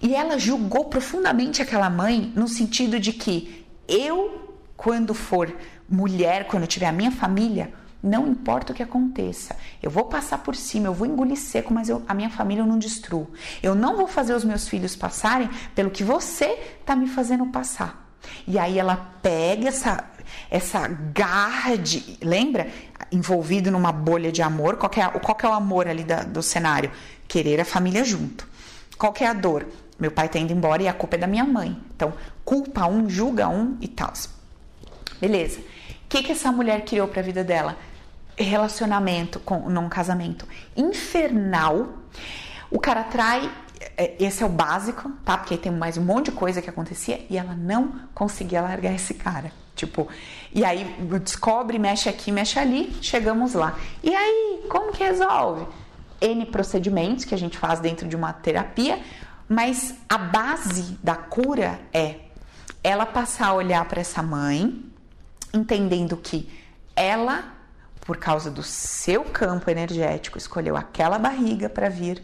E 0.00 0.14
ela 0.14 0.38
julgou 0.38 0.84
profundamente 0.84 1.60
aquela 1.60 1.90
mãe 1.90 2.32
no 2.36 2.46
sentido 2.46 3.00
de 3.00 3.12
que 3.12 3.66
eu, 3.88 4.56
quando 4.76 5.14
for 5.14 5.52
mulher, 5.88 6.46
quando 6.46 6.66
tiver 6.66 6.86
a 6.86 6.92
minha 6.92 7.10
família, 7.10 7.72
não 8.02 8.26
importa 8.26 8.72
o 8.72 8.76
que 8.76 8.82
aconteça, 8.82 9.54
eu 9.82 9.90
vou 9.90 10.04
passar 10.04 10.38
por 10.38 10.56
cima, 10.56 10.86
eu 10.86 10.94
vou 10.94 11.06
engolir 11.06 11.36
seco, 11.36 11.72
mas 11.72 11.88
eu, 11.88 12.02
a 12.08 12.14
minha 12.14 12.30
família 12.30 12.62
eu 12.62 12.66
não 12.66 12.78
destruo. 12.78 13.30
Eu 13.62 13.74
não 13.74 13.96
vou 13.96 14.06
fazer 14.06 14.32
os 14.32 14.44
meus 14.44 14.68
filhos 14.68 14.96
passarem 14.96 15.50
pelo 15.74 15.90
que 15.90 16.02
você 16.02 16.58
está 16.80 16.96
me 16.96 17.06
fazendo 17.06 17.44
passar. 17.46 18.10
E 18.46 18.58
aí 18.58 18.78
ela 18.78 18.96
pega 19.22 19.68
essa, 19.68 20.04
essa 20.50 20.86
garra 20.88 21.76
de. 21.76 22.18
Lembra? 22.22 22.68
Envolvido 23.12 23.70
numa 23.70 23.92
bolha 23.92 24.30
de 24.30 24.42
amor. 24.42 24.76
Qual 24.76 24.90
é, 24.96 25.18
qual 25.18 25.38
é 25.42 25.48
o 25.48 25.52
amor 25.52 25.88
ali 25.88 26.04
da, 26.04 26.22
do 26.22 26.42
cenário? 26.42 26.90
Querer 27.28 27.60
a 27.60 27.64
família 27.64 28.04
junto. 28.04 28.48
Qual 28.96 29.14
é 29.20 29.26
a 29.26 29.32
dor? 29.32 29.66
Meu 29.98 30.10
pai 30.10 30.26
está 30.26 30.38
indo 30.38 30.52
embora 30.52 30.82
e 30.82 30.88
a 30.88 30.92
culpa 30.92 31.16
é 31.16 31.18
da 31.18 31.26
minha 31.26 31.44
mãe. 31.44 31.76
Então, 31.94 32.14
culpa 32.44 32.86
um, 32.86 33.08
julga 33.08 33.48
um 33.48 33.76
e 33.80 33.88
tal. 33.88 34.12
Beleza. 35.20 35.60
O 35.60 35.64
que, 36.08 36.22
que 36.22 36.32
essa 36.32 36.50
mulher 36.50 36.84
criou 36.84 37.06
para 37.06 37.20
a 37.20 37.24
vida 37.24 37.44
dela? 37.44 37.76
Relacionamento 38.44 39.40
com 39.40 39.68
num 39.68 39.88
casamento 39.88 40.46
infernal. 40.76 41.88
O 42.70 42.78
cara 42.78 43.04
trai, 43.04 43.50
é, 43.96 44.14
esse 44.18 44.42
é 44.42 44.46
o 44.46 44.48
básico, 44.48 45.10
tá? 45.24 45.36
Porque 45.36 45.56
tem 45.56 45.72
mais 45.72 45.96
um 45.96 46.02
monte 46.02 46.26
de 46.26 46.32
coisa 46.32 46.62
que 46.62 46.70
acontecia 46.70 47.24
e 47.28 47.36
ela 47.36 47.54
não 47.54 47.92
conseguia 48.14 48.60
largar 48.60 48.94
esse 48.94 49.14
cara. 49.14 49.52
Tipo, 49.74 50.08
e 50.52 50.64
aí 50.64 50.84
descobre, 51.22 51.78
mexe 51.78 52.08
aqui, 52.08 52.30
mexe 52.30 52.58
ali, 52.58 52.94
chegamos 53.00 53.54
lá. 53.54 53.78
E 54.02 54.14
aí, 54.14 54.64
como 54.68 54.92
que 54.92 55.02
resolve? 55.02 55.66
N 56.20 56.44
procedimentos 56.46 57.24
que 57.24 57.34
a 57.34 57.38
gente 57.38 57.56
faz 57.56 57.80
dentro 57.80 58.06
de 58.06 58.14
uma 58.14 58.32
terapia, 58.32 59.00
mas 59.48 59.94
a 60.08 60.18
base 60.18 60.98
da 61.02 61.16
cura 61.16 61.80
é 61.92 62.16
ela 62.84 63.06
passar 63.06 63.48
a 63.48 63.54
olhar 63.54 63.84
para 63.86 64.00
essa 64.00 64.22
mãe, 64.22 64.84
entendendo 65.52 66.16
que 66.16 66.48
ela 66.94 67.59
por 68.10 68.16
causa 68.16 68.50
do 68.50 68.60
seu 68.60 69.22
campo 69.22 69.70
energético, 69.70 70.36
escolheu 70.36 70.76
aquela 70.76 71.16
barriga 71.16 71.68
para 71.68 71.88
vir. 71.88 72.20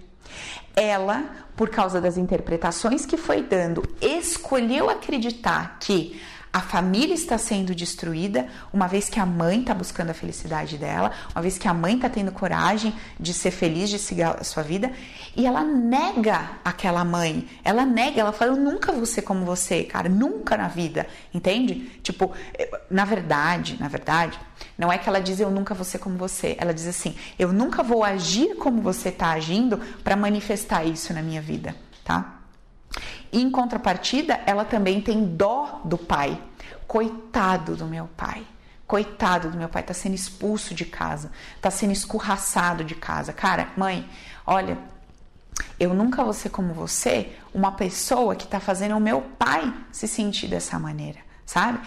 Ela, 0.74 1.46
por 1.54 1.70
causa 1.70 2.00
das 2.00 2.18
interpretações 2.18 3.06
que 3.06 3.16
foi 3.16 3.40
dando, 3.40 3.88
escolheu 4.00 4.90
acreditar 4.90 5.78
que 5.78 6.20
a 6.56 6.60
família 6.62 7.12
está 7.12 7.36
sendo 7.36 7.74
destruída, 7.74 8.48
uma 8.72 8.86
vez 8.86 9.10
que 9.10 9.20
a 9.20 9.26
mãe 9.26 9.60
está 9.60 9.74
buscando 9.74 10.08
a 10.08 10.14
felicidade 10.14 10.78
dela, 10.78 11.12
uma 11.34 11.42
vez 11.42 11.58
que 11.58 11.68
a 11.68 11.74
mãe 11.74 11.96
está 11.96 12.08
tendo 12.08 12.32
coragem 12.32 12.94
de 13.20 13.34
ser 13.34 13.50
feliz, 13.50 13.90
de 13.90 13.98
seguir 13.98 14.22
a 14.22 14.42
sua 14.42 14.62
vida, 14.62 14.90
e 15.36 15.44
ela 15.44 15.62
nega 15.62 16.52
aquela 16.64 17.04
mãe, 17.04 17.46
ela 17.62 17.84
nega, 17.84 18.22
ela 18.22 18.32
fala: 18.32 18.52
Eu 18.52 18.56
nunca 18.56 18.90
vou 18.90 19.04
ser 19.04 19.20
como 19.20 19.44
você, 19.44 19.84
cara, 19.84 20.08
nunca 20.08 20.56
na 20.56 20.66
vida, 20.66 21.06
entende? 21.34 21.90
Tipo, 22.02 22.32
na 22.90 23.04
verdade, 23.04 23.76
na 23.78 23.88
verdade, 23.88 24.40
não 24.78 24.90
é 24.90 24.96
que 24.96 25.10
ela 25.10 25.20
diz 25.20 25.38
eu 25.38 25.50
nunca 25.50 25.74
vou 25.74 25.84
ser 25.84 25.98
como 25.98 26.16
você, 26.16 26.56
ela 26.58 26.72
diz 26.72 26.86
assim: 26.86 27.14
Eu 27.38 27.52
nunca 27.52 27.82
vou 27.82 28.02
agir 28.02 28.56
como 28.56 28.80
você 28.80 29.10
está 29.10 29.32
agindo 29.32 29.76
para 30.02 30.16
manifestar 30.16 30.86
isso 30.86 31.12
na 31.12 31.20
minha 31.20 31.42
vida, 31.42 31.76
tá? 32.02 32.35
Em 33.32 33.50
contrapartida, 33.50 34.40
ela 34.46 34.64
também 34.64 35.00
tem 35.00 35.24
dó 35.24 35.80
do 35.84 35.98
pai. 35.98 36.40
Coitado 36.86 37.76
do 37.76 37.86
meu 37.86 38.08
pai. 38.16 38.46
Coitado 38.86 39.50
do 39.50 39.58
meu 39.58 39.68
pai, 39.68 39.82
tá 39.82 39.92
sendo 39.92 40.14
expulso 40.14 40.72
de 40.72 40.84
casa, 40.84 41.32
tá 41.60 41.72
sendo 41.72 41.92
escorraçado 41.92 42.84
de 42.84 42.94
casa. 42.94 43.32
Cara, 43.32 43.70
mãe, 43.76 44.08
olha, 44.46 44.78
eu 45.78 45.92
nunca 45.92 46.22
vou 46.22 46.32
ser 46.32 46.50
como 46.50 46.72
você, 46.72 47.32
uma 47.52 47.72
pessoa 47.72 48.36
que 48.36 48.46
tá 48.46 48.60
fazendo 48.60 48.96
o 48.96 49.00
meu 49.00 49.22
pai 49.22 49.74
se 49.90 50.06
sentir 50.06 50.46
dessa 50.46 50.78
maneira, 50.78 51.18
sabe? 51.46 51.78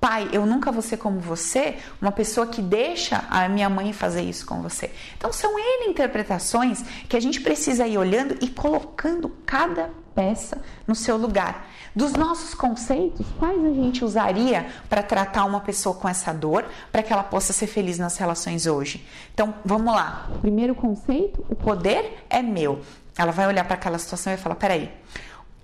Pai, 0.00 0.28
eu 0.32 0.44
nunca 0.44 0.72
vou 0.72 0.82
ser 0.82 0.96
como 0.96 1.20
você, 1.20 1.76
uma 2.00 2.10
pessoa 2.10 2.44
que 2.44 2.60
deixa 2.60 3.24
a 3.30 3.48
minha 3.48 3.68
mãe 3.68 3.92
fazer 3.92 4.22
isso 4.22 4.44
com 4.44 4.60
você. 4.60 4.90
Então 5.16 5.32
são 5.32 5.56
N 5.56 5.90
interpretações 5.90 6.82
que 7.08 7.16
a 7.16 7.20
gente 7.20 7.40
precisa 7.40 7.86
ir 7.86 7.96
olhando 7.96 8.36
e 8.40 8.48
colocando 8.48 9.28
cada 9.46 9.90
peça 10.12 10.60
no 10.88 10.96
seu 10.96 11.16
lugar. 11.16 11.68
Dos 11.94 12.14
nossos 12.14 12.54
conceitos, 12.54 13.26
quais 13.38 13.64
a 13.64 13.70
gente 13.70 14.04
usaria 14.04 14.66
para 14.88 15.02
tratar 15.02 15.44
uma 15.44 15.60
pessoa 15.60 15.94
com 15.94 16.08
essa 16.08 16.32
dor, 16.32 16.64
para 16.90 17.02
que 17.02 17.12
ela 17.12 17.22
possa 17.22 17.52
ser 17.52 17.66
feliz 17.68 17.98
nas 17.98 18.16
relações 18.16 18.66
hoje? 18.66 19.06
Então, 19.32 19.54
vamos 19.64 19.94
lá. 19.94 20.30
Primeiro 20.40 20.74
conceito: 20.74 21.44
o 21.48 21.54
poder 21.54 22.24
é 22.28 22.42
meu. 22.42 22.80
Ela 23.16 23.30
vai 23.30 23.46
olhar 23.46 23.64
para 23.64 23.74
aquela 23.74 23.98
situação 23.98 24.32
e 24.32 24.36
vai 24.36 24.42
falar: 24.42 24.56
peraí, 24.56 24.90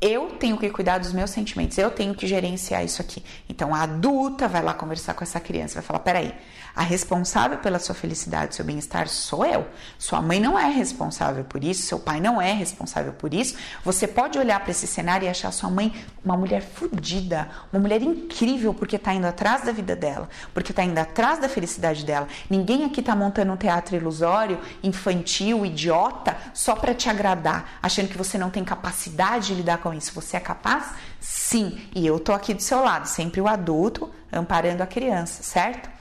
eu 0.01 0.31
tenho 0.39 0.57
que 0.57 0.71
cuidar 0.71 0.99
dos 0.99 1.13
meus 1.13 1.31
sentimentos, 1.31 1.77
eu 1.77 1.91
tenho 1.91 2.15
que 2.15 2.27
gerenciar 2.27 2.85
isso 2.85 3.03
aqui. 3.03 3.23
Então 3.49 3.75
a 3.75 3.83
adulta 3.83 4.47
vai 4.47 4.63
lá 4.63 4.73
conversar 4.75 5.15
com 5.15 5.25
essa 5.25 5.41
criança, 5.41 5.75
vai 5.75 5.83
falar: 5.83 6.01
peraí, 6.01 6.35
a 6.79 6.83
responsável 6.83 7.59
pela 7.59 7.81
sua 7.81 7.93
felicidade, 7.93 8.55
seu 8.55 8.65
bem-estar 8.65 9.09
sou 9.09 9.45
eu. 9.45 9.67
Sua 9.99 10.23
mãe 10.23 10.39
não 10.39 10.57
é 10.57 10.71
responsável 10.71 11.43
por 11.43 11.65
isso, 11.65 11.83
seu 11.83 11.99
pai 11.99 12.21
não 12.21 12.41
é 12.41 12.53
responsável 12.53 13.13
por 13.13 13.35
isso. 13.35 13.57
Você 13.85 14.07
pode 14.07 14.39
olhar 14.39 14.61
para 14.61 14.71
esse 14.71 14.87
cenário 14.87 15.27
e 15.27 15.29
achar 15.29 15.51
sua 15.51 15.69
mãe 15.69 15.93
uma 16.25 16.37
mulher 16.37 16.63
fodida, 16.63 17.51
uma 17.73 17.81
mulher 17.81 18.01
incrível 18.01 18.73
porque 18.73 18.95
está 18.95 19.13
indo 19.13 19.27
atrás 19.27 19.65
da 19.65 19.73
vida 19.73 19.97
dela, 19.97 20.29
porque 20.55 20.71
está 20.71 20.85
indo 20.85 20.97
atrás 20.97 21.41
da 21.41 21.49
felicidade 21.49 22.05
dela. 22.05 22.29
Ninguém 22.49 22.85
aqui 22.85 23.01
está 23.01 23.17
montando 23.17 23.53
um 23.53 23.57
teatro 23.57 23.97
ilusório, 23.97 24.61
infantil, 24.81 25.67
idiota, 25.67 26.37
só 26.55 26.77
para 26.77 26.95
te 26.95 27.09
agradar, 27.09 27.81
achando 27.83 28.07
que 28.07 28.17
você 28.17 28.39
não 28.39 28.51
tem 28.51 28.63
capacidade 28.63 29.49
de 29.49 29.55
lidar 29.55 29.79
com 29.79 29.93
isso. 29.93 30.13
Você 30.15 30.37
é 30.37 30.41
capaz? 30.41 30.93
Sim. 31.19 31.77
E 31.93 32.07
eu 32.07 32.21
tô 32.21 32.33
aqui 32.33 32.55
do 32.55 32.63
seu 32.63 32.85
lado, 32.85 33.07
sempre 33.07 33.41
o 33.41 33.49
adulto 33.49 34.09
amparando 34.33 34.81
a 34.81 34.87
criança, 34.87 35.43
certo? 35.43 35.98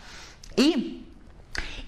E 0.57 1.05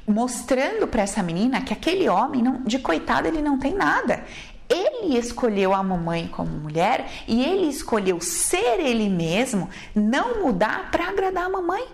mostrando 0.07 0.87
para 0.87 1.03
essa 1.03 1.21
menina 1.21 1.61
que 1.61 1.73
aquele 1.73 2.09
homem, 2.09 2.41
não, 2.41 2.63
de 2.63 2.79
coitado, 2.79 3.27
ele 3.27 3.41
não 3.41 3.57
tem 3.57 3.73
nada. 3.73 4.23
Ele 4.67 5.17
escolheu 5.17 5.73
a 5.73 5.81
mamãe 5.81 6.27
como 6.27 6.51
mulher 6.51 7.09
e 7.27 7.43
ele 7.43 7.67
escolheu 7.67 8.21
ser 8.21 8.79
ele 8.79 9.09
mesmo, 9.09 9.69
não 9.95 10.43
mudar 10.43 10.91
para 10.91 11.09
agradar 11.09 11.45
a 11.45 11.49
mamãe. 11.49 11.87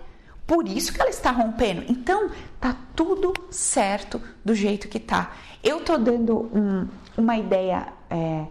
Por 0.46 0.68
isso 0.68 0.92
que 0.92 1.00
ela 1.00 1.10
está 1.10 1.30
rompendo. 1.30 1.84
Então, 1.88 2.30
tá 2.60 2.76
tudo 2.94 3.32
certo 3.50 4.20
do 4.44 4.54
jeito 4.54 4.88
que 4.88 5.00
tá. 5.00 5.32
Eu 5.62 5.80
tô 5.80 5.96
dando 5.96 6.50
um, 6.54 6.86
uma 7.16 7.36
ideia 7.36 7.88
é, 8.08 8.44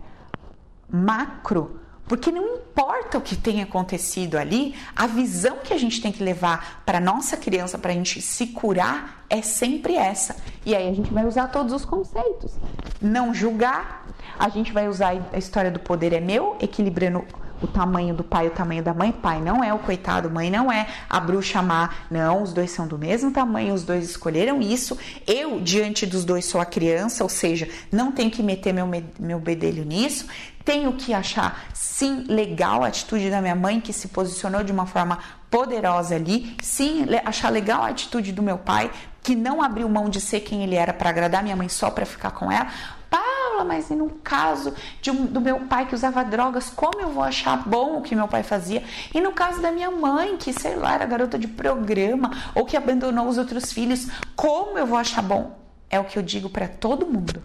macro 0.90 1.80
Porque 2.08 2.32
não 2.32 2.58
importa 2.58 3.18
o 3.18 3.22
que 3.22 3.36
tenha 3.36 3.64
acontecido 3.64 4.38
ali, 4.38 4.76
a 4.96 5.08
visão 5.08 5.58
que 5.64 5.74
a 5.74 5.78
gente 5.78 6.02
tem 6.02 6.12
que 6.12 6.24
levar 6.24 6.84
para 6.86 7.00
nossa 7.00 7.36
criança, 7.36 7.78
para 7.78 7.92
a 7.92 7.96
gente 7.96 8.22
se 8.22 8.48
curar, 8.48 9.26
é 9.30 9.42
sempre 9.42 9.96
essa. 9.96 10.36
E 10.66 10.76
aí 10.76 10.88
a 10.88 10.94
gente 10.94 11.12
vai 11.12 11.26
usar 11.26 11.48
todos 11.48 11.74
os 11.74 11.84
conceitos. 11.84 12.54
Não 13.02 13.34
julgar, 13.34 14.06
a 14.38 14.50
gente 14.50 14.72
vai 14.72 14.88
usar 14.88 15.16
a 15.34 15.38
história 15.38 15.72
do 15.72 15.80
poder 15.80 16.14
é 16.14 16.20
meu, 16.20 16.56
equilibrando 16.62 17.26
o 17.62 17.68
tamanho 17.68 18.14
do 18.14 18.24
pai 18.24 18.46
e 18.46 18.48
o 18.50 18.52
tamanho 18.52 18.84
da 18.84 18.94
mãe. 18.94 19.12
Pai 19.12 19.42
não 19.42 19.64
é 19.64 19.74
o 19.74 19.80
coitado, 19.80 20.30
mãe 20.30 20.50
não 20.50 20.72
é 20.72 20.88
a 21.10 21.20
bruxa 21.20 21.62
má. 21.62 21.90
Não, 22.10 22.44
os 22.44 22.54
dois 22.54 22.72
são 22.72 22.88
do 22.88 22.98
mesmo 22.98 23.32
tamanho, 23.32 23.74
os 23.74 23.84
dois 23.84 24.10
escolheram 24.10 24.62
isso. 24.62 24.98
Eu, 25.26 25.60
diante 25.60 26.06
dos 26.06 26.26
dois, 26.26 26.46
sou 26.46 26.62
a 26.62 26.66
criança, 26.66 27.24
ou 27.24 27.30
seja, 27.30 27.68
não 27.92 28.12
tenho 28.12 28.30
que 28.30 28.44
meter 28.44 28.74
meu, 28.74 28.88
meu 29.20 29.40
bedelho 29.40 29.84
nisso. 29.84 30.28
Tenho 30.66 30.94
que 30.94 31.14
achar, 31.14 31.68
sim, 31.76 32.26
legal 32.28 32.84
a 32.84 32.88
atitude 32.88 33.30
da 33.30 33.40
minha 33.40 33.56
mãe, 33.56 33.80
que 33.80 33.94
se 33.94 34.08
posicionou 34.08 34.64
de 34.64 34.72
uma 34.72 34.88
forma 34.88 35.20
poderosa 35.52 36.16
ali. 36.16 36.58
Sim, 36.62 37.06
achar 37.24 37.52
legal 37.52 37.84
a 37.84 37.90
atitude 37.90 38.32
do 38.32 38.42
meu 38.42 38.58
pai, 38.58 38.92
que 39.22 39.36
não 39.36 39.62
abriu 39.62 39.88
mão 39.88 40.10
de 40.10 40.20
ser 40.20 40.40
quem 40.40 40.64
ele 40.64 40.76
era 40.76 40.92
para 40.92 41.12
agradar 41.12 41.44
minha 41.44 41.56
mãe 41.56 41.70
só 41.70 41.92
para 41.92 42.04
ficar 42.04 42.32
com 42.32 42.52
ela. 42.52 42.68
Paula, 43.12 43.64
mas 43.64 43.92
e 43.92 43.96
no 43.96 44.10
caso 44.10 44.74
um, 45.08 45.26
do 45.28 45.40
meu 45.40 45.60
pai 45.62 45.86
que 45.86 45.94
usava 45.94 46.26
drogas, 46.26 46.72
como 46.76 47.00
eu 47.00 47.12
vou 47.12 47.24
achar 47.24 47.58
bom 47.58 48.00
o 48.00 48.02
que 48.02 48.16
meu 48.16 48.28
pai 48.28 48.42
fazia? 48.42 48.84
E 49.14 49.22
no 49.22 49.32
caso 49.32 49.62
da 49.62 49.72
minha 49.72 49.92
mãe, 49.92 50.36
que 50.36 50.52
sei 50.52 50.76
lá, 50.76 50.96
era 50.96 51.06
garota 51.06 51.38
de 51.38 51.48
programa 51.48 52.32
ou 52.56 52.66
que 52.66 52.76
abandonou 52.76 53.28
os 53.28 53.38
outros 53.38 53.72
filhos, 53.72 54.08
como 54.36 54.80
eu 54.80 54.88
vou 54.88 54.98
achar 54.98 55.22
bom? 55.22 55.58
É 55.92 56.00
o 56.00 56.06
que 56.06 56.18
eu 56.18 56.24
digo 56.24 56.50
para 56.50 56.68
todo 56.68 57.06
mundo. 57.06 57.42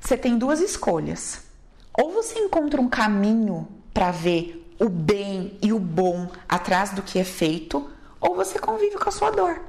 Você 0.00 0.16
tem 0.16 0.36
duas 0.38 0.60
escolhas. 0.60 1.51
Ou 1.94 2.12
você 2.12 2.38
encontra 2.38 2.80
um 2.80 2.88
caminho 2.88 3.68
para 3.92 4.10
ver 4.10 4.58
o 4.78 4.88
bem 4.88 5.56
e 5.62 5.72
o 5.72 5.78
bom 5.78 6.28
atrás 6.48 6.90
do 6.90 7.02
que 7.02 7.18
é 7.18 7.24
feito, 7.24 7.88
ou 8.20 8.34
você 8.34 8.58
convive 8.58 8.96
com 8.96 9.08
a 9.08 9.12
sua 9.12 9.30
dor. 9.30 9.60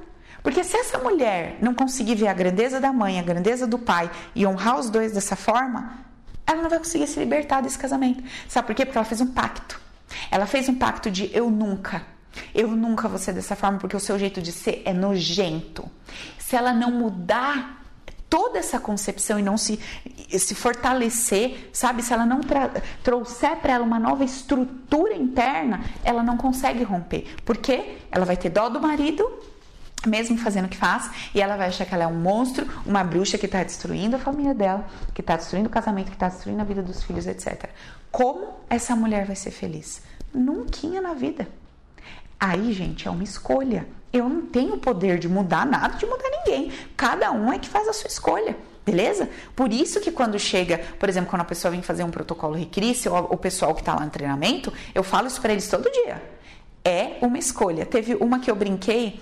Porque 0.42 0.62
se 0.62 0.76
essa 0.76 0.98
mulher 0.98 1.56
não 1.60 1.74
conseguir 1.74 2.14
ver 2.16 2.28
a 2.28 2.34
grandeza 2.34 2.80
da 2.80 2.92
mãe, 2.92 3.18
a 3.18 3.22
grandeza 3.22 3.66
do 3.66 3.78
pai 3.78 4.10
e 4.34 4.46
honrar 4.46 4.78
os 4.78 4.90
dois 4.90 5.12
dessa 5.12 5.36
forma, 5.36 5.98
ela 6.46 6.62
não 6.62 6.68
vai 6.68 6.78
conseguir 6.78 7.06
se 7.06 7.18
libertar 7.18 7.62
desse 7.62 7.78
casamento. 7.78 8.22
Sabe 8.48 8.66
por 8.66 8.74
quê? 8.74 8.84
Porque 8.84 8.98
ela 8.98 9.06
fez 9.06 9.20
um 9.20 9.32
pacto. 9.32 9.80
Ela 10.30 10.46
fez 10.46 10.68
um 10.68 10.74
pacto 10.74 11.10
de 11.10 11.30
eu 11.34 11.50
nunca. 11.50 12.02
Eu 12.54 12.68
nunca 12.68 13.08
vou 13.08 13.18
ser 13.18 13.32
dessa 13.32 13.56
forma 13.56 13.78
porque 13.78 13.96
o 13.96 14.00
seu 14.00 14.18
jeito 14.18 14.42
de 14.42 14.52
ser 14.52 14.82
é 14.84 14.92
nojento. 14.92 15.88
Se 16.38 16.56
ela 16.56 16.72
não 16.72 16.90
mudar 16.90 17.83
toda 18.28 18.58
essa 18.58 18.80
concepção 18.80 19.38
e 19.38 19.42
não 19.42 19.56
se, 19.56 19.78
se 20.38 20.54
fortalecer, 20.54 21.70
sabe? 21.72 22.02
Se 22.02 22.12
ela 22.12 22.26
não 22.26 22.40
trouxer 23.02 23.56
para 23.56 23.74
ela 23.74 23.84
uma 23.84 23.98
nova 23.98 24.24
estrutura 24.24 25.14
interna, 25.14 25.84
ela 26.02 26.22
não 26.22 26.36
consegue 26.36 26.82
romper. 26.82 27.26
Porque 27.44 27.98
ela 28.10 28.24
vai 28.24 28.36
ter 28.36 28.50
dó 28.50 28.68
do 28.68 28.80
marido 28.80 29.24
mesmo 30.06 30.36
fazendo 30.36 30.66
o 30.66 30.68
que 30.68 30.76
faz, 30.76 31.10
e 31.34 31.40
ela 31.40 31.56
vai 31.56 31.68
achar 31.68 31.86
que 31.86 31.94
ela 31.94 32.04
é 32.04 32.06
um 32.06 32.20
monstro, 32.20 32.66
uma 32.84 33.02
bruxa 33.02 33.38
que 33.38 33.46
está 33.46 33.62
destruindo 33.62 34.16
a 34.16 34.18
família 34.18 34.52
dela, 34.52 34.86
que 35.14 35.22
está 35.22 35.34
destruindo 35.34 35.68
o 35.68 35.72
casamento, 35.72 36.08
que 36.08 36.16
está 36.16 36.28
destruindo 36.28 36.60
a 36.60 36.64
vida 36.64 36.82
dos 36.82 37.02
filhos, 37.02 37.26
etc. 37.26 37.70
Como 38.10 38.54
essa 38.68 38.94
mulher 38.94 39.24
vai 39.24 39.36
ser 39.36 39.50
feliz? 39.50 40.02
Nunca 40.32 41.00
na 41.00 41.14
vida. 41.14 41.48
Aí, 42.38 42.72
gente, 42.72 43.08
é 43.08 43.10
uma 43.10 43.24
escolha. 43.24 43.86
Eu 44.14 44.28
não 44.28 44.42
tenho 44.42 44.74
o 44.74 44.78
poder 44.78 45.18
de 45.18 45.28
mudar 45.28 45.66
nada, 45.66 45.96
de 45.96 46.06
mudar 46.06 46.30
ninguém. 46.30 46.70
Cada 46.96 47.32
um 47.32 47.52
é 47.52 47.58
que 47.58 47.68
faz 47.68 47.88
a 47.88 47.92
sua 47.92 48.06
escolha. 48.06 48.56
Beleza? 48.86 49.28
Por 49.56 49.72
isso 49.72 50.00
que 50.00 50.12
quando 50.12 50.38
chega, 50.38 50.78
por 51.00 51.08
exemplo, 51.08 51.30
quando 51.30 51.42
a 51.42 51.44
pessoa 51.44 51.72
vem 51.72 51.82
fazer 51.82 52.04
um 52.04 52.10
protocolo 52.12 52.54
Recrisse, 52.54 53.08
ou 53.08 53.18
o 53.32 53.36
pessoal 53.36 53.74
que 53.74 53.80
está 53.80 53.92
lá 53.92 54.04
no 54.04 54.10
treinamento, 54.10 54.72
eu 54.94 55.02
falo 55.02 55.26
isso 55.26 55.40
para 55.40 55.52
eles 55.52 55.66
todo 55.68 55.90
dia. 55.90 56.22
É 56.84 57.16
uma 57.22 57.38
escolha. 57.38 57.84
Teve 57.84 58.14
uma 58.14 58.38
que 58.38 58.48
eu 58.48 58.54
brinquei, 58.54 59.20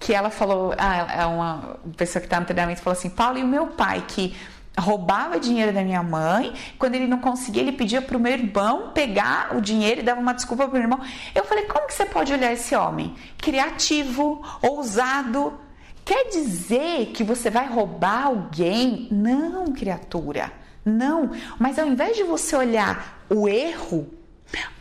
que 0.00 0.12
ela 0.12 0.30
falou, 0.30 0.74
ah, 0.76 1.22
é 1.22 1.24
uma 1.26 1.76
pessoa 1.96 2.20
que 2.20 2.26
está 2.26 2.40
no 2.40 2.46
treinamento 2.46 2.80
falou 2.80 2.98
assim, 2.98 3.10
Paulo, 3.10 3.38
e 3.38 3.44
o 3.44 3.46
meu 3.46 3.68
pai 3.68 4.04
que 4.08 4.34
roubava 4.78 5.38
dinheiro 5.38 5.72
da 5.72 5.82
minha 5.82 6.02
mãe, 6.02 6.54
quando 6.78 6.94
ele 6.94 7.06
não 7.06 7.18
conseguia, 7.18 7.62
ele 7.62 7.72
pedia 7.72 8.00
para 8.00 8.16
o 8.16 8.20
meu 8.20 8.32
irmão 8.32 8.90
pegar 8.94 9.54
o 9.56 9.60
dinheiro 9.60 10.00
e 10.00 10.02
dava 10.02 10.20
uma 10.20 10.32
desculpa 10.32 10.66
para 10.66 10.78
o 10.78 10.82
irmão. 10.82 11.00
Eu 11.34 11.44
falei, 11.44 11.64
como 11.64 11.86
que 11.86 11.94
você 11.94 12.06
pode 12.06 12.32
olhar 12.32 12.52
esse 12.52 12.74
homem? 12.74 13.14
Criativo, 13.38 14.42
ousado. 14.62 15.58
Quer 16.04 16.28
dizer 16.30 17.12
que 17.14 17.22
você 17.22 17.50
vai 17.50 17.66
roubar 17.66 18.26
alguém? 18.26 19.08
Não, 19.10 19.66
criatura. 19.72 20.50
Não. 20.84 21.30
Mas 21.58 21.78
ao 21.78 21.86
invés 21.86 22.16
de 22.16 22.24
você 22.24 22.56
olhar 22.56 23.24
o 23.28 23.48
erro, 23.48 24.10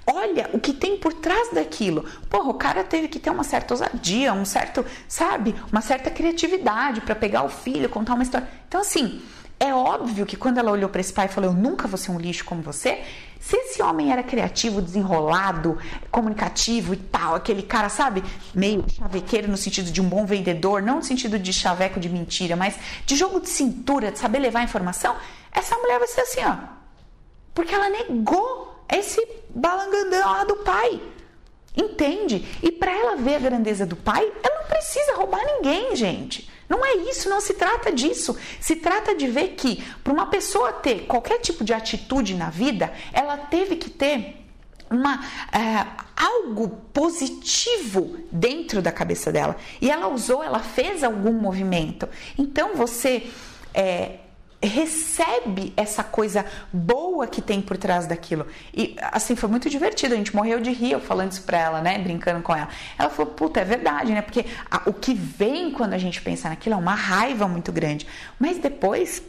Olha 0.05 0.49
o 0.51 0.59
que 0.59 0.73
tem 0.73 0.97
por 0.97 1.13
trás 1.13 1.49
daquilo. 1.53 2.03
Porra, 2.29 2.49
o 2.49 2.55
cara 2.55 2.83
teve 2.83 3.07
que 3.07 3.19
ter 3.19 3.29
uma 3.29 3.43
certa 3.43 3.73
ousadia, 3.73 4.33
um 4.33 4.43
certo, 4.43 4.83
sabe, 5.07 5.55
uma 5.71 5.79
certa 5.79 6.09
criatividade 6.09 7.01
para 7.01 7.15
pegar 7.15 7.43
o 7.43 7.49
filho, 7.49 7.87
contar 7.87 8.15
uma 8.15 8.23
história. 8.23 8.47
Então, 8.67 8.81
assim, 8.81 9.21
é 9.61 9.75
óbvio 9.75 10.25
que 10.25 10.35
quando 10.35 10.57
ela 10.57 10.71
olhou 10.71 10.89
para 10.89 11.01
esse 11.01 11.13
pai 11.13 11.27
e 11.27 11.29
falou: 11.29 11.51
Eu 11.51 11.55
nunca 11.55 11.87
vou 11.87 11.95
ser 11.95 12.09
um 12.09 12.17
lixo 12.17 12.43
como 12.43 12.63
você. 12.63 13.03
Se 13.39 13.55
esse 13.55 13.81
homem 13.81 14.11
era 14.11 14.23
criativo, 14.23 14.81
desenrolado, 14.81 15.77
comunicativo 16.09 16.95
e 16.95 16.97
tal, 16.97 17.35
aquele 17.35 17.61
cara, 17.61 17.87
sabe, 17.87 18.23
meio 18.55 18.83
chavequeiro 18.89 19.47
no 19.47 19.57
sentido 19.57 19.91
de 19.91 20.01
um 20.01 20.09
bom 20.09 20.25
vendedor, 20.25 20.81
não 20.81 20.97
no 20.97 21.03
sentido 21.03 21.37
de 21.37 21.53
chaveco 21.53 21.99
de 21.99 22.09
mentira, 22.09 22.55
mas 22.55 22.75
de 23.05 23.15
jogo 23.15 23.39
de 23.39 23.49
cintura, 23.49 24.11
de 24.11 24.17
saber 24.17 24.39
levar 24.39 24.63
informação, 24.63 25.15
essa 25.51 25.75
mulher 25.77 25.99
vai 25.99 26.07
ser 26.07 26.21
assim, 26.21 26.41
ó. 26.43 26.55
Porque 27.53 27.73
ela 27.73 27.89
negou 27.89 28.83
esse 28.89 29.23
balangandã 29.53 30.25
lá 30.25 30.43
do 30.43 30.55
pai. 30.57 30.99
Entende? 31.77 32.47
E 32.63 32.71
para 32.71 32.91
ela 32.91 33.15
ver 33.15 33.35
a 33.35 33.39
grandeza 33.39 33.85
do 33.85 33.95
pai, 33.95 34.31
ela 34.43 34.61
não 34.61 34.67
precisa 34.67 35.15
roubar 35.15 35.41
ninguém, 35.45 35.95
gente. 35.95 36.49
Não 36.71 36.85
é 36.85 36.95
isso, 37.09 37.27
não 37.27 37.41
se 37.41 37.55
trata 37.55 37.91
disso. 37.91 38.37
Se 38.61 38.77
trata 38.77 39.13
de 39.13 39.27
ver 39.27 39.55
que 39.57 39.83
para 40.01 40.13
uma 40.13 40.27
pessoa 40.27 40.71
ter 40.71 41.05
qualquer 41.05 41.39
tipo 41.39 41.65
de 41.65 41.73
atitude 41.73 42.33
na 42.33 42.49
vida, 42.49 42.93
ela 43.11 43.35
teve 43.35 43.75
que 43.75 43.89
ter 43.89 44.37
uma 44.89 45.19
é, 45.51 45.85
algo 46.15 46.69
positivo 46.93 48.17
dentro 48.31 48.81
da 48.81 48.89
cabeça 48.89 49.33
dela. 49.33 49.57
E 49.81 49.91
ela 49.91 50.07
usou, 50.07 50.41
ela 50.41 50.59
fez 50.59 51.03
algum 51.03 51.33
movimento. 51.33 52.07
Então 52.37 52.73
você 52.73 53.27
é, 53.73 54.19
recebe 54.61 55.73
essa 55.75 56.03
coisa 56.03 56.45
boa 56.71 57.27
que 57.27 57.41
tem 57.41 57.61
por 57.61 57.77
trás 57.77 58.05
daquilo. 58.05 58.45
E 58.73 58.95
assim, 59.11 59.35
foi 59.35 59.49
muito 59.49 59.69
divertido, 59.69 60.13
a 60.13 60.17
gente 60.17 60.35
morreu 60.35 60.59
de 60.59 60.71
rir 60.71 60.99
falando 60.99 61.31
isso 61.31 61.43
pra 61.43 61.57
ela, 61.57 61.81
né, 61.81 61.97
brincando 61.97 62.41
com 62.41 62.55
ela. 62.55 62.69
Ela 62.97 63.09
falou, 63.09 63.33
puta, 63.33 63.59
é 63.59 63.65
verdade, 63.65 64.13
né, 64.13 64.21
porque 64.21 64.45
a, 64.69 64.81
o 64.85 64.93
que 64.93 65.13
vem 65.13 65.71
quando 65.71 65.93
a 65.93 65.97
gente 65.97 66.21
pensa 66.21 66.49
naquilo 66.49 66.75
é 66.75 66.77
uma 66.77 66.95
raiva 66.95 67.47
muito 67.47 67.71
grande. 67.71 68.07
Mas 68.39 68.59
depois 68.59 69.23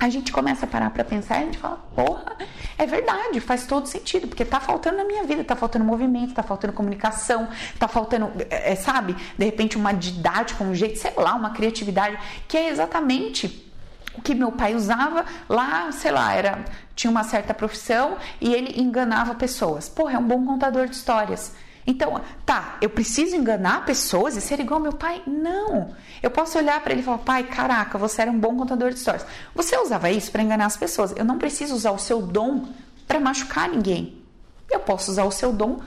a 0.00 0.08
gente 0.08 0.32
começa 0.32 0.64
a 0.64 0.68
parar 0.68 0.90
para 0.90 1.04
pensar 1.04 1.38
e 1.38 1.42
a 1.42 1.44
gente 1.44 1.58
fala, 1.58 1.76
porra, 1.94 2.36
é 2.76 2.86
verdade, 2.86 3.38
faz 3.40 3.66
todo 3.66 3.86
sentido, 3.86 4.26
porque 4.26 4.44
tá 4.44 4.58
faltando 4.58 4.96
na 4.96 5.04
minha 5.04 5.22
vida, 5.22 5.44
tá 5.44 5.54
faltando 5.54 5.84
movimento, 5.84 6.34
tá 6.34 6.42
faltando 6.42 6.72
comunicação, 6.72 7.46
tá 7.78 7.86
faltando, 7.86 8.32
é, 8.50 8.72
é 8.72 8.74
sabe, 8.74 9.14
de 9.38 9.44
repente 9.44 9.76
uma 9.76 9.92
didática, 9.92 10.64
um 10.64 10.74
jeito, 10.74 10.98
sei 10.98 11.12
lá, 11.16 11.34
uma 11.34 11.50
criatividade, 11.50 12.18
que 12.48 12.56
é 12.56 12.68
exatamente 12.68 13.71
o 14.16 14.22
que 14.22 14.34
meu 14.34 14.52
pai 14.52 14.74
usava 14.74 15.24
lá, 15.48 15.90
sei 15.92 16.10
lá, 16.10 16.32
era 16.34 16.64
tinha 16.94 17.10
uma 17.10 17.24
certa 17.24 17.54
profissão 17.54 18.16
e 18.40 18.52
ele 18.52 18.80
enganava 18.80 19.34
pessoas. 19.34 19.88
Porra, 19.88 20.14
é 20.14 20.18
um 20.18 20.26
bom 20.26 20.44
contador 20.44 20.86
de 20.86 20.94
histórias. 20.96 21.52
Então, 21.86 22.20
tá, 22.46 22.76
eu 22.80 22.88
preciso 22.90 23.34
enganar 23.34 23.84
pessoas 23.84 24.36
e 24.36 24.40
ser 24.40 24.60
igual 24.60 24.78
ao 24.78 24.82
meu 24.82 24.92
pai? 24.92 25.20
Não. 25.26 25.90
Eu 26.22 26.30
posso 26.30 26.56
olhar 26.56 26.80
para 26.80 26.92
ele 26.92 27.00
e 27.00 27.04
falar: 27.04 27.18
"Pai, 27.18 27.44
caraca, 27.44 27.98
você 27.98 28.22
era 28.22 28.30
um 28.30 28.38
bom 28.38 28.56
contador 28.56 28.90
de 28.90 28.96
histórias. 28.96 29.26
Você 29.54 29.76
usava 29.76 30.10
isso 30.10 30.30
para 30.30 30.42
enganar 30.42 30.66
as 30.66 30.76
pessoas. 30.76 31.12
Eu 31.16 31.24
não 31.24 31.38
preciso 31.38 31.74
usar 31.74 31.90
o 31.90 31.98
seu 31.98 32.22
dom 32.22 32.68
para 33.06 33.18
machucar 33.18 33.68
ninguém. 33.68 34.22
Eu 34.70 34.80
posso 34.80 35.10
usar 35.10 35.24
o 35.24 35.32
seu 35.32 35.52
dom 35.52 35.80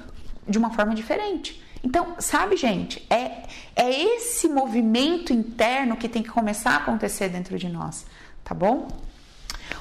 de 0.47 0.57
uma 0.57 0.71
forma 0.71 0.93
diferente. 0.93 1.63
Então, 1.86 2.15
sabe, 2.17 2.57
gente, 2.57 3.05
é, 3.11 3.43
é 3.76 3.91
esse 3.91 4.49
movimento 4.49 5.32
interno 5.32 5.95
que 5.95 6.09
tem 6.09 6.23
que 6.23 6.30
começar 6.30 6.71
a 6.71 6.78
acontecer 6.78 7.30
dentro 7.30 7.59
de 7.59 7.69
nós, 7.69 8.07
tá 8.45 8.53
bom? 8.53 8.87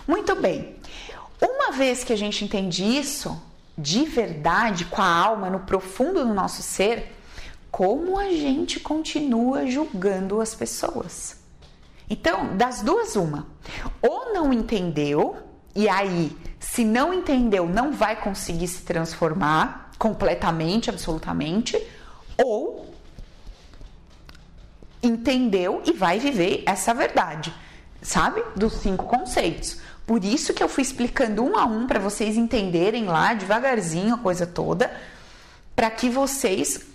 Muito 0.08 0.34
bem. 0.34 0.76
Uma 1.40 1.70
vez 1.70 2.02
que 2.02 2.12
a 2.12 2.16
gente 2.16 2.44
entende 2.44 2.82
isso, 2.82 3.40
de 3.76 4.04
verdade, 4.04 4.86
com 4.86 5.00
a 5.00 5.06
alma, 5.06 5.50
no 5.50 5.60
profundo 5.60 6.24
do 6.24 6.34
nosso 6.34 6.62
ser, 6.62 7.14
como 7.70 8.18
a 8.18 8.30
gente 8.30 8.80
continua 8.80 9.66
julgando 9.66 10.40
as 10.40 10.54
pessoas? 10.54 11.36
Então, 12.08 12.56
das 12.56 12.82
duas, 12.82 13.14
uma. 13.16 13.46
Ou 14.00 14.32
não 14.32 14.52
entendeu, 14.52 15.36
e 15.74 15.88
aí, 15.88 16.36
se 16.58 16.84
não 16.84 17.12
entendeu, 17.12 17.66
não 17.66 17.92
vai 17.92 18.16
conseguir 18.16 18.68
se 18.68 18.82
transformar 18.82 19.90
completamente, 19.98 20.88
absolutamente, 20.88 21.76
ou 22.42 22.94
entendeu 25.02 25.82
e 25.84 25.92
vai 25.92 26.18
viver 26.18 26.62
essa 26.66 26.94
verdade, 26.94 27.52
sabe? 28.04 28.44
Dos 28.54 28.74
cinco 28.74 29.06
conceitos. 29.06 29.78
Por 30.06 30.22
isso 30.22 30.52
que 30.52 30.62
eu 30.62 30.68
fui 30.68 30.82
explicando 30.82 31.42
um 31.42 31.56
a 31.56 31.64
um 31.64 31.86
para 31.86 31.98
vocês 31.98 32.36
entenderem 32.36 33.06
lá 33.06 33.34
devagarzinho 33.34 34.14
a 34.14 34.18
coisa 34.18 34.46
toda, 34.46 34.94
para 35.74 35.90
que 35.90 36.08
vocês 36.08 36.86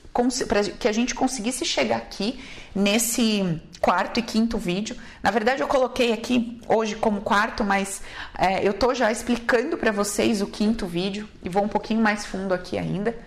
para 0.47 0.63
que 0.63 0.87
a 0.87 0.91
gente 0.91 1.15
conseguisse 1.15 1.63
chegar 1.63 1.97
aqui 1.97 2.43
nesse 2.75 3.61
quarto 3.79 4.19
e 4.19 4.23
quinto 4.23 4.57
vídeo. 4.57 4.97
Na 5.23 5.31
verdade, 5.31 5.61
eu 5.61 5.67
coloquei 5.67 6.11
aqui 6.11 6.59
hoje 6.67 6.95
como 6.95 7.21
quarto, 7.21 7.63
mas 7.63 8.01
é, 8.37 8.67
eu 8.67 8.73
tô 8.73 8.93
já 8.93 9.11
explicando 9.11 9.77
para 9.77 9.91
vocês 9.91 10.41
o 10.41 10.47
quinto 10.47 10.85
vídeo 10.85 11.29
e 11.41 11.47
vou 11.47 11.63
um 11.63 11.69
pouquinho 11.69 12.01
mais 12.01 12.25
fundo 12.25 12.53
aqui 12.53 12.77
ainda. 12.77 13.17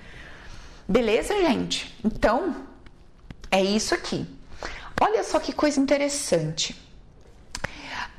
Beleza, 0.87 1.35
gente? 1.35 1.97
Então, 2.05 2.57
é 3.51 3.63
isso 3.63 3.95
aqui. 3.95 4.27
Olha 5.01 5.25
só 5.25 5.39
que 5.41 5.53
coisa 5.53 5.81
interessante. 5.81 6.77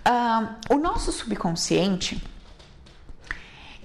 Uh, 0.06 0.76
o 0.76 0.78
nosso 0.78 1.12
subconsciente 1.12 2.22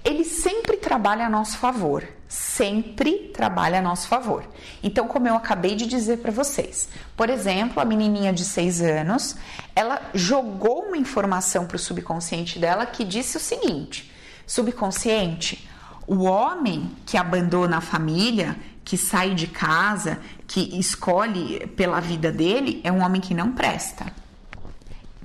ele 0.03 0.23
sempre 0.23 0.77
trabalha 0.77 1.25
a 1.25 1.29
nosso 1.29 1.57
favor, 1.57 2.07
sempre 2.27 3.31
trabalha 3.33 3.79
a 3.79 3.81
nosso 3.81 4.07
favor. 4.07 4.43
Então, 4.81 5.07
como 5.07 5.27
eu 5.27 5.35
acabei 5.35 5.75
de 5.75 5.85
dizer 5.85 6.17
para 6.17 6.31
vocês, 6.31 6.89
por 7.15 7.29
exemplo, 7.29 7.81
a 7.81 7.85
menininha 7.85 8.31
de 8.31 8.45
6 8.45 8.81
anos, 8.81 9.35
ela 9.75 10.01
jogou 10.13 10.85
uma 10.85 10.97
informação 10.97 11.65
para 11.65 11.75
o 11.75 11.79
subconsciente 11.79 12.59
dela 12.59 12.85
que 12.85 13.03
disse 13.03 13.37
o 13.37 13.39
seguinte: 13.39 14.11
subconsciente, 14.47 15.69
o 16.07 16.23
homem 16.23 16.91
que 17.05 17.17
abandona 17.17 17.77
a 17.77 17.81
família, 17.81 18.57
que 18.83 18.97
sai 18.97 19.35
de 19.35 19.47
casa, 19.47 20.19
que 20.47 20.79
escolhe 20.79 21.67
pela 21.67 21.99
vida 21.99 22.31
dele, 22.31 22.81
é 22.83 22.91
um 22.91 23.03
homem 23.03 23.21
que 23.21 23.33
não 23.33 23.51
presta. 23.51 24.11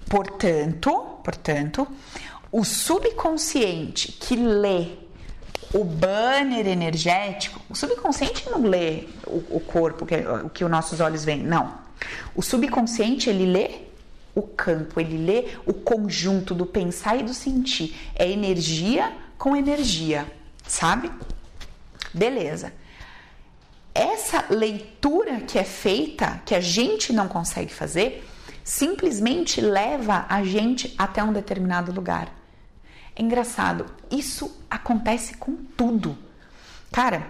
Portanto, 0.09 1.19
portanto, 1.23 1.87
o 2.53 2.65
subconsciente 2.65 4.13
que 4.13 4.37
lê 4.37 4.89
o 5.73 5.83
banner 5.83 6.67
energético, 6.69 7.61
o 7.69 7.75
subconsciente 7.75 8.49
não 8.49 8.63
lê 8.63 9.09
o, 9.27 9.57
o 9.57 9.61
corpo, 9.61 10.07
que, 10.07 10.17
o 10.17 10.49
que 10.49 10.65
os 10.65 10.71
nossos 10.71 11.01
olhos 11.01 11.25
veem, 11.25 11.43
não. 11.43 11.75
O 12.35 12.43
subconsciente 12.43 13.29
ele 13.29 13.47
lê 13.47 13.83
o 14.35 14.43
campo, 14.43 15.01
ele 15.01 15.19
lê 15.19 15.49
o 15.67 15.73
conjunto 15.73 16.55
do 16.55 16.67
pensar 16.67 17.19
e 17.19 17.23
do 17.23 17.35
sentir. 17.35 17.97
É 18.15 18.31
energia 18.31 19.13
com 19.37 19.57
energia, 19.57 20.27
sabe? 20.67 21.11
Beleza. 22.13 22.73
Essa 23.93 24.45
leitura 24.51 25.41
que 25.41 25.59
é 25.59 25.65
feita, 25.65 26.41
que 26.45 26.55
a 26.55 26.61
gente 26.61 27.13
não 27.13 27.29
consegue 27.29 27.73
fazer, 27.73 28.25
simplesmente 28.65 29.61
leva 29.61 30.25
a 30.29 30.43
gente 30.43 30.95
até 30.97 31.23
um 31.23 31.33
determinado 31.33 31.93
lugar. 31.93 32.33
É 33.15 33.23
engraçado, 33.23 33.87
isso 34.11 34.65
acontece 34.69 35.37
com 35.37 35.55
tudo. 35.55 36.17
Cara, 36.91 37.29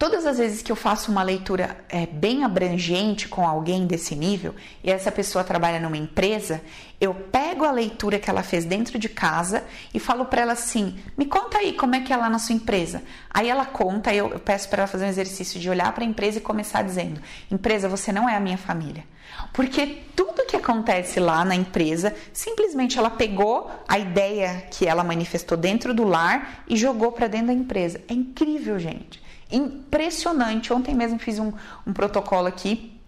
todas 0.00 0.24
as 0.24 0.38
vezes 0.38 0.62
que 0.62 0.72
eu 0.72 0.76
faço 0.76 1.12
uma 1.12 1.22
leitura 1.22 1.76
é, 1.86 2.06
bem 2.06 2.42
abrangente 2.42 3.28
com 3.28 3.46
alguém 3.46 3.86
desse 3.86 4.16
nível 4.16 4.54
e 4.82 4.90
essa 4.90 5.12
pessoa 5.12 5.44
trabalha 5.44 5.78
numa 5.78 5.98
empresa, 5.98 6.62
eu 6.98 7.12
pego 7.12 7.66
a 7.66 7.70
leitura 7.70 8.18
que 8.18 8.30
ela 8.30 8.42
fez 8.42 8.64
dentro 8.64 8.98
de 8.98 9.10
casa 9.10 9.62
e 9.92 10.00
falo 10.00 10.24
para 10.24 10.40
ela 10.40 10.52
assim: 10.54 10.98
me 11.18 11.26
conta 11.26 11.58
aí 11.58 11.74
como 11.74 11.94
é 11.94 12.00
que 12.00 12.14
é 12.14 12.16
lá 12.16 12.30
na 12.30 12.38
sua 12.38 12.54
empresa. 12.54 13.02
Aí 13.28 13.50
ela 13.50 13.66
conta, 13.66 14.14
eu, 14.14 14.30
eu 14.30 14.40
peço 14.40 14.70
para 14.70 14.84
ela 14.84 14.86
fazer 14.86 15.04
um 15.04 15.08
exercício 15.08 15.60
de 15.60 15.68
olhar 15.68 15.92
para 15.92 16.02
a 16.02 16.06
empresa 16.06 16.38
e 16.38 16.40
começar 16.40 16.80
dizendo: 16.80 17.20
empresa, 17.50 17.86
você 17.86 18.10
não 18.10 18.26
é 18.26 18.34
a 18.34 18.40
minha 18.40 18.56
família. 18.56 19.04
Porque 19.52 19.86
tudo 20.16 20.46
que 20.46 20.56
acontece 20.56 21.20
lá 21.20 21.44
na 21.44 21.54
empresa, 21.54 22.14
simplesmente 22.32 22.98
ela 22.98 23.10
pegou 23.10 23.70
a 23.86 23.98
ideia 23.98 24.66
que 24.70 24.86
ela 24.86 25.04
manifestou 25.04 25.58
dentro 25.58 25.92
do 25.92 26.04
lar 26.04 26.64
e 26.66 26.74
jogou 26.74 27.12
para 27.12 27.28
dentro 27.28 27.48
da 27.48 27.52
empresa. 27.52 28.00
É 28.08 28.14
incrível, 28.14 28.78
gente. 28.78 29.19
Impressionante. 29.50 30.72
Ontem 30.72 30.94
mesmo 30.94 31.18
fiz 31.18 31.38
um, 31.38 31.52
um 31.86 31.92
protocolo 31.92 32.46
aqui 32.46 32.98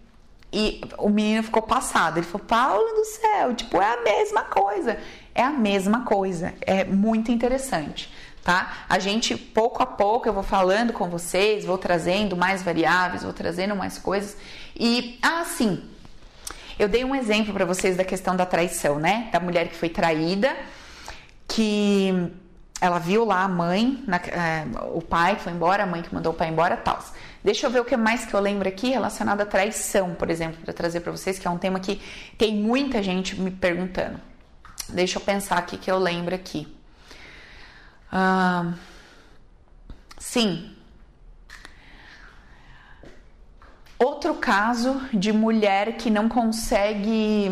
e 0.51 0.81
o 0.99 1.09
menino 1.09 1.41
ficou 1.41 1.63
passado. 1.63 2.17
Ele 2.17 2.25
falou: 2.25 2.45
Paulo 2.45 2.93
do 2.93 3.05
céu, 3.05 3.55
tipo, 3.55 3.81
é 3.81 3.93
a 3.93 4.01
mesma 4.03 4.43
coisa. 4.43 4.99
É 5.33 5.41
a 5.41 5.51
mesma 5.51 6.01
coisa. 6.01 6.53
É 6.61 6.83
muito 6.83 7.31
interessante. 7.31 8.13
Tá? 8.43 8.85
A 8.89 8.99
gente 8.99 9.37
pouco 9.37 9.81
a 9.81 9.85
pouco 9.85 10.27
eu 10.27 10.33
vou 10.33 10.43
falando 10.43 10.91
com 10.91 11.09
vocês, 11.09 11.63
vou 11.63 11.77
trazendo 11.77 12.35
mais 12.35 12.61
variáveis, 12.61 13.23
vou 13.23 13.31
trazendo 13.31 13.73
mais 13.73 13.97
coisas. 13.97 14.35
E 14.77 15.17
ah, 15.21 15.45
sim, 15.45 15.81
eu 16.77 16.89
dei 16.89 17.05
um 17.05 17.15
exemplo 17.15 17.53
para 17.53 17.63
vocês 17.63 17.95
da 17.95 18.03
questão 18.03 18.35
da 18.35 18.45
traição, 18.45 18.99
né? 18.99 19.29
Da 19.31 19.39
mulher 19.39 19.69
que 19.69 19.75
foi 19.75 19.87
traída, 19.87 20.53
que 21.47 22.33
ela 22.83 22.99
viu 22.99 23.23
lá 23.23 23.43
a 23.43 23.47
mãe, 23.47 24.03
na, 24.05 24.17
é, 24.17 24.67
o 24.93 25.01
pai 25.01 25.37
que 25.37 25.43
foi 25.43 25.53
embora, 25.53 25.83
a 25.83 25.85
mãe 25.85 26.01
que 26.01 26.13
mandou 26.13 26.33
o 26.33 26.35
pai 26.35 26.49
embora, 26.49 26.75
tal. 26.75 26.99
Deixa 27.41 27.65
eu 27.65 27.69
ver 27.69 27.79
o 27.79 27.85
que 27.85 27.95
mais 27.95 28.25
que 28.25 28.33
eu 28.33 28.41
lembro 28.41 28.67
aqui 28.67 28.89
relacionado 28.89 29.39
à 29.39 29.45
traição, 29.45 30.13
por 30.15 30.29
exemplo, 30.29 30.61
para 30.61 30.73
trazer 30.73 30.99
para 30.99 31.13
vocês, 31.13 31.39
que 31.39 31.47
é 31.47 31.49
um 31.49 31.57
tema 31.57 31.79
que 31.79 32.01
tem 32.37 32.53
muita 32.53 33.01
gente 33.01 33.39
me 33.39 33.51
perguntando. 33.51 34.19
Deixa 34.89 35.17
eu 35.17 35.21
pensar 35.21 35.59
aqui 35.59 35.77
que 35.77 35.89
eu 35.89 35.97
lembro 35.97 36.35
aqui. 36.35 36.67
Ah, 38.11 38.73
sim, 40.19 40.75
Outro 43.97 44.33
caso 44.33 44.99
de 45.13 45.31
mulher 45.31 45.95
que 45.95 46.09
não 46.09 46.27
consegue, 46.27 47.49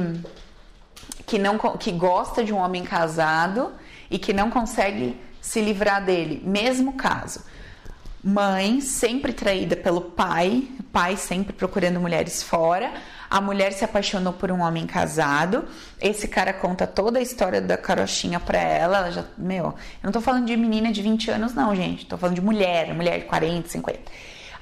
que 1.26 1.40
não 1.40 1.58
que 1.58 1.94
gosta 1.94 2.44
de 2.44 2.52
um 2.52 2.58
homem 2.58 2.84
casado 2.84 3.72
e 4.12 4.20
que 4.20 4.34
não 4.34 4.52
consegue 4.52 5.18
se 5.42 5.62
livrar 5.62 6.04
dele. 6.04 6.42
Mesmo 6.46 6.94
caso. 6.94 7.42
Mãe 8.24 8.82
sempre 8.82 9.34
traída 9.34 9.76
pelo 9.76 10.02
pai, 10.02 10.68
pai 10.92 11.18
sempre 11.18 11.54
procurando 11.54 12.00
mulheres 12.00 12.44
fora. 12.44 12.92
A 13.28 13.42
mulher 13.42 13.72
se 13.72 13.84
apaixonou 13.84 14.34
por 14.34 14.52
um 14.52 14.62
homem 14.62 14.86
casado. 14.86 15.66
Esse 16.00 16.28
cara 16.28 16.54
conta 16.54 16.86
toda 16.86 17.18
a 17.18 17.22
história 17.22 17.60
da 17.60 17.78
carochinha 17.78 18.40
pra 18.40 18.60
ela. 18.60 18.98
Ela 18.98 19.12
já, 19.12 19.26
meu, 19.38 19.66
eu 19.66 19.74
não 20.04 20.12
tô 20.12 20.22
falando 20.22 20.46
de 20.46 20.56
menina 20.56 20.92
de 20.92 21.02
20 21.02 21.32
anos, 21.32 21.56
não, 21.56 21.74
gente. 21.74 22.06
Tô 22.06 22.18
falando 22.18 22.36
de 22.36 22.42
mulher, 22.42 22.94
mulher 22.94 23.22
de 23.22 23.26
40, 23.26 23.70
50. 23.70 24.00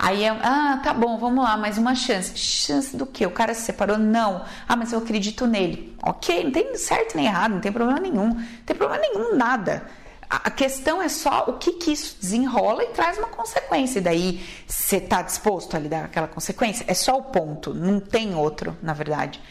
Aí, 0.02 0.26
ah, 0.26 0.80
tá 0.82 0.94
bom, 0.94 1.18
vamos 1.18 1.44
lá, 1.44 1.58
mais 1.58 1.78
uma 1.78 1.94
chance. 1.94 2.32
Chance 2.38 2.96
do 2.96 3.06
quê? 3.06 3.26
O 3.26 3.32
cara 3.32 3.54
se 3.54 3.64
separou? 3.64 3.98
Não. 3.98 4.46
Ah, 4.66 4.78
mas 4.78 4.94
eu 4.94 5.00
acredito 5.00 5.46
nele. 5.46 5.94
Ok, 6.02 6.46
não 6.46 6.52
tem 6.52 6.74
certo 6.78 7.18
nem 7.18 7.26
errado, 7.26 7.56
não 7.56 7.60
tem 7.60 7.70
problema 7.70 8.00
nenhum. 8.00 8.30
Não 8.30 8.64
tem 8.66 8.78
problema 8.78 9.02
nenhum, 9.02 9.36
nada. 9.36 9.84
A 10.30 10.50
questão 10.50 11.02
é 11.02 11.10
só 11.10 11.46
o 11.50 11.54
que, 11.54 11.74
que 11.74 11.92
isso 11.92 12.16
desenrola 12.22 12.82
e 12.84 12.88
traz 12.88 13.18
uma 13.18 13.28
consequência. 13.28 14.00
E 14.00 14.02
daí, 14.02 14.46
você 14.66 15.02
tá 15.02 15.22
disposto 15.22 15.76
a 15.76 15.80
lidar 15.80 16.00
com 16.00 16.06
aquela 16.06 16.28
consequência? 16.28 16.86
É 16.88 16.94
só 16.94 17.18
o 17.18 17.24
ponto, 17.24 17.74
não 17.74 18.00
tem 18.00 18.34
outro, 18.36 18.78
na 18.82 18.94
verdade. 18.94 19.42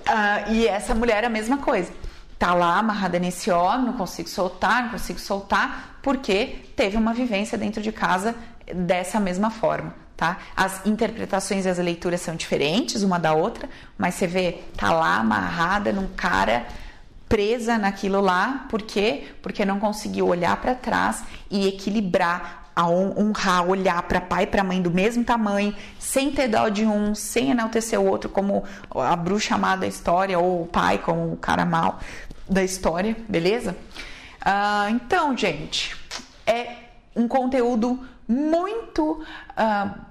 Uh, 0.00 0.54
e 0.54 0.66
essa 0.66 0.92
mulher 0.92 1.22
é 1.22 1.28
a 1.28 1.30
mesma 1.30 1.58
coisa. 1.58 1.92
Tá 2.36 2.52
lá 2.52 2.78
amarrada 2.78 3.20
nesse 3.20 3.48
homem, 3.48 3.86
não 3.86 3.92
consigo 3.92 4.28
soltar, 4.28 4.84
não 4.84 4.90
consigo 4.90 5.20
soltar, 5.20 6.00
porque 6.02 6.64
teve 6.74 6.96
uma 6.96 7.14
vivência 7.14 7.56
dentro 7.56 7.80
de 7.80 7.92
casa 7.92 8.34
dessa 8.74 9.18
mesma 9.20 9.50
forma, 9.50 9.94
tá? 10.16 10.38
As 10.56 10.84
interpretações 10.86 11.64
e 11.66 11.68
as 11.68 11.78
leituras 11.78 12.20
são 12.20 12.36
diferentes 12.36 13.02
uma 13.02 13.18
da 13.18 13.32
outra, 13.34 13.68
mas 13.96 14.14
você 14.14 14.26
vê, 14.26 14.60
tá 14.76 14.92
lá 14.92 15.16
amarrada 15.16 15.92
num 15.92 16.08
cara 16.08 16.66
presa 17.28 17.76
naquilo 17.76 18.20
lá, 18.20 18.66
por 18.70 18.82
quê? 18.82 19.28
Porque 19.42 19.64
não 19.64 19.78
conseguiu 19.78 20.26
olhar 20.26 20.56
para 20.56 20.74
trás 20.74 21.22
e 21.50 21.68
equilibrar 21.68 22.68
a 22.78 22.88
honrar, 22.88 23.68
olhar 23.68 24.00
para 24.04 24.20
pai 24.20 24.44
e 24.44 24.46
para 24.46 24.62
mãe 24.62 24.80
do 24.80 24.88
mesmo 24.88 25.24
tamanho, 25.24 25.74
sem 25.98 26.30
ter 26.30 26.46
dó 26.46 26.68
de 26.68 26.86
um, 26.86 27.12
sem 27.12 27.50
enaltecer 27.50 28.00
o 28.00 28.06
outro 28.06 28.30
como 28.30 28.62
a 28.94 29.16
bruxa 29.16 29.56
amada 29.56 29.80
da 29.80 29.88
história 29.88 30.38
ou 30.38 30.62
o 30.62 30.66
pai 30.66 30.98
como 30.98 31.32
o 31.32 31.36
cara 31.36 31.64
mal 31.64 31.98
da 32.48 32.62
história, 32.62 33.16
beleza? 33.28 33.76
Ah, 34.40 34.86
então, 34.90 35.36
gente, 35.36 35.96
é 36.46 36.68
um 37.16 37.26
conteúdo 37.26 37.98
muito 38.28 39.24
uh, 39.56 40.08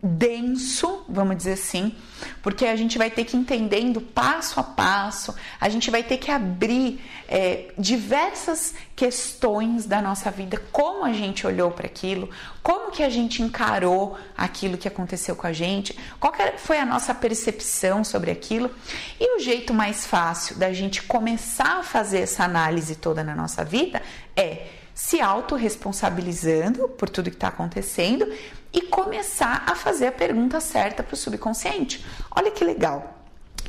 denso, 0.00 1.04
vamos 1.08 1.36
dizer 1.38 1.54
assim, 1.54 1.92
porque 2.40 2.66
a 2.66 2.76
gente 2.76 2.96
vai 2.96 3.10
ter 3.10 3.24
que 3.24 3.36
entendendo 3.36 4.00
passo 4.00 4.60
a 4.60 4.62
passo, 4.62 5.34
a 5.60 5.68
gente 5.68 5.90
vai 5.90 6.04
ter 6.04 6.18
que 6.18 6.30
abrir 6.30 7.00
é, 7.26 7.72
diversas 7.76 8.74
questões 8.94 9.86
da 9.86 10.00
nossa 10.00 10.30
vida, 10.30 10.62
como 10.70 11.04
a 11.04 11.12
gente 11.12 11.44
olhou 11.44 11.72
para 11.72 11.86
aquilo, 11.86 12.30
como 12.62 12.92
que 12.92 13.02
a 13.02 13.10
gente 13.10 13.42
encarou 13.42 14.16
aquilo 14.36 14.78
que 14.78 14.86
aconteceu 14.86 15.34
com 15.34 15.48
a 15.48 15.52
gente, 15.52 15.98
qual 16.20 16.32
foi 16.58 16.78
a 16.78 16.86
nossa 16.86 17.12
percepção 17.12 18.04
sobre 18.04 18.30
aquilo 18.30 18.70
e 19.18 19.36
o 19.36 19.40
jeito 19.40 19.74
mais 19.74 20.06
fácil 20.06 20.56
da 20.56 20.72
gente 20.72 21.02
começar 21.02 21.80
a 21.80 21.82
fazer 21.82 22.20
essa 22.20 22.44
análise 22.44 22.94
toda 22.94 23.24
na 23.24 23.34
nossa 23.34 23.64
vida 23.64 24.00
é 24.36 24.77
se 24.98 25.20
autorresponsabilizando 25.20 26.88
por 26.88 27.08
tudo 27.08 27.30
que 27.30 27.36
está 27.36 27.46
acontecendo 27.46 28.28
e 28.72 28.82
começar 28.82 29.62
a 29.64 29.76
fazer 29.76 30.08
a 30.08 30.12
pergunta 30.12 30.58
certa 30.58 31.04
para 31.04 31.14
o 31.14 31.16
subconsciente. 31.16 32.04
Olha 32.34 32.50
que 32.50 32.64
legal. 32.64 33.14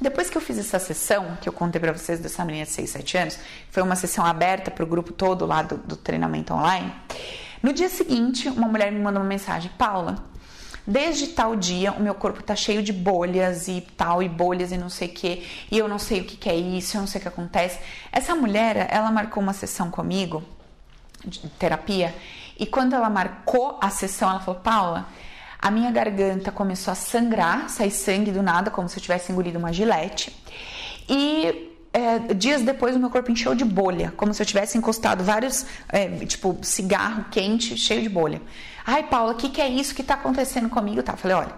Depois 0.02 0.28
que 0.28 0.36
eu 0.36 0.42
fiz 0.42 0.58
essa 0.58 0.80
sessão, 0.80 1.38
que 1.40 1.48
eu 1.48 1.54
contei 1.54 1.80
para 1.80 1.92
vocês 1.92 2.20
dessa 2.20 2.44
menina 2.44 2.66
de 2.66 2.72
6, 2.72 2.90
7 2.90 3.18
anos, 3.20 3.40
foi 3.70 3.84
uma 3.84 3.96
sessão 3.96 4.26
aberta 4.26 4.72
para 4.72 4.84
o 4.84 4.88
grupo 4.88 5.14
todo 5.14 5.46
lá 5.46 5.62
do, 5.62 5.78
do 5.78 5.96
treinamento 5.96 6.52
online. 6.52 6.92
No 7.62 7.74
dia 7.74 7.90
seguinte, 7.90 8.50
uma 8.50 8.68
mulher 8.68 8.92
me 8.92 9.00
mandou 9.00 9.22
uma 9.22 9.30
mensagem: 9.30 9.70
Paula, 9.78 10.26
desde 10.88 11.28
tal 11.28 11.56
dia 11.56 11.92
o 11.92 12.02
meu 12.02 12.16
corpo 12.16 12.42
tá 12.42 12.56
cheio 12.56 12.82
de 12.82 12.92
bolhas 12.92 13.68
e 13.68 13.82
tal, 13.96 14.24
e 14.24 14.28
bolhas 14.28 14.72
e 14.72 14.80
não 14.80 14.90
sei 14.90 15.10
o 15.10 15.12
que, 15.12 15.48
e 15.70 15.78
eu 15.78 15.88
não 15.88 16.00
sei 16.00 16.22
o 16.22 16.24
que, 16.24 16.36
que 16.36 16.50
é 16.50 16.56
isso, 16.56 16.98
eu 16.98 17.02
não 17.02 17.08
sei 17.08 17.20
o 17.20 17.22
que 17.22 17.28
acontece. 17.28 17.78
Essa 18.12 18.34
mulher, 18.34 18.88
ela 18.90 19.12
marcou 19.12 19.44
uma 19.44 19.54
sessão 19.54 19.92
comigo, 19.92 20.44
de 21.26 21.40
terapia, 21.50 22.16
e 22.58 22.66
quando 22.66 22.94
ela 22.94 23.10
marcou 23.10 23.78
a 23.82 23.90
sessão, 23.90 24.30
ela 24.30 24.40
falou: 24.40 24.60
Paula 24.62 25.08
a 25.62 25.70
minha 25.70 25.92
garganta 25.92 26.54
começou 26.54 26.92
a 26.94 26.96
sangrar, 26.96 27.70
sair 27.70 27.92
sangue 27.92 28.32
do 28.32 28.42
nada, 28.42 28.72
como 28.72 28.88
se 28.88 28.98
eu 28.98 29.02
tivesse 29.02 29.30
engolido 29.30 29.60
uma 29.60 29.74
gilete. 29.74 30.34
E 31.08 31.76
é, 31.92 32.34
dias 32.34 32.62
depois 32.62 32.96
o 32.96 33.00
meu 33.00 33.10
corpo 33.10 33.30
encheu 33.30 33.54
de 33.54 33.66
bolha, 33.66 34.14
como 34.16 34.34
se 34.34 34.42
eu 34.42 34.46
tivesse 34.46 34.78
encostado 34.78 35.22
vários, 35.22 35.66
é, 35.90 36.08
tipo, 36.26 36.58
cigarro 36.62 37.26
quente 37.30 37.76
cheio 37.76 38.02
de 38.02 38.08
bolha. 38.08 38.42
Ai, 38.86 39.04
Paula, 39.04 39.34
o 39.34 39.36
que, 39.36 39.50
que 39.50 39.60
é 39.60 39.68
isso 39.68 39.94
que 39.94 40.02
está 40.02 40.14
acontecendo 40.14 40.70
comigo? 40.70 41.04
Tá, 41.04 41.12
eu 41.12 41.18
falei, 41.18 41.36
olha, 41.36 41.54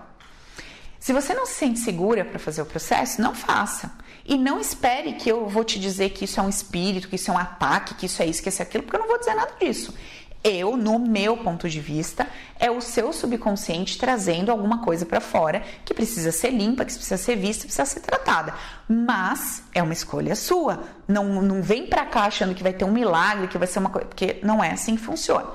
se 0.99 1.13
você 1.13 1.35
não 1.35 1.45
se 1.45 1.53
sente 1.53 1.77
segura 1.77 2.25
para 2.25 2.39
fazer 2.39 2.63
o 2.63 2.65
processo, 2.65 3.21
não 3.21 3.35
faça. 3.35 3.91
E 4.31 4.37
não 4.37 4.61
espere 4.61 5.11
que 5.11 5.29
eu 5.29 5.45
vou 5.45 5.61
te 5.61 5.77
dizer 5.77 6.11
que 6.11 6.23
isso 6.23 6.39
é 6.39 6.43
um 6.43 6.47
espírito, 6.47 7.09
que 7.09 7.17
isso 7.17 7.29
é 7.29 7.33
um 7.33 7.37
ataque, 7.37 7.95
que 7.95 8.05
isso 8.05 8.23
é 8.23 8.25
isso, 8.25 8.41
que 8.41 8.47
isso 8.47 8.61
é 8.61 8.63
aquilo, 8.63 8.81
porque 8.81 8.95
eu 8.95 9.01
não 9.01 9.07
vou 9.09 9.19
dizer 9.19 9.33
nada 9.33 9.51
disso. 9.59 9.93
Eu, 10.41 10.77
no 10.77 10.97
meu 10.97 11.35
ponto 11.35 11.67
de 11.67 11.81
vista, 11.81 12.25
é 12.57 12.71
o 12.71 12.79
seu 12.79 13.11
subconsciente 13.11 13.97
trazendo 13.97 14.49
alguma 14.49 14.85
coisa 14.85 15.05
para 15.05 15.19
fora 15.19 15.61
que 15.83 15.93
precisa 15.93 16.31
ser 16.31 16.51
limpa, 16.51 16.85
que 16.85 16.93
precisa 16.93 17.17
ser 17.17 17.35
vista, 17.35 17.65
precisa 17.65 17.83
ser 17.83 17.99
tratada. 17.99 18.53
Mas 18.87 19.63
é 19.73 19.83
uma 19.83 19.91
escolha 19.91 20.33
sua. 20.33 20.81
Não, 21.09 21.41
não 21.41 21.61
vem 21.61 21.85
para 21.87 22.05
cá 22.05 22.21
achando 22.21 22.55
que 22.55 22.63
vai 22.63 22.71
ter 22.71 22.85
um 22.85 22.91
milagre, 22.91 23.49
que 23.49 23.57
vai 23.57 23.67
ser 23.67 23.79
uma 23.79 23.89
coisa, 23.89 24.07
porque 24.07 24.39
não 24.41 24.63
é 24.63 24.71
assim 24.71 24.95
que 24.95 25.01
funciona. 25.01 25.47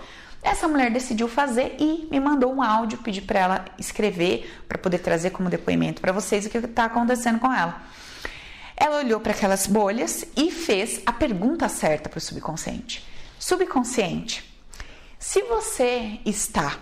Essa 0.43 0.68
mulher 0.68 0.91
decidiu 0.91 1.29
fazer 1.29 1.77
e 1.79 2.07
me 2.11 2.20
mandou 2.20 2.53
um 2.53 2.62
áudio, 2.62 2.99
pedi 2.99 3.22
para 3.22 3.41
ela 3.41 3.64
escrever 3.79 4.62
para 4.68 4.77
poder 4.77 4.99
trazer 4.99 5.31
como 5.31 5.49
depoimento 5.49 6.03
para 6.03 6.12
vocês 6.12 6.45
o 6.45 6.51
que 6.51 6.59
está 6.59 6.85
acontecendo 6.85 7.39
com 7.39 7.51
ela. 7.51 7.81
Ela 8.77 8.99
olhou 8.99 9.20
para 9.20 9.33
aquelas 9.33 9.66
bolhas 9.66 10.24
e 10.37 10.51
fez 10.51 11.01
a 11.07 11.12
pergunta 11.12 11.68
certa 11.68 12.09
para 12.09 12.18
o 12.18 12.20
subconsciente. 12.20 13.03
Subconsciente, 13.39 14.45
se 15.18 15.43
você 15.43 16.20
está 16.27 16.79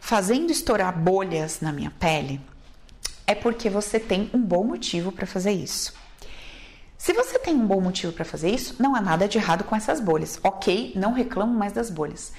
fazendo 0.00 0.50
estourar 0.50 0.98
bolhas 0.98 1.60
na 1.60 1.72
minha 1.72 1.90
pele, 1.90 2.40
é 3.26 3.34
porque 3.34 3.70
você 3.70 4.00
tem 4.00 4.30
um 4.34 4.40
bom 4.40 4.64
motivo 4.64 5.12
para 5.12 5.26
fazer 5.26 5.52
isso. 5.52 5.94
Se 6.96 7.12
você 7.12 7.38
tem 7.38 7.54
um 7.54 7.66
bom 7.66 7.80
motivo 7.80 8.12
para 8.12 8.24
fazer 8.24 8.50
isso, 8.50 8.74
não 8.80 8.96
há 8.96 9.00
nada 9.00 9.28
de 9.28 9.38
errado 9.38 9.62
com 9.62 9.76
essas 9.76 10.00
bolhas. 10.00 10.40
Ok, 10.42 10.92
não 10.96 11.12
reclamo 11.12 11.54
mais 11.54 11.72
das 11.72 11.90
bolhas. 11.90 12.32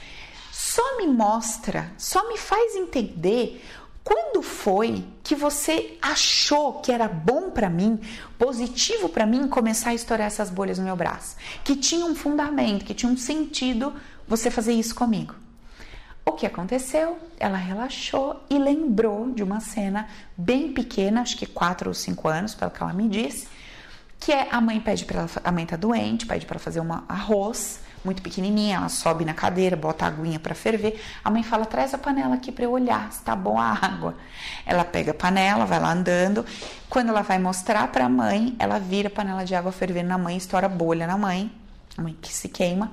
Só 0.52 0.98
me 0.98 1.08
mostra, 1.08 1.90
só 1.98 2.28
me 2.28 2.38
faz 2.38 2.76
entender 2.76 3.64
quando 4.10 4.42
foi 4.42 5.06
que 5.24 5.36
você 5.36 5.96
achou 6.02 6.82
que 6.82 6.92
era 6.92 7.08
bom 7.08 7.52
para 7.52 7.70
mim, 7.70 8.00
positivo 8.40 9.08
para 9.08 9.24
mim 9.24 9.48
começar 9.48 9.92
a 9.92 9.94
estourar 9.94 10.26
essas 10.26 10.50
bolhas 10.50 10.80
no 10.80 10.86
meu 10.86 10.96
braço, 10.96 11.36
que 11.64 11.76
tinha 11.76 12.04
um 12.04 12.16
fundamento, 12.16 12.86
que 12.86 12.96
tinha 12.96 13.12
um 13.12 13.16
sentido 13.16 13.94
você 14.28 14.50
fazer 14.50 14.74
isso 14.74 14.96
comigo. 14.96 15.36
O 16.26 16.32
que 16.32 16.48
aconteceu? 16.48 17.20
Ela 17.40 17.58
relaxou 17.58 18.44
e 18.50 18.58
lembrou 18.58 19.32
de 19.32 19.44
uma 19.44 19.60
cena 19.60 20.08
bem 20.36 20.74
pequena, 20.74 21.22
acho 21.22 21.38
que 21.38 21.46
4 21.46 21.90
ou 21.90 21.94
5 21.94 22.28
anos, 22.28 22.56
pelo 22.56 22.72
que 22.72 22.82
ela 22.82 22.94
me 22.94 23.08
disse, 23.08 23.48
que 24.20 24.32
é 24.32 24.48
a 24.50 24.60
mãe 24.60 24.80
pede 24.80 25.06
para 25.06 25.28
a 25.44 25.52
mãe 25.52 25.68
tá 25.68 25.76
doente, 25.76 26.26
pede 26.26 26.48
para 26.48 26.58
fazer 26.58 26.82
um 26.82 26.92
arroz 27.08 27.82
muito 28.04 28.22
pequenininha, 28.22 28.78
ela 28.78 28.90
sobe 28.90 29.26
na 29.26 29.34
cadeira, 29.34 29.76
bota 29.76 30.06
a 30.06 30.08
aguinha 30.08 30.40
para 30.40 30.56
ferver. 30.56 31.02
A 31.24 31.30
mãe 31.30 31.44
fala: 31.44 31.66
"Traz 31.66 31.94
a 31.94 31.98
panela 31.98 32.36
aqui 32.36 32.52
para 32.52 32.66
eu 32.66 32.72
olhar 32.72 33.12
se 33.12 33.22
tá 33.22 33.36
bom 33.36 33.60
a 33.60 33.72
água". 33.74 34.16
Ela 34.66 34.84
pega 34.86 35.12
a 35.12 35.14
panela, 35.14 35.66
vai 35.66 35.80
lá 35.80 35.92
andando. 35.92 36.46
Quando 36.90 37.10
ela 37.10 37.22
vai 37.22 37.40
mostrar 37.40 37.88
para 37.90 38.06
a 38.06 38.10
mãe, 38.10 38.56
ela 38.60 38.80
vira 38.80 39.08
a 39.08 39.12
panela 39.12 39.44
de 39.44 39.56
água 39.56 39.72
fervendo 39.72 40.10
na 40.10 40.18
mãe, 40.18 40.38
estoura 40.38 40.70
bolha 40.70 41.06
na 41.06 41.18
mãe, 41.18 41.52
a 41.98 42.02
mãe 42.02 42.16
que 42.22 42.34
se 42.34 42.48
queima 42.50 42.92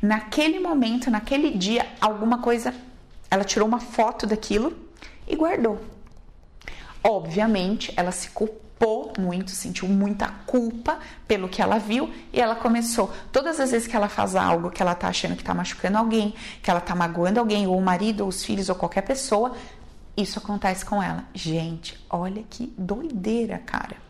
naquele 0.00 0.60
momento, 0.60 1.10
naquele 1.10 1.50
dia, 1.50 1.86
alguma 2.00 2.38
coisa, 2.38 2.74
ela 3.30 3.44
tirou 3.44 3.66
uma 3.66 3.80
foto 3.80 4.26
daquilo 4.26 4.76
e 5.26 5.36
guardou. 5.36 5.84
Obviamente, 7.02 7.92
ela 7.96 8.12
se 8.12 8.30
culpou 8.30 8.67
muito, 9.18 9.50
sentiu 9.50 9.88
muita 9.88 10.28
culpa 10.46 10.98
pelo 11.26 11.48
que 11.48 11.60
ela 11.60 11.78
viu 11.78 12.12
e 12.32 12.40
ela 12.40 12.54
começou. 12.54 13.12
Todas 13.32 13.58
as 13.58 13.70
vezes 13.70 13.88
que 13.88 13.96
ela 13.96 14.08
faz 14.08 14.36
algo 14.36 14.70
que 14.70 14.80
ela 14.80 14.94
tá 14.94 15.08
achando 15.08 15.36
que 15.36 15.44
tá 15.44 15.52
machucando 15.52 15.98
alguém, 15.98 16.34
que 16.62 16.70
ela 16.70 16.80
tá 16.80 16.94
magoando 16.94 17.40
alguém, 17.40 17.66
ou 17.66 17.76
o 17.76 17.82
marido, 17.82 18.22
ou 18.22 18.28
os 18.28 18.44
filhos, 18.44 18.68
ou 18.68 18.74
qualquer 18.74 19.02
pessoa, 19.02 19.54
isso 20.16 20.38
acontece 20.38 20.84
com 20.84 21.02
ela. 21.02 21.24
Gente, 21.34 21.98
olha 22.08 22.42
que 22.48 22.72
doideira, 22.76 23.58
cara. 23.58 24.07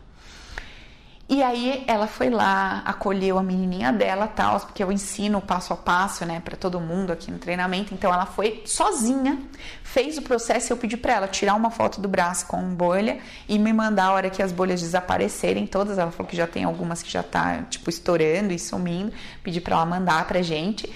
E 1.31 1.43
aí 1.43 1.83
ela 1.85 2.07
foi 2.07 2.31
lá, 2.31 2.81
acolheu 2.83 3.37
a 3.37 3.43
menininha 3.43 3.93
dela, 3.93 4.27
tal, 4.27 4.59
porque 4.61 4.83
eu 4.83 4.91
ensino 4.91 5.39
passo 5.39 5.71
a 5.71 5.77
passo, 5.77 6.25
né, 6.25 6.41
para 6.43 6.57
todo 6.57 6.79
mundo 6.79 7.11
aqui 7.11 7.29
no 7.29 7.37
treinamento. 7.37 7.93
Então 7.93 8.11
ela 8.11 8.25
foi 8.25 8.63
sozinha, 8.65 9.37
fez 9.83 10.17
o 10.17 10.23
processo 10.23 10.71
e 10.71 10.73
eu 10.73 10.77
pedi 10.77 10.97
para 10.97 11.13
ela 11.13 11.27
tirar 11.27 11.53
uma 11.53 11.69
foto 11.69 12.01
do 12.01 12.07
braço 12.07 12.47
com 12.47 12.73
bolha 12.73 13.19
e 13.47 13.59
me 13.59 13.71
mandar 13.71 14.05
a 14.05 14.13
hora 14.13 14.29
que 14.31 14.41
as 14.41 14.51
bolhas 14.51 14.81
desaparecerem 14.81 15.67
todas. 15.67 15.99
Ela 15.99 16.09
falou 16.09 16.27
que 16.27 16.35
já 16.35 16.47
tem 16.47 16.63
algumas 16.63 17.03
que 17.03 17.11
já 17.11 17.21
tá 17.21 17.61
tipo 17.69 17.91
estourando 17.91 18.51
e 18.51 18.57
sumindo. 18.57 19.13
Pedi 19.43 19.61
para 19.61 19.75
ela 19.75 19.85
mandar 19.85 20.27
pra 20.27 20.41
gente. 20.41 20.91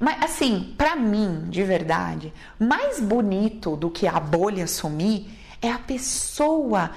Mas 0.00 0.20
assim, 0.20 0.74
para 0.76 0.96
mim, 0.96 1.44
de 1.48 1.62
verdade, 1.62 2.32
mais 2.58 2.98
bonito 2.98 3.76
do 3.76 3.88
que 3.88 4.08
a 4.08 4.18
bolha 4.18 4.66
sumir 4.66 5.28
é 5.62 5.70
a 5.70 5.78
pessoa 5.78 6.90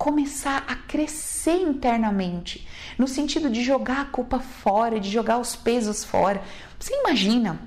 começar 0.00 0.64
a 0.66 0.74
crescer 0.74 1.56
internamente, 1.56 2.66
no 2.96 3.06
sentido 3.06 3.50
de 3.50 3.62
jogar 3.62 4.00
a 4.00 4.04
culpa 4.06 4.38
fora, 4.38 4.98
de 4.98 5.10
jogar 5.10 5.36
os 5.36 5.54
pesos 5.54 6.02
fora. 6.02 6.42
Você 6.78 6.94
imagina 7.00 7.60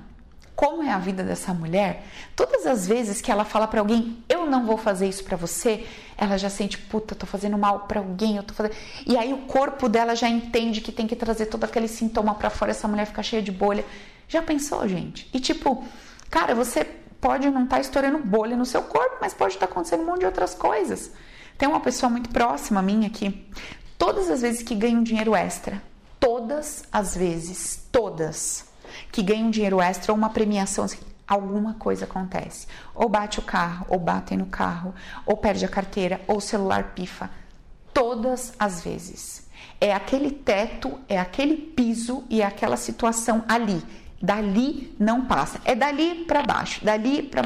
como 0.56 0.82
é 0.82 0.90
a 0.90 0.98
vida 0.98 1.22
dessa 1.22 1.54
mulher? 1.54 2.04
Todas 2.34 2.66
as 2.66 2.88
vezes 2.88 3.20
que 3.20 3.30
ela 3.30 3.44
fala 3.44 3.68
para 3.68 3.78
alguém, 3.78 4.18
eu 4.28 4.46
não 4.46 4.66
vou 4.66 4.76
fazer 4.76 5.08
isso 5.08 5.22
para 5.22 5.36
você, 5.36 5.86
ela 6.18 6.36
já 6.36 6.50
sente, 6.50 6.76
puta, 6.76 7.14
tô 7.14 7.24
fazendo 7.24 7.56
mal 7.56 7.86
para 7.86 8.00
alguém, 8.00 8.36
eu 8.36 8.42
tô 8.42 8.52
fazendo. 8.52 8.74
E 9.06 9.16
aí 9.16 9.32
o 9.32 9.42
corpo 9.42 9.88
dela 9.88 10.16
já 10.16 10.28
entende 10.28 10.80
que 10.80 10.90
tem 10.90 11.06
que 11.06 11.14
trazer 11.14 11.46
todo 11.46 11.62
aquele 11.62 11.86
sintoma 11.86 12.34
para 12.34 12.50
fora, 12.50 12.72
essa 12.72 12.88
mulher 12.88 13.06
fica 13.06 13.22
cheia 13.22 13.42
de 13.42 13.52
bolha. 13.52 13.84
Já 14.26 14.42
pensou, 14.42 14.88
gente? 14.88 15.30
E 15.32 15.38
tipo, 15.38 15.84
cara, 16.28 16.52
você 16.52 16.82
pode 17.20 17.48
não 17.48 17.62
estar 17.62 17.76
tá 17.76 17.80
estourando 17.80 18.18
bolha 18.18 18.56
no 18.56 18.66
seu 18.66 18.82
corpo, 18.82 19.18
mas 19.20 19.32
pode 19.32 19.54
estar 19.54 19.68
tá 19.68 19.72
acontecendo 19.72 20.02
um 20.02 20.06
monte 20.06 20.20
de 20.20 20.26
outras 20.26 20.52
coisas. 20.52 21.12
Tem 21.56 21.68
uma 21.68 21.80
pessoa 21.80 22.10
muito 22.10 22.30
próxima 22.30 22.80
a 22.80 22.82
mim 22.82 23.06
aqui. 23.06 23.46
Todas 23.96 24.28
as 24.28 24.42
vezes 24.42 24.62
que 24.62 24.74
ganha 24.74 24.98
um 24.98 25.02
dinheiro 25.02 25.34
extra, 25.34 25.80
todas 26.18 26.84
as 26.92 27.16
vezes, 27.16 27.86
todas 27.92 28.66
que 29.10 29.22
ganham 29.22 29.50
dinheiro 29.50 29.80
extra 29.80 30.12
ou 30.12 30.18
uma 30.18 30.30
premiação, 30.30 30.84
assim, 30.84 30.98
alguma 31.26 31.74
coisa 31.74 32.04
acontece. 32.04 32.66
Ou 32.94 33.08
bate 33.08 33.38
o 33.38 33.42
carro, 33.42 33.86
ou 33.88 33.98
batem 33.98 34.38
no 34.38 34.46
carro, 34.46 34.94
ou 35.24 35.36
perde 35.36 35.64
a 35.64 35.68
carteira, 35.68 36.20
ou 36.26 36.38
o 36.38 36.40
celular 36.40 36.92
pifa. 36.94 37.30
Todas 37.92 38.52
as 38.58 38.82
vezes. 38.82 39.46
É 39.80 39.92
aquele 39.92 40.30
teto, 40.30 40.98
é 41.08 41.18
aquele 41.18 41.56
piso 41.56 42.24
e 42.28 42.42
é 42.42 42.46
aquela 42.46 42.76
situação 42.76 43.44
ali. 43.48 43.82
Dali 44.20 44.94
não 44.98 45.26
passa. 45.26 45.60
É 45.64 45.74
dali 45.74 46.24
para 46.24 46.42
baixo, 46.42 46.84
dali 46.84 47.22
para 47.22 47.42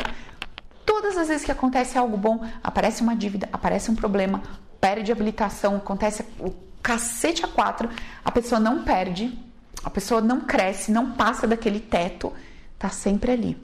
Todas 0.88 1.18
as 1.18 1.28
vezes 1.28 1.44
que 1.44 1.52
acontece 1.52 1.98
algo 1.98 2.16
bom, 2.16 2.42
aparece 2.64 3.02
uma 3.02 3.14
dívida, 3.14 3.46
aparece 3.52 3.90
um 3.90 3.94
problema, 3.94 4.42
perde 4.80 5.12
habilitação, 5.12 5.76
acontece 5.76 6.24
o 6.40 6.50
cacete 6.82 7.44
a 7.44 7.48
quatro, 7.48 7.90
a 8.24 8.32
pessoa 8.32 8.58
não 8.58 8.84
perde, 8.84 9.38
a 9.84 9.90
pessoa 9.90 10.22
não 10.22 10.40
cresce, 10.40 10.90
não 10.90 11.12
passa 11.12 11.46
daquele 11.46 11.78
teto, 11.78 12.32
tá 12.78 12.88
sempre 12.88 13.32
ali. 13.32 13.62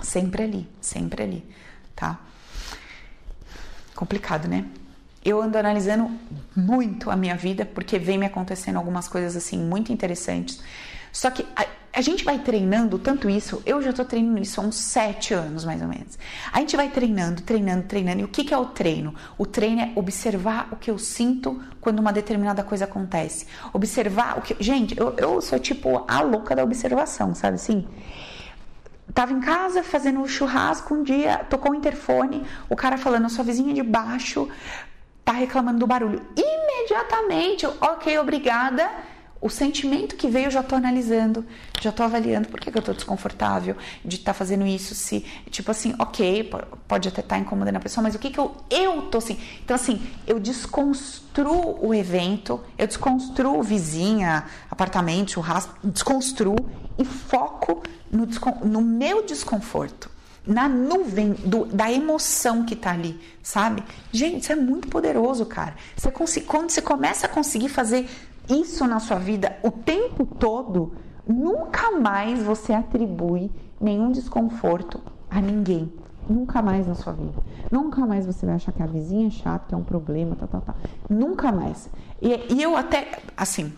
Sempre 0.00 0.44
ali, 0.44 0.68
sempre 0.80 1.22
ali, 1.24 1.46
tá? 1.94 2.20
Complicado, 3.94 4.48
né? 4.48 4.64
Eu 5.22 5.42
ando 5.42 5.58
analisando 5.58 6.10
muito 6.56 7.10
a 7.10 7.16
minha 7.16 7.36
vida 7.36 7.66
porque 7.66 7.98
vem 7.98 8.16
me 8.16 8.24
acontecendo 8.24 8.76
algumas 8.76 9.08
coisas 9.08 9.36
assim 9.36 9.58
muito 9.58 9.92
interessantes. 9.92 10.62
Só 11.12 11.30
que 11.30 11.46
a, 11.96 12.00
gente 12.02 12.22
vai 12.22 12.38
treinando 12.38 12.98
tanto 12.98 13.30
isso, 13.30 13.62
eu 13.64 13.80
já 13.80 13.90
tô 13.90 14.04
treinando 14.04 14.42
isso 14.42 14.60
há 14.60 14.64
uns 14.64 14.76
sete 14.76 15.32
anos 15.32 15.64
mais 15.64 15.80
ou 15.80 15.88
menos. 15.88 16.18
A 16.52 16.60
gente 16.60 16.76
vai 16.76 16.90
treinando, 16.90 17.40
treinando, 17.40 17.84
treinando. 17.84 18.20
E 18.20 18.24
o 18.24 18.28
que, 18.28 18.44
que 18.44 18.52
é 18.52 18.58
o 18.58 18.66
treino? 18.66 19.14
O 19.38 19.46
treino 19.46 19.80
é 19.80 19.92
observar 19.94 20.68
o 20.70 20.76
que 20.76 20.90
eu 20.90 20.98
sinto 20.98 21.58
quando 21.80 21.98
uma 21.98 22.12
determinada 22.12 22.62
coisa 22.62 22.84
acontece. 22.84 23.46
Observar 23.72 24.38
o 24.38 24.42
que. 24.42 24.54
Gente, 24.62 24.98
eu, 24.98 25.14
eu 25.16 25.40
sou 25.40 25.58
tipo 25.58 26.04
a 26.06 26.20
louca 26.20 26.54
da 26.54 26.62
observação, 26.62 27.34
sabe 27.34 27.54
assim? 27.54 27.88
Tava 29.14 29.32
em 29.32 29.40
casa 29.40 29.82
fazendo 29.82 30.20
um 30.20 30.28
churrasco 30.28 30.94
um 30.94 31.02
dia, 31.02 31.38
tocou 31.48 31.72
o 31.72 31.74
interfone, 31.74 32.44
o 32.68 32.76
cara 32.76 32.98
falando, 32.98 33.30
sua 33.30 33.44
vizinha 33.44 33.72
de 33.72 33.82
baixo 33.82 34.48
tá 35.24 35.32
reclamando 35.32 35.78
do 35.78 35.86
barulho. 35.86 36.22
Imediatamente, 36.36 37.66
ok, 37.66 38.18
obrigada 38.18 38.88
o 39.40 39.50
sentimento 39.50 40.16
que 40.16 40.28
veio 40.28 40.46
eu 40.46 40.50
já 40.50 40.60
estou 40.60 40.78
analisando, 40.78 41.44
já 41.80 41.90
estou 41.90 42.04
avaliando 42.04 42.48
por 42.48 42.58
que, 42.58 42.70
que 42.70 42.76
eu 42.76 42.80
estou 42.80 42.94
desconfortável 42.94 43.76
de 44.04 44.16
estar 44.16 44.32
tá 44.32 44.34
fazendo 44.34 44.66
isso, 44.66 44.94
se, 44.94 45.20
tipo 45.50 45.70
assim, 45.70 45.94
ok, 45.98 46.50
pode 46.88 47.08
até 47.08 47.20
estar 47.20 47.36
tá 47.36 47.40
incomodando 47.40 47.76
a 47.76 47.80
pessoa, 47.80 48.02
mas 48.02 48.14
o 48.14 48.18
que 48.18 48.30
que 48.30 48.40
eu, 48.40 48.54
eu 48.70 49.02
tô 49.02 49.18
assim, 49.18 49.38
então 49.62 49.74
assim, 49.74 50.02
eu 50.26 50.40
desconstruo 50.40 51.78
o 51.80 51.94
evento, 51.94 52.60
eu 52.78 52.86
desconstruo 52.86 53.62
vizinha, 53.62 54.44
apartamento, 54.70 55.32
churrasco, 55.32 55.74
desconstruo 55.84 56.56
e 56.98 57.04
foco 57.04 57.82
no, 58.10 58.26
no 58.64 58.80
meu 58.80 59.24
desconforto 59.24 60.16
na 60.46 60.68
nuvem 60.68 61.32
do, 61.32 61.64
da 61.64 61.90
emoção 61.90 62.64
que 62.64 62.76
tá 62.76 62.92
ali, 62.92 63.20
sabe? 63.42 63.82
Gente, 64.12 64.42
isso 64.42 64.52
é 64.52 64.56
muito 64.56 64.86
poderoso, 64.86 65.44
cara. 65.44 65.74
Você, 65.96 66.40
quando 66.40 66.70
você 66.70 66.80
começa 66.80 67.26
a 67.26 67.28
conseguir 67.28 67.68
fazer 67.68 68.08
isso 68.48 68.86
na 68.86 69.00
sua 69.00 69.18
vida 69.18 69.56
o 69.62 69.70
tempo 69.70 70.24
todo, 70.24 70.94
nunca 71.26 71.98
mais 71.98 72.42
você 72.42 72.72
atribui 72.72 73.50
nenhum 73.80 74.10
desconforto 74.10 75.00
a 75.30 75.40
ninguém. 75.40 75.92
Nunca 76.28 76.60
mais 76.60 76.88
na 76.88 76.94
sua 76.96 77.12
vida. 77.12 77.40
Nunca 77.70 78.04
mais 78.04 78.26
você 78.26 78.44
vai 78.44 78.56
achar 78.56 78.72
que 78.72 78.82
a 78.82 78.86
vizinha 78.86 79.28
é 79.28 79.30
chata, 79.30 79.66
que 79.68 79.74
é 79.74 79.78
um 79.78 79.84
problema, 79.84 80.34
tá, 80.34 80.46
tá, 80.48 80.60
tá. 80.60 80.74
Nunca 81.08 81.52
mais. 81.52 81.88
E, 82.20 82.52
e 82.52 82.60
eu 82.60 82.76
até, 82.76 83.20
assim, 83.36 83.72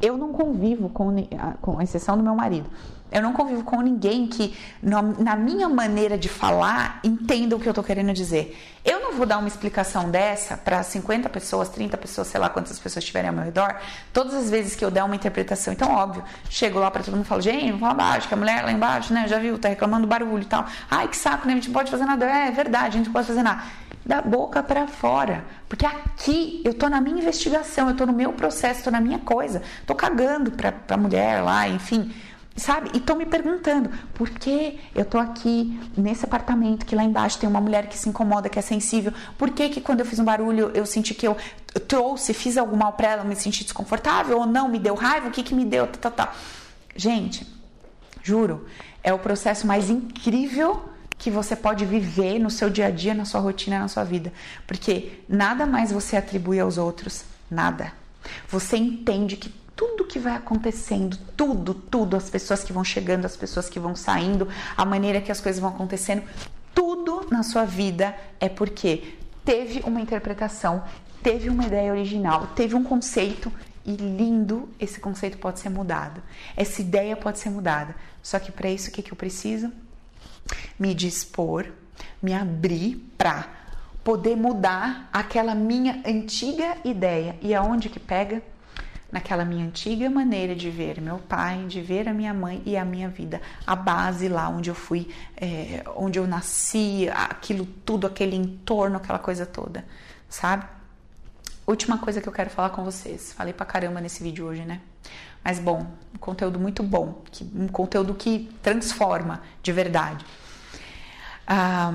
eu 0.00 0.16
não 0.16 0.32
convivo 0.32 0.88
com, 0.88 1.08
com 1.60 1.82
exceção 1.82 2.16
do 2.16 2.22
meu 2.22 2.36
marido 2.36 2.70
eu 3.10 3.20
não 3.20 3.32
convivo 3.32 3.64
com 3.64 3.80
ninguém 3.80 4.26
que, 4.26 4.56
na 4.82 5.36
minha 5.36 5.68
maneira 5.68 6.16
de 6.16 6.28
falar, 6.28 7.00
entenda 7.02 7.56
o 7.56 7.60
que 7.60 7.66
eu 7.66 7.72
estou 7.72 7.82
querendo 7.82 8.12
dizer. 8.12 8.56
Eu 8.84 9.00
não 9.00 9.12
vou 9.12 9.26
dar 9.26 9.38
uma 9.38 9.48
explicação 9.48 10.10
dessa 10.10 10.56
para 10.56 10.82
50 10.82 11.28
pessoas, 11.28 11.68
30 11.68 11.98
pessoas, 11.98 12.28
sei 12.28 12.40
lá 12.40 12.48
quantas 12.48 12.78
pessoas 12.78 13.02
estiverem 13.02 13.28
ao 13.28 13.34
meu 13.34 13.44
redor, 13.44 13.76
todas 14.12 14.32
as 14.34 14.48
vezes 14.48 14.74
que 14.74 14.84
eu 14.84 14.90
der 14.90 15.04
uma 15.04 15.14
interpretação. 15.14 15.72
Então, 15.72 15.90
óbvio, 15.92 16.24
chego 16.48 16.78
lá 16.78 16.90
para 16.90 17.02
todo 17.02 17.14
mundo 17.14 17.24
e 17.24 17.28
falo, 17.28 17.42
gente, 17.42 17.72
vamos 17.72 17.82
lá 17.82 17.90
abaixo, 17.90 18.28
que 18.28 18.34
a 18.34 18.36
mulher 18.36 18.64
lá 18.64 18.72
embaixo, 18.72 19.12
né, 19.12 19.26
já 19.28 19.38
viu, 19.38 19.58
tá 19.58 19.68
reclamando 19.68 20.02
do 20.02 20.08
barulho 20.08 20.42
e 20.42 20.46
tal. 20.46 20.64
Ai, 20.90 21.08
que 21.08 21.16
saco, 21.16 21.46
né, 21.46 21.52
a 21.52 21.56
gente 21.56 21.68
não 21.68 21.74
pode 21.74 21.90
fazer 21.90 22.04
nada. 22.04 22.24
É, 22.24 22.48
é 22.48 22.50
verdade, 22.50 22.88
a 22.88 22.90
gente 22.98 23.06
não 23.06 23.12
pode 23.12 23.26
fazer 23.26 23.42
nada. 23.42 23.62
Da 24.06 24.22
boca 24.22 24.62
para 24.62 24.86
fora. 24.86 25.44
Porque 25.68 25.84
aqui 25.84 26.62
eu 26.64 26.72
tô 26.72 26.88
na 26.88 27.00
minha 27.02 27.18
investigação, 27.18 27.90
eu 27.90 27.96
tô 27.96 28.06
no 28.06 28.14
meu 28.14 28.32
processo, 28.32 28.84
tô 28.84 28.90
na 28.90 29.00
minha 29.00 29.18
coisa. 29.18 29.62
Tô 29.86 29.94
cagando 29.94 30.50
pra, 30.52 30.72
pra 30.72 30.96
mulher 30.96 31.42
lá, 31.42 31.68
enfim 31.68 32.10
sabe? 32.56 32.90
E 32.94 33.00
tô 33.00 33.14
me 33.14 33.24
perguntando 33.24 33.90
por 34.14 34.28
que 34.30 34.78
eu 34.94 35.04
tô 35.04 35.18
aqui 35.18 35.78
nesse 35.96 36.24
apartamento 36.24 36.84
que 36.84 36.94
lá 36.94 37.02
embaixo 37.02 37.38
tem 37.38 37.48
uma 37.48 37.60
mulher 37.60 37.88
que 37.88 37.96
se 37.96 38.08
incomoda, 38.08 38.48
que 38.48 38.58
é 38.58 38.62
sensível. 38.62 39.12
Por 39.38 39.50
que 39.50 39.68
que 39.68 39.80
quando 39.80 40.00
eu 40.00 40.06
fiz 40.06 40.18
um 40.18 40.24
barulho 40.24 40.70
eu 40.74 40.84
senti 40.84 41.14
que 41.14 41.26
eu 41.26 41.36
trouxe, 41.88 42.34
fiz 42.34 42.56
algum 42.56 42.76
mal 42.76 42.92
para 42.92 43.08
ela, 43.08 43.24
me 43.24 43.36
senti 43.36 43.64
desconfortável 43.64 44.38
ou 44.38 44.46
não, 44.46 44.68
me 44.68 44.78
deu 44.78 44.94
raiva? 44.94 45.28
O 45.28 45.30
que 45.30 45.42
que 45.42 45.54
me 45.54 45.64
deu? 45.64 45.86
Tá, 45.86 46.10
tá, 46.10 46.10
tá. 46.10 46.32
Gente, 46.94 47.46
juro, 48.22 48.66
é 49.02 49.12
o 49.12 49.18
processo 49.18 49.66
mais 49.66 49.88
incrível 49.88 50.82
que 51.16 51.30
você 51.30 51.54
pode 51.54 51.84
viver 51.84 52.38
no 52.38 52.50
seu 52.50 52.70
dia 52.70 52.86
a 52.86 52.90
dia, 52.90 53.14
na 53.14 53.24
sua 53.24 53.40
rotina, 53.40 53.78
na 53.78 53.88
sua 53.88 54.04
vida, 54.04 54.32
porque 54.66 55.20
nada 55.28 55.66
mais 55.66 55.92
você 55.92 56.16
atribui 56.16 56.58
aos 56.58 56.78
outros, 56.78 57.24
nada. 57.50 57.92
Você 58.48 58.76
entende 58.76 59.36
que 59.36 59.48
tudo 59.80 60.04
que 60.04 60.18
vai 60.18 60.34
acontecendo, 60.34 61.16
tudo, 61.34 61.72
tudo, 61.72 62.14
as 62.14 62.28
pessoas 62.28 62.62
que 62.62 62.70
vão 62.70 62.84
chegando, 62.84 63.24
as 63.24 63.34
pessoas 63.34 63.66
que 63.66 63.80
vão 63.80 63.96
saindo, 63.96 64.46
a 64.76 64.84
maneira 64.84 65.22
que 65.22 65.32
as 65.32 65.40
coisas 65.40 65.58
vão 65.58 65.70
acontecendo, 65.70 66.22
tudo 66.74 67.26
na 67.30 67.42
sua 67.42 67.64
vida 67.64 68.14
é 68.38 68.46
porque 68.46 69.14
teve 69.42 69.80
uma 69.86 69.98
interpretação, 69.98 70.84
teve 71.22 71.48
uma 71.48 71.64
ideia 71.64 71.90
original, 71.92 72.48
teve 72.48 72.74
um 72.74 72.84
conceito 72.84 73.50
e 73.82 73.92
lindo, 73.92 74.68
esse 74.78 75.00
conceito 75.00 75.38
pode 75.38 75.60
ser 75.60 75.70
mudado. 75.70 76.22
Essa 76.54 76.82
ideia 76.82 77.16
pode 77.16 77.38
ser 77.38 77.48
mudada. 77.48 77.96
Só 78.22 78.38
que 78.38 78.52
para 78.52 78.68
isso 78.68 78.90
o 78.90 78.92
que, 78.92 79.02
que 79.02 79.12
eu 79.12 79.16
preciso? 79.16 79.72
Me 80.78 80.92
dispor, 80.92 81.64
me 82.22 82.34
abrir 82.34 82.96
para 83.16 83.48
poder 84.04 84.36
mudar 84.36 85.08
aquela 85.10 85.54
minha 85.54 86.02
antiga 86.04 86.76
ideia. 86.84 87.38
E 87.40 87.54
aonde 87.54 87.88
que 87.88 87.98
pega? 87.98 88.42
Naquela 89.10 89.44
minha 89.44 89.64
antiga 89.66 90.08
maneira 90.08 90.54
de 90.54 90.70
ver 90.70 91.00
meu 91.00 91.18
pai, 91.18 91.64
de 91.66 91.80
ver 91.80 92.08
a 92.08 92.14
minha 92.14 92.32
mãe 92.32 92.62
e 92.64 92.76
a 92.76 92.84
minha 92.84 93.08
vida, 93.08 93.40
a 93.66 93.74
base 93.74 94.28
lá 94.28 94.48
onde 94.48 94.70
eu 94.70 94.74
fui, 94.74 95.08
é, 95.36 95.82
onde 95.96 96.18
eu 96.18 96.26
nasci, 96.26 97.08
aquilo 97.12 97.66
tudo, 97.84 98.06
aquele 98.06 98.36
entorno, 98.36 98.96
aquela 98.96 99.18
coisa 99.18 99.44
toda, 99.44 99.84
sabe? 100.28 100.64
Última 101.66 101.98
coisa 101.98 102.20
que 102.20 102.28
eu 102.28 102.32
quero 102.32 102.50
falar 102.50 102.70
com 102.70 102.82
vocês. 102.84 103.32
Falei 103.32 103.52
pra 103.52 103.64
caramba 103.64 104.00
nesse 104.00 104.22
vídeo 104.22 104.46
hoje, 104.46 104.64
né? 104.64 104.80
Mas 105.42 105.58
bom, 105.58 105.86
um 106.14 106.18
conteúdo 106.18 106.58
muito 106.58 106.82
bom, 106.82 107.22
um 107.54 107.68
conteúdo 107.68 108.14
que 108.14 108.50
transforma 108.62 109.40
de 109.62 109.72
verdade. 109.72 110.24
Ah, 111.46 111.92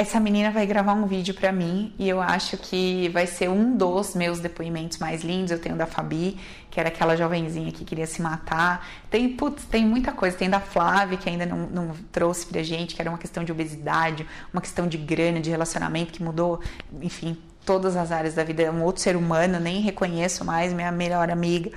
essa 0.00 0.18
menina 0.18 0.50
vai 0.50 0.66
gravar 0.66 0.94
um 0.94 1.04
vídeo 1.04 1.34
para 1.34 1.52
mim 1.52 1.92
e 1.98 2.08
eu 2.08 2.22
acho 2.22 2.56
que 2.56 3.10
vai 3.10 3.26
ser 3.26 3.50
um 3.50 3.76
dos 3.76 4.14
meus 4.14 4.40
depoimentos 4.40 4.96
mais 4.96 5.22
lindos. 5.22 5.50
Eu 5.50 5.58
tenho 5.58 5.76
da 5.76 5.84
Fabi, 5.84 6.38
que 6.70 6.80
era 6.80 6.88
aquela 6.88 7.14
jovenzinha 7.14 7.70
que 7.70 7.84
queria 7.84 8.06
se 8.06 8.22
matar. 8.22 8.88
Tem, 9.10 9.28
putz, 9.28 9.62
tem 9.66 9.84
muita 9.84 10.10
coisa. 10.10 10.34
Tem 10.34 10.48
da 10.48 10.58
Flávia, 10.58 11.18
que 11.18 11.28
ainda 11.28 11.44
não, 11.44 11.66
não 11.66 11.94
trouxe 12.10 12.46
pra 12.46 12.62
gente, 12.62 12.94
que 12.94 13.02
era 13.02 13.10
uma 13.10 13.18
questão 13.18 13.44
de 13.44 13.52
obesidade, 13.52 14.26
uma 14.54 14.62
questão 14.62 14.88
de 14.88 14.96
grana, 14.96 15.38
de 15.38 15.50
relacionamento, 15.50 16.12
que 16.12 16.22
mudou, 16.22 16.60
enfim, 17.02 17.36
todas 17.66 17.94
as 17.94 18.10
áreas 18.10 18.32
da 18.32 18.42
vida. 18.42 18.62
É 18.62 18.70
um 18.70 18.82
outro 18.82 19.02
ser 19.02 19.16
humano, 19.16 19.60
nem 19.60 19.82
reconheço 19.82 20.46
mais, 20.46 20.72
minha 20.72 20.90
melhor 20.90 21.28
amiga. 21.28 21.72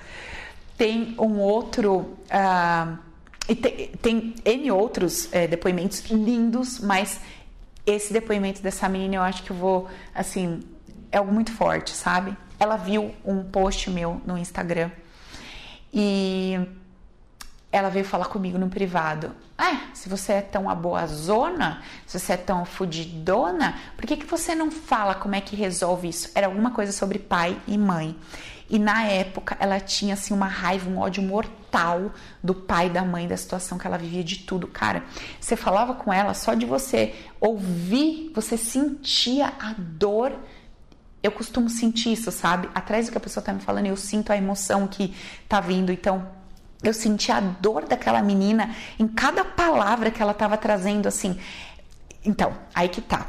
Tem 0.77 1.13
um 1.19 1.39
outro. 1.39 2.15
Uh, 2.31 2.97
e 3.49 3.55
tem, 3.55 3.87
tem 4.01 4.35
N 4.45 4.71
outros 4.71 5.27
é, 5.33 5.45
depoimentos 5.45 6.09
lindos, 6.09 6.79
mas 6.79 7.19
esse 7.85 8.13
depoimento 8.13 8.61
dessa 8.61 8.87
menina 8.87 9.15
eu 9.15 9.21
acho 9.21 9.43
que 9.43 9.51
eu 9.51 9.55
vou, 9.55 9.87
assim, 10.13 10.61
é 11.11 11.17
algo 11.17 11.31
muito 11.31 11.51
forte, 11.51 11.91
sabe? 11.91 12.35
Ela 12.59 12.77
viu 12.77 13.13
um 13.25 13.43
post 13.43 13.89
meu 13.89 14.21
no 14.25 14.37
Instagram 14.37 14.89
e 15.93 16.59
ela 17.71 17.89
veio 17.89 18.05
falar 18.05 18.25
comigo 18.25 18.57
no 18.57 18.69
privado. 18.69 19.35
Ah, 19.57 19.87
se 19.93 20.07
você 20.07 20.33
é 20.33 20.41
tão 20.41 20.69
a 20.69 20.75
boa 20.75 21.05
zona, 21.07 21.81
se 22.05 22.19
você 22.19 22.33
é 22.33 22.37
tão 22.37 22.65
fudidona, 22.65 23.77
por 23.97 24.05
que, 24.05 24.17
que 24.17 24.25
você 24.25 24.55
não 24.55 24.71
fala 24.71 25.15
como 25.15 25.35
é 25.35 25.41
que 25.41 25.55
resolve 25.55 26.07
isso? 26.07 26.29
Era 26.35 26.47
alguma 26.47 26.71
coisa 26.71 26.91
sobre 26.91 27.19
pai 27.19 27.59
e 27.67 27.77
mãe. 27.77 28.15
E 28.69 28.79
na 28.79 29.05
época 29.05 29.57
ela 29.59 29.79
tinha 29.79 30.13
assim 30.13 30.33
uma 30.33 30.47
raiva, 30.47 30.89
um 30.89 30.99
ódio 30.99 31.21
mortal 31.21 31.62
do 32.43 32.53
pai 32.53 32.89
da 32.89 33.03
mãe, 33.03 33.27
da 33.27 33.37
situação 33.37 33.77
que 33.77 33.87
ela 33.87 33.97
vivia 33.97 34.23
de 34.23 34.39
tudo. 34.39 34.67
Cara, 34.67 35.03
você 35.39 35.55
falava 35.55 35.93
com 35.93 36.11
ela 36.11 36.33
só 36.33 36.53
de 36.53 36.65
você 36.65 37.15
ouvir, 37.39 38.31
você 38.33 38.57
sentia 38.57 39.53
a 39.59 39.73
dor 39.77 40.33
eu 41.23 41.31
costumo 41.31 41.69
sentir 41.69 42.11
isso, 42.11 42.29
sabe? 42.33 42.69
Atrás 42.75 43.05
do 43.05 43.13
que 43.13 43.17
a 43.17 43.21
pessoa 43.21 43.41
tá 43.41 43.53
me 43.53 43.61
falando, 43.61 43.85
eu 43.85 43.95
sinto 43.95 44.33
a 44.33 44.37
emoção 44.37 44.85
que 44.85 45.15
tá 45.47 45.61
vindo. 45.61 45.89
Então, 45.89 46.27
eu 46.83 46.93
senti 46.93 47.31
a 47.31 47.39
dor 47.39 47.87
daquela 47.87 48.21
menina 48.21 48.75
em 48.99 49.07
cada 49.07 49.45
palavra 49.45 50.11
que 50.11 50.21
ela 50.21 50.33
tava 50.33 50.57
trazendo, 50.57 51.07
assim. 51.07 51.39
Então, 52.25 52.53
aí 52.75 52.89
que 52.89 52.99
tá. 52.99 53.27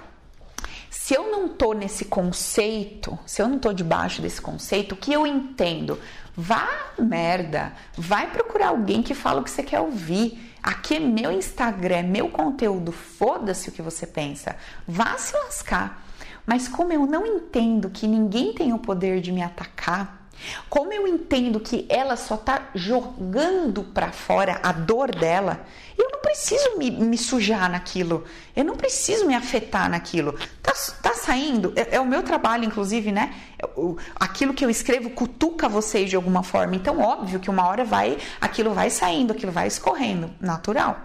Se 1.05 1.13
eu 1.13 1.31
não 1.31 1.51
tô 1.51 1.75
nesse 1.75 2.07
conceito, 2.07 3.19
se 3.27 3.43
eu 3.43 3.47
não 3.47 3.59
tô 3.59 3.75
debaixo 3.75 4.23
desse 4.23 4.41
conceito, 4.41 4.93
o 4.93 4.97
que 4.97 5.13
eu 5.13 5.27
entendo? 5.27 6.01
Vá 6.35 6.67
merda, 6.99 7.75
vai 7.95 8.31
procurar 8.31 8.69
alguém 8.69 9.03
que 9.03 9.13
fala 9.13 9.43
o 9.43 9.45
que 9.45 9.51
você 9.51 9.63
quer 9.63 9.83
ouvir. 9.83 10.55
Aqui 10.63 10.95
é 10.95 11.01
meu 11.01 11.31
Instagram, 11.31 11.97
é 11.97 12.03
meu 12.03 12.31
conteúdo, 12.31 12.91
foda-se 12.91 13.69
o 13.69 13.73
que 13.73 13.83
você 13.83 14.07
pensa. 14.07 14.57
Vá 14.89 15.19
se 15.19 15.37
lascar. 15.37 16.07
Mas 16.47 16.69
como 16.69 16.91
eu 16.91 17.05
não 17.05 17.27
entendo 17.27 17.91
que 17.91 18.07
ninguém 18.07 18.55
tem 18.55 18.73
o 18.73 18.79
poder 18.79 19.21
de 19.21 19.31
me 19.31 19.43
atacar, 19.43 20.24
como 20.69 20.93
eu 20.93 21.07
entendo 21.07 21.61
que 21.61 21.87
ela 21.89 22.17
só 22.17 22.37
tá 22.37 22.69
jogando 22.75 23.85
para 23.85 24.13
fora 24.13 24.61
a 24.63 24.73
dor 24.73 25.15
dela, 25.15 25.67
eu 25.97 26.09
não 26.11 26.21
preciso 26.21 26.77
me, 26.77 26.91
me, 26.91 27.17
sujar 27.17 27.71
naquilo, 27.71 28.25
eu 28.55 28.65
não 28.65 28.77
preciso 28.77 29.27
me 29.27 29.35
afetar 29.35 29.89
naquilo. 29.89 30.37
Tá, 30.63 30.73
tá 31.03 31.15
saindo, 31.15 31.73
é, 31.77 31.97
é, 31.97 32.01
o 32.01 32.07
meu 32.07 32.23
trabalho, 32.23 32.65
inclusive, 32.65 33.13
né? 33.13 33.35
O, 33.77 33.97
aquilo 34.17 34.53
que 34.53 34.65
eu 34.65 34.71
escrevo 34.71 35.11
cutuca 35.11 35.69
vocês 35.69 36.11
de 36.11 36.17
alguma 36.17 36.43
forma. 36.43 36.75
Então, 36.75 37.01
óbvio 37.01 37.39
que 37.39 37.51
uma 37.51 37.67
hora 37.67 37.85
vai, 37.85 38.19
aquilo 38.41 38.75
vai 38.75 38.91
saindo, 38.91 39.33
aquilo 39.33 39.53
vai 39.53 39.69
escorrendo, 39.69 40.31
natural. 40.41 41.01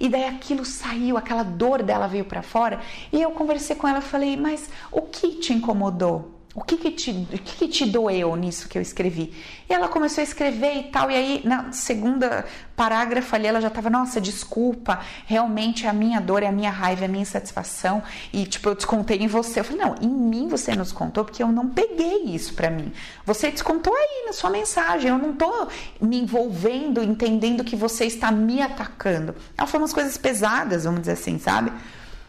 E 0.00 0.08
daí 0.08 0.24
aquilo 0.24 0.64
saiu, 0.64 1.16
aquela 1.16 1.42
dor 1.42 1.82
dela 1.82 2.06
veio 2.06 2.24
para 2.24 2.42
fora. 2.42 2.80
E 3.12 3.20
eu 3.20 3.30
conversei 3.30 3.76
com 3.76 3.86
ela 3.86 3.98
e 3.98 4.02
falei: 4.02 4.36
Mas 4.36 4.68
o 4.90 5.02
que 5.02 5.36
te 5.36 5.52
incomodou? 5.52 6.34
O 6.54 6.62
que 6.62 6.76
que, 6.76 6.92
te, 6.92 7.10
o 7.10 7.38
que 7.38 7.56
que 7.56 7.68
te 7.68 7.84
doeu 7.84 8.36
nisso 8.36 8.68
que 8.68 8.78
eu 8.78 8.82
escrevi? 8.82 9.34
E 9.68 9.72
ela 9.72 9.88
começou 9.88 10.20
a 10.20 10.24
escrever 10.24 10.76
e 10.76 10.82
tal, 10.84 11.10
e 11.10 11.16
aí 11.16 11.42
na 11.44 11.72
segunda 11.72 12.44
parágrafo 12.76 13.34
ali 13.34 13.48
ela 13.48 13.60
já 13.60 13.68
tava, 13.68 13.90
nossa, 13.90 14.20
desculpa, 14.20 15.00
realmente 15.26 15.84
é 15.84 15.88
a 15.88 15.92
minha 15.92 16.20
dor, 16.20 16.44
é 16.44 16.46
a 16.46 16.52
minha 16.52 16.70
raiva, 16.70 17.02
é 17.02 17.04
a 17.06 17.08
minha 17.08 17.22
insatisfação, 17.22 18.04
e 18.32 18.46
tipo, 18.46 18.68
eu 18.68 18.76
descontei 18.76 19.18
em 19.18 19.26
você. 19.26 19.58
Eu 19.58 19.64
falei, 19.64 19.84
não, 19.84 19.96
em 20.00 20.08
mim 20.08 20.46
você 20.46 20.76
não 20.76 20.84
descontou, 20.84 21.24
porque 21.24 21.42
eu 21.42 21.48
não 21.48 21.70
peguei 21.70 22.22
isso 22.26 22.54
para 22.54 22.70
mim. 22.70 22.92
Você 23.26 23.50
descontou 23.50 23.92
aí 23.92 24.26
na 24.26 24.32
sua 24.32 24.48
mensagem, 24.48 25.10
eu 25.10 25.18
não 25.18 25.32
tô 25.32 25.66
me 26.00 26.20
envolvendo, 26.20 27.02
entendendo 27.02 27.64
que 27.64 27.74
você 27.74 28.04
está 28.04 28.30
me 28.30 28.62
atacando. 28.62 29.34
Ela 29.58 29.66
falou 29.66 29.82
umas 29.82 29.92
coisas 29.92 30.16
pesadas, 30.16 30.84
vamos 30.84 31.00
dizer 31.00 31.12
assim, 31.14 31.36
sabe? 31.36 31.72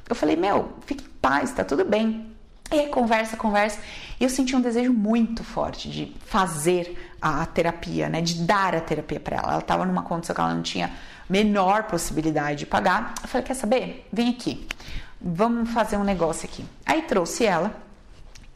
Eu 0.09 0.15
falei, 0.15 0.35
meu, 0.35 0.73
fique 0.87 1.03
em 1.03 1.09
paz, 1.21 1.51
tá 1.51 1.63
tudo 1.63 1.85
bem. 1.85 2.34
E 2.71 2.87
conversa, 2.87 3.37
conversa. 3.37 3.79
E 4.19 4.23
eu 4.23 4.29
senti 4.29 4.55
um 4.55 4.61
desejo 4.61 4.91
muito 4.91 5.43
forte 5.43 5.89
de 5.89 6.15
fazer 6.25 7.15
a 7.21 7.45
terapia, 7.45 8.09
né? 8.09 8.21
De 8.21 8.35
dar 8.41 8.75
a 8.75 8.81
terapia 8.81 9.19
para 9.19 9.37
ela. 9.37 9.51
Ela 9.51 9.59
estava 9.59 9.85
numa 9.85 10.03
condição 10.03 10.35
que 10.35 10.41
ela 10.41 10.53
não 10.53 10.63
tinha 10.63 10.91
menor 11.29 11.83
possibilidade 11.83 12.59
de 12.59 12.65
pagar. 12.65 13.13
Eu 13.21 13.27
falei, 13.27 13.45
quer 13.45 13.53
saber? 13.53 14.07
Vem 14.11 14.29
aqui. 14.29 14.67
Vamos 15.21 15.71
fazer 15.71 15.97
um 15.97 16.03
negócio 16.03 16.47
aqui. 16.47 16.65
Aí 16.85 17.03
trouxe 17.03 17.45
ela 17.45 17.75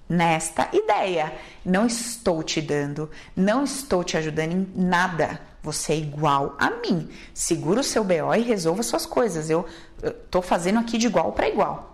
nesta 0.07 0.67
ideia. 0.73 1.33
Não 1.63 1.85
estou 1.85 2.41
te 2.41 2.61
dando, 2.61 3.09
não 3.35 3.63
estou 3.63 4.03
te 4.03 4.17
ajudando 4.17 4.51
em 4.51 4.67
nada. 4.75 5.39
Você 5.61 5.93
é 5.93 5.97
igual 5.97 6.55
a 6.57 6.69
mim. 6.69 7.09
Segura 7.33 7.81
o 7.81 7.83
seu 7.83 8.03
BO 8.03 8.33
e 8.35 8.41
resolva 8.41 8.81
suas 8.81 9.05
coisas. 9.05 9.49
Eu, 9.49 9.65
estou 10.01 10.41
fazendo 10.41 10.79
aqui 10.79 10.97
de 10.97 11.07
igual 11.07 11.31
para 11.31 11.49
igual. 11.49 11.88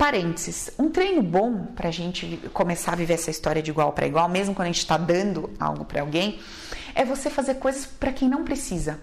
Parênteses, 0.00 0.70
um 0.78 0.88
treino 0.88 1.22
bom 1.22 1.66
para 1.76 1.88
a 1.88 1.92
gente 1.92 2.38
começar 2.54 2.94
a 2.94 2.96
viver 2.96 3.12
essa 3.12 3.30
história 3.30 3.60
de 3.60 3.70
igual 3.70 3.92
para 3.92 4.06
igual, 4.06 4.30
mesmo 4.30 4.54
quando 4.54 4.64
a 4.64 4.72
gente 4.72 4.78
está 4.78 4.96
dando 4.96 5.50
algo 5.60 5.84
para 5.84 6.00
alguém, 6.00 6.40
é 6.94 7.04
você 7.04 7.28
fazer 7.28 7.56
coisas 7.56 7.84
para 7.84 8.10
quem 8.10 8.26
não 8.26 8.42
precisa. 8.42 8.98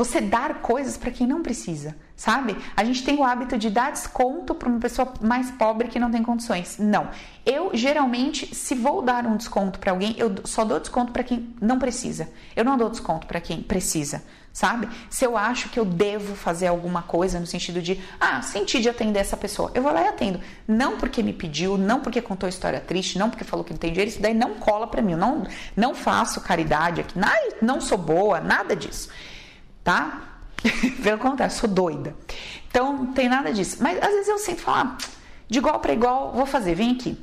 Você 0.00 0.18
dar 0.18 0.62
coisas 0.62 0.96
para 0.96 1.10
quem 1.10 1.26
não 1.26 1.42
precisa, 1.42 1.94
sabe? 2.16 2.56
A 2.74 2.82
gente 2.84 3.04
tem 3.04 3.18
o 3.18 3.22
hábito 3.22 3.58
de 3.58 3.68
dar 3.68 3.92
desconto 3.92 4.54
para 4.54 4.66
uma 4.66 4.80
pessoa 4.80 5.12
mais 5.20 5.50
pobre 5.50 5.88
que 5.88 5.98
não 5.98 6.10
tem 6.10 6.22
condições. 6.22 6.78
Não. 6.78 7.10
Eu 7.44 7.72
geralmente, 7.74 8.54
se 8.54 8.74
vou 8.74 9.02
dar 9.02 9.26
um 9.26 9.36
desconto 9.36 9.78
para 9.78 9.92
alguém, 9.92 10.14
eu 10.16 10.34
só 10.44 10.64
dou 10.64 10.80
desconto 10.80 11.12
para 11.12 11.22
quem 11.22 11.54
não 11.60 11.78
precisa. 11.78 12.30
Eu 12.56 12.64
não 12.64 12.78
dou 12.78 12.88
desconto 12.88 13.26
para 13.26 13.42
quem 13.42 13.62
precisa 13.62 14.22
sabe? 14.52 14.88
Se 15.08 15.24
eu 15.24 15.36
acho 15.36 15.68
que 15.68 15.78
eu 15.78 15.84
devo 15.84 16.34
fazer 16.34 16.66
alguma 16.66 17.02
coisa 17.02 17.38
no 17.38 17.46
sentido 17.46 17.80
de, 17.80 18.00
ah, 18.18 18.42
senti 18.42 18.80
de 18.80 18.88
atender 18.88 19.20
essa 19.20 19.36
pessoa, 19.36 19.70
eu 19.74 19.82
vou 19.82 19.92
lá 19.92 20.02
e 20.02 20.08
atendo. 20.08 20.40
Não 20.66 20.96
porque 20.96 21.22
me 21.22 21.32
pediu, 21.32 21.78
não 21.78 22.00
porque 22.00 22.20
contou 22.20 22.48
história 22.48 22.80
triste, 22.80 23.16
não 23.16 23.30
porque 23.30 23.44
falou 23.44 23.64
que 23.64 23.72
não 23.72 23.78
tem 23.78 23.92
dinheiro, 23.92 24.10
isso 24.10 24.20
daí 24.20 24.34
não 24.34 24.54
cola 24.54 24.88
para 24.88 25.00
mim. 25.00 25.12
Eu 25.12 25.18
não, 25.18 25.46
não 25.76 25.94
faço 25.94 26.40
caridade 26.40 27.00
aqui, 27.00 27.14
não 27.62 27.80
sou 27.80 27.96
boa, 27.96 28.40
nada 28.40 28.74
disso, 28.74 29.08
tá? 29.82 30.22
Pelo 31.02 31.18
contrário, 31.18 31.54
sou 31.54 31.68
doida. 31.68 32.14
Então, 32.68 32.92
não 32.92 33.12
tem 33.12 33.28
nada 33.28 33.52
disso. 33.52 33.78
Mas 33.80 33.98
às 33.98 34.10
vezes 34.10 34.28
eu 34.28 34.38
sinto 34.38 34.60
falar, 34.60 34.96
ah, 34.98 35.04
de 35.48 35.58
igual 35.58 35.80
para 35.80 35.92
igual, 35.92 36.32
vou 36.32 36.46
fazer, 36.46 36.74
vem 36.74 36.92
aqui. 36.92 37.18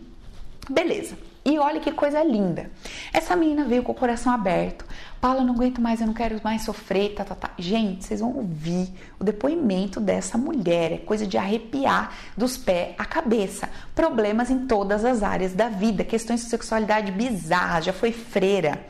Beleza. 0.69 1.17
E 1.45 1.57
olha 1.59 1.79
que 1.79 1.93
coisa 1.93 2.21
linda. 2.21 2.69
Essa 3.13 3.33
menina 3.33 3.63
veio 3.63 3.81
com 3.81 3.93
o 3.93 3.95
coração 3.95 4.33
aberto. 4.33 4.83
Paula, 5.21 5.45
não 5.45 5.53
aguento 5.53 5.79
mais, 5.79 6.01
eu 6.01 6.07
não 6.07 6.13
quero 6.13 6.37
mais 6.43 6.65
sofrer, 6.65 7.13
tá, 7.13 7.23
tá, 7.23 7.35
tá. 7.35 7.51
Gente, 7.57 8.03
vocês 8.03 8.19
vão 8.19 8.35
ouvir 8.35 8.89
o 9.17 9.23
depoimento 9.23 10.01
dessa 10.01 10.37
mulher. 10.37 10.91
É 10.91 10.97
coisa 10.97 11.25
de 11.25 11.37
arrepiar 11.37 12.11
dos 12.35 12.57
pés 12.57 12.93
à 12.97 13.05
cabeça. 13.05 13.69
Problemas 13.95 14.49
em 14.49 14.67
todas 14.67 15.05
as 15.05 15.23
áreas 15.23 15.53
da 15.53 15.69
vida. 15.69 16.03
Questões 16.03 16.41
de 16.41 16.49
sexualidade 16.49 17.13
bizarras, 17.13 17.85
já 17.85 17.93
foi 17.93 18.11
freira. 18.11 18.85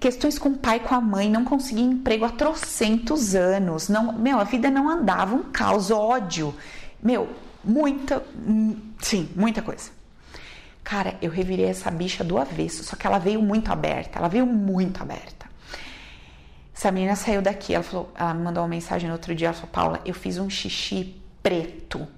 Questões 0.00 0.38
com 0.38 0.48
o 0.48 0.56
pai, 0.56 0.80
com 0.80 0.94
a 0.94 1.00
mãe, 1.00 1.28
não 1.28 1.44
conseguia 1.44 1.84
emprego 1.84 2.24
há 2.24 2.30
trocentos 2.30 3.34
anos. 3.34 3.90
Não, 3.90 4.12
meu, 4.12 4.40
a 4.40 4.44
vida 4.44 4.70
não 4.70 4.88
andava, 4.88 5.36
um 5.36 5.42
caos, 5.42 5.90
ódio. 5.90 6.54
Meu, 7.02 7.28
muita, 7.62 8.24
hum, 8.34 8.76
sim, 8.98 9.28
muita 9.36 9.60
coisa. 9.60 9.90
Cara, 10.82 11.16
eu 11.20 11.30
revirei 11.30 11.66
essa 11.66 11.90
bicha 11.90 12.24
do 12.24 12.38
avesso, 12.38 12.82
só 12.82 12.96
que 12.96 13.06
ela 13.06 13.18
veio 13.18 13.42
muito 13.42 13.70
aberta, 13.70 14.18
ela 14.18 14.28
veio 14.28 14.46
muito 14.46 15.02
aberta. 15.02 15.46
Essa 16.74 16.90
menina 16.90 17.14
saiu 17.14 17.42
daqui, 17.42 17.74
ela 17.74 17.84
falou, 17.84 18.10
ela 18.14 18.32
me 18.32 18.42
mandou 18.42 18.62
uma 18.62 18.68
mensagem 18.70 19.06
no 19.06 19.14
outro 19.14 19.34
dia, 19.34 19.48
ela 19.48 19.54
falou, 19.54 19.70
Paula, 19.70 20.00
eu 20.06 20.14
fiz 20.14 20.38
um 20.38 20.48
xixi 20.48 21.14
preto 21.42 22.08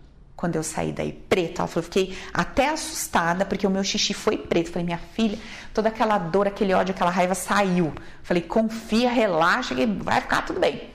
quando 0.43 0.57
eu 0.57 0.65
saí 0.65 0.91
daí, 0.91 1.13
preto. 1.13 1.61
Ela 1.61 1.69
falou, 1.69 1.85
fiquei 1.85 2.19
até 2.35 2.69
assustada 2.69 3.45
porque 3.45 3.65
o 3.65 3.71
meu 3.71 3.85
xixi 3.85 4.13
foi 4.13 4.37
preto. 4.37 4.73
falei, 4.73 4.85
minha 4.85 4.99
filha, 4.99 5.39
toda 5.73 5.89
aquela 5.89 6.19
dor, 6.19 6.49
aquele 6.49 6.75
ódio, 6.75 6.93
aquela 6.93 7.13
raiva 7.13 7.33
saiu. 7.33 7.95
falei, 8.25 8.43
confia, 8.43 9.09
relaxa 9.09 9.73
que 9.73 9.87
vai 9.87 10.21
ficar 10.21 10.45
tudo 10.45 10.59
bem. 10.59 10.91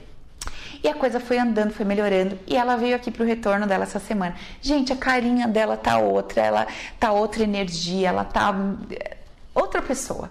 E 0.84 0.86
a 0.86 0.92
coisa 0.92 1.18
foi 1.18 1.38
andando, 1.38 1.72
foi 1.72 1.86
melhorando. 1.86 2.38
E 2.46 2.58
ela 2.58 2.76
veio 2.76 2.94
aqui 2.94 3.10
pro 3.10 3.24
retorno 3.24 3.66
dela 3.66 3.84
essa 3.84 3.98
semana. 3.98 4.36
Gente, 4.60 4.92
a 4.92 4.96
carinha 4.96 5.48
dela 5.48 5.78
tá 5.78 5.96
outra, 5.96 6.42
ela 6.42 6.66
tá 7.00 7.10
outra 7.10 7.42
energia, 7.42 8.10
ela 8.10 8.24
tá 8.24 8.54
eh, 8.90 9.16
outra 9.54 9.80
pessoa. 9.80 10.30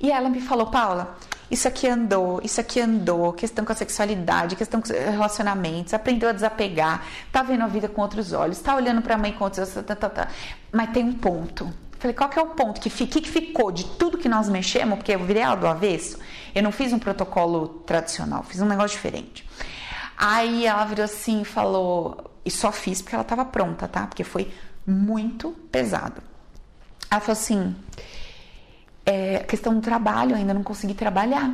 E 0.00 0.10
ela 0.10 0.28
me 0.28 0.40
falou, 0.40 0.66
Paula, 0.66 1.16
isso 1.50 1.66
aqui 1.66 1.88
andou, 1.88 2.40
isso 2.44 2.60
aqui 2.60 2.80
andou, 2.80 3.32
questão 3.32 3.64
com 3.64 3.72
a 3.72 3.74
sexualidade, 3.74 4.54
questão 4.54 4.80
com 4.80 4.88
relacionamentos, 4.88 5.92
aprendeu 5.92 6.28
a 6.28 6.32
desapegar, 6.32 7.04
tá 7.32 7.42
vendo 7.42 7.64
a 7.64 7.66
vida 7.66 7.88
com 7.88 8.00
outros 8.00 8.32
olhos, 8.32 8.60
tá 8.60 8.76
olhando 8.76 9.02
para 9.02 9.16
a 9.16 9.18
mãe 9.18 9.32
com 9.32 9.44
outros 9.44 9.76
olhos, 9.76 9.86
tá, 9.86 9.96
tá, 9.96 10.08
tá. 10.08 10.28
mas 10.70 10.90
tem 10.90 11.04
um 11.04 11.12
ponto. 11.12 11.72
Falei, 11.98 12.14
qual 12.14 12.30
que 12.30 12.38
é 12.38 12.42
o 12.42 12.46
ponto 12.46 12.80
que, 12.80 12.88
que, 12.88 13.20
que 13.20 13.28
ficou 13.28 13.70
de 13.70 13.84
tudo 13.84 14.16
que 14.16 14.28
nós 14.28 14.48
mexemos? 14.48 14.96
Porque 14.96 15.12
eu 15.12 15.18
virei 15.18 15.42
ela 15.42 15.54
do 15.54 15.66
avesso. 15.66 16.18
Eu 16.54 16.62
não 16.62 16.72
fiz 16.72 16.94
um 16.94 16.98
protocolo 16.98 17.68
tradicional, 17.84 18.42
fiz 18.42 18.60
um 18.62 18.66
negócio 18.66 18.96
diferente. 18.96 19.46
Aí 20.16 20.66
ela 20.66 20.84
virou 20.86 21.04
assim 21.04 21.42
e 21.42 21.44
falou, 21.44 22.30
e 22.44 22.50
só 22.50 22.72
fiz 22.72 23.02
porque 23.02 23.14
ela 23.14 23.22
estava 23.22 23.44
pronta, 23.44 23.86
tá? 23.86 24.06
Porque 24.06 24.24
foi 24.24 24.50
muito 24.86 25.50
pesado. 25.70 26.22
Ela 27.10 27.20
falou 27.20 27.32
assim, 27.32 27.76
é, 29.10 29.40
questão 29.40 29.74
do 29.74 29.80
trabalho, 29.80 30.36
ainda 30.36 30.54
não 30.54 30.62
consegui 30.62 30.94
trabalhar. 30.94 31.50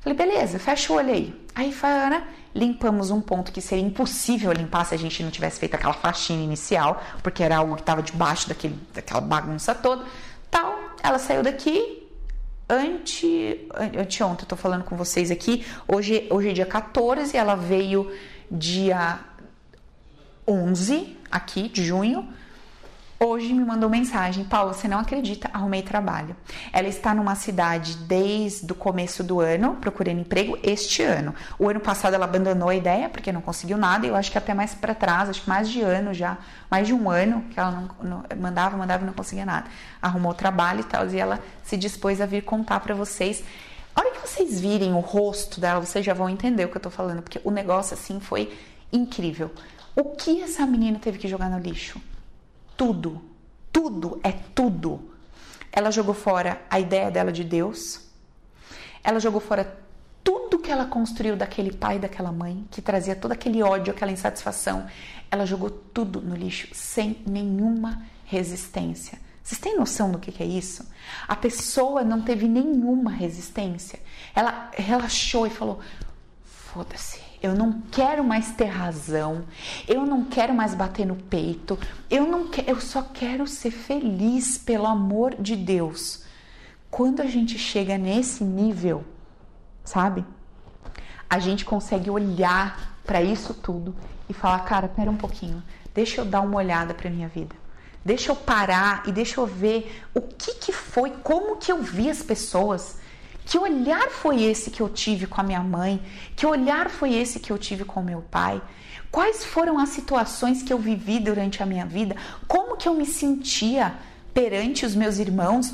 Falei, 0.00 0.16
beleza, 0.16 0.60
fecha 0.60 0.92
o 0.92 0.96
olho 0.96 1.12
aí. 1.12 1.34
Aí, 1.56 1.72
Fana, 1.72 2.22
limpamos 2.54 3.10
um 3.10 3.20
ponto 3.20 3.50
que 3.50 3.60
seria 3.60 3.84
impossível 3.84 4.52
limpar 4.52 4.86
se 4.86 4.94
a 4.94 4.98
gente 4.98 5.20
não 5.24 5.30
tivesse 5.30 5.58
feito 5.58 5.74
aquela 5.74 5.92
faxina 5.92 6.40
inicial, 6.40 7.02
porque 7.20 7.42
era 7.42 7.56
algo 7.56 7.74
que 7.74 7.82
estava 7.82 8.00
debaixo 8.00 8.48
daquele, 8.48 8.78
daquela 8.94 9.20
bagunça 9.20 9.74
toda. 9.74 10.04
Tal, 10.48 10.78
ela 11.02 11.18
saiu 11.18 11.42
daqui, 11.42 12.08
ante, 12.68 13.68
anteontem, 13.98 14.44
eu 14.44 14.48
tô 14.48 14.56
falando 14.56 14.84
com 14.84 14.96
vocês 14.96 15.32
aqui, 15.32 15.66
hoje, 15.88 16.28
hoje 16.30 16.50
é 16.50 16.52
dia 16.52 16.66
14, 16.66 17.36
ela 17.36 17.56
veio 17.56 18.10
dia 18.48 19.18
11 20.46 21.16
aqui 21.28 21.68
de 21.68 21.84
junho, 21.84 22.28
Hoje 23.20 23.52
me 23.52 23.64
mandou 23.64 23.90
mensagem, 23.90 24.44
Paulo, 24.44 24.72
você 24.72 24.86
não 24.86 25.00
acredita, 25.00 25.50
arrumei 25.52 25.82
trabalho. 25.82 26.36
Ela 26.72 26.86
está 26.86 27.12
numa 27.12 27.34
cidade 27.34 27.96
desde 27.96 28.70
o 28.70 28.76
começo 28.76 29.24
do 29.24 29.40
ano, 29.40 29.74
procurando 29.74 30.20
emprego 30.20 30.56
este 30.62 31.02
ano. 31.02 31.34
O 31.58 31.68
ano 31.68 31.80
passado 31.80 32.14
ela 32.14 32.26
abandonou 32.26 32.68
a 32.68 32.76
ideia 32.76 33.08
porque 33.08 33.32
não 33.32 33.40
conseguiu 33.40 33.76
nada, 33.76 34.06
e 34.06 34.08
eu 34.08 34.14
acho 34.14 34.30
que 34.30 34.38
até 34.38 34.54
mais 34.54 34.72
para 34.72 34.94
trás, 34.94 35.28
acho 35.28 35.42
que 35.42 35.48
mais 35.48 35.68
de 35.68 35.80
ano 35.80 36.14
já, 36.14 36.38
mais 36.70 36.86
de 36.86 36.94
um 36.94 37.10
ano 37.10 37.42
que 37.50 37.58
ela 37.58 37.72
não, 37.72 37.88
não, 38.08 38.24
mandava, 38.40 38.76
mandava 38.76 39.02
e 39.02 39.06
não 39.06 39.12
conseguia 39.12 39.44
nada. 39.44 39.66
Arrumou 40.00 40.32
trabalho 40.32 40.82
e 40.82 40.84
tal, 40.84 41.08
e 41.08 41.18
ela 41.18 41.40
se 41.64 41.76
dispôs 41.76 42.20
a 42.20 42.26
vir 42.26 42.44
contar 42.44 42.78
para 42.78 42.94
vocês. 42.94 43.42
A 43.96 44.00
hora 44.00 44.12
que 44.12 44.20
vocês 44.20 44.60
virem 44.60 44.94
o 44.94 45.00
rosto 45.00 45.60
dela, 45.60 45.84
vocês 45.84 46.04
já 46.04 46.14
vão 46.14 46.28
entender 46.28 46.66
o 46.66 46.68
que 46.68 46.76
eu 46.76 46.82
tô 46.82 46.90
falando, 46.90 47.20
porque 47.20 47.40
o 47.42 47.50
negócio 47.50 47.94
assim 47.94 48.20
foi 48.20 48.56
incrível. 48.92 49.50
O 49.96 50.04
que 50.14 50.40
essa 50.40 50.64
menina 50.64 51.00
teve 51.00 51.18
que 51.18 51.26
jogar 51.26 51.50
no 51.50 51.58
lixo? 51.58 52.00
Tudo, 52.78 53.20
tudo 53.70 54.20
é 54.22 54.32
tudo. 54.32 55.10
Ela 55.70 55.90
jogou 55.90 56.14
fora 56.14 56.62
a 56.70 56.80
ideia 56.80 57.10
dela 57.10 57.30
de 57.30 57.44
Deus, 57.44 58.00
ela 59.04 59.20
jogou 59.20 59.40
fora 59.40 59.76
tudo 60.22 60.58
que 60.58 60.70
ela 60.70 60.86
construiu 60.86 61.36
daquele 61.36 61.72
pai 61.72 61.98
daquela 61.98 62.32
mãe, 62.32 62.66
que 62.70 62.80
trazia 62.80 63.16
todo 63.16 63.32
aquele 63.32 63.62
ódio, 63.62 63.92
aquela 63.92 64.12
insatisfação. 64.12 64.86
Ela 65.30 65.44
jogou 65.44 65.70
tudo 65.70 66.20
no 66.20 66.34
lixo 66.34 66.68
sem 66.72 67.22
nenhuma 67.26 68.02
resistência. 68.24 69.18
Vocês 69.42 69.60
têm 69.60 69.76
noção 69.76 70.12
do 70.12 70.18
que 70.18 70.42
é 70.42 70.46
isso? 70.46 70.86
A 71.26 71.34
pessoa 71.34 72.04
não 72.04 72.20
teve 72.20 72.46
nenhuma 72.46 73.10
resistência. 73.10 73.98
Ela 74.34 74.70
relaxou 74.74 75.46
e 75.46 75.50
falou: 75.50 75.80
foda-se, 76.44 77.20
eu 77.42 77.54
não 77.54 77.80
quero 77.90 78.24
mais 78.24 78.50
ter 78.52 78.66
razão, 78.66 79.44
eu 79.86 80.04
não 80.04 80.24
quero 80.24 80.52
mais 80.52 80.74
bater 80.74 81.06
no 81.06 81.16
peito, 81.16 81.78
eu 82.10 82.26
não 82.26 82.48
quero, 82.48 82.70
eu 82.70 82.80
só 82.80 83.02
quero 83.02 83.46
ser 83.46 83.70
feliz 83.70 84.58
pelo 84.58 84.86
amor 84.86 85.34
de 85.34 85.54
Deus. 85.54 86.24
Quando 86.90 87.20
a 87.20 87.26
gente 87.26 87.58
chega 87.58 87.96
nesse 87.96 88.42
nível, 88.42 89.04
sabe? 89.84 90.24
A 91.28 91.38
gente 91.38 91.64
consegue 91.64 92.10
olhar 92.10 92.98
para 93.04 93.22
isso 93.22 93.54
tudo 93.54 93.94
e 94.28 94.32
falar, 94.32 94.60
cara, 94.60 94.88
pera 94.88 95.10
um 95.10 95.16
pouquinho, 95.16 95.62
deixa 95.94 96.20
eu 96.20 96.24
dar 96.24 96.40
uma 96.40 96.56
olhada 96.56 96.94
para 96.94 97.10
minha 97.10 97.28
vida. 97.28 97.54
Deixa 98.04 98.32
eu 98.32 98.36
parar 98.36 99.02
e 99.06 99.12
deixa 99.12 99.40
eu 99.40 99.46
ver 99.46 100.02
o 100.14 100.20
que 100.20 100.54
que 100.54 100.72
foi, 100.72 101.10
como 101.22 101.56
que 101.56 101.70
eu 101.70 101.82
vi 101.82 102.08
as 102.08 102.22
pessoas. 102.22 102.96
Que 103.48 103.56
olhar 103.56 104.10
foi 104.10 104.42
esse 104.42 104.70
que 104.70 104.82
eu 104.82 104.90
tive 104.90 105.26
com 105.26 105.40
a 105.40 105.42
minha 105.42 105.62
mãe? 105.62 106.02
Que 106.36 106.44
olhar 106.44 106.90
foi 106.90 107.14
esse 107.14 107.40
que 107.40 107.50
eu 107.50 107.56
tive 107.56 107.82
com 107.82 108.00
o 108.00 108.04
meu 108.04 108.20
pai? 108.20 108.60
Quais 109.10 109.42
foram 109.42 109.78
as 109.78 109.88
situações 109.88 110.62
que 110.62 110.70
eu 110.70 110.78
vivi 110.78 111.18
durante 111.18 111.62
a 111.62 111.66
minha 111.66 111.86
vida? 111.86 112.14
Como 112.46 112.76
que 112.76 112.86
eu 112.86 112.92
me 112.92 113.06
sentia 113.06 113.94
perante 114.34 114.84
os 114.84 114.94
meus 114.94 115.18
irmãos? 115.18 115.72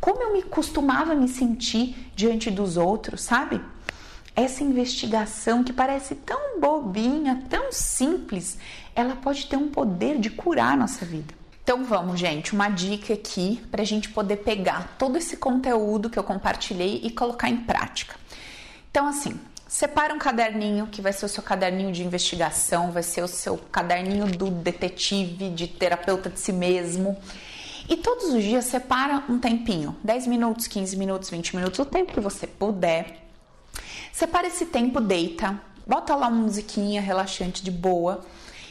Como 0.00 0.22
eu 0.22 0.32
me 0.34 0.42
costumava 0.44 1.16
me 1.16 1.26
sentir 1.26 2.12
diante 2.14 2.48
dos 2.48 2.76
outros, 2.76 3.22
sabe? 3.22 3.60
Essa 4.36 4.62
investigação 4.62 5.64
que 5.64 5.72
parece 5.72 6.14
tão 6.14 6.60
bobinha, 6.60 7.42
tão 7.50 7.72
simples, 7.72 8.56
ela 8.94 9.16
pode 9.16 9.46
ter 9.46 9.56
um 9.56 9.68
poder 9.68 10.20
de 10.20 10.30
curar 10.30 10.74
a 10.74 10.76
nossa 10.76 11.04
vida. 11.04 11.34
Então 11.66 11.84
vamos, 11.84 12.20
gente, 12.20 12.52
uma 12.52 12.68
dica 12.68 13.12
aqui 13.12 13.60
para 13.72 13.82
a 13.82 13.84
gente 13.84 14.08
poder 14.10 14.36
pegar 14.36 14.94
todo 14.96 15.18
esse 15.18 15.36
conteúdo 15.36 16.08
que 16.08 16.16
eu 16.16 16.22
compartilhei 16.22 17.00
e 17.02 17.10
colocar 17.10 17.48
em 17.48 17.56
prática. 17.56 18.14
Então, 18.88 19.08
assim, 19.08 19.36
separa 19.66 20.14
um 20.14 20.18
caderninho 20.20 20.86
que 20.86 21.02
vai 21.02 21.12
ser 21.12 21.26
o 21.26 21.28
seu 21.28 21.42
caderninho 21.42 21.90
de 21.90 22.04
investigação, 22.04 22.92
vai 22.92 23.02
ser 23.02 23.22
o 23.22 23.26
seu 23.26 23.58
caderninho 23.58 24.28
do 24.28 24.48
detetive, 24.48 25.50
de 25.50 25.66
terapeuta 25.66 26.30
de 26.30 26.38
si 26.38 26.52
mesmo. 26.52 27.18
E 27.88 27.96
todos 27.96 28.26
os 28.26 28.44
dias 28.44 28.66
separa 28.66 29.24
um 29.28 29.40
tempinho, 29.40 29.96
10 30.04 30.28
minutos, 30.28 30.68
15 30.68 30.96
minutos, 30.96 31.30
20 31.30 31.56
minutos, 31.56 31.80
o 31.80 31.84
tempo 31.84 32.12
que 32.12 32.20
você 32.20 32.46
puder 32.46 33.26
Separa 34.12 34.46
esse 34.46 34.66
tempo, 34.66 35.00
deita, 35.00 35.60
bota 35.84 36.14
lá 36.14 36.28
uma 36.28 36.42
musiquinha 36.42 37.02
relaxante 37.02 37.62
de 37.62 37.72
boa 37.72 38.24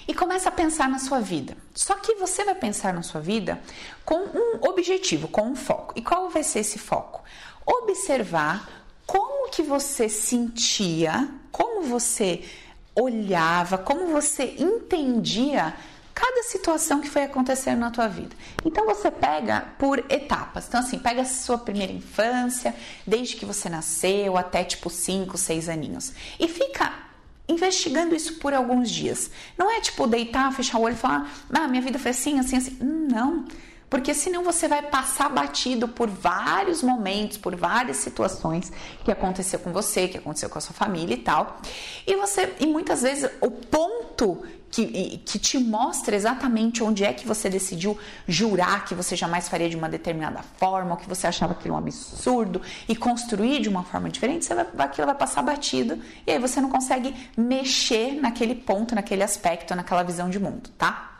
e 0.07 0.13
começa 0.13 0.49
a 0.49 0.51
pensar 0.51 0.89
na 0.89 0.99
sua 0.99 1.19
vida. 1.19 1.57
Só 1.73 1.95
que 1.95 2.15
você 2.15 2.43
vai 2.43 2.55
pensar 2.55 2.93
na 2.93 3.01
sua 3.01 3.21
vida 3.21 3.61
com 4.03 4.17
um 4.17 4.59
objetivo, 4.69 5.27
com 5.27 5.43
um 5.43 5.55
foco. 5.55 5.93
E 5.95 6.01
qual 6.01 6.29
vai 6.29 6.43
ser 6.43 6.59
esse 6.59 6.79
foco? 6.79 7.23
Observar 7.65 8.69
como 9.05 9.49
que 9.49 9.61
você 9.61 10.09
sentia, 10.09 11.27
como 11.51 11.83
você 11.83 12.43
olhava, 12.95 13.77
como 13.77 14.07
você 14.07 14.55
entendia 14.57 15.75
cada 16.13 16.43
situação 16.43 17.01
que 17.01 17.09
foi 17.09 17.23
acontecendo 17.23 17.79
na 17.79 17.91
tua 17.91 18.07
vida. 18.07 18.33
Então 18.63 18.85
você 18.85 19.11
pega 19.11 19.65
por 19.77 19.99
etapas. 20.09 20.65
Então 20.65 20.79
assim, 20.79 20.97
pega 20.97 21.23
a 21.23 21.25
sua 21.25 21.57
primeira 21.57 21.91
infância, 21.91 22.73
desde 23.05 23.35
que 23.35 23.45
você 23.45 23.67
nasceu 23.67 24.37
até 24.37 24.63
tipo 24.63 24.89
5, 24.89 25.37
6 25.37 25.67
aninhos. 25.67 26.13
E 26.39 26.47
fica 26.47 27.04
investigando 27.47 28.15
isso 28.15 28.35
por 28.35 28.53
alguns 28.53 28.89
dias. 28.89 29.29
Não 29.57 29.69
é 29.71 29.79
tipo 29.79 30.07
deitar, 30.07 30.51
fechar 30.53 30.77
o 30.77 30.81
olho 30.81 30.95
e 30.95 30.97
falar: 30.97 31.31
"Ah, 31.53 31.67
minha 31.67 31.81
vida 31.81 31.99
foi 31.99 32.11
assim, 32.11 32.39
assim, 32.39 32.57
assim". 32.57 32.77
Não. 32.81 33.45
Porque 33.89 34.13
senão 34.13 34.43
você 34.43 34.67
vai 34.67 34.81
passar 34.81 35.29
batido 35.29 35.87
por 35.87 36.09
vários 36.09 36.81
momentos, 36.81 37.37
por 37.37 37.55
várias 37.55 37.97
situações 37.97 38.71
que 39.03 39.11
aconteceu 39.11 39.59
com 39.59 39.71
você, 39.71 40.07
que 40.07 40.17
aconteceu 40.17 40.49
com 40.49 40.57
a 40.57 40.61
sua 40.61 40.73
família 40.73 41.13
e 41.13 41.19
tal. 41.19 41.61
E 42.05 42.15
você, 42.15 42.53
e 42.59 42.65
muitas 42.65 43.03
vezes 43.03 43.29
o 43.39 43.51
ponto 43.51 44.43
que, 44.75 45.17
que 45.19 45.39
te 45.39 45.57
mostra 45.57 46.15
exatamente 46.15 46.83
onde 46.83 47.05
é 47.05 47.13
que 47.13 47.25
você 47.25 47.49
decidiu 47.49 47.97
jurar 48.27 48.83
que 48.83 48.93
você 48.93 49.15
jamais 49.15 49.47
faria 49.47 49.69
de 49.69 49.77
uma 49.77 49.87
determinada 49.87 50.41
forma, 50.57 50.91
ou 50.91 50.97
que 50.97 51.07
você 51.07 51.27
achava 51.27 51.53
aquilo 51.53 51.75
um 51.75 51.77
absurdo 51.77 52.61
e 52.89 52.95
construir 52.95 53.61
de 53.61 53.69
uma 53.69 53.83
forma 53.83 54.09
diferente, 54.09 54.43
você 54.43 54.53
vai, 54.53 54.65
aquilo 54.79 55.07
vai 55.07 55.15
passar 55.15 55.41
batido 55.41 55.97
e 56.27 56.31
aí 56.31 56.39
você 56.39 56.59
não 56.59 56.69
consegue 56.69 57.15
mexer 57.37 58.19
naquele 58.19 58.53
ponto, 58.53 58.93
naquele 58.93 59.23
aspecto, 59.23 59.73
naquela 59.73 60.03
visão 60.03 60.29
de 60.29 60.39
mundo, 60.39 60.69
tá? 60.77 61.14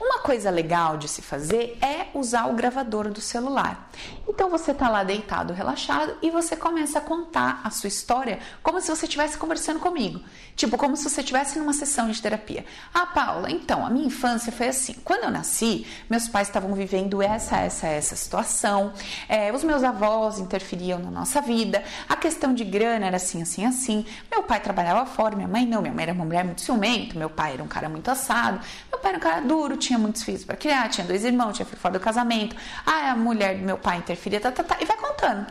Uma 0.00 0.20
coisa 0.20 0.48
legal 0.48 0.96
de 0.96 1.08
se 1.08 1.20
fazer 1.20 1.76
é 1.82 2.06
usar 2.14 2.46
o 2.46 2.54
gravador 2.54 3.10
do 3.10 3.20
celular. 3.20 3.90
Então 4.28 4.48
você 4.48 4.72
tá 4.72 4.88
lá 4.88 5.02
deitado, 5.02 5.52
relaxado 5.52 6.16
e 6.22 6.30
você 6.30 6.56
começa 6.56 6.98
a 6.98 7.02
contar 7.02 7.60
a 7.64 7.70
sua 7.70 7.88
história 7.88 8.38
como 8.62 8.80
se 8.80 8.88
você 8.88 9.06
estivesse 9.06 9.36
conversando 9.36 9.80
comigo. 9.80 10.20
Tipo, 10.56 10.76
como 10.76 10.96
se 10.96 11.08
você 11.08 11.20
estivesse 11.20 11.58
numa 11.58 11.72
sessão 11.72 12.10
de 12.10 12.20
terapia. 12.20 12.64
Ah, 12.92 13.06
Paula, 13.06 13.50
então, 13.50 13.84
a 13.84 13.90
minha 13.90 14.06
infância 14.06 14.52
foi 14.52 14.68
assim. 14.68 14.94
Quando 15.04 15.24
eu 15.24 15.30
nasci, 15.30 15.86
meus 16.08 16.28
pais 16.28 16.48
estavam 16.48 16.74
vivendo 16.74 17.22
essa, 17.22 17.56
essa, 17.58 17.86
essa 17.86 18.14
situação. 18.14 18.92
É, 19.28 19.52
os 19.52 19.64
meus 19.64 19.82
avós 19.82 20.38
interferiam 20.38 20.98
na 20.98 21.10
nossa 21.10 21.40
vida. 21.40 21.82
A 22.08 22.14
questão 22.14 22.52
de 22.52 22.64
grana 22.64 23.06
era 23.06 23.16
assim, 23.16 23.42
assim, 23.42 23.64
assim. 23.64 24.04
Meu 24.30 24.42
pai 24.42 24.60
trabalhava 24.60 25.06
fora, 25.06 25.34
minha 25.34 25.48
mãe 25.48 25.66
não. 25.66 25.80
Minha 25.80 25.94
mãe 25.94 26.02
era 26.04 26.12
uma 26.12 26.24
mulher 26.24 26.44
muito 26.44 26.60
ciumenta, 26.60 27.18
meu 27.18 27.30
pai 27.30 27.54
era 27.54 27.62
um 27.62 27.68
cara 27.68 27.88
muito 27.88 28.10
assado. 28.10 28.60
Meu 28.90 29.00
pai 29.00 29.10
era 29.10 29.18
um 29.18 29.22
cara 29.22 29.39
duro, 29.40 29.76
tinha 29.76 29.98
muitos 29.98 30.22
filhos 30.22 30.44
para 30.44 30.56
criar, 30.56 30.88
tinha 30.88 31.06
dois 31.06 31.24
irmãos, 31.24 31.54
tinha 31.54 31.66
filho 31.66 31.80
fora 31.80 31.94
do 31.94 32.00
casamento. 32.00 32.56
Ah, 32.86 33.12
a 33.12 33.16
mulher 33.16 33.58
do 33.58 33.64
meu 33.64 33.78
pai 33.78 33.98
interferia, 33.98 34.40
tá, 34.40 34.50
tá, 34.50 34.62
tá, 34.62 34.76
e 34.80 34.84
vai 34.84 34.96
contando. 34.96 35.46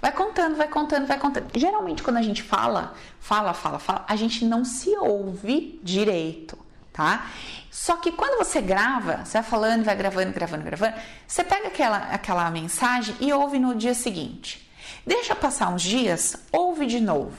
Vai 0.00 0.12
contando, 0.12 0.56
vai 0.56 0.68
contando, 0.68 1.06
vai 1.06 1.18
contando. 1.18 1.46
Geralmente, 1.54 2.02
quando 2.02 2.18
a 2.18 2.22
gente 2.22 2.42
fala, 2.42 2.94
fala, 3.18 3.54
fala, 3.54 3.78
fala, 3.78 4.04
a 4.06 4.16
gente 4.16 4.44
não 4.44 4.64
se 4.64 4.94
ouve 4.98 5.80
direito, 5.82 6.58
tá? 6.92 7.26
Só 7.70 7.96
que 7.96 8.12
quando 8.12 8.38
você 8.38 8.60
grava, 8.60 9.24
você 9.24 9.38
vai 9.38 9.42
falando, 9.42 9.84
vai 9.84 9.96
gravando, 9.96 10.32
gravando, 10.32 10.62
gravando, 10.62 10.94
você 11.26 11.42
pega 11.42 11.68
aquela, 11.68 11.96
aquela 12.10 12.50
mensagem 12.50 13.14
e 13.20 13.32
ouve 13.32 13.58
no 13.58 13.74
dia 13.74 13.94
seguinte. 13.94 14.70
Deixa 15.06 15.34
passar 15.34 15.68
uns 15.68 15.82
dias, 15.82 16.36
ouve 16.52 16.86
de 16.86 17.00
novo. 17.00 17.36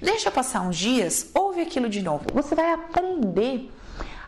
Deixa 0.00 0.30
passar 0.30 0.60
uns 0.62 0.76
dias, 0.76 1.30
ouve 1.34 1.60
aquilo 1.60 1.88
de 1.88 2.02
novo. 2.02 2.24
Você 2.34 2.54
vai 2.54 2.72
aprender 2.72 3.72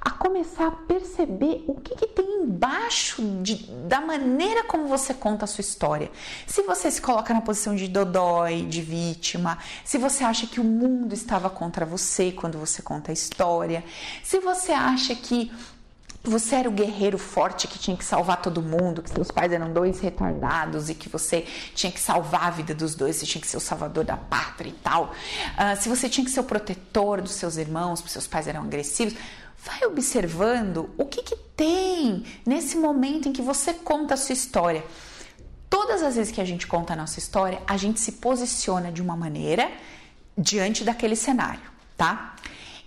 a 0.00 0.10
começar 0.10 0.68
a 0.68 0.70
perceber 0.70 1.64
o 1.66 1.74
que, 1.74 1.94
que 1.94 2.06
tem 2.06 2.42
embaixo 2.42 3.22
de, 3.42 3.56
da 3.86 4.00
maneira 4.00 4.64
como 4.64 4.86
você 4.88 5.12
conta 5.12 5.44
a 5.44 5.48
sua 5.48 5.60
história. 5.60 6.10
Se 6.46 6.62
você 6.62 6.90
se 6.90 7.02
coloca 7.02 7.34
na 7.34 7.40
posição 7.42 7.76
de 7.76 7.86
dodói, 7.86 8.62
de 8.62 8.80
vítima, 8.80 9.58
se 9.84 9.98
você 9.98 10.24
acha 10.24 10.46
que 10.46 10.58
o 10.58 10.64
mundo 10.64 11.12
estava 11.12 11.50
contra 11.50 11.84
você 11.84 12.32
quando 12.32 12.58
você 12.58 12.80
conta 12.80 13.12
a 13.12 13.14
história, 13.14 13.84
se 14.22 14.40
você 14.40 14.72
acha 14.72 15.14
que 15.14 15.52
você 16.22 16.56
era 16.56 16.68
o 16.68 16.72
guerreiro 16.72 17.16
forte 17.16 17.66
que 17.66 17.78
tinha 17.78 17.96
que 17.96 18.04
salvar 18.04 18.42
todo 18.42 18.60
mundo, 18.60 19.02
que 19.02 19.08
seus 19.08 19.30
pais 19.30 19.52
eram 19.52 19.72
dois 19.72 20.00
retardados 20.00 20.90
e 20.90 20.94
que 20.94 21.08
você 21.08 21.46
tinha 21.74 21.90
que 21.90 22.00
salvar 22.00 22.44
a 22.44 22.50
vida 22.50 22.74
dos 22.74 22.94
dois, 22.94 23.16
você 23.16 23.26
tinha 23.26 23.40
que 23.40 23.48
ser 23.48 23.56
o 23.56 23.60
salvador 23.60 24.04
da 24.04 24.18
pátria 24.18 24.68
e 24.68 24.72
tal. 24.72 25.04
Uh, 25.04 25.80
se 25.80 25.88
você 25.88 26.10
tinha 26.10 26.24
que 26.24 26.30
ser 26.30 26.40
o 26.40 26.44
protetor 26.44 27.22
dos 27.22 27.32
seus 27.32 27.56
irmãos, 27.56 28.00
porque 28.00 28.12
seus 28.12 28.26
pais 28.26 28.46
eram 28.46 28.62
agressivos, 28.62 29.14
vai 29.64 29.84
observando 29.84 30.90
o 30.96 31.04
que, 31.04 31.22
que 31.22 31.36
tem 31.36 32.24
nesse 32.46 32.76
momento 32.76 33.28
em 33.28 33.32
que 33.32 33.42
você 33.42 33.74
conta 33.74 34.14
a 34.14 34.16
sua 34.16 34.32
história. 34.32 34.84
Todas 35.68 36.02
as 36.02 36.16
vezes 36.16 36.32
que 36.32 36.40
a 36.40 36.44
gente 36.44 36.66
conta 36.66 36.94
a 36.94 36.96
nossa 36.96 37.18
história, 37.18 37.62
a 37.66 37.76
gente 37.76 38.00
se 38.00 38.12
posiciona 38.12 38.90
de 38.90 39.02
uma 39.02 39.16
maneira 39.16 39.70
diante 40.36 40.82
daquele 40.82 41.14
cenário, 41.14 41.62
tá? 41.96 42.34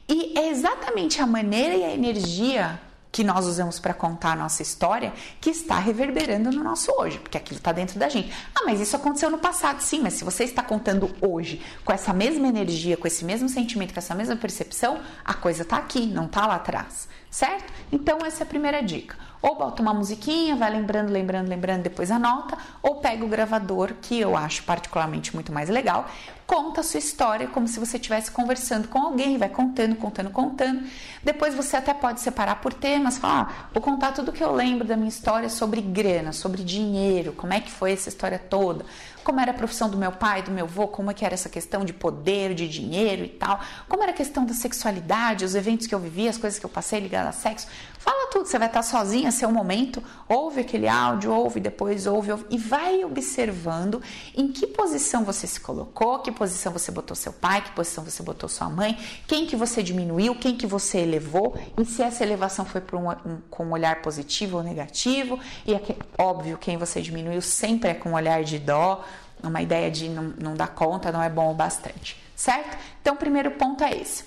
E 0.10 0.38
é 0.38 0.50
exatamente 0.50 1.22
a 1.22 1.28
maneira 1.28 1.76
e 1.76 1.84
a 1.84 1.94
energia 1.94 2.80
que 3.14 3.24
nós 3.24 3.46
usamos 3.46 3.80
para 3.80 3.94
contar 3.94 4.32
a 4.32 4.36
nossa 4.36 4.64
história 4.64 5.14
que 5.40 5.52
está 5.52 5.78
reverberando 5.78 6.52
no 6.52 6.64
nosso 6.64 6.92
hoje, 6.98 7.20
porque 7.20 7.38
aquilo 7.38 7.60
está 7.60 7.72
dentro 7.72 8.00
da 8.00 8.10
gente. 8.10 8.34
Ah, 8.56 8.64
mas 8.66 8.82
isso 8.82 8.96
aconteceu 8.96 9.30
no 9.30 9.38
passado, 9.38 9.82
sim, 9.82 10.02
mas 10.02 10.14
se 10.14 10.24
você 10.24 10.44
está 10.44 10.64
contando 10.64 11.16
hoje 11.22 11.62
com 11.86 11.94
essa 11.94 12.12
mesma 12.12 12.48
energia, 12.48 12.98
com 12.98 13.06
esse 13.06 13.24
mesmo 13.24 13.48
sentimento, 13.48 13.94
com 13.94 14.00
essa 14.00 14.16
mesma 14.16 14.36
percepção, 14.36 15.00
a 15.24 15.36
coisa 15.36 15.62
está 15.62 15.78
aqui, 15.78 16.08
não 16.08 16.26
está 16.26 16.48
lá 16.48 16.56
atrás, 16.56 17.08
certo? 17.34 17.74
Então, 17.92 18.20
essa 18.24 18.44
é 18.44 18.46
a 18.46 18.48
primeira 18.48 18.82
dica. 18.84 19.16
Ou 19.42 19.56
bota 19.56 19.82
uma 19.82 19.94
musiquinha, 19.94 20.56
vai 20.56 20.70
lembrando, 20.70 21.12
lembrando, 21.12 21.50
lembrando, 21.50 21.82
depois 21.82 22.12
anota, 22.12 22.56
ou 22.82 22.98
pega 22.98 23.26
o 23.26 23.28
gravador, 23.28 23.96
que 24.02 24.20
eu 24.20 24.38
acho 24.38 24.64
particularmente 24.64 25.34
muito 25.34 25.52
mais 25.52 25.68
legal, 25.68 26.08
conta 26.46 26.82
a 26.82 26.84
sua 26.84 27.00
história 27.00 27.48
como 27.48 27.68
se 27.68 27.80
você 27.80 27.98
estivesse 27.98 28.30
conversando 28.30 28.88
com 28.88 29.00
alguém, 29.00 29.38
vai 29.40 29.50
contando, 29.50 29.96
contando, 29.96 30.30
contando. 30.30 30.88
Depois 31.24 31.56
você 31.56 31.76
até 31.76 31.94
pode 31.94 32.22
separar 32.22 32.62
por 32.62 32.72
temas, 32.72 33.18
falar, 33.18 33.50
ah, 33.50 33.70
vou 33.74 33.82
contar 33.82 34.12
tudo 34.12 34.32
que 34.32 34.44
eu 34.44 34.54
lembro 34.54 34.88
da 34.88 34.96
minha 34.96 35.10
história 35.10 35.50
sobre 35.50 35.82
grana, 35.82 36.32
sobre 36.32 36.64
dinheiro, 36.64 37.34
como 37.34 37.52
é 37.52 37.60
que 37.60 37.72
foi 37.72 37.94
essa 37.94 38.10
história 38.10 38.38
toda, 38.38 38.86
como 39.24 39.40
era 39.40 39.52
a 39.52 39.54
profissão 39.54 39.90
do 39.90 39.98
meu 39.98 40.12
pai, 40.12 40.44
do 40.44 40.52
meu 40.52 40.66
avô, 40.66 40.88
como 40.88 41.10
é 41.10 41.14
que 41.14 41.26
era 41.26 41.34
essa 41.34 41.50
questão 41.50 41.84
de 41.84 41.94
poder, 41.94 42.54
de 42.54 42.68
dinheiro 42.68 43.24
e 43.24 43.30
tal, 43.30 43.60
como 43.88 44.04
era 44.04 44.12
a 44.12 44.16
questão 44.16 44.46
da 44.46 44.54
sexualidade, 44.54 45.46
os 45.46 45.56
eventos 45.56 45.88
que 45.88 45.96
eu 45.96 46.00
vivi, 46.00 46.28
as 46.28 46.38
coisas 46.38 46.60
que 46.60 46.66
eu 46.66 46.70
passei 46.70 47.00
ligadas 47.00 47.38
a 47.38 47.40
sexo. 47.40 47.68
Fala 48.04 48.28
tudo, 48.30 48.46
você 48.46 48.60
vai 48.60 48.68
estar 48.68 48.84
sozinha, 48.84 49.32
seu 49.32 49.50
momento, 49.50 50.04
ouve 50.28 50.60
aquele 50.60 50.90
áudio, 50.90 51.32
ouve 51.32 51.62
depois, 51.62 52.06
ouve, 52.06 52.34
ouve 52.34 52.46
e 52.50 52.58
vai 52.58 53.02
observando 53.06 54.02
em 54.36 54.50
que 54.50 54.68
posição 54.68 55.24
você 55.24 55.48
se 55.48 55.62
colocou, 55.62 56.20
que 56.20 56.30
posição 56.30 56.74
você 56.74 56.92
botou 56.92 57.16
seu 57.16 57.32
pai, 57.32 57.62
que 57.62 57.72
posição 57.72 58.04
você 58.04 58.22
botou 58.22 58.50
sua 58.50 58.70
mãe, 58.70 59.00
quem 59.26 59.46
que 59.46 59.56
você 59.56 59.82
diminuiu, 59.82 60.36
quem 60.36 60.58
que 60.58 60.68
você 60.68 60.98
elevou 60.98 61.58
e 61.80 61.86
se 61.86 62.02
essa 62.02 62.26
elevação 62.26 62.66
foi 62.66 62.84
um, 62.92 63.10
um, 63.10 63.38
com 63.50 63.68
um 63.68 63.72
olhar 63.72 64.02
positivo 64.02 64.58
ou 64.58 64.64
negativo 64.64 65.40
e 65.66 65.74
é 65.74 65.82
óbvio, 66.18 66.58
quem 66.58 66.76
você 66.76 67.02
diminuiu 67.02 67.42
sempre 67.42 67.92
é 67.92 67.94
com 67.94 68.10
um 68.10 68.14
olhar 68.16 68.44
de 68.44 68.60
dó, 68.60 69.02
uma 69.42 69.62
ideia 69.62 69.90
de 69.90 70.10
não, 70.10 70.34
não 70.38 70.56
dar 70.56 70.68
conta, 70.68 71.10
não 71.10 71.24
é 71.24 71.30
bom 71.30 71.52
o 71.52 71.54
bastante, 71.54 72.22
certo? 72.36 72.78
Então, 73.02 73.14
o 73.14 73.18
primeiro 73.18 73.52
ponto 73.52 73.82
é 73.82 73.96
esse. 73.96 74.26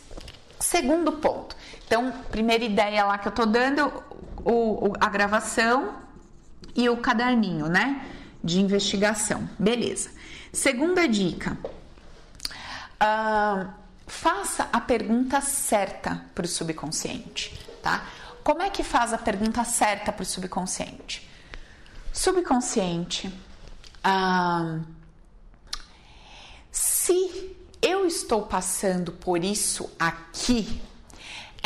Segundo 0.59 1.13
ponto, 1.13 1.55
então, 1.87 2.11
primeira 2.31 2.65
ideia 2.65 3.05
lá 3.05 3.17
que 3.17 3.29
eu 3.29 3.33
tô 3.33 3.47
dando, 3.47 3.93
o, 4.45 4.93
a 4.99 5.09
gravação 5.09 5.95
e 6.75 6.89
o 6.89 6.97
caderninho, 6.97 7.67
né? 7.67 8.05
De 8.43 8.61
investigação. 8.61 9.49
Beleza. 9.59 10.11
Segunda 10.53 11.07
dica. 11.07 11.57
Uh, 13.01 13.71
faça 14.07 14.69
a 14.73 14.81
pergunta 14.81 15.41
certa 15.41 16.25
para 16.35 16.45
o 16.45 16.49
subconsciente, 16.49 17.57
tá? 17.83 18.05
Como 18.43 18.63
é 18.63 18.71
que 18.71 18.83
faz 18.83 19.13
a 19.13 19.19
pergunta 19.19 19.63
certa 19.65 20.13
para 20.13 20.23
o 20.23 20.27
subconsciente? 20.27 21.29
Subconsciente. 22.13 23.29
Uh, 24.05 24.85
se 26.73 27.57
eu 27.81 28.07
estou 28.07 28.43
passando 28.43 29.13
por 29.13 29.45
isso 29.45 29.91
aqui, 29.99 30.81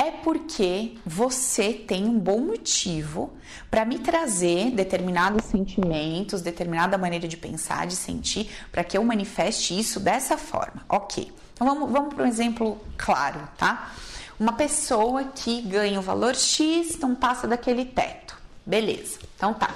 é 0.01 0.10
porque 0.10 0.97
você 1.05 1.74
tem 1.74 2.06
um 2.06 2.18
bom 2.18 2.40
motivo 2.40 3.35
para 3.70 3.85
me 3.85 3.98
trazer 3.98 4.70
determinados 4.70 5.44
sentimentos, 5.44 6.40
determinada 6.40 6.97
maneira 6.97 7.28
de 7.28 7.36
pensar, 7.36 7.86
de 7.86 7.94
sentir, 7.94 8.51
para 8.72 8.82
que 8.82 8.97
eu 8.97 9.05
manifeste 9.05 9.78
isso 9.78 10.01
dessa 10.01 10.39
forma. 10.39 10.82
Ok. 10.89 11.31
Então 11.52 11.66
vamos, 11.66 11.93
vamos 11.93 12.14
para 12.14 12.24
um 12.24 12.27
exemplo 12.27 12.81
claro, 12.97 13.47
tá? 13.59 13.93
Uma 14.39 14.55
pessoa 14.55 15.24
que 15.24 15.60
ganha 15.60 15.98
o 15.98 16.02
valor 16.02 16.35
X 16.35 16.98
não 16.98 17.14
passa 17.14 17.47
daquele 17.47 17.85
teto. 17.85 18.39
Beleza. 18.64 19.18
Então 19.36 19.52
tá. 19.52 19.68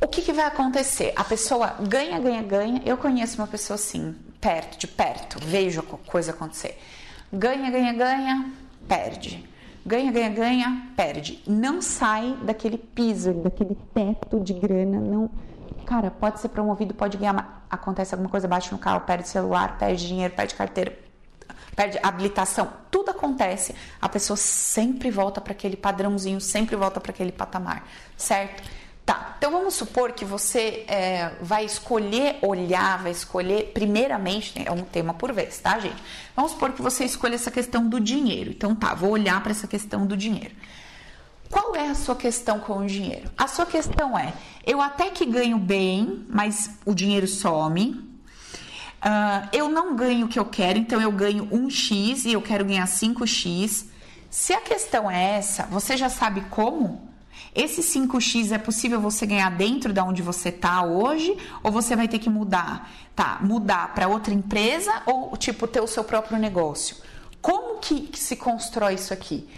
O 0.00 0.08
que, 0.08 0.20
que 0.20 0.32
vai 0.32 0.46
acontecer? 0.46 1.12
A 1.14 1.22
pessoa 1.22 1.76
ganha, 1.80 2.18
ganha, 2.18 2.42
ganha. 2.42 2.82
Eu 2.84 2.96
conheço 2.96 3.36
uma 3.40 3.46
pessoa 3.46 3.76
assim, 3.76 4.16
perto, 4.40 4.76
de 4.76 4.88
perto, 4.88 5.38
vejo 5.40 5.78
a 5.78 6.10
coisa 6.10 6.32
acontecer. 6.32 6.76
Ganha, 7.32 7.70
ganha, 7.70 7.92
ganha, 7.92 8.52
perde. 8.88 9.48
Ganha, 9.84 10.10
ganha, 10.10 10.30
ganha, 10.30 10.88
perde. 10.96 11.42
Não 11.46 11.80
sai 11.80 12.36
daquele 12.42 12.76
piso, 12.76 13.32
daquele 13.32 13.76
teto 13.94 14.40
de 14.40 14.52
grana. 14.52 14.98
Não, 15.00 15.30
cara, 15.84 16.10
pode 16.10 16.40
ser 16.40 16.48
promovido, 16.48 16.92
pode 16.92 17.16
ganhar. 17.16 17.64
Acontece 17.70 18.14
alguma 18.14 18.28
coisa, 18.28 18.48
bate 18.48 18.72
no 18.72 18.78
carro, 18.78 19.02
perde 19.02 19.28
celular, 19.28 19.78
perde 19.78 20.08
dinheiro, 20.08 20.34
perde 20.34 20.54
carteira, 20.54 20.98
perde 21.76 22.00
habilitação. 22.02 22.68
Tudo 22.90 23.10
acontece. 23.10 23.74
A 24.00 24.08
pessoa 24.08 24.36
sempre 24.36 25.10
volta 25.10 25.40
para 25.40 25.52
aquele 25.52 25.76
padrãozinho, 25.76 26.40
sempre 26.40 26.74
volta 26.74 27.00
para 27.00 27.12
aquele 27.12 27.30
patamar, 27.30 27.86
certo? 28.16 28.62
Tá, 29.06 29.36
então 29.38 29.52
vamos 29.52 29.74
supor 29.74 30.10
que 30.10 30.24
você 30.24 30.84
é, 30.88 31.30
vai 31.40 31.64
escolher 31.64 32.38
olhar, 32.42 33.00
vai 33.00 33.12
escolher, 33.12 33.70
primeiramente, 33.72 34.58
né, 34.58 34.64
é 34.66 34.72
um 34.72 34.82
tema 34.82 35.14
por 35.14 35.32
vez, 35.32 35.60
tá, 35.60 35.78
gente? 35.78 36.02
Vamos 36.34 36.50
supor 36.50 36.72
que 36.72 36.82
você 36.82 37.04
escolha 37.04 37.36
essa 37.36 37.52
questão 37.52 37.88
do 37.88 38.00
dinheiro. 38.00 38.50
Então 38.50 38.74
tá, 38.74 38.94
vou 38.94 39.10
olhar 39.10 39.40
para 39.40 39.52
essa 39.52 39.68
questão 39.68 40.04
do 40.04 40.16
dinheiro. 40.16 40.52
Qual 41.48 41.76
é 41.76 41.88
a 41.88 41.94
sua 41.94 42.16
questão 42.16 42.58
com 42.58 42.78
o 42.78 42.86
dinheiro? 42.86 43.30
A 43.38 43.46
sua 43.46 43.64
questão 43.64 44.18
é: 44.18 44.32
eu 44.66 44.80
até 44.80 45.08
que 45.10 45.24
ganho 45.24 45.56
bem, 45.56 46.26
mas 46.28 46.70
o 46.84 46.92
dinheiro 46.92 47.28
some. 47.28 48.04
Uh, 48.96 49.48
eu 49.52 49.68
não 49.68 49.94
ganho 49.94 50.26
o 50.26 50.28
que 50.28 50.38
eu 50.38 50.44
quero, 50.44 50.80
então 50.80 51.00
eu 51.00 51.12
ganho 51.12 51.46
1x 51.46 52.24
e 52.24 52.32
eu 52.32 52.42
quero 52.42 52.64
ganhar 52.64 52.86
5x. 52.86 53.86
Se 54.28 54.52
a 54.52 54.60
questão 54.60 55.08
é 55.08 55.36
essa, 55.36 55.62
você 55.66 55.96
já 55.96 56.08
sabe 56.08 56.40
como? 56.50 57.08
Esse 57.56 57.80
5x 57.80 58.52
é 58.52 58.58
possível 58.58 59.00
você 59.00 59.24
ganhar 59.24 59.50
dentro 59.50 59.90
da 59.90 60.02
de 60.02 60.08
onde 60.10 60.20
você 60.20 60.50
está 60.50 60.84
hoje 60.84 61.34
ou 61.62 61.72
você 61.72 61.96
vai 61.96 62.06
ter 62.06 62.18
que 62.18 62.28
mudar? 62.28 62.92
Tá, 63.14 63.38
mudar 63.40 63.94
para 63.94 64.08
outra 64.08 64.34
empresa 64.34 64.92
ou 65.06 65.34
tipo 65.38 65.66
ter 65.66 65.80
o 65.80 65.86
seu 65.86 66.04
próprio 66.04 66.38
negócio? 66.38 66.98
Como 67.40 67.80
que 67.80 68.10
se 68.12 68.36
constrói 68.36 68.94
isso 68.94 69.14
aqui? 69.14 69.48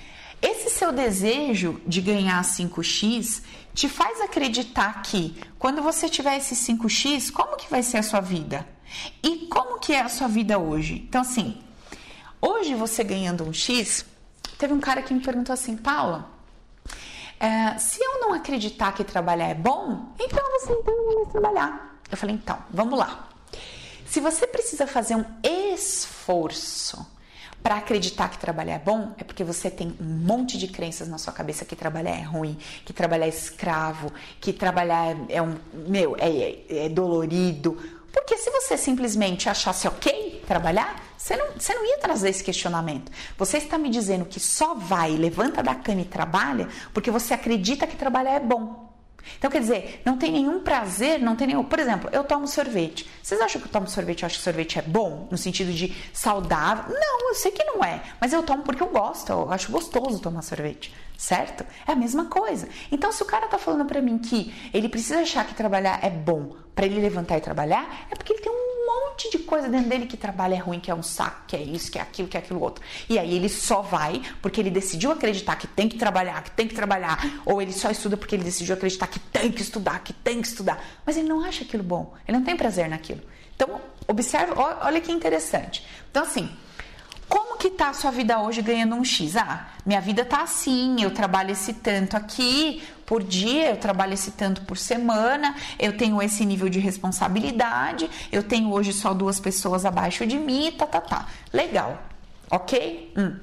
Esse 0.41 0.71
seu 0.71 0.93
desejo 0.93 1.81
de 1.85 2.01
ganhar 2.01 2.41
5x 2.45 3.43
te 3.75 3.89
faz 3.89 4.21
acreditar 4.21 5.03
que 5.03 5.37
quando 5.59 5.83
você 5.83 6.09
tiver 6.09 6.37
esse 6.37 6.55
5x, 6.55 7.33
como 7.33 7.57
que 7.57 7.69
vai 7.69 7.83
ser 7.83 7.97
a 7.97 8.03
sua 8.05 8.21
vida? 8.21 8.65
E 9.25 9.49
como 9.49 9.81
que 9.81 9.93
é 9.93 10.03
a 10.03 10.09
sua 10.09 10.29
vida 10.29 10.57
hoje? 10.57 11.05
Então 11.09 11.23
assim, 11.23 11.61
hoje 12.41 12.77
você 12.77 13.03
ganhando 13.03 13.43
um 13.43 13.53
x, 13.53 14.07
teve 14.57 14.73
um 14.73 14.79
cara 14.79 15.03
que 15.03 15.13
me 15.13 15.19
perguntou 15.21 15.53
assim, 15.53 15.77
Paula, 15.77 16.38
é, 17.41 17.79
se 17.79 18.03
eu 18.03 18.21
não 18.21 18.33
acreditar 18.33 18.93
que 18.93 19.05
trabalhar 19.05 19.49
é 19.49 19.55
bom, 19.55 20.13
então 20.19 20.43
você 20.59 20.73
não 20.73 21.25
vai 21.25 21.33
trabalhar. 21.33 22.01
Eu 22.11 22.17
falei, 22.17 22.35
então, 22.35 22.59
vamos 22.71 22.99
lá. 22.99 23.29
Se 24.07 24.21
você 24.21 24.47
precisa 24.47 24.87
fazer 24.87 25.15
um 25.15 25.25
esforço 25.43 27.07
para 27.63 27.77
acreditar 27.77 28.31
que 28.31 28.39
trabalhar 28.39 28.75
é 28.75 28.79
bom, 28.79 29.13
é 29.19 29.25
porque 29.25 29.45
você 29.45 29.71
tem 29.71 29.95
um 30.01 30.05
monte 30.05 30.57
de 30.57 30.69
crenças 30.69 31.09
na 31.09 31.19
sua 31.19 31.33
cabeça 31.33 31.65
que 31.65 31.77
trabalhar 31.77 32.13
é 32.13 32.23
ruim, 32.23 32.57
que 32.85 32.93
trabalhar 32.93 33.27
é 33.27 33.29
escravo, 33.29 34.11
que 34.41 34.53
trabalhar 34.53 35.09
é, 35.09 35.37
é 35.37 35.43
um 35.43 35.57
meu 35.73 36.17
é, 36.19 36.31
é, 36.31 36.87
é 36.87 36.89
dolorido. 36.89 37.98
Porque 38.13 38.37
se 38.37 38.51
você 38.51 38.77
simplesmente 38.77 39.49
achasse 39.49 39.87
ok 39.87 40.43
trabalhar, 40.47 41.03
você 41.17 41.37
não, 41.37 41.53
você 41.59 41.75
não 41.75 41.85
ia 41.85 41.99
trazer 41.99 42.31
esse 42.31 42.43
questionamento. 42.43 43.11
Você 43.37 43.59
está 43.59 43.77
me 43.77 43.91
dizendo 43.91 44.25
que 44.25 44.41
só 44.41 44.75
vai, 44.75 45.11
levanta 45.11 45.63
da 45.63 45.75
cama 45.75 46.01
e 46.01 46.05
trabalha 46.05 46.69
porque 46.95 47.11
você 47.11 47.35
acredita 47.35 47.87
que 47.87 47.97
trabalhar 47.97 48.35
é 48.35 48.41
bom. 48.41 48.89
Então, 49.37 49.51
quer 49.51 49.61
dizer, 49.61 50.01
não 50.05 50.17
tem 50.17 50.33
nenhum 50.33 50.61
prazer, 50.61 51.21
não 51.21 51.37
tem 51.37 51.49
nenhum. 51.49 51.65
Por 51.65 51.79
exemplo, 51.79 52.09
eu 52.13 52.25
tomo 52.25 52.47
sorvete. 52.47 53.09
Vocês 53.23 53.41
acham 53.41 53.61
que 53.61 53.67
eu 53.67 53.73
tomo 53.73 53.87
sorvete? 53.87 54.23
Eu 54.23 54.27
acho 54.27 54.39
que 54.39 54.45
sorvete 54.45 54.79
é 54.79 54.83
bom, 54.83 55.29
no 55.31 55.37
sentido 55.37 55.73
de 55.73 55.95
saudável? 56.13 56.95
Não, 56.95 57.29
eu 57.29 57.35
sei 57.35 57.51
que 57.51 57.63
não 57.65 57.85
é. 57.85 58.03
Mas 58.21 58.33
eu 58.33 58.43
tomo 58.43 58.63
porque 58.63 58.83
eu 58.83 58.89
gosto, 58.89 59.31
eu 59.31 59.53
acho 59.53 59.71
gostoso 59.71 60.21
tomar 60.21 60.43
sorvete, 60.43 60.95
certo? 61.19 61.67
É 61.85 61.93
a 61.93 61.97
mesma 61.97 62.27
coisa. 62.27 62.69
Então, 62.93 63.11
se 63.11 63.21
o 63.21 63.27
cara 63.27 63.49
tá 63.49 63.59
falando 63.59 63.85
para 63.85 64.01
mim 64.01 64.19
que 64.19 64.55
ele 64.73 64.89
precisa 64.89 65.19
achar 65.19 65.45
que 65.45 65.53
trabalhar 65.53 65.99
é 66.01 66.09
bom 66.09 66.55
para 66.77 66.87
ele 66.87 67.01
levantar 67.01 67.37
e 67.37 67.41
trabalhar, 67.41 68.07
é 68.09 68.15
porque 68.15 68.33
ele 68.33 68.41
tem 68.41 68.53
um 68.53 68.87
monte 68.87 69.29
de 69.29 69.41
coisa 69.41 69.69
dentro 69.69 69.89
dele 69.89 70.07
que 70.07 70.17
trabalho 70.17 70.55
é 70.55 70.59
ruim, 70.59 70.79
que 70.79 70.93
é 70.93 70.95
um 70.95 71.03
saco, 71.03 71.43
que 71.49 71.57
é 71.57 71.61
isso, 71.61 71.91
que 71.91 71.99
é 71.99 72.03
aquilo, 72.03 72.29
que 72.29 72.37
é 72.37 72.41
aquilo 72.41 72.61
outro. 72.61 72.85
E 73.09 73.19
aí 73.19 73.35
ele 73.35 73.49
só 73.49 73.83
vai 73.83 74.23
porque 74.41 74.61
ele 74.61 74.71
decidiu 74.71 75.11
acreditar 75.11 75.57
que 75.57 75.67
tem 75.67 75.89
que 75.89 75.99
trabalhar, 75.99 76.41
que 76.45 76.53
tem 76.53 76.69
que 76.69 76.75
trabalhar, 76.75 77.19
ou 77.45 77.61
ele 77.61 77.73
só 77.73 77.91
estuda 77.91 78.17
porque 78.17 78.37
ele 78.37 78.45
decidiu 78.45 78.77
acreditar 78.77 79.09
que 79.09 79.19
tem 79.19 79.51
que 79.51 79.61
estudar, 79.61 80.05
que 80.05 80.13
tem 80.13 80.41
que 80.41 80.47
estudar. 80.47 80.81
Mas 81.05 81.17
ele 81.17 81.29
não 81.29 81.45
acha 81.45 81.65
aquilo 81.65 81.83
bom, 81.83 82.15
ele 82.29 82.39
não 82.39 82.45
tem 82.45 82.57
prazer 82.57 82.89
naquilo. 82.89 83.23
Então, 83.57 83.81
observe, 84.07 84.53
olha 84.57 85.01
que 85.01 85.11
interessante. 85.11 85.85
Então, 86.13 86.23
assim, 86.23 86.49
como 87.29 87.59
que 87.59 87.71
tá 87.71 87.91
a 87.91 87.93
sua 87.93 88.11
vida 88.11 88.41
hoje 88.41 88.63
ganhando 88.63 88.95
um 88.95 89.05
X? 89.05 89.37
Ah, 89.37 89.69
minha 89.85 90.01
vida 90.01 90.25
tá 90.25 90.43
assim, 90.43 91.03
eu 91.03 91.11
trabalho 91.11 91.53
esse 91.53 91.75
tanto 91.75 92.17
aqui 92.17 92.83
por 93.05 93.23
dia, 93.23 93.71
eu 93.71 93.77
trabalho 93.77 94.15
esse 94.15 94.31
tanto 94.33 94.63
por 94.63 94.77
semana, 94.77 95.55
eu 95.79 95.97
tenho 95.97 96.21
esse 96.23 96.45
nível 96.45 96.69
de 96.69 96.79
responsabilidade, 96.79 98.09
eu 98.31 98.43
tenho 98.43 98.71
hoje 98.73 98.93
só 98.93 99.13
duas 99.13 99.41
pessoas 99.41 99.85
abaixo 99.85 100.27
de 100.27 100.39
mim, 100.39 100.73
tá, 100.77 100.87
tá, 100.87 101.01
tá. 101.01 101.27
Legal, 101.53 102.03
ok? 102.51 103.13
Hum. 103.17 103.37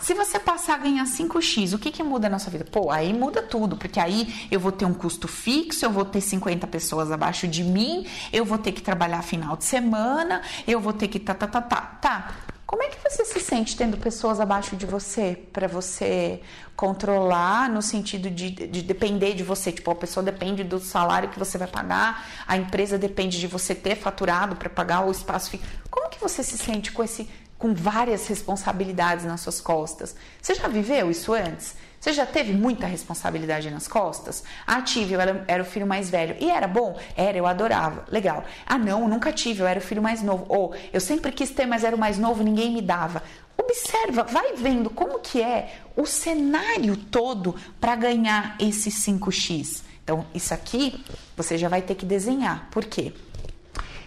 Se 0.00 0.12
você 0.14 0.38
passar 0.38 0.74
a 0.74 0.78
ganhar 0.78 1.04
5x, 1.04 1.72
o 1.72 1.78
que, 1.78 1.90
que 1.90 2.02
muda 2.02 2.28
na 2.28 2.38
sua 2.38 2.50
vida? 2.50 2.64
Pô, 2.64 2.90
aí 2.90 3.12
muda 3.12 3.40
tudo, 3.42 3.76
porque 3.76 3.98
aí 3.98 4.48
eu 4.50 4.60
vou 4.60 4.72
ter 4.72 4.84
um 4.84 4.92
custo 4.92 5.26
fixo, 5.28 5.84
eu 5.84 5.90
vou 5.90 6.04
ter 6.04 6.20
50 6.20 6.66
pessoas 6.66 7.10
abaixo 7.10 7.46
de 7.46 7.62
mim, 7.62 8.06
eu 8.32 8.44
vou 8.44 8.58
ter 8.58 8.72
que 8.72 8.82
trabalhar 8.82 9.22
final 9.22 9.56
de 9.56 9.64
semana, 9.64 10.42
eu 10.66 10.80
vou 10.80 10.92
ter 10.92 11.08
que 11.08 11.18
tá, 11.18 11.34
tá, 11.34 11.46
tá, 11.46 11.62
tá, 11.62 11.80
tá. 12.00 12.34
Como 12.66 12.82
é 12.82 12.88
que 12.88 12.98
você 13.00 13.24
se 13.24 13.38
sente 13.38 13.76
tendo 13.76 13.96
pessoas 13.96 14.40
abaixo 14.40 14.74
de 14.74 14.84
você 14.84 15.38
para 15.52 15.68
você 15.68 16.40
controlar 16.74 17.70
no 17.70 17.80
sentido 17.80 18.28
de, 18.28 18.50
de, 18.50 18.82
depender 18.82 19.34
de 19.34 19.44
você? 19.44 19.70
Tipo, 19.70 19.92
a 19.92 19.94
pessoa 19.94 20.24
depende 20.24 20.64
do 20.64 20.80
salário 20.80 21.28
que 21.28 21.38
você 21.38 21.56
vai 21.56 21.68
pagar, 21.68 22.26
a 22.44 22.56
empresa 22.56 22.98
depende 22.98 23.38
de 23.38 23.46
você 23.46 23.72
ter 23.72 23.94
faturado 23.94 24.56
para 24.56 24.68
pagar 24.68 25.06
o 25.06 25.12
espaço. 25.12 25.56
Como 25.88 26.10
que 26.10 26.18
você 26.18 26.42
se 26.42 26.58
sente 26.58 26.90
com 26.90 27.04
esse 27.04 27.28
com 27.56 27.72
várias 27.72 28.26
responsabilidades 28.26 29.24
nas 29.24 29.40
suas 29.40 29.60
costas? 29.60 30.16
Você 30.42 30.54
já 30.54 30.66
viveu 30.66 31.10
isso 31.10 31.32
antes? 31.32 31.74
Você 32.06 32.12
já 32.12 32.24
teve 32.24 32.52
muita 32.52 32.86
responsabilidade 32.86 33.68
nas 33.68 33.88
costas? 33.88 34.44
Ah, 34.64 34.80
tive, 34.80 35.14
eu 35.14 35.20
era, 35.20 35.44
era, 35.48 35.60
o 35.60 35.66
filho 35.66 35.88
mais 35.88 36.08
velho. 36.08 36.36
E 36.38 36.48
era 36.48 36.68
bom? 36.68 36.96
Era, 37.16 37.36
eu 37.36 37.44
adorava. 37.44 38.04
Legal. 38.08 38.44
Ah, 38.64 38.78
não, 38.78 39.08
nunca 39.08 39.32
tive, 39.32 39.60
eu 39.62 39.66
era 39.66 39.80
o 39.80 39.82
filho 39.82 40.00
mais 40.00 40.22
novo. 40.22 40.46
Ou 40.48 40.72
eu 40.92 41.00
sempre 41.00 41.32
quis 41.32 41.50
ter, 41.50 41.66
mas 41.66 41.82
era 41.82 41.96
o 41.96 41.98
mais 41.98 42.16
novo, 42.16 42.44
ninguém 42.44 42.70
me 42.70 42.80
dava. 42.80 43.24
Observa, 43.58 44.22
vai 44.22 44.52
vendo 44.54 44.88
como 44.88 45.18
que 45.18 45.42
é 45.42 45.80
o 45.96 46.06
cenário 46.06 46.96
todo 46.96 47.56
para 47.80 47.96
ganhar 47.96 48.54
esse 48.60 48.88
5x. 48.88 49.82
Então, 50.04 50.24
isso 50.32 50.54
aqui 50.54 51.04
você 51.36 51.58
já 51.58 51.68
vai 51.68 51.82
ter 51.82 51.96
que 51.96 52.06
desenhar. 52.06 52.68
Por 52.70 52.84
quê? 52.84 53.12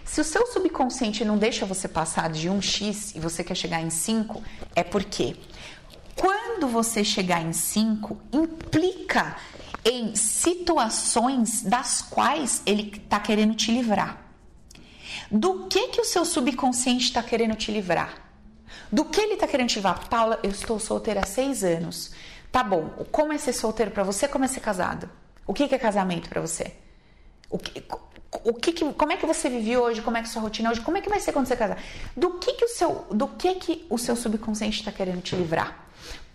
Se 0.06 0.22
o 0.22 0.24
seu 0.24 0.46
subconsciente 0.46 1.22
não 1.22 1.36
deixa 1.36 1.66
você 1.66 1.86
passar 1.86 2.30
de 2.30 2.48
1x 2.48 3.14
e 3.14 3.20
você 3.20 3.44
quer 3.44 3.54
chegar 3.54 3.82
em 3.82 3.90
5, 3.90 4.42
é 4.74 4.82
porque 4.82 5.36
quando 6.16 6.68
você 6.68 7.02
chegar 7.02 7.42
em 7.42 7.52
5, 7.52 8.20
implica 8.32 9.36
em 9.84 10.14
situações 10.14 11.62
das 11.62 12.02
quais 12.02 12.62
ele 12.66 12.92
está 12.96 13.18
querendo 13.18 13.54
te 13.54 13.72
livrar. 13.72 14.20
Do 15.30 15.66
que 15.66 15.88
que 15.88 16.00
o 16.00 16.04
seu 16.04 16.24
subconsciente 16.24 17.04
está 17.04 17.22
querendo 17.22 17.54
te 17.54 17.70
livrar? 17.70 18.14
Do 18.90 19.04
que 19.04 19.20
ele 19.20 19.34
está 19.34 19.46
querendo 19.46 19.68
te 19.68 19.76
livrar? 19.76 20.08
Paula, 20.08 20.38
eu 20.42 20.50
estou 20.50 20.78
solteira 20.78 21.20
há 21.20 21.26
seis 21.26 21.62
anos. 21.64 22.12
Tá 22.50 22.62
bom, 22.62 22.90
como 23.10 23.32
é 23.32 23.38
ser 23.38 23.52
solteiro 23.52 23.90
para 23.90 24.02
você? 24.02 24.26
Como 24.26 24.44
é 24.44 24.48
ser 24.48 24.60
casado? 24.60 25.08
O 25.46 25.54
que, 25.54 25.68
que 25.68 25.74
é 25.74 25.78
casamento 25.78 26.28
para 26.28 26.40
você? 26.40 26.74
O 27.48 27.58
que, 27.58 27.82
o 28.44 28.54
que, 28.54 28.72
que, 28.72 28.92
como 28.92 29.12
é 29.12 29.16
que 29.16 29.26
você 29.26 29.48
vive 29.48 29.76
hoje? 29.76 30.02
Como 30.02 30.16
é 30.16 30.22
que 30.22 30.28
é 30.28 30.30
sua 30.30 30.42
rotina 30.42 30.70
hoje? 30.70 30.80
Como 30.80 30.96
é 30.96 31.00
que 31.00 31.08
vai 31.08 31.20
ser 31.20 31.32
quando 31.32 31.46
você 31.46 31.56
casar? 31.56 31.78
Do 32.16 32.38
que 32.38 32.52
que 32.54 32.64
o 32.64 32.68
seu, 32.68 33.06
do 33.10 33.28
que 33.28 33.54
que 33.54 33.86
o 33.88 33.98
seu 33.98 34.14
subconsciente 34.14 34.80
está 34.80 34.92
querendo 34.92 35.22
te 35.22 35.34
livrar? 35.34 35.89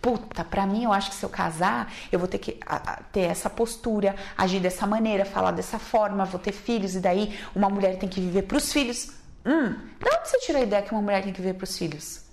Puta, 0.06 0.44
pra 0.44 0.64
mim 0.68 0.84
eu 0.84 0.92
acho 0.92 1.10
que 1.10 1.16
se 1.16 1.24
eu 1.24 1.28
casar, 1.28 1.92
eu 2.12 2.18
vou 2.20 2.28
ter 2.28 2.38
que 2.38 2.60
a, 2.64 2.76
a, 2.76 2.96
ter 3.10 3.22
essa 3.22 3.50
postura, 3.50 4.14
agir 4.38 4.60
dessa 4.60 4.86
maneira, 4.86 5.24
falar 5.24 5.50
dessa 5.50 5.80
forma, 5.80 6.24
vou 6.24 6.38
ter 6.38 6.52
filhos 6.52 6.94
e 6.94 7.00
daí 7.00 7.36
uma 7.56 7.68
mulher 7.68 7.98
tem 7.98 8.08
que 8.08 8.20
viver 8.20 8.42
pros 8.42 8.72
filhos. 8.72 9.10
Hum, 9.44 9.70
de 9.70 10.08
onde 10.08 10.28
você 10.28 10.38
tirou 10.38 10.60
a 10.60 10.64
ideia 10.64 10.80
que 10.80 10.92
uma 10.92 11.02
mulher 11.02 11.24
tem 11.24 11.32
que 11.32 11.40
viver 11.40 11.54
pros 11.54 11.76
filhos? 11.76 12.25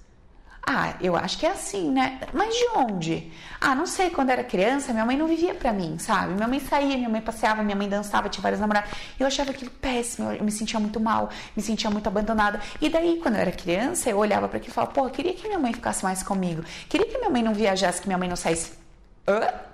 Ah, 0.65 0.95
eu 1.01 1.15
acho 1.15 1.37
que 1.37 1.45
é 1.45 1.51
assim, 1.51 1.91
né? 1.91 2.21
Mas 2.33 2.55
de 2.55 2.65
onde? 2.75 3.31
Ah, 3.59 3.75
não 3.75 3.85
sei, 3.85 4.09
quando 4.09 4.29
era 4.29 4.43
criança, 4.45 4.93
minha 4.93 5.05
mãe 5.05 5.17
não 5.17 5.27
vivia 5.27 5.53
pra 5.53 5.73
mim, 5.73 5.97
sabe? 5.99 6.33
Minha 6.33 6.47
mãe 6.47 6.59
saía, 6.59 6.95
minha 6.95 7.09
mãe 7.09 7.21
passeava, 7.21 7.61
minha 7.63 7.75
mãe 7.75 7.89
dançava, 7.89 8.29
tinha 8.29 8.41
várias 8.41 8.61
namoradas. 8.61 8.89
Eu 9.19 9.27
achava 9.27 9.51
aquilo 9.51 9.71
péssimo, 9.71 10.31
eu 10.31 10.43
me 10.43 10.51
sentia 10.51 10.79
muito 10.79 11.01
mal, 11.01 11.29
me 11.55 11.61
sentia 11.61 11.89
muito 11.89 12.07
abandonada. 12.07 12.61
E 12.79 12.87
daí, 12.89 13.19
quando 13.21 13.35
eu 13.35 13.41
era 13.41 13.51
criança, 13.51 14.09
eu 14.09 14.17
olhava 14.17 14.47
para 14.47 14.57
aquilo 14.57 14.71
e 14.71 14.75
falava, 14.75 14.93
pô, 14.93 15.05
eu 15.05 15.09
queria 15.09 15.33
que 15.33 15.45
minha 15.47 15.59
mãe 15.59 15.73
ficasse 15.73 16.01
mais 16.03 16.23
comigo. 16.23 16.63
Queria 16.87 17.07
que 17.07 17.17
minha 17.17 17.29
mãe 17.29 17.43
não 17.43 17.53
viajasse, 17.53 18.01
que 18.01 18.07
minha 18.07 18.17
mãe 18.17 18.29
não 18.29 18.37
saísse 18.37 18.82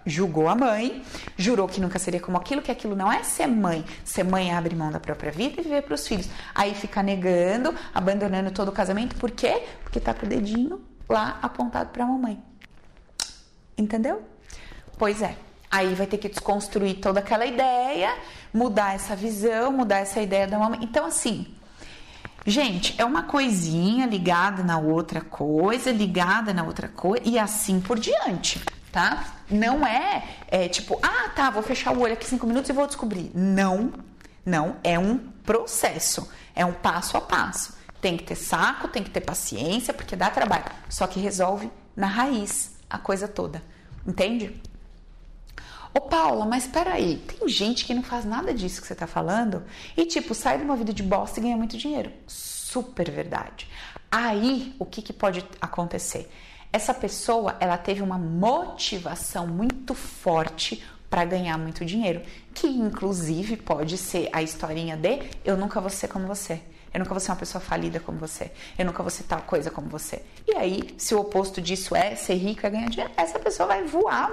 julgou 0.06 0.48
a 0.48 0.56
mãe, 0.56 1.04
jurou 1.38 1.68
que 1.68 1.82
nunca 1.82 1.98
seria 1.98 2.20
como 2.20 2.38
aquilo, 2.38 2.62
que 2.62 2.72
aquilo 2.72 2.96
não 2.96 3.12
é 3.12 3.24
ser 3.24 3.48
mãe. 3.48 3.84
Ser 4.04 4.24
mãe 4.24 4.52
é 4.52 4.56
abrir 4.56 4.76
mão 4.76 4.92
da 4.92 5.00
própria 5.00 5.32
vida 5.32 5.60
e 5.60 5.64
viver 5.64 5.84
para 5.84 5.96
os 5.96 6.08
filhos. 6.08 6.30
Aí 6.54 6.74
fica 6.74 7.02
negando, 7.02 7.74
abandonando 7.94 8.52
todo 8.52 8.70
o 8.70 8.72
casamento. 8.72 9.16
Por 9.16 9.32
quê? 9.32 9.64
Porque 9.84 10.00
tá 10.00 10.14
com 10.14 10.26
o 10.26 10.30
dedinho 10.30 10.82
lá 11.08 11.40
apontado 11.42 11.90
para 11.90 12.04
a 12.04 12.08
mamãe. 12.08 12.42
Entendeu? 13.78 14.22
Pois 14.98 15.22
é. 15.22 15.36
Aí 15.72 15.94
vai 15.94 16.08
ter 16.08 16.18
que 16.18 16.28
desconstruir 16.30 16.96
toda 16.96 17.20
aquela 17.20 17.46
ideia, 17.46 18.16
mudar 18.54 18.96
essa 18.96 19.16
visão, 19.16 19.72
mudar 19.72 19.98
essa 19.98 20.20
ideia 20.20 20.48
da 20.48 20.58
mamãe. 20.58 20.80
Então, 20.82 21.06
assim, 21.06 21.48
gente, 22.46 23.00
é 23.00 23.06
uma 23.06 23.24
coisinha 23.24 24.08
ligada 24.08 24.64
na 24.64 24.80
outra 24.80 25.22
coisa, 25.22 25.92
ligada 25.92 26.54
na 26.54 26.64
outra 26.64 26.88
coisa, 26.88 27.22
e 27.24 27.38
assim 27.38 27.80
por 27.80 28.00
diante, 28.00 28.60
tá? 28.92 29.36
Não 29.50 29.86
é, 29.86 30.24
é 30.48 30.68
tipo, 30.68 31.00
ah, 31.02 31.30
tá, 31.30 31.50
vou 31.50 31.64
fechar 31.64 31.96
o 31.96 32.02
olho 32.02 32.14
aqui 32.14 32.26
cinco 32.26 32.48
minutos 32.48 32.70
e 32.70 32.74
vou 32.74 32.88
descobrir. 32.88 33.32
Não, 33.34 33.94
não, 34.46 34.78
é 34.84 34.98
um 34.98 35.18
processo, 35.18 36.32
é 36.56 36.66
um 36.66 36.74
passo 36.74 37.18
a 37.18 37.22
passo. 37.22 37.78
Tem 38.02 38.16
que 38.16 38.24
ter 38.24 38.36
saco, 38.36 38.88
tem 38.88 39.04
que 39.04 39.10
ter 39.10 39.22
paciência, 39.22 39.94
porque 39.94 40.16
dá 40.16 40.30
trabalho. 40.30 40.66
Só 40.90 41.06
que 41.06 41.20
resolve 41.20 41.70
na 41.96 42.08
raiz 42.08 42.76
a 42.90 42.98
coisa 42.98 43.28
toda. 43.28 43.62
Entende? 44.08 44.62
Ô 45.94 46.02
Paula, 46.02 46.46
mas 46.46 46.68
peraí, 46.68 47.18
tem 47.18 47.48
gente 47.50 47.84
que 47.84 47.94
não 47.94 48.04
faz 48.04 48.24
nada 48.24 48.54
disso 48.54 48.80
que 48.80 48.88
você 48.88 48.96
tá 48.96 49.08
falando 49.08 49.64
e 49.98 50.06
tipo, 50.06 50.36
sai 50.36 50.58
de 50.60 50.64
uma 50.64 50.76
vida 50.76 50.94
de 50.94 51.02
bosta 51.02 51.40
e 51.40 51.44
ganha 51.44 51.58
muito 51.58 51.78
dinheiro. 51.78 52.12
Super 52.28 53.10
verdade. 53.10 53.68
Aí, 54.12 54.76
o 54.80 54.86
que, 54.86 55.02
que 55.02 55.12
pode 55.12 55.46
acontecer? 55.60 56.32
Essa 56.72 56.94
pessoa, 56.94 57.58
ela 57.60 57.78
teve 57.78 58.04
uma 58.04 58.18
motivação 58.18 59.48
muito 59.48 59.96
forte 59.96 60.84
para 61.10 61.26
ganhar 61.26 61.58
muito 61.58 61.84
dinheiro, 61.84 62.22
que 62.54 62.68
inclusive 62.68 63.58
pode 63.58 63.98
ser 63.98 64.30
a 64.32 64.44
historinha 64.44 64.96
de 64.96 65.22
eu 65.44 65.58
nunca 65.58 65.82
vou 65.82 65.90
ser 65.90 66.08
como 66.08 66.28
você. 66.28 66.62
Eu 66.94 67.00
nunca 67.00 67.12
vou 67.12 67.20
ser 67.20 67.32
uma 67.32 67.38
pessoa 67.38 67.60
falida 67.62 68.00
como 68.00 68.18
você. 68.18 68.52
Eu 68.78 68.86
nunca 68.86 69.02
vou 69.02 69.10
ser 69.10 69.24
tal 69.24 69.42
coisa 69.42 69.72
como 69.72 69.90
você. 69.90 70.22
E 70.48 70.56
aí, 70.56 70.94
se 70.98 71.14
o 71.14 71.20
oposto 71.20 71.62
disso 71.62 71.96
é 71.96 72.16
ser 72.16 72.36
rica, 72.36 72.70
ganhar 72.70 72.90
dinheiro, 72.90 73.12
essa 73.18 73.40
pessoa 73.40 73.68
vai 73.68 73.84
voar 73.84 74.32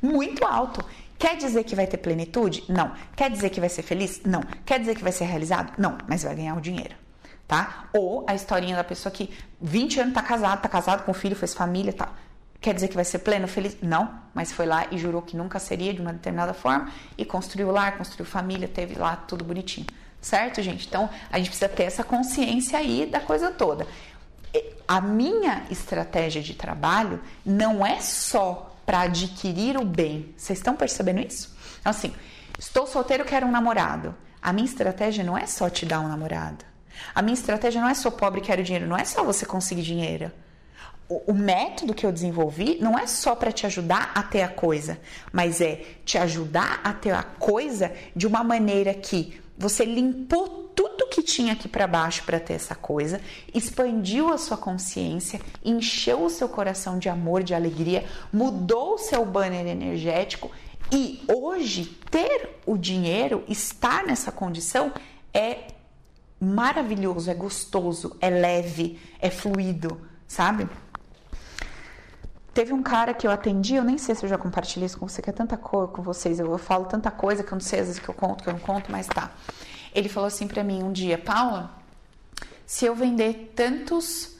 muito 0.00 0.44
alto. 0.44 0.84
Quer 1.18 1.36
dizer 1.36 1.64
que 1.64 1.74
vai 1.74 1.86
ter 1.86 1.96
plenitude? 1.98 2.64
Não. 2.68 2.92
Quer 3.14 3.30
dizer 3.30 3.50
que 3.50 3.60
vai 3.60 3.70
ser 3.70 3.82
feliz? 3.82 4.20
Não. 4.24 4.42
Quer 4.64 4.80
dizer 4.80 4.94
que 4.94 5.02
vai 5.02 5.12
ser 5.12 5.24
realizado? 5.24 5.72
Não. 5.78 5.96
Mas 6.06 6.22
vai 6.22 6.34
ganhar 6.34 6.54
o 6.54 6.60
dinheiro. 6.60 7.05
Tá? 7.46 7.88
Ou 7.92 8.24
a 8.26 8.34
historinha 8.34 8.74
da 8.74 8.82
pessoa 8.82 9.12
que 9.12 9.30
20 9.60 10.00
anos 10.00 10.14
tá 10.14 10.22
casado, 10.22 10.60
tá 10.60 10.68
casado 10.68 11.04
com 11.04 11.14
filho, 11.14 11.36
fez 11.36 11.54
família 11.54 11.92
tal. 11.92 12.12
Quer 12.60 12.74
dizer 12.74 12.88
que 12.88 12.94
vai 12.94 13.04
ser 13.04 13.20
pleno, 13.20 13.46
feliz? 13.46 13.76
Não, 13.80 14.18
mas 14.34 14.50
foi 14.50 14.66
lá 14.66 14.86
e 14.90 14.98
jurou 14.98 15.22
que 15.22 15.36
nunca 15.36 15.58
seria 15.58 15.94
de 15.94 16.00
uma 16.00 16.12
determinada 16.12 16.52
forma 16.52 16.90
e 17.16 17.24
construiu 17.24 17.70
lar, 17.70 17.96
construiu 17.96 18.26
família, 18.26 18.66
teve 18.66 18.98
lá 18.98 19.14
tudo 19.14 19.44
bonitinho 19.44 19.86
certo, 20.26 20.60
gente? 20.60 20.86
Então 20.86 21.08
a 21.30 21.38
gente 21.38 21.48
precisa 21.48 21.68
ter 21.68 21.84
essa 21.84 22.02
consciência 22.02 22.78
aí 22.78 23.06
da 23.06 23.20
coisa 23.20 23.50
toda. 23.50 23.86
A 24.88 25.00
minha 25.00 25.64
estratégia 25.70 26.42
de 26.42 26.54
trabalho 26.54 27.20
não 27.44 27.84
é 27.84 28.00
só 28.00 28.74
para 28.84 29.02
adquirir 29.02 29.76
o 29.76 29.84
bem. 29.84 30.34
Vocês 30.36 30.58
estão 30.58 30.76
percebendo 30.76 31.20
isso? 31.20 31.54
Então, 31.80 31.90
assim, 31.90 32.14
estou 32.58 32.86
solteiro, 32.86 33.24
quero 33.24 33.46
um 33.46 33.50
namorado. 33.50 34.14
A 34.40 34.52
minha 34.52 34.64
estratégia 34.64 35.24
não 35.24 35.36
é 35.36 35.46
só 35.46 35.68
te 35.68 35.84
dar 35.84 36.00
um 36.00 36.08
namorado. 36.08 36.64
A 37.14 37.22
minha 37.22 37.34
estratégia 37.34 37.80
não 37.80 37.88
é 37.88 37.94
só 37.94 38.10
pobre, 38.10 38.40
quero 38.40 38.62
dinheiro. 38.62 38.86
Não 38.86 38.96
é 38.96 39.04
só 39.04 39.24
você 39.24 39.44
conseguir 39.46 39.82
dinheiro. 39.82 40.30
O, 41.08 41.32
o 41.32 41.34
método 41.34 41.94
que 41.94 42.04
eu 42.04 42.12
desenvolvi 42.12 42.78
não 42.80 42.98
é 42.98 43.06
só 43.06 43.34
para 43.34 43.52
te 43.52 43.66
ajudar 43.66 44.10
a 44.14 44.22
ter 44.22 44.42
a 44.42 44.48
coisa, 44.48 44.98
mas 45.32 45.60
é 45.60 45.82
te 46.04 46.18
ajudar 46.18 46.80
a 46.82 46.92
ter 46.92 47.12
a 47.12 47.22
coisa 47.22 47.92
de 48.14 48.26
uma 48.26 48.42
maneira 48.42 48.92
que 48.92 49.40
você 49.56 49.84
limpou 49.84 50.66
tudo 50.74 51.08
que 51.08 51.22
tinha 51.22 51.54
aqui 51.54 51.68
para 51.68 51.86
baixo 51.86 52.22
para 52.24 52.38
ter 52.38 52.52
essa 52.52 52.74
coisa, 52.74 53.20
expandiu 53.54 54.32
a 54.32 54.36
sua 54.36 54.58
consciência, 54.58 55.40
encheu 55.64 56.24
o 56.24 56.30
seu 56.30 56.48
coração 56.48 56.98
de 56.98 57.08
amor, 57.08 57.42
de 57.42 57.54
alegria, 57.54 58.04
mudou 58.30 58.94
o 58.94 58.98
seu 58.98 59.24
banner 59.24 59.66
energético 59.66 60.50
e 60.92 61.24
hoje 61.26 61.84
ter 62.10 62.60
o 62.66 62.76
dinheiro, 62.76 63.42
estar 63.48 64.04
nessa 64.04 64.30
condição 64.30 64.92
é 65.32 65.68
maravilhoso, 66.40 67.30
é 67.30 67.34
gostoso, 67.34 68.16
é 68.20 68.28
leve, 68.28 69.00
é 69.20 69.30
fluido, 69.30 70.00
sabe? 70.26 70.68
Teve 72.52 72.72
um 72.72 72.82
cara 72.82 73.12
que 73.12 73.26
eu 73.26 73.30
atendi, 73.30 73.74
eu 73.74 73.84
nem 73.84 73.98
sei 73.98 74.14
se 74.14 74.24
eu 74.24 74.28
já 74.28 74.38
compartilhei 74.38 74.86
isso 74.86 74.98
com 74.98 75.06
você, 75.06 75.20
que 75.20 75.28
é 75.28 75.32
tanta 75.32 75.56
coisa 75.56 75.92
com 75.92 76.02
vocês, 76.02 76.38
eu, 76.38 76.56
falo 76.56 76.86
tanta 76.86 77.10
coisa 77.10 77.42
que 77.42 77.52
eu 77.52 77.56
não 77.56 77.60
sei 77.60 77.80
às 77.80 77.86
vezes 77.86 78.00
que 78.00 78.08
eu 78.08 78.14
conto, 78.14 78.44
que 78.44 78.48
eu 78.48 78.54
não 78.54 78.60
conto, 78.60 78.90
mas 78.90 79.06
tá. 79.06 79.30
Ele 79.94 80.08
falou 80.08 80.26
assim 80.26 80.46
para 80.46 80.64
mim 80.64 80.82
um 80.82 80.92
dia, 80.92 81.18
Paula, 81.18 81.70
se 82.64 82.84
eu 82.84 82.94
vender 82.94 83.52
tantos 83.54 84.36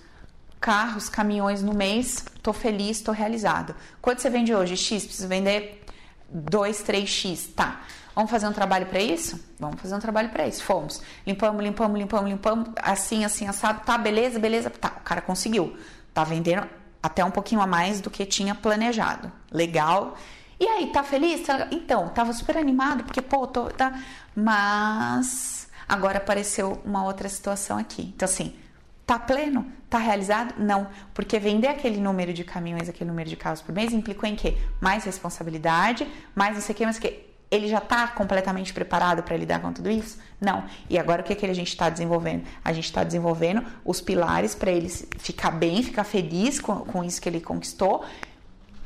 carros, 0.61 1.09
caminhões 1.09 1.63
no 1.63 1.75
mês, 1.75 2.25
tô 2.43 2.53
feliz, 2.53 3.01
tô 3.01 3.13
realizado. 3.13 3.75
Quanto 4.01 4.21
você 4.21 4.31
vende 4.31 4.55
hoje? 4.55 4.77
X, 4.77 5.05
preciso 5.05 5.29
vender 5.29 5.85
2, 6.31 6.83
3x, 6.83 7.55
tá. 7.55 7.83
Vamos 8.17 8.31
fazer 8.31 8.49
um 8.49 8.53
trabalho 8.53 8.87
para 8.87 8.99
isso? 8.99 9.39
Vamos 9.61 9.79
fazer 9.79 9.95
um 9.95 9.99
trabalho 9.99 10.31
para 10.31 10.49
isso. 10.49 10.65
Fomos. 10.65 11.03
Limpamos, 11.27 11.63
limpamos, 11.63 11.99
limpamos, 11.99 12.31
limpamos, 12.31 12.71
assim, 12.83 13.27
assim, 13.27 13.47
assado. 13.47 13.85
Tá, 13.85 13.99
beleza, 13.99 14.39
beleza. 14.39 14.71
Tá, 14.71 14.95
o 14.97 15.01
cara 15.01 15.21
conseguiu. 15.21 15.77
Tá 16.15 16.25
vendendo 16.25 16.67
até 17.03 17.23
um 17.23 17.31
pouquinho 17.31 17.61
a 17.61 17.67
mais 17.67 18.01
do 18.01 18.09
que 18.09 18.25
tinha 18.25 18.55
planejado. 18.55 19.31
Legal. 19.53 20.17
E 20.59 20.67
aí, 20.67 20.87
tá 20.87 21.03
feliz? 21.03 21.47
Então, 21.71 22.09
tava 22.09 22.33
super 22.33 22.57
animado, 22.57 23.05
porque, 23.05 23.21
pô, 23.21 23.47
tô, 23.47 23.67
tá... 23.67 24.01
Mas 24.35 25.69
agora 25.87 26.17
apareceu 26.17 26.81
uma 26.87 27.05
outra 27.05 27.29
situação 27.29 27.77
aqui. 27.77 28.15
Então, 28.17 28.25
assim, 28.25 28.57
tá 29.07 29.19
pleno? 29.19 29.71
Tá 29.91 29.99
realizado? 29.99 30.55
Não. 30.57 30.89
Porque 31.13 31.39
vender 31.39 31.69
aquele 31.69 32.01
número 32.01 32.33
de 32.33 32.45
caminhões, 32.45 32.89
aquele 32.89 33.11
número 33.11 33.29
de 33.29 33.37
carros 33.37 33.61
por 33.61 33.75
mês, 33.75 33.93
implicou 33.93 34.27
em 34.27 34.35
quê? 34.35 34.57
Mais 34.81 35.05
responsabilidade, 35.05 36.11
mais 36.35 36.55
não 36.55 36.63
sei 36.63 36.75
o 36.75 36.79
que, 36.79 36.87
mas 36.87 36.99
que 36.99 37.27
ele 37.57 37.69
já 37.69 37.79
está 37.79 38.09
completamente 38.09 38.73
preparado 38.73 39.23
para 39.23 39.37
lidar 39.37 39.61
com 39.61 39.73
tudo 39.73 39.91
isso? 39.91 40.19
Não. 40.41 40.65
E 40.89 40.99
agora 40.99 41.23
o 41.23 41.25
que, 41.25 41.35
que 41.35 41.47
a 41.47 41.55
gente 41.55 41.69
está 41.69 41.89
desenvolvendo? 41.89 42.45
A 42.65 42.73
gente 42.73 42.85
está 42.85 43.03
desenvolvendo 43.03 43.65
os 43.85 44.01
pilares 44.01 44.55
para 44.55 44.71
ele 44.71 44.89
ficar 44.89 45.51
bem, 45.51 45.83
ficar 45.83 46.05
feliz 46.05 46.61
com, 46.61 46.77
com 46.81 47.03
isso 47.03 47.21
que 47.21 47.29
ele 47.29 47.41
conquistou, 47.41 48.05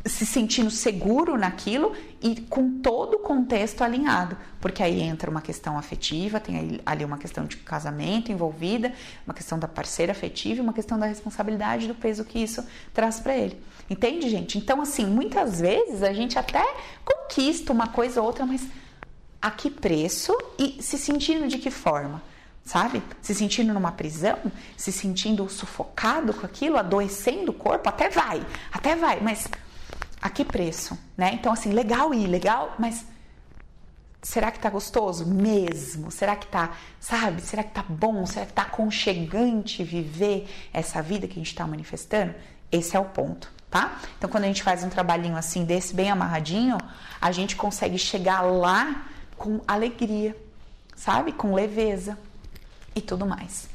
se 0.05 0.25
sentindo 0.25 0.71
seguro 0.71 1.37
naquilo 1.37 1.93
e 2.23 2.41
com 2.43 2.81
todo 2.81 3.15
o 3.15 3.19
contexto 3.19 3.83
alinhado, 3.83 4.37
porque 4.61 4.83
aí 4.83 5.01
entra 5.01 5.31
uma 5.31 5.43
questão 5.43 5.79
afetiva, 5.79 6.41
tem 6.41 6.81
ali 6.87 7.05
uma 7.05 7.19
questão 7.19 7.45
de 7.45 7.57
casamento 7.59 8.33
envolvida, 8.33 8.93
uma 9.27 9.35
questão 9.35 9.59
da 9.59 9.69
parceira 9.69 10.13
afetiva 10.13 10.59
e 10.59 10.61
uma 10.63 10.73
questão 10.73 10.99
da 10.99 11.07
responsabilidade 11.07 11.87
do 11.87 11.95
peso 11.95 12.25
que 12.25 12.39
isso 12.39 12.65
traz 12.95 13.21
para 13.21 13.37
ele. 13.37 13.61
Entende, 13.89 14.31
gente? 14.31 14.57
Então, 14.57 14.81
assim, 14.81 15.05
muitas 15.05 15.61
vezes 15.61 16.03
a 16.03 16.13
gente 16.13 16.39
até 16.39 16.65
conquista 17.05 17.73
uma 17.73 17.89
coisa 17.89 18.21
ou 18.21 18.27
outra, 18.27 18.47
mas 18.47 18.67
a 19.43 19.51
que 19.51 19.71
preço 19.71 20.37
e 20.59 20.83
se 20.83 20.97
sentindo 20.97 21.49
de 21.49 21.59
que 21.59 21.71
forma? 21.71 22.23
Sabe? 22.65 23.03
Se 23.21 23.35
sentindo 23.35 23.73
numa 23.75 23.91
prisão, 23.91 24.39
se 24.77 24.93
sentindo 24.93 25.49
sufocado 25.49 26.33
com 26.33 26.47
aquilo, 26.47 26.77
adoecendo 26.77 27.51
o 27.51 27.55
corpo, 27.55 27.89
até 27.89 28.09
vai, 28.11 28.47
até 28.71 28.95
vai, 28.95 29.19
mas 29.21 29.49
a 30.21 30.29
que 30.29 30.45
preço, 30.45 30.99
né? 31.17 31.33
Então, 31.35 31.53
assim, 31.53 31.73
legal 31.73 32.13
ir, 32.13 32.27
legal, 32.27 32.75
mas 32.79 33.05
será 34.23 34.51
que 34.51 34.59
tá 34.59 34.69
gostoso 34.69 35.27
mesmo? 35.27 36.11
Será 36.11 36.37
que 36.37 36.47
tá, 36.47 36.73
sabe? 36.99 37.41
Será 37.41 37.63
que 37.63 37.71
tá 37.71 37.85
bom? 37.89 38.27
Será 38.27 38.47
que 38.47 38.53
tá 38.53 38.63
aconchegante 38.63 39.83
viver 39.83 40.49
essa 40.73 41.01
vida 41.03 41.27
que 41.27 41.35
a 41.35 41.39
gente 41.39 41.49
está 41.49 41.67
manifestando? 41.67 42.35
Esse 42.71 42.97
é 42.97 43.01
o 43.01 43.05
ponto 43.07 43.61
tá? 43.71 44.01
Então, 44.19 44.29
quando 44.29 44.45
a 44.45 44.47
gente 44.49 44.63
faz 44.63 44.83
um 44.83 44.89
trabalhinho 44.89 45.37
assim 45.37 45.65
desse, 45.65 45.95
bem 45.95 46.11
amarradinho, 46.11 46.77
a 47.21 47.31
gente 47.31 47.55
consegue 47.55 47.97
chegar 47.97 48.41
lá 48.41 49.07
com 49.37 49.61
alegria, 49.67 50.37
sabe? 50.97 51.33
Com 51.33 51.55
leveza 51.55 52.19
e 52.95 53.01
tudo 53.01 53.25
mais. 53.25 53.69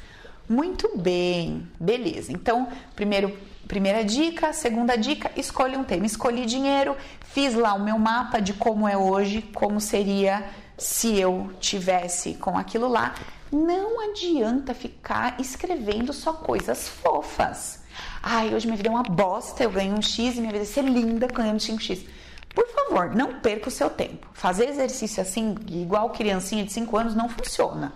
Muito 0.48 0.98
bem, 0.98 1.68
beleza. 1.80 2.32
Então, 2.32 2.68
primeiro, 2.96 3.36
primeira 3.68 4.04
dica, 4.04 4.54
segunda 4.54 4.96
dica, 4.98 5.32
escolha 5.36 5.78
um 5.78 5.84
tema. 5.84 6.06
Escolhi 6.06 6.46
dinheiro, 6.46 6.96
fiz 7.26 7.54
lá 7.54 7.74
o 7.74 7.84
meu 7.84 7.98
mapa 7.98 8.40
de 8.40 8.54
como 8.54 8.88
é 8.88 8.98
hoje, 8.98 9.42
como 9.54 9.80
seria 9.80 10.44
se 10.78 11.18
eu 11.20 11.52
tivesse 11.60 12.36
com 12.36 12.58
aquilo 12.58 12.88
lá. 12.88 13.16
Não 13.52 14.10
adianta 14.10 14.74
ficar 14.74 15.40
escrevendo 15.40 16.12
só 16.12 16.34
coisas 16.34 16.88
fofas. 16.88 17.84
Ai, 18.22 18.54
hoje 18.54 18.66
minha 18.66 18.76
vida 18.76 18.90
é 18.90 18.92
uma 18.92 19.04
bosta, 19.04 19.64
eu 19.64 19.72
ganho 19.72 19.94
um 19.94 20.02
X 20.02 20.36
e 20.36 20.40
minha 20.40 20.52
vida 20.52 20.64
vai 20.64 20.74
ser 20.74 20.84
linda 20.84 21.28
ganhando 21.28 21.60
5X. 21.60 22.06
Por 22.54 22.68
favor, 22.68 23.14
não 23.14 23.40
perca 23.40 23.68
o 23.68 23.72
seu 23.72 23.90
tempo. 23.90 24.28
Fazer 24.34 24.70
exercício 24.70 25.22
assim, 25.22 25.56
igual 25.68 26.10
criancinha 26.10 26.64
de 26.64 26.72
5 26.72 26.98
anos, 26.98 27.16
não 27.16 27.30
funciona. 27.30 27.94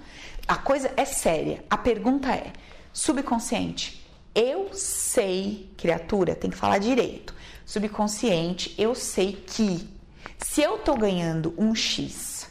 A 0.48 0.56
coisa 0.56 0.92
é 0.98 1.06
séria. 1.06 1.64
A 1.70 1.78
pergunta 1.78 2.30
é: 2.30 2.52
subconsciente, 2.92 3.99
eu 4.40 4.70
sei, 4.74 5.70
criatura, 5.76 6.34
tem 6.34 6.50
que 6.50 6.56
falar 6.56 6.78
direito. 6.78 7.36
Subconsciente, 7.66 8.74
eu 8.78 8.96
sei 8.96 9.34
que 9.34 9.86
se 10.38 10.62
eu 10.62 10.78
tô 10.78 10.96
ganhando 10.96 11.54
um 11.58 11.76
X 11.76 12.50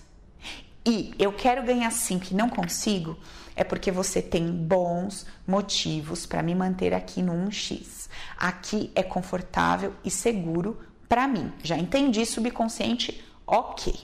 e 0.84 1.14
eu 1.18 1.32
quero 1.32 1.64
ganhar 1.64 1.90
5 1.90 2.26
e 2.30 2.34
não 2.34 2.50
consigo, 2.50 3.16
é 3.56 3.64
porque 3.64 3.90
você 3.90 4.20
tem 4.20 4.46
bons 4.46 5.24
motivos 5.46 6.26
para 6.26 6.42
me 6.42 6.54
manter 6.54 6.92
aqui 6.92 7.22
no 7.22 7.32
1x. 7.48 8.10
Aqui 8.36 8.92
é 8.94 9.02
confortável 9.02 9.94
e 10.04 10.10
seguro 10.10 10.78
para 11.08 11.26
mim. 11.26 11.50
Já 11.62 11.78
entendi 11.78 12.26
subconsciente? 12.26 13.24
Ok. 13.46 13.94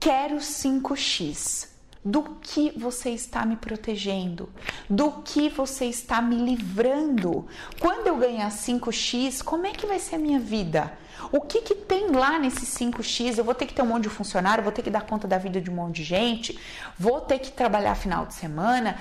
Quero 0.00 0.36
5x 0.36 1.75
do 2.06 2.22
que 2.40 2.70
você 2.78 3.10
está 3.10 3.44
me 3.44 3.56
protegendo, 3.56 4.48
do 4.88 5.10
que 5.24 5.48
você 5.48 5.86
está 5.86 6.22
me 6.22 6.36
livrando. 6.36 7.48
Quando 7.80 8.06
eu 8.06 8.16
ganhar 8.16 8.48
5x, 8.48 9.42
como 9.42 9.66
é 9.66 9.72
que 9.72 9.86
vai 9.86 9.98
ser 9.98 10.14
a 10.14 10.18
minha 10.18 10.38
vida? 10.38 10.96
O 11.32 11.40
que, 11.40 11.62
que 11.62 11.74
tem 11.74 12.12
lá 12.12 12.38
nesse 12.38 12.64
5x? 12.64 13.38
Eu 13.38 13.44
vou 13.44 13.56
ter 13.56 13.66
que 13.66 13.74
ter 13.74 13.82
um 13.82 13.86
monte 13.86 14.04
de 14.04 14.08
funcionário, 14.08 14.62
vou 14.62 14.72
ter 14.72 14.82
que 14.82 14.90
dar 14.90 15.00
conta 15.00 15.26
da 15.26 15.36
vida 15.36 15.60
de 15.60 15.68
um 15.68 15.74
monte 15.74 15.96
de 15.96 16.04
gente, 16.04 16.56
vou 16.96 17.20
ter 17.20 17.40
que 17.40 17.50
trabalhar 17.50 17.96
final 17.96 18.24
de 18.24 18.34
semana, 18.34 19.00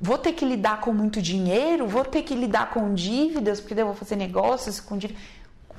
vou 0.00 0.18
ter 0.18 0.32
que 0.32 0.44
lidar 0.44 0.80
com 0.80 0.92
muito 0.92 1.22
dinheiro, 1.22 1.86
vou 1.86 2.04
ter 2.04 2.24
que 2.24 2.34
lidar 2.34 2.70
com 2.70 2.92
dívidas, 2.92 3.60
porque 3.60 3.80
eu 3.80 3.86
vou 3.86 3.94
fazer 3.94 4.16
negócios 4.16 4.80
com 4.80 4.98
dívidas. 4.98 5.22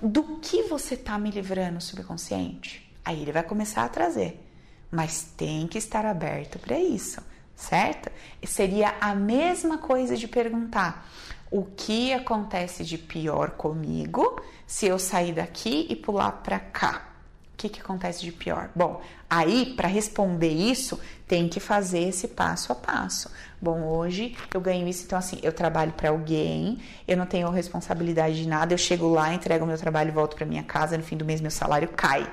Do 0.01 0.37
que 0.37 0.63
você 0.63 0.93
está 0.93 1.19
me 1.19 1.29
livrando, 1.29 1.81
subconsciente? 1.81 2.89
Aí 3.03 3.21
ele 3.21 3.33
vai 3.33 3.43
começar 3.43 3.83
a 3.83 3.89
trazer 3.89 4.52
mas 4.93 5.23
tem 5.35 5.65
que 5.65 5.79
estar 5.79 6.05
aberto 6.05 6.59
para 6.59 6.77
isso, 6.77 7.19
certo? 7.55 8.11
Seria 8.45 8.93
a 9.01 9.15
mesma 9.15 9.79
coisa 9.79 10.15
de 10.15 10.27
perguntar 10.27 11.09
o 11.49 11.63
que 11.63 12.13
acontece 12.13 12.83
de 12.83 12.97
pior 12.97 13.51
comigo 13.51 14.39
se 14.67 14.85
eu 14.85 14.99
sair 14.99 15.33
daqui 15.33 15.87
e 15.89 15.95
pular 15.95 16.31
para 16.43 16.59
cá. 16.59 17.09
O 17.53 17.57
que, 17.57 17.69
que 17.69 17.79
acontece 17.79 18.21
de 18.21 18.31
pior? 18.31 18.69
Bom, 18.75 19.01
aí 19.27 19.73
para 19.75 19.87
responder 19.87 20.51
isso 20.51 20.99
tem 21.27 21.49
que 21.49 21.59
fazer 21.59 22.09
esse 22.09 22.27
passo 22.27 22.71
a 22.71 22.75
passo. 22.75 23.31
Bom, 23.59 23.83
hoje 23.83 24.37
eu 24.53 24.61
ganho 24.61 24.87
isso, 24.87 25.05
então 25.05 25.17
assim, 25.17 25.39
eu 25.41 25.53
trabalho 25.53 25.93
para 25.93 26.09
alguém, 26.09 26.79
eu 27.07 27.17
não 27.17 27.25
tenho 27.25 27.49
responsabilidade 27.49 28.43
de 28.43 28.47
nada, 28.47 28.73
eu 28.73 28.77
chego 28.77 29.07
lá, 29.09 29.33
entrego 29.33 29.65
meu 29.65 29.77
trabalho 29.77 30.09
e 30.09 30.11
volto 30.11 30.35
para 30.35 30.45
minha 30.45 30.63
casa, 30.63 30.97
no 30.97 31.03
fim 31.03 31.17
do 31.17 31.25
mês 31.25 31.41
meu 31.41 31.51
salário 31.51 31.87
cai. 31.87 32.31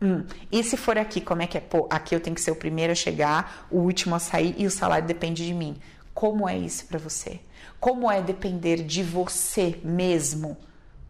Hum, 0.00 0.24
e 0.52 0.62
se 0.62 0.76
for 0.76 0.98
aqui, 0.98 1.20
como 1.20 1.42
é 1.42 1.46
que 1.46 1.56
é? 1.56 1.60
Pô, 1.60 1.86
aqui 1.90 2.14
eu 2.14 2.20
tenho 2.20 2.34
que 2.36 2.42
ser 2.42 2.50
o 2.50 2.56
primeiro 2.56 2.92
a 2.92 2.94
chegar, 2.94 3.66
o 3.70 3.78
último 3.78 4.14
a 4.14 4.18
sair 4.18 4.54
e 4.58 4.66
o 4.66 4.70
salário 4.70 5.06
depende 5.06 5.46
de 5.46 5.54
mim. 5.54 5.76
Como 6.12 6.48
é 6.48 6.56
isso 6.56 6.86
para 6.86 6.98
você? 6.98 7.40
Como 7.80 8.10
é 8.10 8.20
depender 8.20 8.82
de 8.82 9.02
você 9.02 9.78
mesmo, 9.82 10.56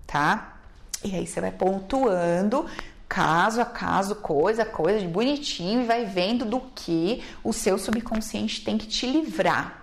tá? 0.06 0.58
E 1.02 1.14
aí 1.14 1.26
você 1.26 1.40
vai 1.40 1.50
pontuando 1.50 2.66
caso 3.08 3.60
a 3.60 3.64
caso, 3.64 4.16
coisa 4.16 4.62
a 4.62 4.66
coisa, 4.66 5.00
de 5.00 5.06
bonitinho 5.06 5.82
e 5.82 5.86
vai 5.86 6.04
vendo 6.04 6.44
do 6.44 6.60
que 6.74 7.22
o 7.42 7.52
seu 7.52 7.78
subconsciente 7.78 8.64
tem 8.64 8.78
que 8.78 8.86
te 8.86 9.06
livrar. 9.06 9.82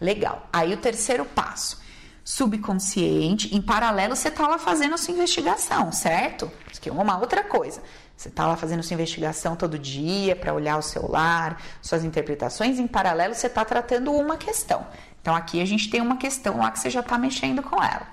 Legal. 0.00 0.48
Aí 0.52 0.72
o 0.72 0.78
terceiro 0.78 1.24
passo 1.24 1.80
subconsciente, 2.24 3.54
em 3.54 3.60
paralelo 3.60 4.14
você 4.14 4.30
tá 4.30 4.46
lá 4.46 4.58
fazendo 4.58 4.94
a 4.94 4.98
sua 4.98 5.12
investigação, 5.12 5.90
certo? 5.90 6.50
Isso 6.70 6.80
aqui 6.80 6.88
é 6.88 6.92
uma 6.92 7.18
outra 7.18 7.42
coisa. 7.42 7.82
Você 8.22 8.28
está 8.28 8.46
lá 8.46 8.56
fazendo 8.56 8.84
sua 8.84 8.94
investigação 8.94 9.56
todo 9.56 9.76
dia 9.76 10.36
para 10.36 10.54
olhar 10.54 10.78
o 10.78 10.82
seu 10.82 11.10
lar, 11.10 11.60
suas 11.82 12.04
interpretações, 12.04 12.78
em 12.78 12.86
paralelo 12.86 13.34
você 13.34 13.48
está 13.48 13.64
tratando 13.64 14.12
uma 14.12 14.36
questão. 14.36 14.86
Então 15.20 15.34
aqui 15.34 15.60
a 15.60 15.64
gente 15.64 15.90
tem 15.90 16.00
uma 16.00 16.16
questão 16.16 16.58
lá 16.58 16.70
que 16.70 16.78
você 16.78 16.88
já 16.88 17.00
está 17.00 17.18
mexendo 17.18 17.64
com 17.64 17.82
ela. 17.82 18.06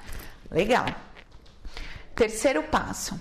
Legal. 0.49 0.87
Terceiro 2.15 2.63
passo. 2.63 3.19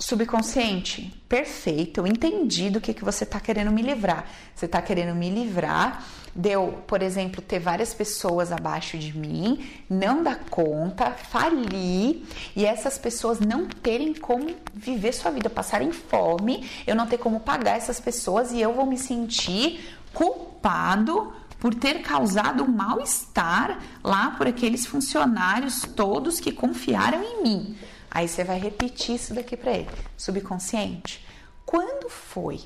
Subconsciente, 0.00 1.14
perfeito, 1.28 2.00
eu 2.00 2.06
entendi 2.06 2.70
do 2.70 2.80
que, 2.80 2.94
que 2.94 3.04
você 3.04 3.24
está 3.24 3.38
querendo 3.38 3.70
me 3.70 3.82
livrar. 3.82 4.24
Você 4.54 4.64
está 4.66 4.80
querendo 4.80 5.14
me 5.14 5.30
livrar 5.30 6.04
Deu, 6.34 6.84
por 6.86 7.02
exemplo, 7.02 7.42
ter 7.42 7.58
várias 7.58 7.92
pessoas 7.92 8.52
abaixo 8.52 8.96
de 8.96 9.16
mim, 9.16 9.68
não 9.88 10.22
dar 10.22 10.38
conta, 10.48 11.10
falir 11.10 12.24
e 12.54 12.64
essas 12.64 12.96
pessoas 12.96 13.40
não 13.40 13.66
terem 13.66 14.14
como 14.14 14.54
viver 14.72 15.12
sua 15.12 15.32
vida, 15.32 15.50
passarem 15.50 15.90
fome, 15.90 16.68
eu 16.86 16.94
não 16.94 17.06
ter 17.06 17.18
como 17.18 17.40
pagar 17.40 17.76
essas 17.76 17.98
pessoas 17.98 18.52
e 18.52 18.60
eu 18.60 18.72
vou 18.72 18.86
me 18.86 18.96
sentir 18.96 19.98
culpado 20.14 21.32
por 21.58 21.74
ter 21.74 22.00
causado 22.00 22.66
mal-estar 22.66 23.80
lá 24.02 24.30
por 24.30 24.46
aqueles 24.46 24.86
funcionários 24.86 25.82
todos 25.82 26.38
que 26.38 26.52
confiaram 26.52 27.22
em 27.22 27.42
mim. 27.42 27.76
Aí 28.10 28.26
você 28.26 28.42
vai 28.42 28.58
repetir 28.58 29.14
isso 29.14 29.32
daqui 29.32 29.56
para 29.56 29.72
ele, 29.72 29.90
subconsciente. 30.16 31.24
Quando 31.64 32.08
foi 32.08 32.60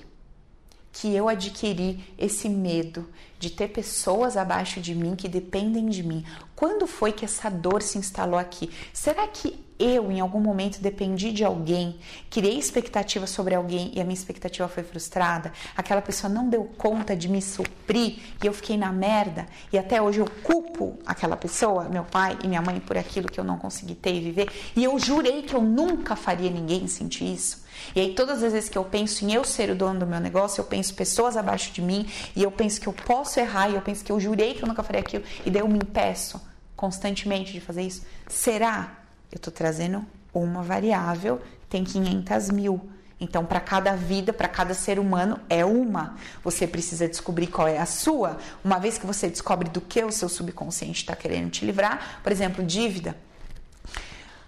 que 0.93 1.15
eu 1.15 1.29
adquiri 1.29 2.15
esse 2.17 2.49
medo 2.49 3.11
de 3.39 3.51
ter 3.51 3.69
pessoas 3.69 4.37
abaixo 4.37 4.81
de 4.81 4.95
mim 4.95 5.17
que 5.17 5.29
dependem 5.29 5.87
de 5.87 6.03
mim? 6.03 6.25
Quando 6.55 6.87
foi 6.87 7.13
que 7.13 7.25
essa 7.25 7.51
dor 7.51 7.83
se 7.83 7.99
instalou 7.99 8.39
aqui? 8.39 8.71
Será 8.93 9.27
que 9.27 9.64
eu, 9.79 10.11
em 10.11 10.21
algum 10.21 10.41
momento, 10.41 10.81
dependi 10.81 11.33
de 11.33 11.45
alguém, 11.45 11.99
criei 12.31 12.59
expectativa 12.59 13.27
sobre 13.27 13.55
alguém 13.55 13.91
e 13.95 14.01
a 14.01 14.05
minha 14.05 14.15
expectativa 14.15 14.69
foi 14.69 14.83
frustrada? 14.83 15.53
Aquela 15.77 16.01
pessoa 16.01 16.33
não 16.33 16.49
deu 16.49 16.65
conta 16.77 17.17
de 17.17 17.29
me 17.29 17.43
suprir 17.43 18.19
e 18.43 18.47
eu 18.47 18.53
fiquei 18.53 18.77
na 18.77 18.93
merda 18.93 19.47
e 19.73 19.79
até 19.79 20.01
hoje 20.01 20.21
eu 20.21 20.27
culpo 20.43 20.99
aquela 21.05 21.37
pessoa, 21.37 21.89
meu 21.89 22.05
pai 22.05 22.39
e 22.43 22.49
minha 22.49 22.63
mãe, 22.63 22.79
por 22.79 22.97
aquilo 22.97 23.29
que 23.29 23.39
eu 23.39 23.45
não 23.45 23.59
consegui 23.59 23.95
ter 23.95 24.15
e 24.15 24.21
viver 24.21 24.49
e 24.77 24.85
eu 24.85 24.99
jurei 24.99 25.43
que 25.43 25.55
eu 25.55 25.63
nunca 25.63 26.15
faria 26.15 26.51
ninguém 26.51 26.87
sentir 26.87 27.33
isso? 27.33 27.65
E 27.95 28.01
aí, 28.01 28.15
todas 28.15 28.43
as 28.43 28.53
vezes 28.53 28.69
que 28.69 28.79
eu 28.79 28.85
penso 28.85 29.25
em 29.25 29.33
eu 29.33 29.45
ser 29.45 29.71
o 29.71 29.75
dono 29.75 30.01
do 30.01 30.07
meu 30.07 30.21
negócio, 30.21 30.61
eu 30.61 30.65
penso 30.65 30.95
pessoas 30.95 31.37
abaixo 31.37 31.73
de 31.73 31.83
mim 31.83 32.07
e 32.35 32.43
eu 32.43 32.51
penso 32.51 32.81
que 32.81 32.87
eu 32.87 32.93
posso 32.93 33.41
errar 33.41 33.69
e 33.69 33.75
eu 33.75 33.83
penso 33.83 34.05
que 34.05 34.13
eu 34.13 34.21
jurei 34.21 34.55
que 34.55 34.63
eu 34.63 34.69
nunca 34.69 34.83
faria 34.83 35.01
aquilo 35.01 35.25
e 35.45 35.51
daí 35.51 35.61
eu 35.61 35.69
me 35.69 35.79
impeço 35.79 36.41
constantemente 36.77 37.53
de 37.53 37.61
fazer 37.61 37.83
isso. 37.83 38.03
Será? 38.29 39.04
Eu 39.35 39.39
estou 39.39 39.53
trazendo 39.53 40.07
uma 40.33 40.63
variável, 40.63 41.43
tem 41.69 41.83
500 41.83 42.51
mil. 42.51 42.81
Então, 43.21 43.45
para 43.45 43.59
cada 43.59 43.97
vida, 43.97 44.33
para 44.33 44.47
cada 44.47 44.75
ser 44.75 44.97
humano, 44.97 45.41
é 45.51 45.65
uma. 45.65 46.17
Você 46.45 46.69
precisa 46.69 47.09
descobrir 47.09 47.49
qual 47.49 47.67
é 47.67 47.79
a 47.79 47.87
sua. 47.87 48.39
Uma 48.65 48.79
vez 48.79 48.97
que 48.97 49.05
você 49.05 49.29
descobre 49.29 49.69
do 49.69 49.81
que 49.81 50.05
o 50.05 50.13
seu 50.13 50.29
subconsciente 50.29 51.01
está 51.01 51.17
querendo 51.17 51.51
te 51.51 51.65
livrar, 51.65 52.21
por 52.23 52.31
exemplo, 52.31 52.65
dívida. 52.65 53.17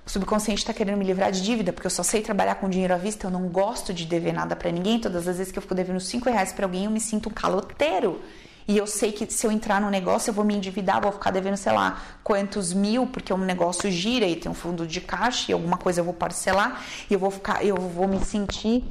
O 0.06 0.10
subconsciente 0.10 0.60
está 0.60 0.72
querendo 0.72 0.98
me 0.98 1.04
livrar 1.04 1.32
de 1.32 1.42
dívida, 1.42 1.72
porque 1.72 1.88
eu 1.88 1.90
só 1.90 2.04
sei 2.04 2.22
trabalhar 2.22 2.54
com 2.54 2.68
dinheiro 2.68 2.94
à 2.94 2.96
vista, 2.96 3.26
eu 3.26 3.30
não 3.30 3.48
gosto 3.48 3.92
de 3.92 4.06
dever 4.06 4.32
nada 4.32 4.54
para 4.54 4.70
ninguém. 4.70 5.00
Todas 5.00 5.26
as 5.26 5.38
vezes 5.38 5.52
que 5.52 5.58
eu 5.58 5.62
fico 5.62 5.74
devendo 5.74 5.98
5 5.98 6.30
reais 6.30 6.52
para 6.52 6.64
alguém, 6.64 6.84
eu 6.84 6.92
me 6.92 7.00
sinto 7.00 7.28
um 7.28 7.32
caloteiro. 7.32 8.22
E 8.68 8.76
eu 8.76 8.86
sei 8.86 9.12
que 9.12 9.30
se 9.32 9.46
eu 9.46 9.52
entrar 9.52 9.80
no 9.80 9.88
negócio, 9.88 10.30
eu 10.30 10.34
vou 10.34 10.44
me 10.44 10.54
endividar, 10.54 11.00
vou 11.00 11.12
ficar 11.12 11.30
devendo, 11.30 11.56
sei 11.56 11.72
lá, 11.72 12.02
quantos 12.24 12.72
mil, 12.72 13.06
porque 13.06 13.32
o 13.32 13.38
negócio 13.38 13.90
gira 13.90 14.26
e 14.26 14.34
tem 14.34 14.50
um 14.50 14.54
fundo 14.54 14.86
de 14.86 15.00
caixa 15.00 15.52
e 15.52 15.54
alguma 15.54 15.76
coisa 15.76 16.00
eu 16.00 16.04
vou 16.04 16.14
parcelar 16.14 16.82
e 17.08 17.14
eu 17.14 17.18
vou 17.18 17.30
ficar, 17.30 17.64
eu 17.64 17.76
vou 17.76 18.08
me 18.08 18.18
sentir, 18.24 18.84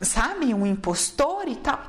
sabe, 0.00 0.52
um 0.52 0.66
impostor 0.66 1.48
e 1.48 1.56
tal. 1.56 1.80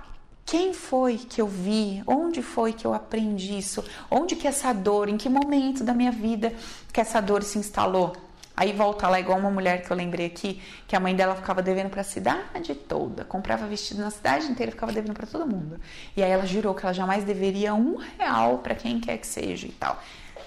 Quem 0.46 0.74
foi 0.74 1.18
que 1.18 1.42
eu 1.42 1.48
vi? 1.48 2.02
Onde 2.08 2.42
foi 2.42 2.72
que 2.72 2.88
eu 2.88 2.94
aprendi 2.94 3.58
isso? 3.58 3.84
Onde 4.10 4.34
que 4.34 4.48
essa 4.48 4.72
dor, 4.72 5.10
em 5.10 5.18
que 5.18 5.28
momento 5.28 5.84
da 5.84 5.94
minha 5.94 6.12
vida 6.12 6.54
que 6.94 7.02
essa 7.02 7.20
dor 7.20 7.44
se 7.44 7.58
instalou? 7.60 8.16
Aí 8.58 8.74
volta 8.74 9.08
lá 9.08 9.20
igual 9.20 9.38
uma 9.38 9.52
mulher 9.52 9.84
que 9.84 9.92
eu 9.92 9.96
lembrei 9.96 10.26
aqui, 10.26 10.60
que 10.88 10.96
a 10.96 11.00
mãe 11.00 11.16
dela 11.16 11.36
ficava 11.36 11.62
devendo 11.62 11.92
para 11.92 12.02
a 12.02 12.04
cidade 12.04 12.74
toda, 12.74 13.24
comprava 13.24 13.68
vestido 13.68 14.02
na 14.02 14.10
cidade 14.10 14.48
inteira, 14.48 14.72
ficava 14.72 14.92
devendo 14.92 15.14
para 15.14 15.28
todo 15.28 15.46
mundo. 15.46 15.80
E 16.16 16.24
aí 16.24 16.32
ela 16.32 16.44
jurou 16.44 16.74
que 16.74 16.84
ela 16.84 16.92
jamais 16.92 17.24
deveria 17.24 17.76
um 17.76 17.98
real 18.18 18.58
para 18.58 18.74
quem 18.74 19.00
quer 19.00 19.20
que 19.20 19.28
seja 19.28 19.68
e 19.68 19.72
tal. 19.72 20.02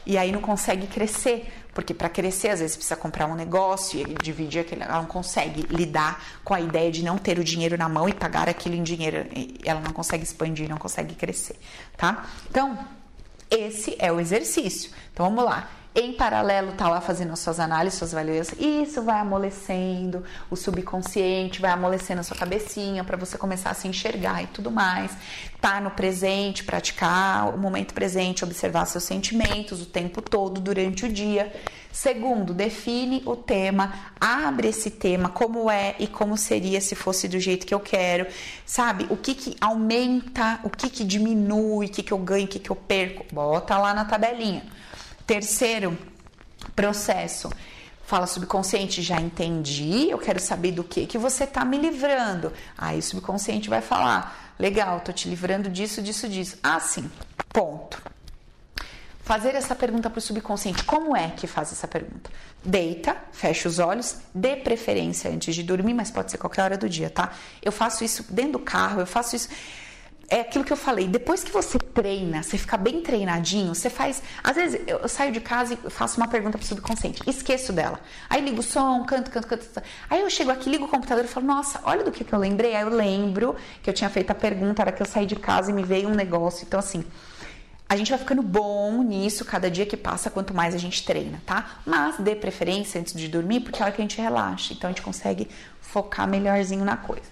E 0.05 0.19
aí 0.19 0.33
não 0.33 0.41
consegue 0.41 0.89
crescer, 0.89 1.53
porque 1.73 1.95
para 1.95 2.09
crescer 2.09 2.49
às 2.49 2.59
vezes 2.59 2.75
precisa 2.75 2.97
comprar 2.97 3.29
um 3.29 3.37
negócio 3.37 4.01
e 4.01 4.15
dividir 4.21 4.63
aquele, 4.63 4.83
ela 4.83 4.97
não 4.97 5.07
consegue 5.07 5.63
lidar 5.71 6.21
com 6.43 6.53
a 6.53 6.61
ideia 6.61 6.91
de 6.91 7.05
não 7.05 7.17
ter 7.17 7.39
o 7.39 7.45
dinheiro 7.45 7.79
na 7.79 7.89
mão 7.89 8.09
e 8.09 8.13
pagar 8.13 8.49
aquilo 8.49 8.75
em 8.75 8.83
dinheiro, 8.83 9.25
ela 9.65 9.79
não 9.79 9.93
consegue 9.93 10.25
expandir, 10.25 10.69
não 10.69 10.79
consegue 10.79 11.15
crescer, 11.15 11.57
tá? 11.97 12.27
Então, 12.49 12.77
esse 13.49 13.95
é 14.01 14.11
o 14.11 14.19
exercício. 14.19 14.91
Então 15.13 15.27
vamos 15.27 15.45
lá 15.45 15.71
em 15.93 16.13
paralelo 16.13 16.73
tá 16.73 16.89
lá 16.89 17.01
fazendo 17.01 17.37
suas 17.37 17.59
análises, 17.59 17.99
suas 17.99 18.15
avaliações, 18.15 18.61
isso 18.61 19.03
vai 19.03 19.19
amolecendo 19.19 20.23
o 20.49 20.55
subconsciente, 20.55 21.61
vai 21.61 21.73
amolecendo 21.73 22.21
a 22.21 22.23
sua 22.23 22.37
cabecinha 22.37 23.03
para 23.03 23.17
você 23.17 23.37
começar 23.37 23.71
a 23.71 23.75
se 23.75 23.89
enxergar 23.89 24.43
e 24.43 24.47
tudo 24.47 24.71
mais. 24.71 25.11
Tá 25.61 25.81
no 25.81 25.91
presente, 25.91 26.63
praticar 26.63 27.53
o 27.53 27.59
momento 27.59 27.93
presente, 27.93 28.45
observar 28.45 28.87
seus 28.87 29.03
sentimentos 29.03 29.83
o 29.83 29.87
tempo 29.87 30.23
todo 30.23 30.61
durante 30.61 31.07
o 31.07 31.13
dia. 31.13 31.53
Segundo, 31.93 32.55
define 32.55 33.21
o 33.27 33.35
tema, 33.35 33.93
abre 34.21 34.69
esse 34.69 34.93
tema, 34.93 35.29
como 35.29 35.69
é 35.69 35.97
e 35.99 36.07
como 36.07 36.37
seria 36.37 36.81
se 36.81 36.95
fosse 36.95 37.27
do 37.27 37.41
jeito 37.41 37.67
que 37.67 37.75
eu 37.75 37.81
quero, 37.81 38.29
sabe? 38.65 39.09
O 39.11 39.17
que 39.17 39.35
que 39.35 39.57
aumenta, 39.61 40.61
o 40.63 40.71
que 40.71 40.89
que 40.89 41.03
diminui, 41.03 41.87
o 41.87 41.91
que 41.91 42.05
que 42.05 42.13
eu 42.13 42.19
ganho, 42.19 42.45
o 42.45 42.49
que 42.49 42.61
que 42.61 42.71
eu 42.71 42.77
perco, 42.77 43.27
bota 43.35 43.77
lá 43.77 43.93
na 43.93 44.05
tabelinha. 44.05 44.63
Terceiro 45.31 45.97
processo, 46.75 47.53
fala 48.05 48.27
subconsciente, 48.27 49.01
já 49.01 49.21
entendi, 49.21 50.11
eu 50.11 50.19
quero 50.19 50.41
saber 50.41 50.73
do 50.73 50.83
que 50.83 51.07
que 51.07 51.17
você 51.17 51.45
está 51.45 51.65
me 51.65 51.79
livrando. 51.79 52.53
Aí 52.77 52.99
o 52.99 53.03
subconsciente 53.03 53.71
vai 53.71 53.81
falar, 53.81 54.57
legal, 54.59 54.99
tô 55.03 55.13
te 55.13 55.29
livrando 55.29 55.71
disso, 55.71 56.03
disso, 56.03 56.29
disso. 56.29 56.59
Ah, 56.65 56.81
sim, 56.81 57.09
ponto. 57.51 58.03
Fazer 59.23 59.55
essa 59.55 59.77
pergunta 59.77 60.11
para 60.11 60.19
o 60.19 60.21
subconsciente. 60.21 60.83
Como 60.83 61.17
é 61.17 61.31
que 61.31 61.47
faz 61.47 61.71
essa 61.71 61.87
pergunta? 61.87 62.29
Deita, 62.65 63.17
fecha 63.31 63.69
os 63.69 63.79
olhos, 63.79 64.17
dê 64.35 64.57
preferência 64.57 65.31
antes 65.31 65.55
de 65.55 65.63
dormir, 65.63 65.95
mas 65.95 66.11
pode 66.11 66.33
ser 66.33 66.39
qualquer 66.39 66.63
hora 66.63 66.77
do 66.77 66.89
dia, 66.89 67.09
tá? 67.09 67.35
Eu 67.63 67.71
faço 67.71 68.03
isso 68.03 68.25
dentro 68.33 68.55
do 68.55 68.59
carro, 68.59 69.01
eu 69.01 69.07
faço 69.07 69.37
isso 69.37 69.49
é 70.31 70.43
aquilo 70.43 70.65
que 70.65 70.73
eu 70.73 70.77
falei, 70.77 71.09
depois 71.09 71.43
que 71.43 71.51
você 71.51 71.77
treina, 71.77 72.41
você 72.41 72.57
fica 72.57 72.77
bem 72.77 73.03
treinadinho, 73.03 73.75
você 73.75 73.91
faz. 73.91 74.23
Às 74.45 74.55
vezes 74.55 74.81
eu 74.87 75.09
saio 75.09 75.33
de 75.33 75.41
casa 75.41 75.75
e 75.75 75.91
faço 75.91 76.19
uma 76.19 76.29
pergunta 76.29 76.57
pro 76.57 76.65
subconsciente, 76.67 77.21
esqueço 77.29 77.73
dela. 77.73 77.99
Aí 78.29 78.41
ligo 78.41 78.61
o 78.61 78.63
som, 78.63 79.05
canto, 79.05 79.29
canto, 79.29 79.49
canto. 79.49 79.83
Aí 80.09 80.21
eu 80.21 80.31
chego 80.31 80.53
aqui, 80.53 80.71
ligo 80.71 80.85
o 80.85 80.89
computador 80.89 81.25
e 81.25 81.29
falo, 81.29 81.47
nossa, 81.47 81.81
olha 81.83 82.05
do 82.05 82.13
que, 82.13 82.23
que 82.23 82.33
eu 82.33 82.39
lembrei. 82.39 82.77
Aí 82.77 82.83
eu 82.83 82.91
lembro 82.91 83.57
que 83.83 83.91
eu 83.91 83.95
tinha 83.95 84.09
feito 84.09 84.31
a 84.31 84.35
pergunta, 84.35 84.83
era 84.83 84.93
que 84.93 85.03
eu 85.03 85.07
saí 85.07 85.27
de 85.27 85.35
casa 85.35 85.73
e 85.73 85.75
me 85.75 85.83
veio 85.83 86.09
um 86.09 86.15
negócio. 86.15 86.65
Então, 86.65 86.79
assim, 86.79 87.05
a 87.89 87.97
gente 87.97 88.09
vai 88.09 88.19
ficando 88.21 88.41
bom 88.41 89.03
nisso 89.03 89.45
cada 89.45 89.69
dia 89.69 89.85
que 89.85 89.97
passa, 89.97 90.31
quanto 90.31 90.55
mais 90.55 90.77
a 90.77 90.79
gente 90.79 91.05
treina, 91.05 91.43
tá? 91.45 91.81
Mas 91.85 92.19
dê 92.21 92.37
preferência 92.37 93.01
antes 93.01 93.15
de 93.15 93.27
dormir, 93.27 93.61
porque 93.61 93.81
é 93.81 93.83
a 93.83 93.87
hora 93.87 93.93
que 93.93 94.01
a 94.01 94.05
gente 94.05 94.21
relaxa, 94.21 94.75
então 94.75 94.89
a 94.89 94.93
gente 94.93 95.03
consegue 95.03 95.49
focar 95.81 96.29
melhorzinho 96.29 96.85
na 96.85 96.97
coisa. 96.97 97.29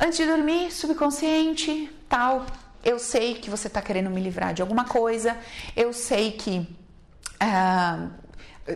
Antes 0.00 0.18
de 0.18 0.26
dormir, 0.26 0.70
subconsciente, 0.70 1.90
tal, 2.12 2.44
eu 2.84 2.98
sei 2.98 3.36
que 3.36 3.48
você 3.48 3.68
está 3.68 3.80
querendo 3.80 4.10
me 4.10 4.20
livrar 4.20 4.52
de 4.52 4.60
alguma 4.60 4.84
coisa, 4.84 5.34
eu 5.74 5.94
sei 5.94 6.32
que 6.32 6.68
ah, 7.40 8.08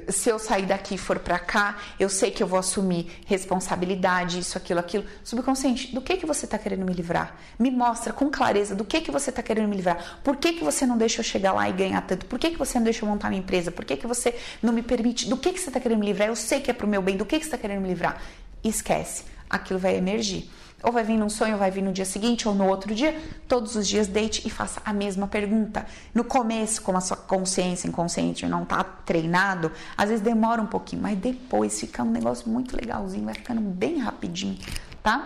se 0.09 0.31
eu 0.31 0.39
sair 0.39 0.65
daqui 0.65 0.95
e 0.95 0.99
for 0.99 1.19
para 1.19 1.39
cá, 1.39 1.77
eu 2.01 2.09
sei 2.09 2.31
que 2.31 2.43
eu 2.43 2.47
vou 2.47 2.59
assumir 2.59 3.21
responsabilidade, 3.27 4.39
isso, 4.39 4.57
aquilo, 4.57 4.81
aquilo. 4.81 5.05
Subconsciente, 5.23 5.95
do 5.95 6.01
que 6.01 6.17
que 6.17 6.25
você 6.25 6.47
está 6.47 6.57
querendo 6.57 6.87
me 6.87 6.95
livrar? 6.95 7.37
Me 7.59 7.71
mostra 7.71 8.11
com 8.11 8.31
clareza 8.31 8.75
do 8.75 8.87
que 8.87 9.03
que 9.03 9.11
você 9.11 9.29
está 9.29 9.43
querendo 9.43 9.69
me 9.69 9.77
livrar. 9.77 10.19
Por 10.25 10.37
que 10.37 10.55
que 10.55 10.65
você 10.65 10.87
não 10.87 10.97
deixa 10.97 11.21
eu 11.21 11.25
chegar 11.25 11.53
lá 11.53 11.69
e 11.69 11.73
ganhar 11.75 12.01
tanto? 12.07 12.25
Por 12.25 12.39
que 12.39 12.53
que 12.53 12.57
você 12.57 12.79
não 12.79 12.85
deixa 12.85 13.05
eu 13.05 13.09
montar 13.11 13.29
minha 13.29 13.43
empresa? 13.43 13.71
Por 13.71 13.85
que 13.85 13.99
que 13.99 14.07
você 14.07 14.35
não 14.63 14.73
me 14.73 14.83
permite? 14.83 15.29
Do 15.29 15.37
que 15.37 15.53
que 15.53 15.61
você 15.61 15.69
está 15.69 15.79
querendo 15.79 16.01
me 16.01 16.07
livrar? 16.07 16.29
Eu 16.29 16.37
sei 16.37 16.61
que 16.61 16.71
é 16.71 16.75
pro 16.75 16.89
meu 16.89 17.03
bem. 17.03 17.19
Do 17.19 17.27
que 17.27 17.39
que 17.39 17.45
você 17.45 17.49
está 17.49 17.59
querendo 17.59 17.83
me 17.83 17.89
livrar? 17.89 18.19
Esquece. 18.65 19.25
Aquilo 19.51 19.79
vai 19.79 19.95
emergir. 19.95 20.51
Ou 20.87 20.93
vai 20.93 21.03
vir 21.03 21.19
num 21.19 21.29
sonho, 21.29 21.55
ou 21.55 21.59
vai 21.59 21.69
vir 21.69 21.83
no 21.83 21.93
dia 21.93 22.05
seguinte, 22.05 22.47
ou 22.47 22.55
no 22.55 22.65
outro 22.69 22.95
dia. 22.95 23.21
Todos 23.49 23.75
os 23.75 23.89
dias 23.89 24.07
deite 24.07 24.47
e 24.47 24.51
faça 24.51 24.81
a 24.85 24.93
mesma 24.93 25.27
pergunta. 25.27 25.85
No 26.15 26.23
começo, 26.23 26.81
como 26.81 26.97
a 26.97 27.01
sua 27.01 27.17
consciência 27.17 27.89
inconsciente 27.89 28.47
não 28.47 28.63
está 28.63 28.85
treinado, 28.85 29.73
às 29.99 30.11
vezes 30.11 30.23
demora 30.23 30.63
um 30.63 30.67
pouquinho, 30.67 31.03
mas 31.03 31.19
depois 31.19 31.81
fica 31.81 32.05
um 32.05 32.11
negócio 32.13 32.49
muito 32.49 32.77
legalzinho, 32.77 33.25
vai 33.25 33.35
ficando 33.35 33.61
bem 33.61 33.99
rapidinho, 33.99 34.57
tá? 35.03 35.25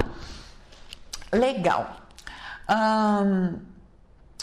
Legal. 1.31 1.95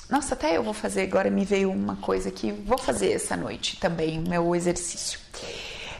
nossa, 0.07 0.35
até 0.35 0.55
eu 0.55 0.61
vou 0.61 0.73
fazer 0.73 1.01
agora, 1.01 1.31
me 1.31 1.43
veio 1.43 1.71
uma 1.71 1.95
coisa 1.95 2.29
que 2.29 2.51
vou 2.51 2.77
fazer 2.77 3.13
essa 3.13 3.35
noite 3.35 3.79
também, 3.79 4.19
meu 4.19 4.55
exercício. 4.55 5.19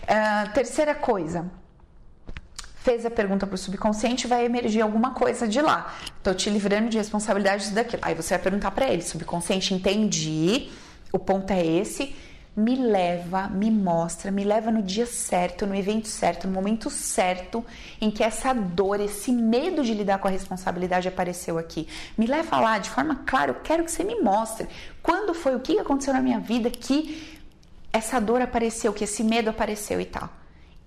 Uh, 0.03 0.53
terceira 0.53 0.94
coisa, 0.94 1.49
fez 2.88 3.06
a 3.06 3.12
pergunta 3.12 3.46
para 3.46 3.56
o 3.56 3.58
subconsciente, 3.58 4.28
vai 4.28 4.46
emergir 4.46 4.80
alguma 4.80 5.14
coisa 5.14 5.46
de 5.46 5.62
lá. 5.62 5.94
Tô 6.24 6.34
te 6.34 6.50
livrando 6.50 6.88
de 6.88 6.98
responsabilidades 6.98 7.70
daquilo. 7.72 8.02
Aí 8.02 8.16
você 8.16 8.36
vai 8.36 8.42
perguntar 8.42 8.72
para 8.72 8.88
ele, 8.88 9.02
subconsciente, 9.02 9.74
entendi, 9.74 10.70
o 11.12 11.20
ponto 11.20 11.52
é 11.52 11.66
esse, 11.66 12.16
me 12.56 12.78
leva, 12.78 13.50
me 13.50 13.70
mostra, 13.70 14.32
me 14.32 14.46
leva 14.46 14.72
no 14.72 14.82
dia 14.82 15.06
certo, 15.06 15.68
no 15.68 15.76
evento 15.76 16.08
certo, 16.08 16.48
no 16.48 16.54
momento 16.54 16.90
certo 16.90 17.62
em 18.00 18.10
que 18.10 18.24
essa 18.24 18.54
dor, 18.54 19.02
esse 19.02 19.34
medo 19.34 19.84
de 19.84 19.94
lidar 19.94 20.20
com 20.20 20.30
a 20.30 20.32
responsabilidade 20.32 21.10
apareceu 21.10 21.58
aqui. 21.58 21.90
Me 22.18 22.26
leva 22.26 22.58
lá 22.58 22.78
de 22.78 22.90
forma 22.90 23.18
clara, 23.26 23.52
eu 23.52 23.56
quero 23.56 23.84
que 23.84 23.92
você 23.92 24.06
me 24.06 24.22
mostre 24.22 24.66
quando 25.04 25.34
foi, 25.34 25.58
o 25.58 25.60
que 25.60 25.78
aconteceu 25.78 26.14
na 26.14 26.22
minha 26.22 26.40
vida 26.40 26.70
que 26.70 27.38
essa 27.92 28.18
dor 28.22 28.42
apareceu, 28.42 28.94
que 28.94 29.04
esse 29.04 29.26
medo 29.26 29.50
apareceu 29.50 30.00
e 30.00 30.06
tal 30.06 30.30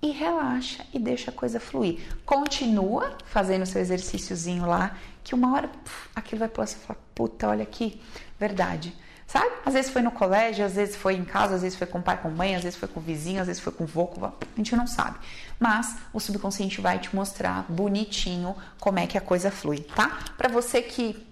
e 0.02 0.10
relaxa 0.10 0.84
e 0.92 0.98
deixa 0.98 1.30
a 1.30 1.34
coisa 1.34 1.60
fluir. 1.60 2.00
Continua 2.24 3.16
fazendo 3.26 3.66
seu 3.66 3.80
exercíciozinho 3.80 4.66
lá, 4.66 4.96
que 5.22 5.34
uma 5.34 5.52
hora 5.54 5.68
puf, 5.68 6.08
aquilo 6.14 6.38
vai 6.38 6.48
pular, 6.48 6.66
você 6.66 6.76
fala, 6.76 6.98
puta, 7.14 7.48
olha 7.48 7.62
aqui, 7.62 8.00
verdade. 8.38 8.94
Sabe? 9.26 9.48
Às 9.64 9.74
vezes 9.74 9.92
foi 9.92 10.02
no 10.02 10.10
colégio, 10.10 10.64
às 10.64 10.74
vezes 10.74 10.96
foi 10.96 11.14
em 11.14 11.24
casa, 11.24 11.54
às 11.54 11.62
vezes 11.62 11.78
foi 11.78 11.86
com 11.86 11.98
o 12.00 12.02
pai, 12.02 12.20
com 12.20 12.26
a 12.26 12.30
mãe, 12.32 12.56
às 12.56 12.64
vezes 12.64 12.76
foi 12.76 12.88
com 12.88 12.98
o 12.98 13.02
vizinho, 13.02 13.40
às 13.40 13.46
vezes 13.46 13.62
foi 13.62 13.72
com 13.72 13.84
o 13.84 13.86
vô, 13.86 14.08
com 14.08 14.24
a 14.24 14.32
gente 14.56 14.74
não 14.74 14.88
sabe. 14.88 15.18
Mas 15.56 15.96
o 16.12 16.18
subconsciente 16.18 16.80
vai 16.80 16.98
te 16.98 17.14
mostrar 17.14 17.64
bonitinho 17.68 18.56
como 18.80 18.98
é 18.98 19.06
que 19.06 19.16
a 19.16 19.20
coisa 19.20 19.48
flui, 19.48 19.80
tá? 19.94 20.18
Para 20.36 20.48
você 20.48 20.82
que 20.82 21.24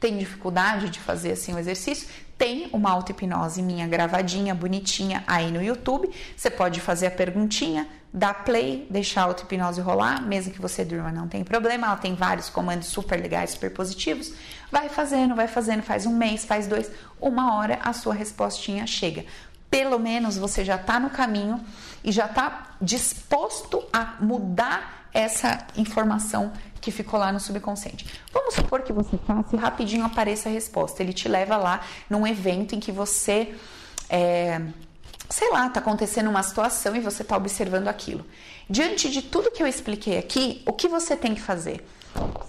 tem 0.00 0.18
dificuldade 0.18 0.90
de 0.90 0.98
fazer 0.98 1.32
assim 1.32 1.54
o 1.54 1.58
exercício, 1.60 2.08
tem 2.38 2.70
uma 2.72 2.90
auto-hipnose 2.92 3.60
minha 3.60 3.86
gravadinha, 3.88 4.54
bonitinha 4.54 5.24
aí 5.26 5.50
no 5.50 5.60
YouTube. 5.60 6.08
Você 6.36 6.48
pode 6.48 6.80
fazer 6.80 7.08
a 7.08 7.10
perguntinha, 7.10 7.88
dar 8.14 8.44
play, 8.44 8.86
deixar 8.88 9.22
a 9.22 9.24
auto-hipnose 9.24 9.80
rolar, 9.80 10.22
mesmo 10.22 10.52
que 10.52 10.60
você 10.60 10.84
durma, 10.84 11.10
não 11.10 11.26
tem 11.26 11.42
problema. 11.42 11.88
Ela 11.88 11.96
tem 11.96 12.14
vários 12.14 12.48
comandos 12.48 12.86
super 12.86 13.20
legais, 13.20 13.50
super 13.50 13.72
positivos. 13.72 14.32
Vai 14.70 14.88
fazendo, 14.88 15.34
vai 15.34 15.48
fazendo, 15.48 15.82
faz 15.82 16.06
um 16.06 16.16
mês, 16.16 16.44
faz 16.44 16.68
dois, 16.68 16.88
uma 17.20 17.56
hora 17.56 17.80
a 17.82 17.92
sua 17.92 18.14
respostinha 18.14 18.86
chega. 18.86 19.24
Pelo 19.68 19.98
menos 19.98 20.38
você 20.38 20.64
já 20.64 20.76
está 20.76 21.00
no 21.00 21.10
caminho 21.10 21.60
e 22.04 22.12
já 22.12 22.26
está 22.26 22.68
disposto 22.80 23.84
a 23.92 24.14
mudar 24.20 25.08
essa 25.12 25.66
informação 25.76 26.52
que 26.80 26.90
ficou 26.90 27.18
lá 27.18 27.32
no 27.32 27.40
subconsciente. 27.40 28.06
Vamos 28.32 28.54
supor 28.54 28.82
que 28.82 28.92
você 28.92 29.16
faça 29.18 29.54
e 29.54 29.58
rapidinho 29.58 30.04
apareça 30.04 30.48
a 30.48 30.52
resposta. 30.52 31.02
Ele 31.02 31.12
te 31.12 31.28
leva 31.28 31.56
lá 31.56 31.80
num 32.08 32.26
evento 32.26 32.74
em 32.74 32.80
que 32.80 32.92
você, 32.92 33.54
é, 34.08 34.60
sei 35.28 35.50
lá, 35.50 35.66
está 35.66 35.80
acontecendo 35.80 36.28
uma 36.30 36.42
situação 36.42 36.94
e 36.96 37.00
você 37.00 37.22
está 37.22 37.36
observando 37.36 37.88
aquilo. 37.88 38.24
Diante 38.68 39.10
de 39.10 39.22
tudo 39.22 39.50
que 39.50 39.62
eu 39.62 39.66
expliquei 39.66 40.18
aqui, 40.18 40.62
o 40.66 40.72
que 40.72 40.88
você 40.88 41.16
tem 41.16 41.34
que 41.34 41.40
fazer? 41.40 41.86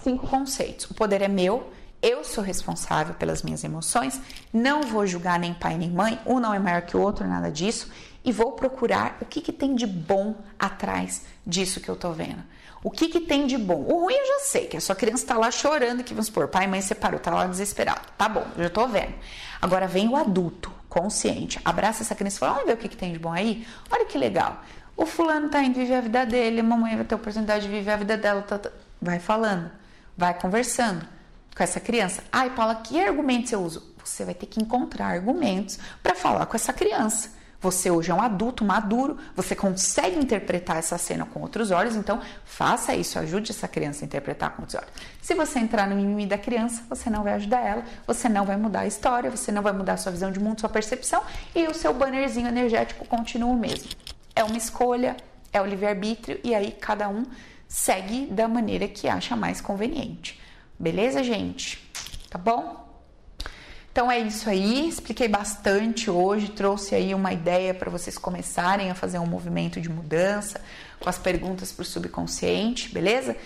Cinco 0.02 0.26
conceitos. 0.26 0.90
O 0.90 0.94
poder 0.94 1.22
é 1.22 1.28
meu. 1.28 1.72
Eu 2.02 2.24
sou 2.24 2.42
responsável 2.42 3.14
pelas 3.14 3.42
minhas 3.42 3.62
emoções, 3.62 4.18
não 4.50 4.84
vou 4.84 5.06
julgar 5.06 5.38
nem 5.38 5.52
pai 5.52 5.76
nem 5.76 5.90
mãe, 5.90 6.18
um 6.24 6.40
não 6.40 6.54
é 6.54 6.58
maior 6.58 6.80
que 6.80 6.96
o 6.96 7.00
outro, 7.00 7.28
nada 7.28 7.50
disso, 7.50 7.90
e 8.24 8.32
vou 8.32 8.52
procurar 8.52 9.18
o 9.20 9.26
que, 9.26 9.42
que 9.42 9.52
tem 9.52 9.74
de 9.74 9.86
bom 9.86 10.34
atrás 10.58 11.26
disso 11.46 11.78
que 11.78 11.90
eu 11.90 11.96
tô 11.96 12.10
vendo. 12.12 12.42
O 12.82 12.90
que, 12.90 13.08
que 13.08 13.20
tem 13.20 13.46
de 13.46 13.58
bom? 13.58 13.82
O 13.82 14.04
ruim 14.04 14.14
eu 14.14 14.26
já 14.26 14.40
sei, 14.46 14.66
que 14.66 14.76
a 14.76 14.80
sua 14.80 14.94
criança 14.94 15.22
está 15.22 15.36
lá 15.36 15.50
chorando, 15.50 16.02
que 16.02 16.14
vamos 16.14 16.26
supor, 16.26 16.48
pai 16.48 16.64
e 16.64 16.68
mãe 16.68 16.80
separou, 16.80 17.20
tá 17.20 17.30
lá 17.30 17.46
desesperado. 17.46 18.00
Tá 18.16 18.28
bom, 18.28 18.46
já 18.56 18.70
tô 18.70 18.86
vendo. 18.88 19.14
Agora 19.60 19.86
vem 19.86 20.08
o 20.08 20.16
adulto, 20.16 20.72
consciente, 20.88 21.60
abraça 21.62 22.02
essa 22.02 22.14
criança 22.14 22.36
e 22.36 22.40
fala: 22.40 22.52
vamos 22.52 22.66
ver 22.68 22.74
o 22.74 22.76
que, 22.78 22.88
que 22.88 22.96
tem 22.96 23.12
de 23.12 23.18
bom 23.18 23.32
aí? 23.32 23.66
Olha 23.90 24.06
que 24.06 24.16
legal. 24.16 24.62
O 24.96 25.04
fulano 25.04 25.48
tá 25.50 25.62
indo 25.62 25.74
viver 25.74 25.94
a 25.94 26.00
vida 26.00 26.26
dele, 26.26 26.60
a 26.60 26.62
mamãe 26.62 26.96
vai 26.96 27.04
ter 27.04 27.14
a 27.14 27.18
oportunidade 27.18 27.66
de 27.66 27.70
viver 27.70 27.92
a 27.92 27.96
vida 27.96 28.16
dela. 28.16 28.42
Tá, 28.42 28.58
tá. 28.58 28.70
Vai 29.00 29.18
falando, 29.18 29.70
vai 30.16 30.32
conversando 30.38 31.06
com 31.54 31.62
essa 31.62 31.80
criança. 31.80 32.24
Ai, 32.32 32.50
Paula, 32.50 32.76
que 32.76 33.02
argumentos 33.02 33.52
eu 33.52 33.60
uso? 33.60 33.94
Você 34.02 34.24
vai 34.24 34.34
ter 34.34 34.46
que 34.46 34.60
encontrar 34.60 35.06
argumentos 35.06 35.78
para 36.02 36.14
falar 36.14 36.46
com 36.46 36.56
essa 36.56 36.72
criança. 36.72 37.30
Você 37.60 37.90
hoje 37.90 38.10
é 38.10 38.14
um 38.14 38.22
adulto 38.22 38.64
maduro, 38.64 39.18
você 39.36 39.54
consegue 39.54 40.18
interpretar 40.18 40.78
essa 40.78 40.96
cena 40.96 41.26
com 41.26 41.40
outros 41.40 41.70
olhos, 41.70 41.94
então 41.94 42.18
faça 42.42 42.94
isso, 42.94 43.18
ajude 43.18 43.50
essa 43.50 43.68
criança 43.68 44.02
a 44.02 44.06
interpretar 44.06 44.50
com 44.56 44.62
outros 44.62 44.80
olhos. 44.80 44.90
Se 45.20 45.34
você 45.34 45.58
entrar 45.58 45.86
no 45.86 45.94
mimimi 45.94 46.24
da 46.24 46.38
criança, 46.38 46.82
você 46.88 47.10
não 47.10 47.22
vai 47.22 47.34
ajudar 47.34 47.60
ela, 47.60 47.84
você 48.06 48.30
não 48.30 48.46
vai 48.46 48.56
mudar 48.56 48.80
a 48.80 48.86
história, 48.86 49.30
você 49.30 49.52
não 49.52 49.60
vai 49.60 49.74
mudar 49.74 49.94
a 49.94 49.96
sua 49.98 50.10
visão 50.10 50.32
de 50.32 50.40
mundo, 50.40 50.58
sua 50.58 50.70
percepção 50.70 51.22
e 51.54 51.66
o 51.66 51.74
seu 51.74 51.92
bannerzinho 51.92 52.48
energético 52.48 53.06
continua 53.06 53.50
o 53.50 53.56
mesmo. 53.56 53.90
É 54.34 54.42
uma 54.42 54.56
escolha, 54.56 55.14
é 55.52 55.60
o 55.60 55.66
livre-arbítrio 55.66 56.40
e 56.42 56.54
aí 56.54 56.72
cada 56.72 57.10
um 57.10 57.24
segue 57.68 58.24
da 58.26 58.48
maneira 58.48 58.88
que 58.88 59.06
acha 59.06 59.36
mais 59.36 59.60
conveniente. 59.60 60.40
Beleza, 60.78 61.22
gente? 61.22 61.78
Tá 62.30 62.38
bom? 62.38 62.79
Então 63.92 64.10
é 64.10 64.20
isso 64.20 64.48
aí, 64.48 64.88
expliquei 64.88 65.26
bastante 65.26 66.08
hoje, 66.08 66.50
trouxe 66.50 66.94
aí 66.94 67.12
uma 67.12 67.32
ideia 67.32 67.74
para 67.74 67.90
vocês 67.90 68.16
começarem 68.16 68.88
a 68.88 68.94
fazer 68.94 69.18
um 69.18 69.26
movimento 69.26 69.80
de 69.80 69.88
mudança 69.88 70.60
com 71.00 71.08
as 71.08 71.18
perguntas 71.18 71.72
para 71.72 71.82
o 71.82 71.84
subconsciente, 71.84 72.92
beleza? 72.94 73.36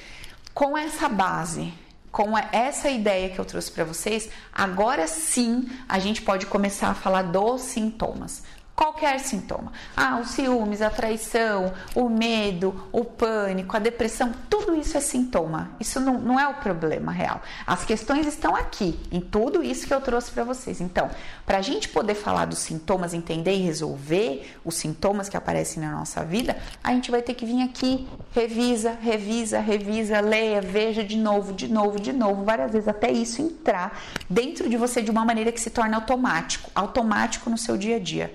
Com 0.52 0.76
essa 0.76 1.08
base, 1.08 1.72
com 2.12 2.36
essa 2.52 2.90
ideia 2.90 3.30
que 3.30 3.38
eu 3.38 3.44
trouxe 3.44 3.72
para 3.72 3.84
vocês, 3.84 4.28
agora 4.52 5.06
sim 5.06 5.66
a 5.88 5.98
gente 5.98 6.20
pode 6.20 6.44
começar 6.44 6.88
a 6.88 6.94
falar 6.94 7.22
dos 7.22 7.62
sintomas 7.62 8.42
qualquer 8.74 9.20
sintoma. 9.20 9.72
Ah, 9.96 10.18
os 10.20 10.30
ciúmes, 10.30 10.82
a 10.82 10.90
traição, 10.90 11.72
o 11.94 12.08
medo, 12.08 12.88
o 12.92 13.04
pânico, 13.04 13.76
a 13.76 13.80
depressão, 13.80 14.32
tudo 14.50 14.74
isso 14.74 14.96
é 14.96 15.00
sintoma. 15.00 15.70
Isso 15.78 16.00
não, 16.00 16.18
não 16.18 16.40
é 16.40 16.48
o 16.48 16.54
problema 16.54 17.12
real. 17.12 17.40
As 17.66 17.84
questões 17.84 18.26
estão 18.26 18.54
aqui, 18.54 18.98
em 19.12 19.20
tudo 19.20 19.62
isso 19.62 19.86
que 19.86 19.94
eu 19.94 20.00
trouxe 20.00 20.30
para 20.30 20.44
vocês. 20.44 20.80
Então, 20.80 21.10
para 21.46 21.58
a 21.58 21.62
gente 21.62 21.88
poder 21.88 22.14
falar 22.14 22.46
dos 22.46 22.58
sintomas, 22.58 23.14
entender 23.14 23.54
e 23.54 23.62
resolver 23.62 24.56
os 24.64 24.74
sintomas 24.74 25.28
que 25.28 25.36
aparecem 25.36 25.82
na 25.82 25.92
nossa 25.92 26.24
vida, 26.24 26.56
a 26.82 26.92
gente 26.92 27.10
vai 27.10 27.22
ter 27.22 27.34
que 27.34 27.46
vir 27.46 27.62
aqui, 27.62 28.08
revisa, 28.32 28.96
revisa, 29.00 29.60
revisa, 29.60 30.20
leia, 30.20 30.60
veja 30.60 31.04
de 31.04 31.16
novo, 31.16 31.52
de 31.52 31.68
novo, 31.68 32.00
de 32.00 32.12
novo, 32.12 32.44
várias 32.44 32.72
vezes, 32.72 32.88
até 32.88 33.10
isso 33.10 33.40
entrar 33.40 34.00
dentro 34.28 34.68
de 34.68 34.76
você 34.76 35.00
de 35.00 35.10
uma 35.10 35.24
maneira 35.24 35.52
que 35.52 35.60
se 35.60 35.70
torne 35.70 35.94
automático, 35.94 36.70
automático 36.74 37.48
no 37.48 37.58
seu 37.58 37.76
dia 37.76 37.96
a 37.96 38.00
dia. 38.00 38.34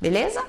Beleza? 0.00 0.40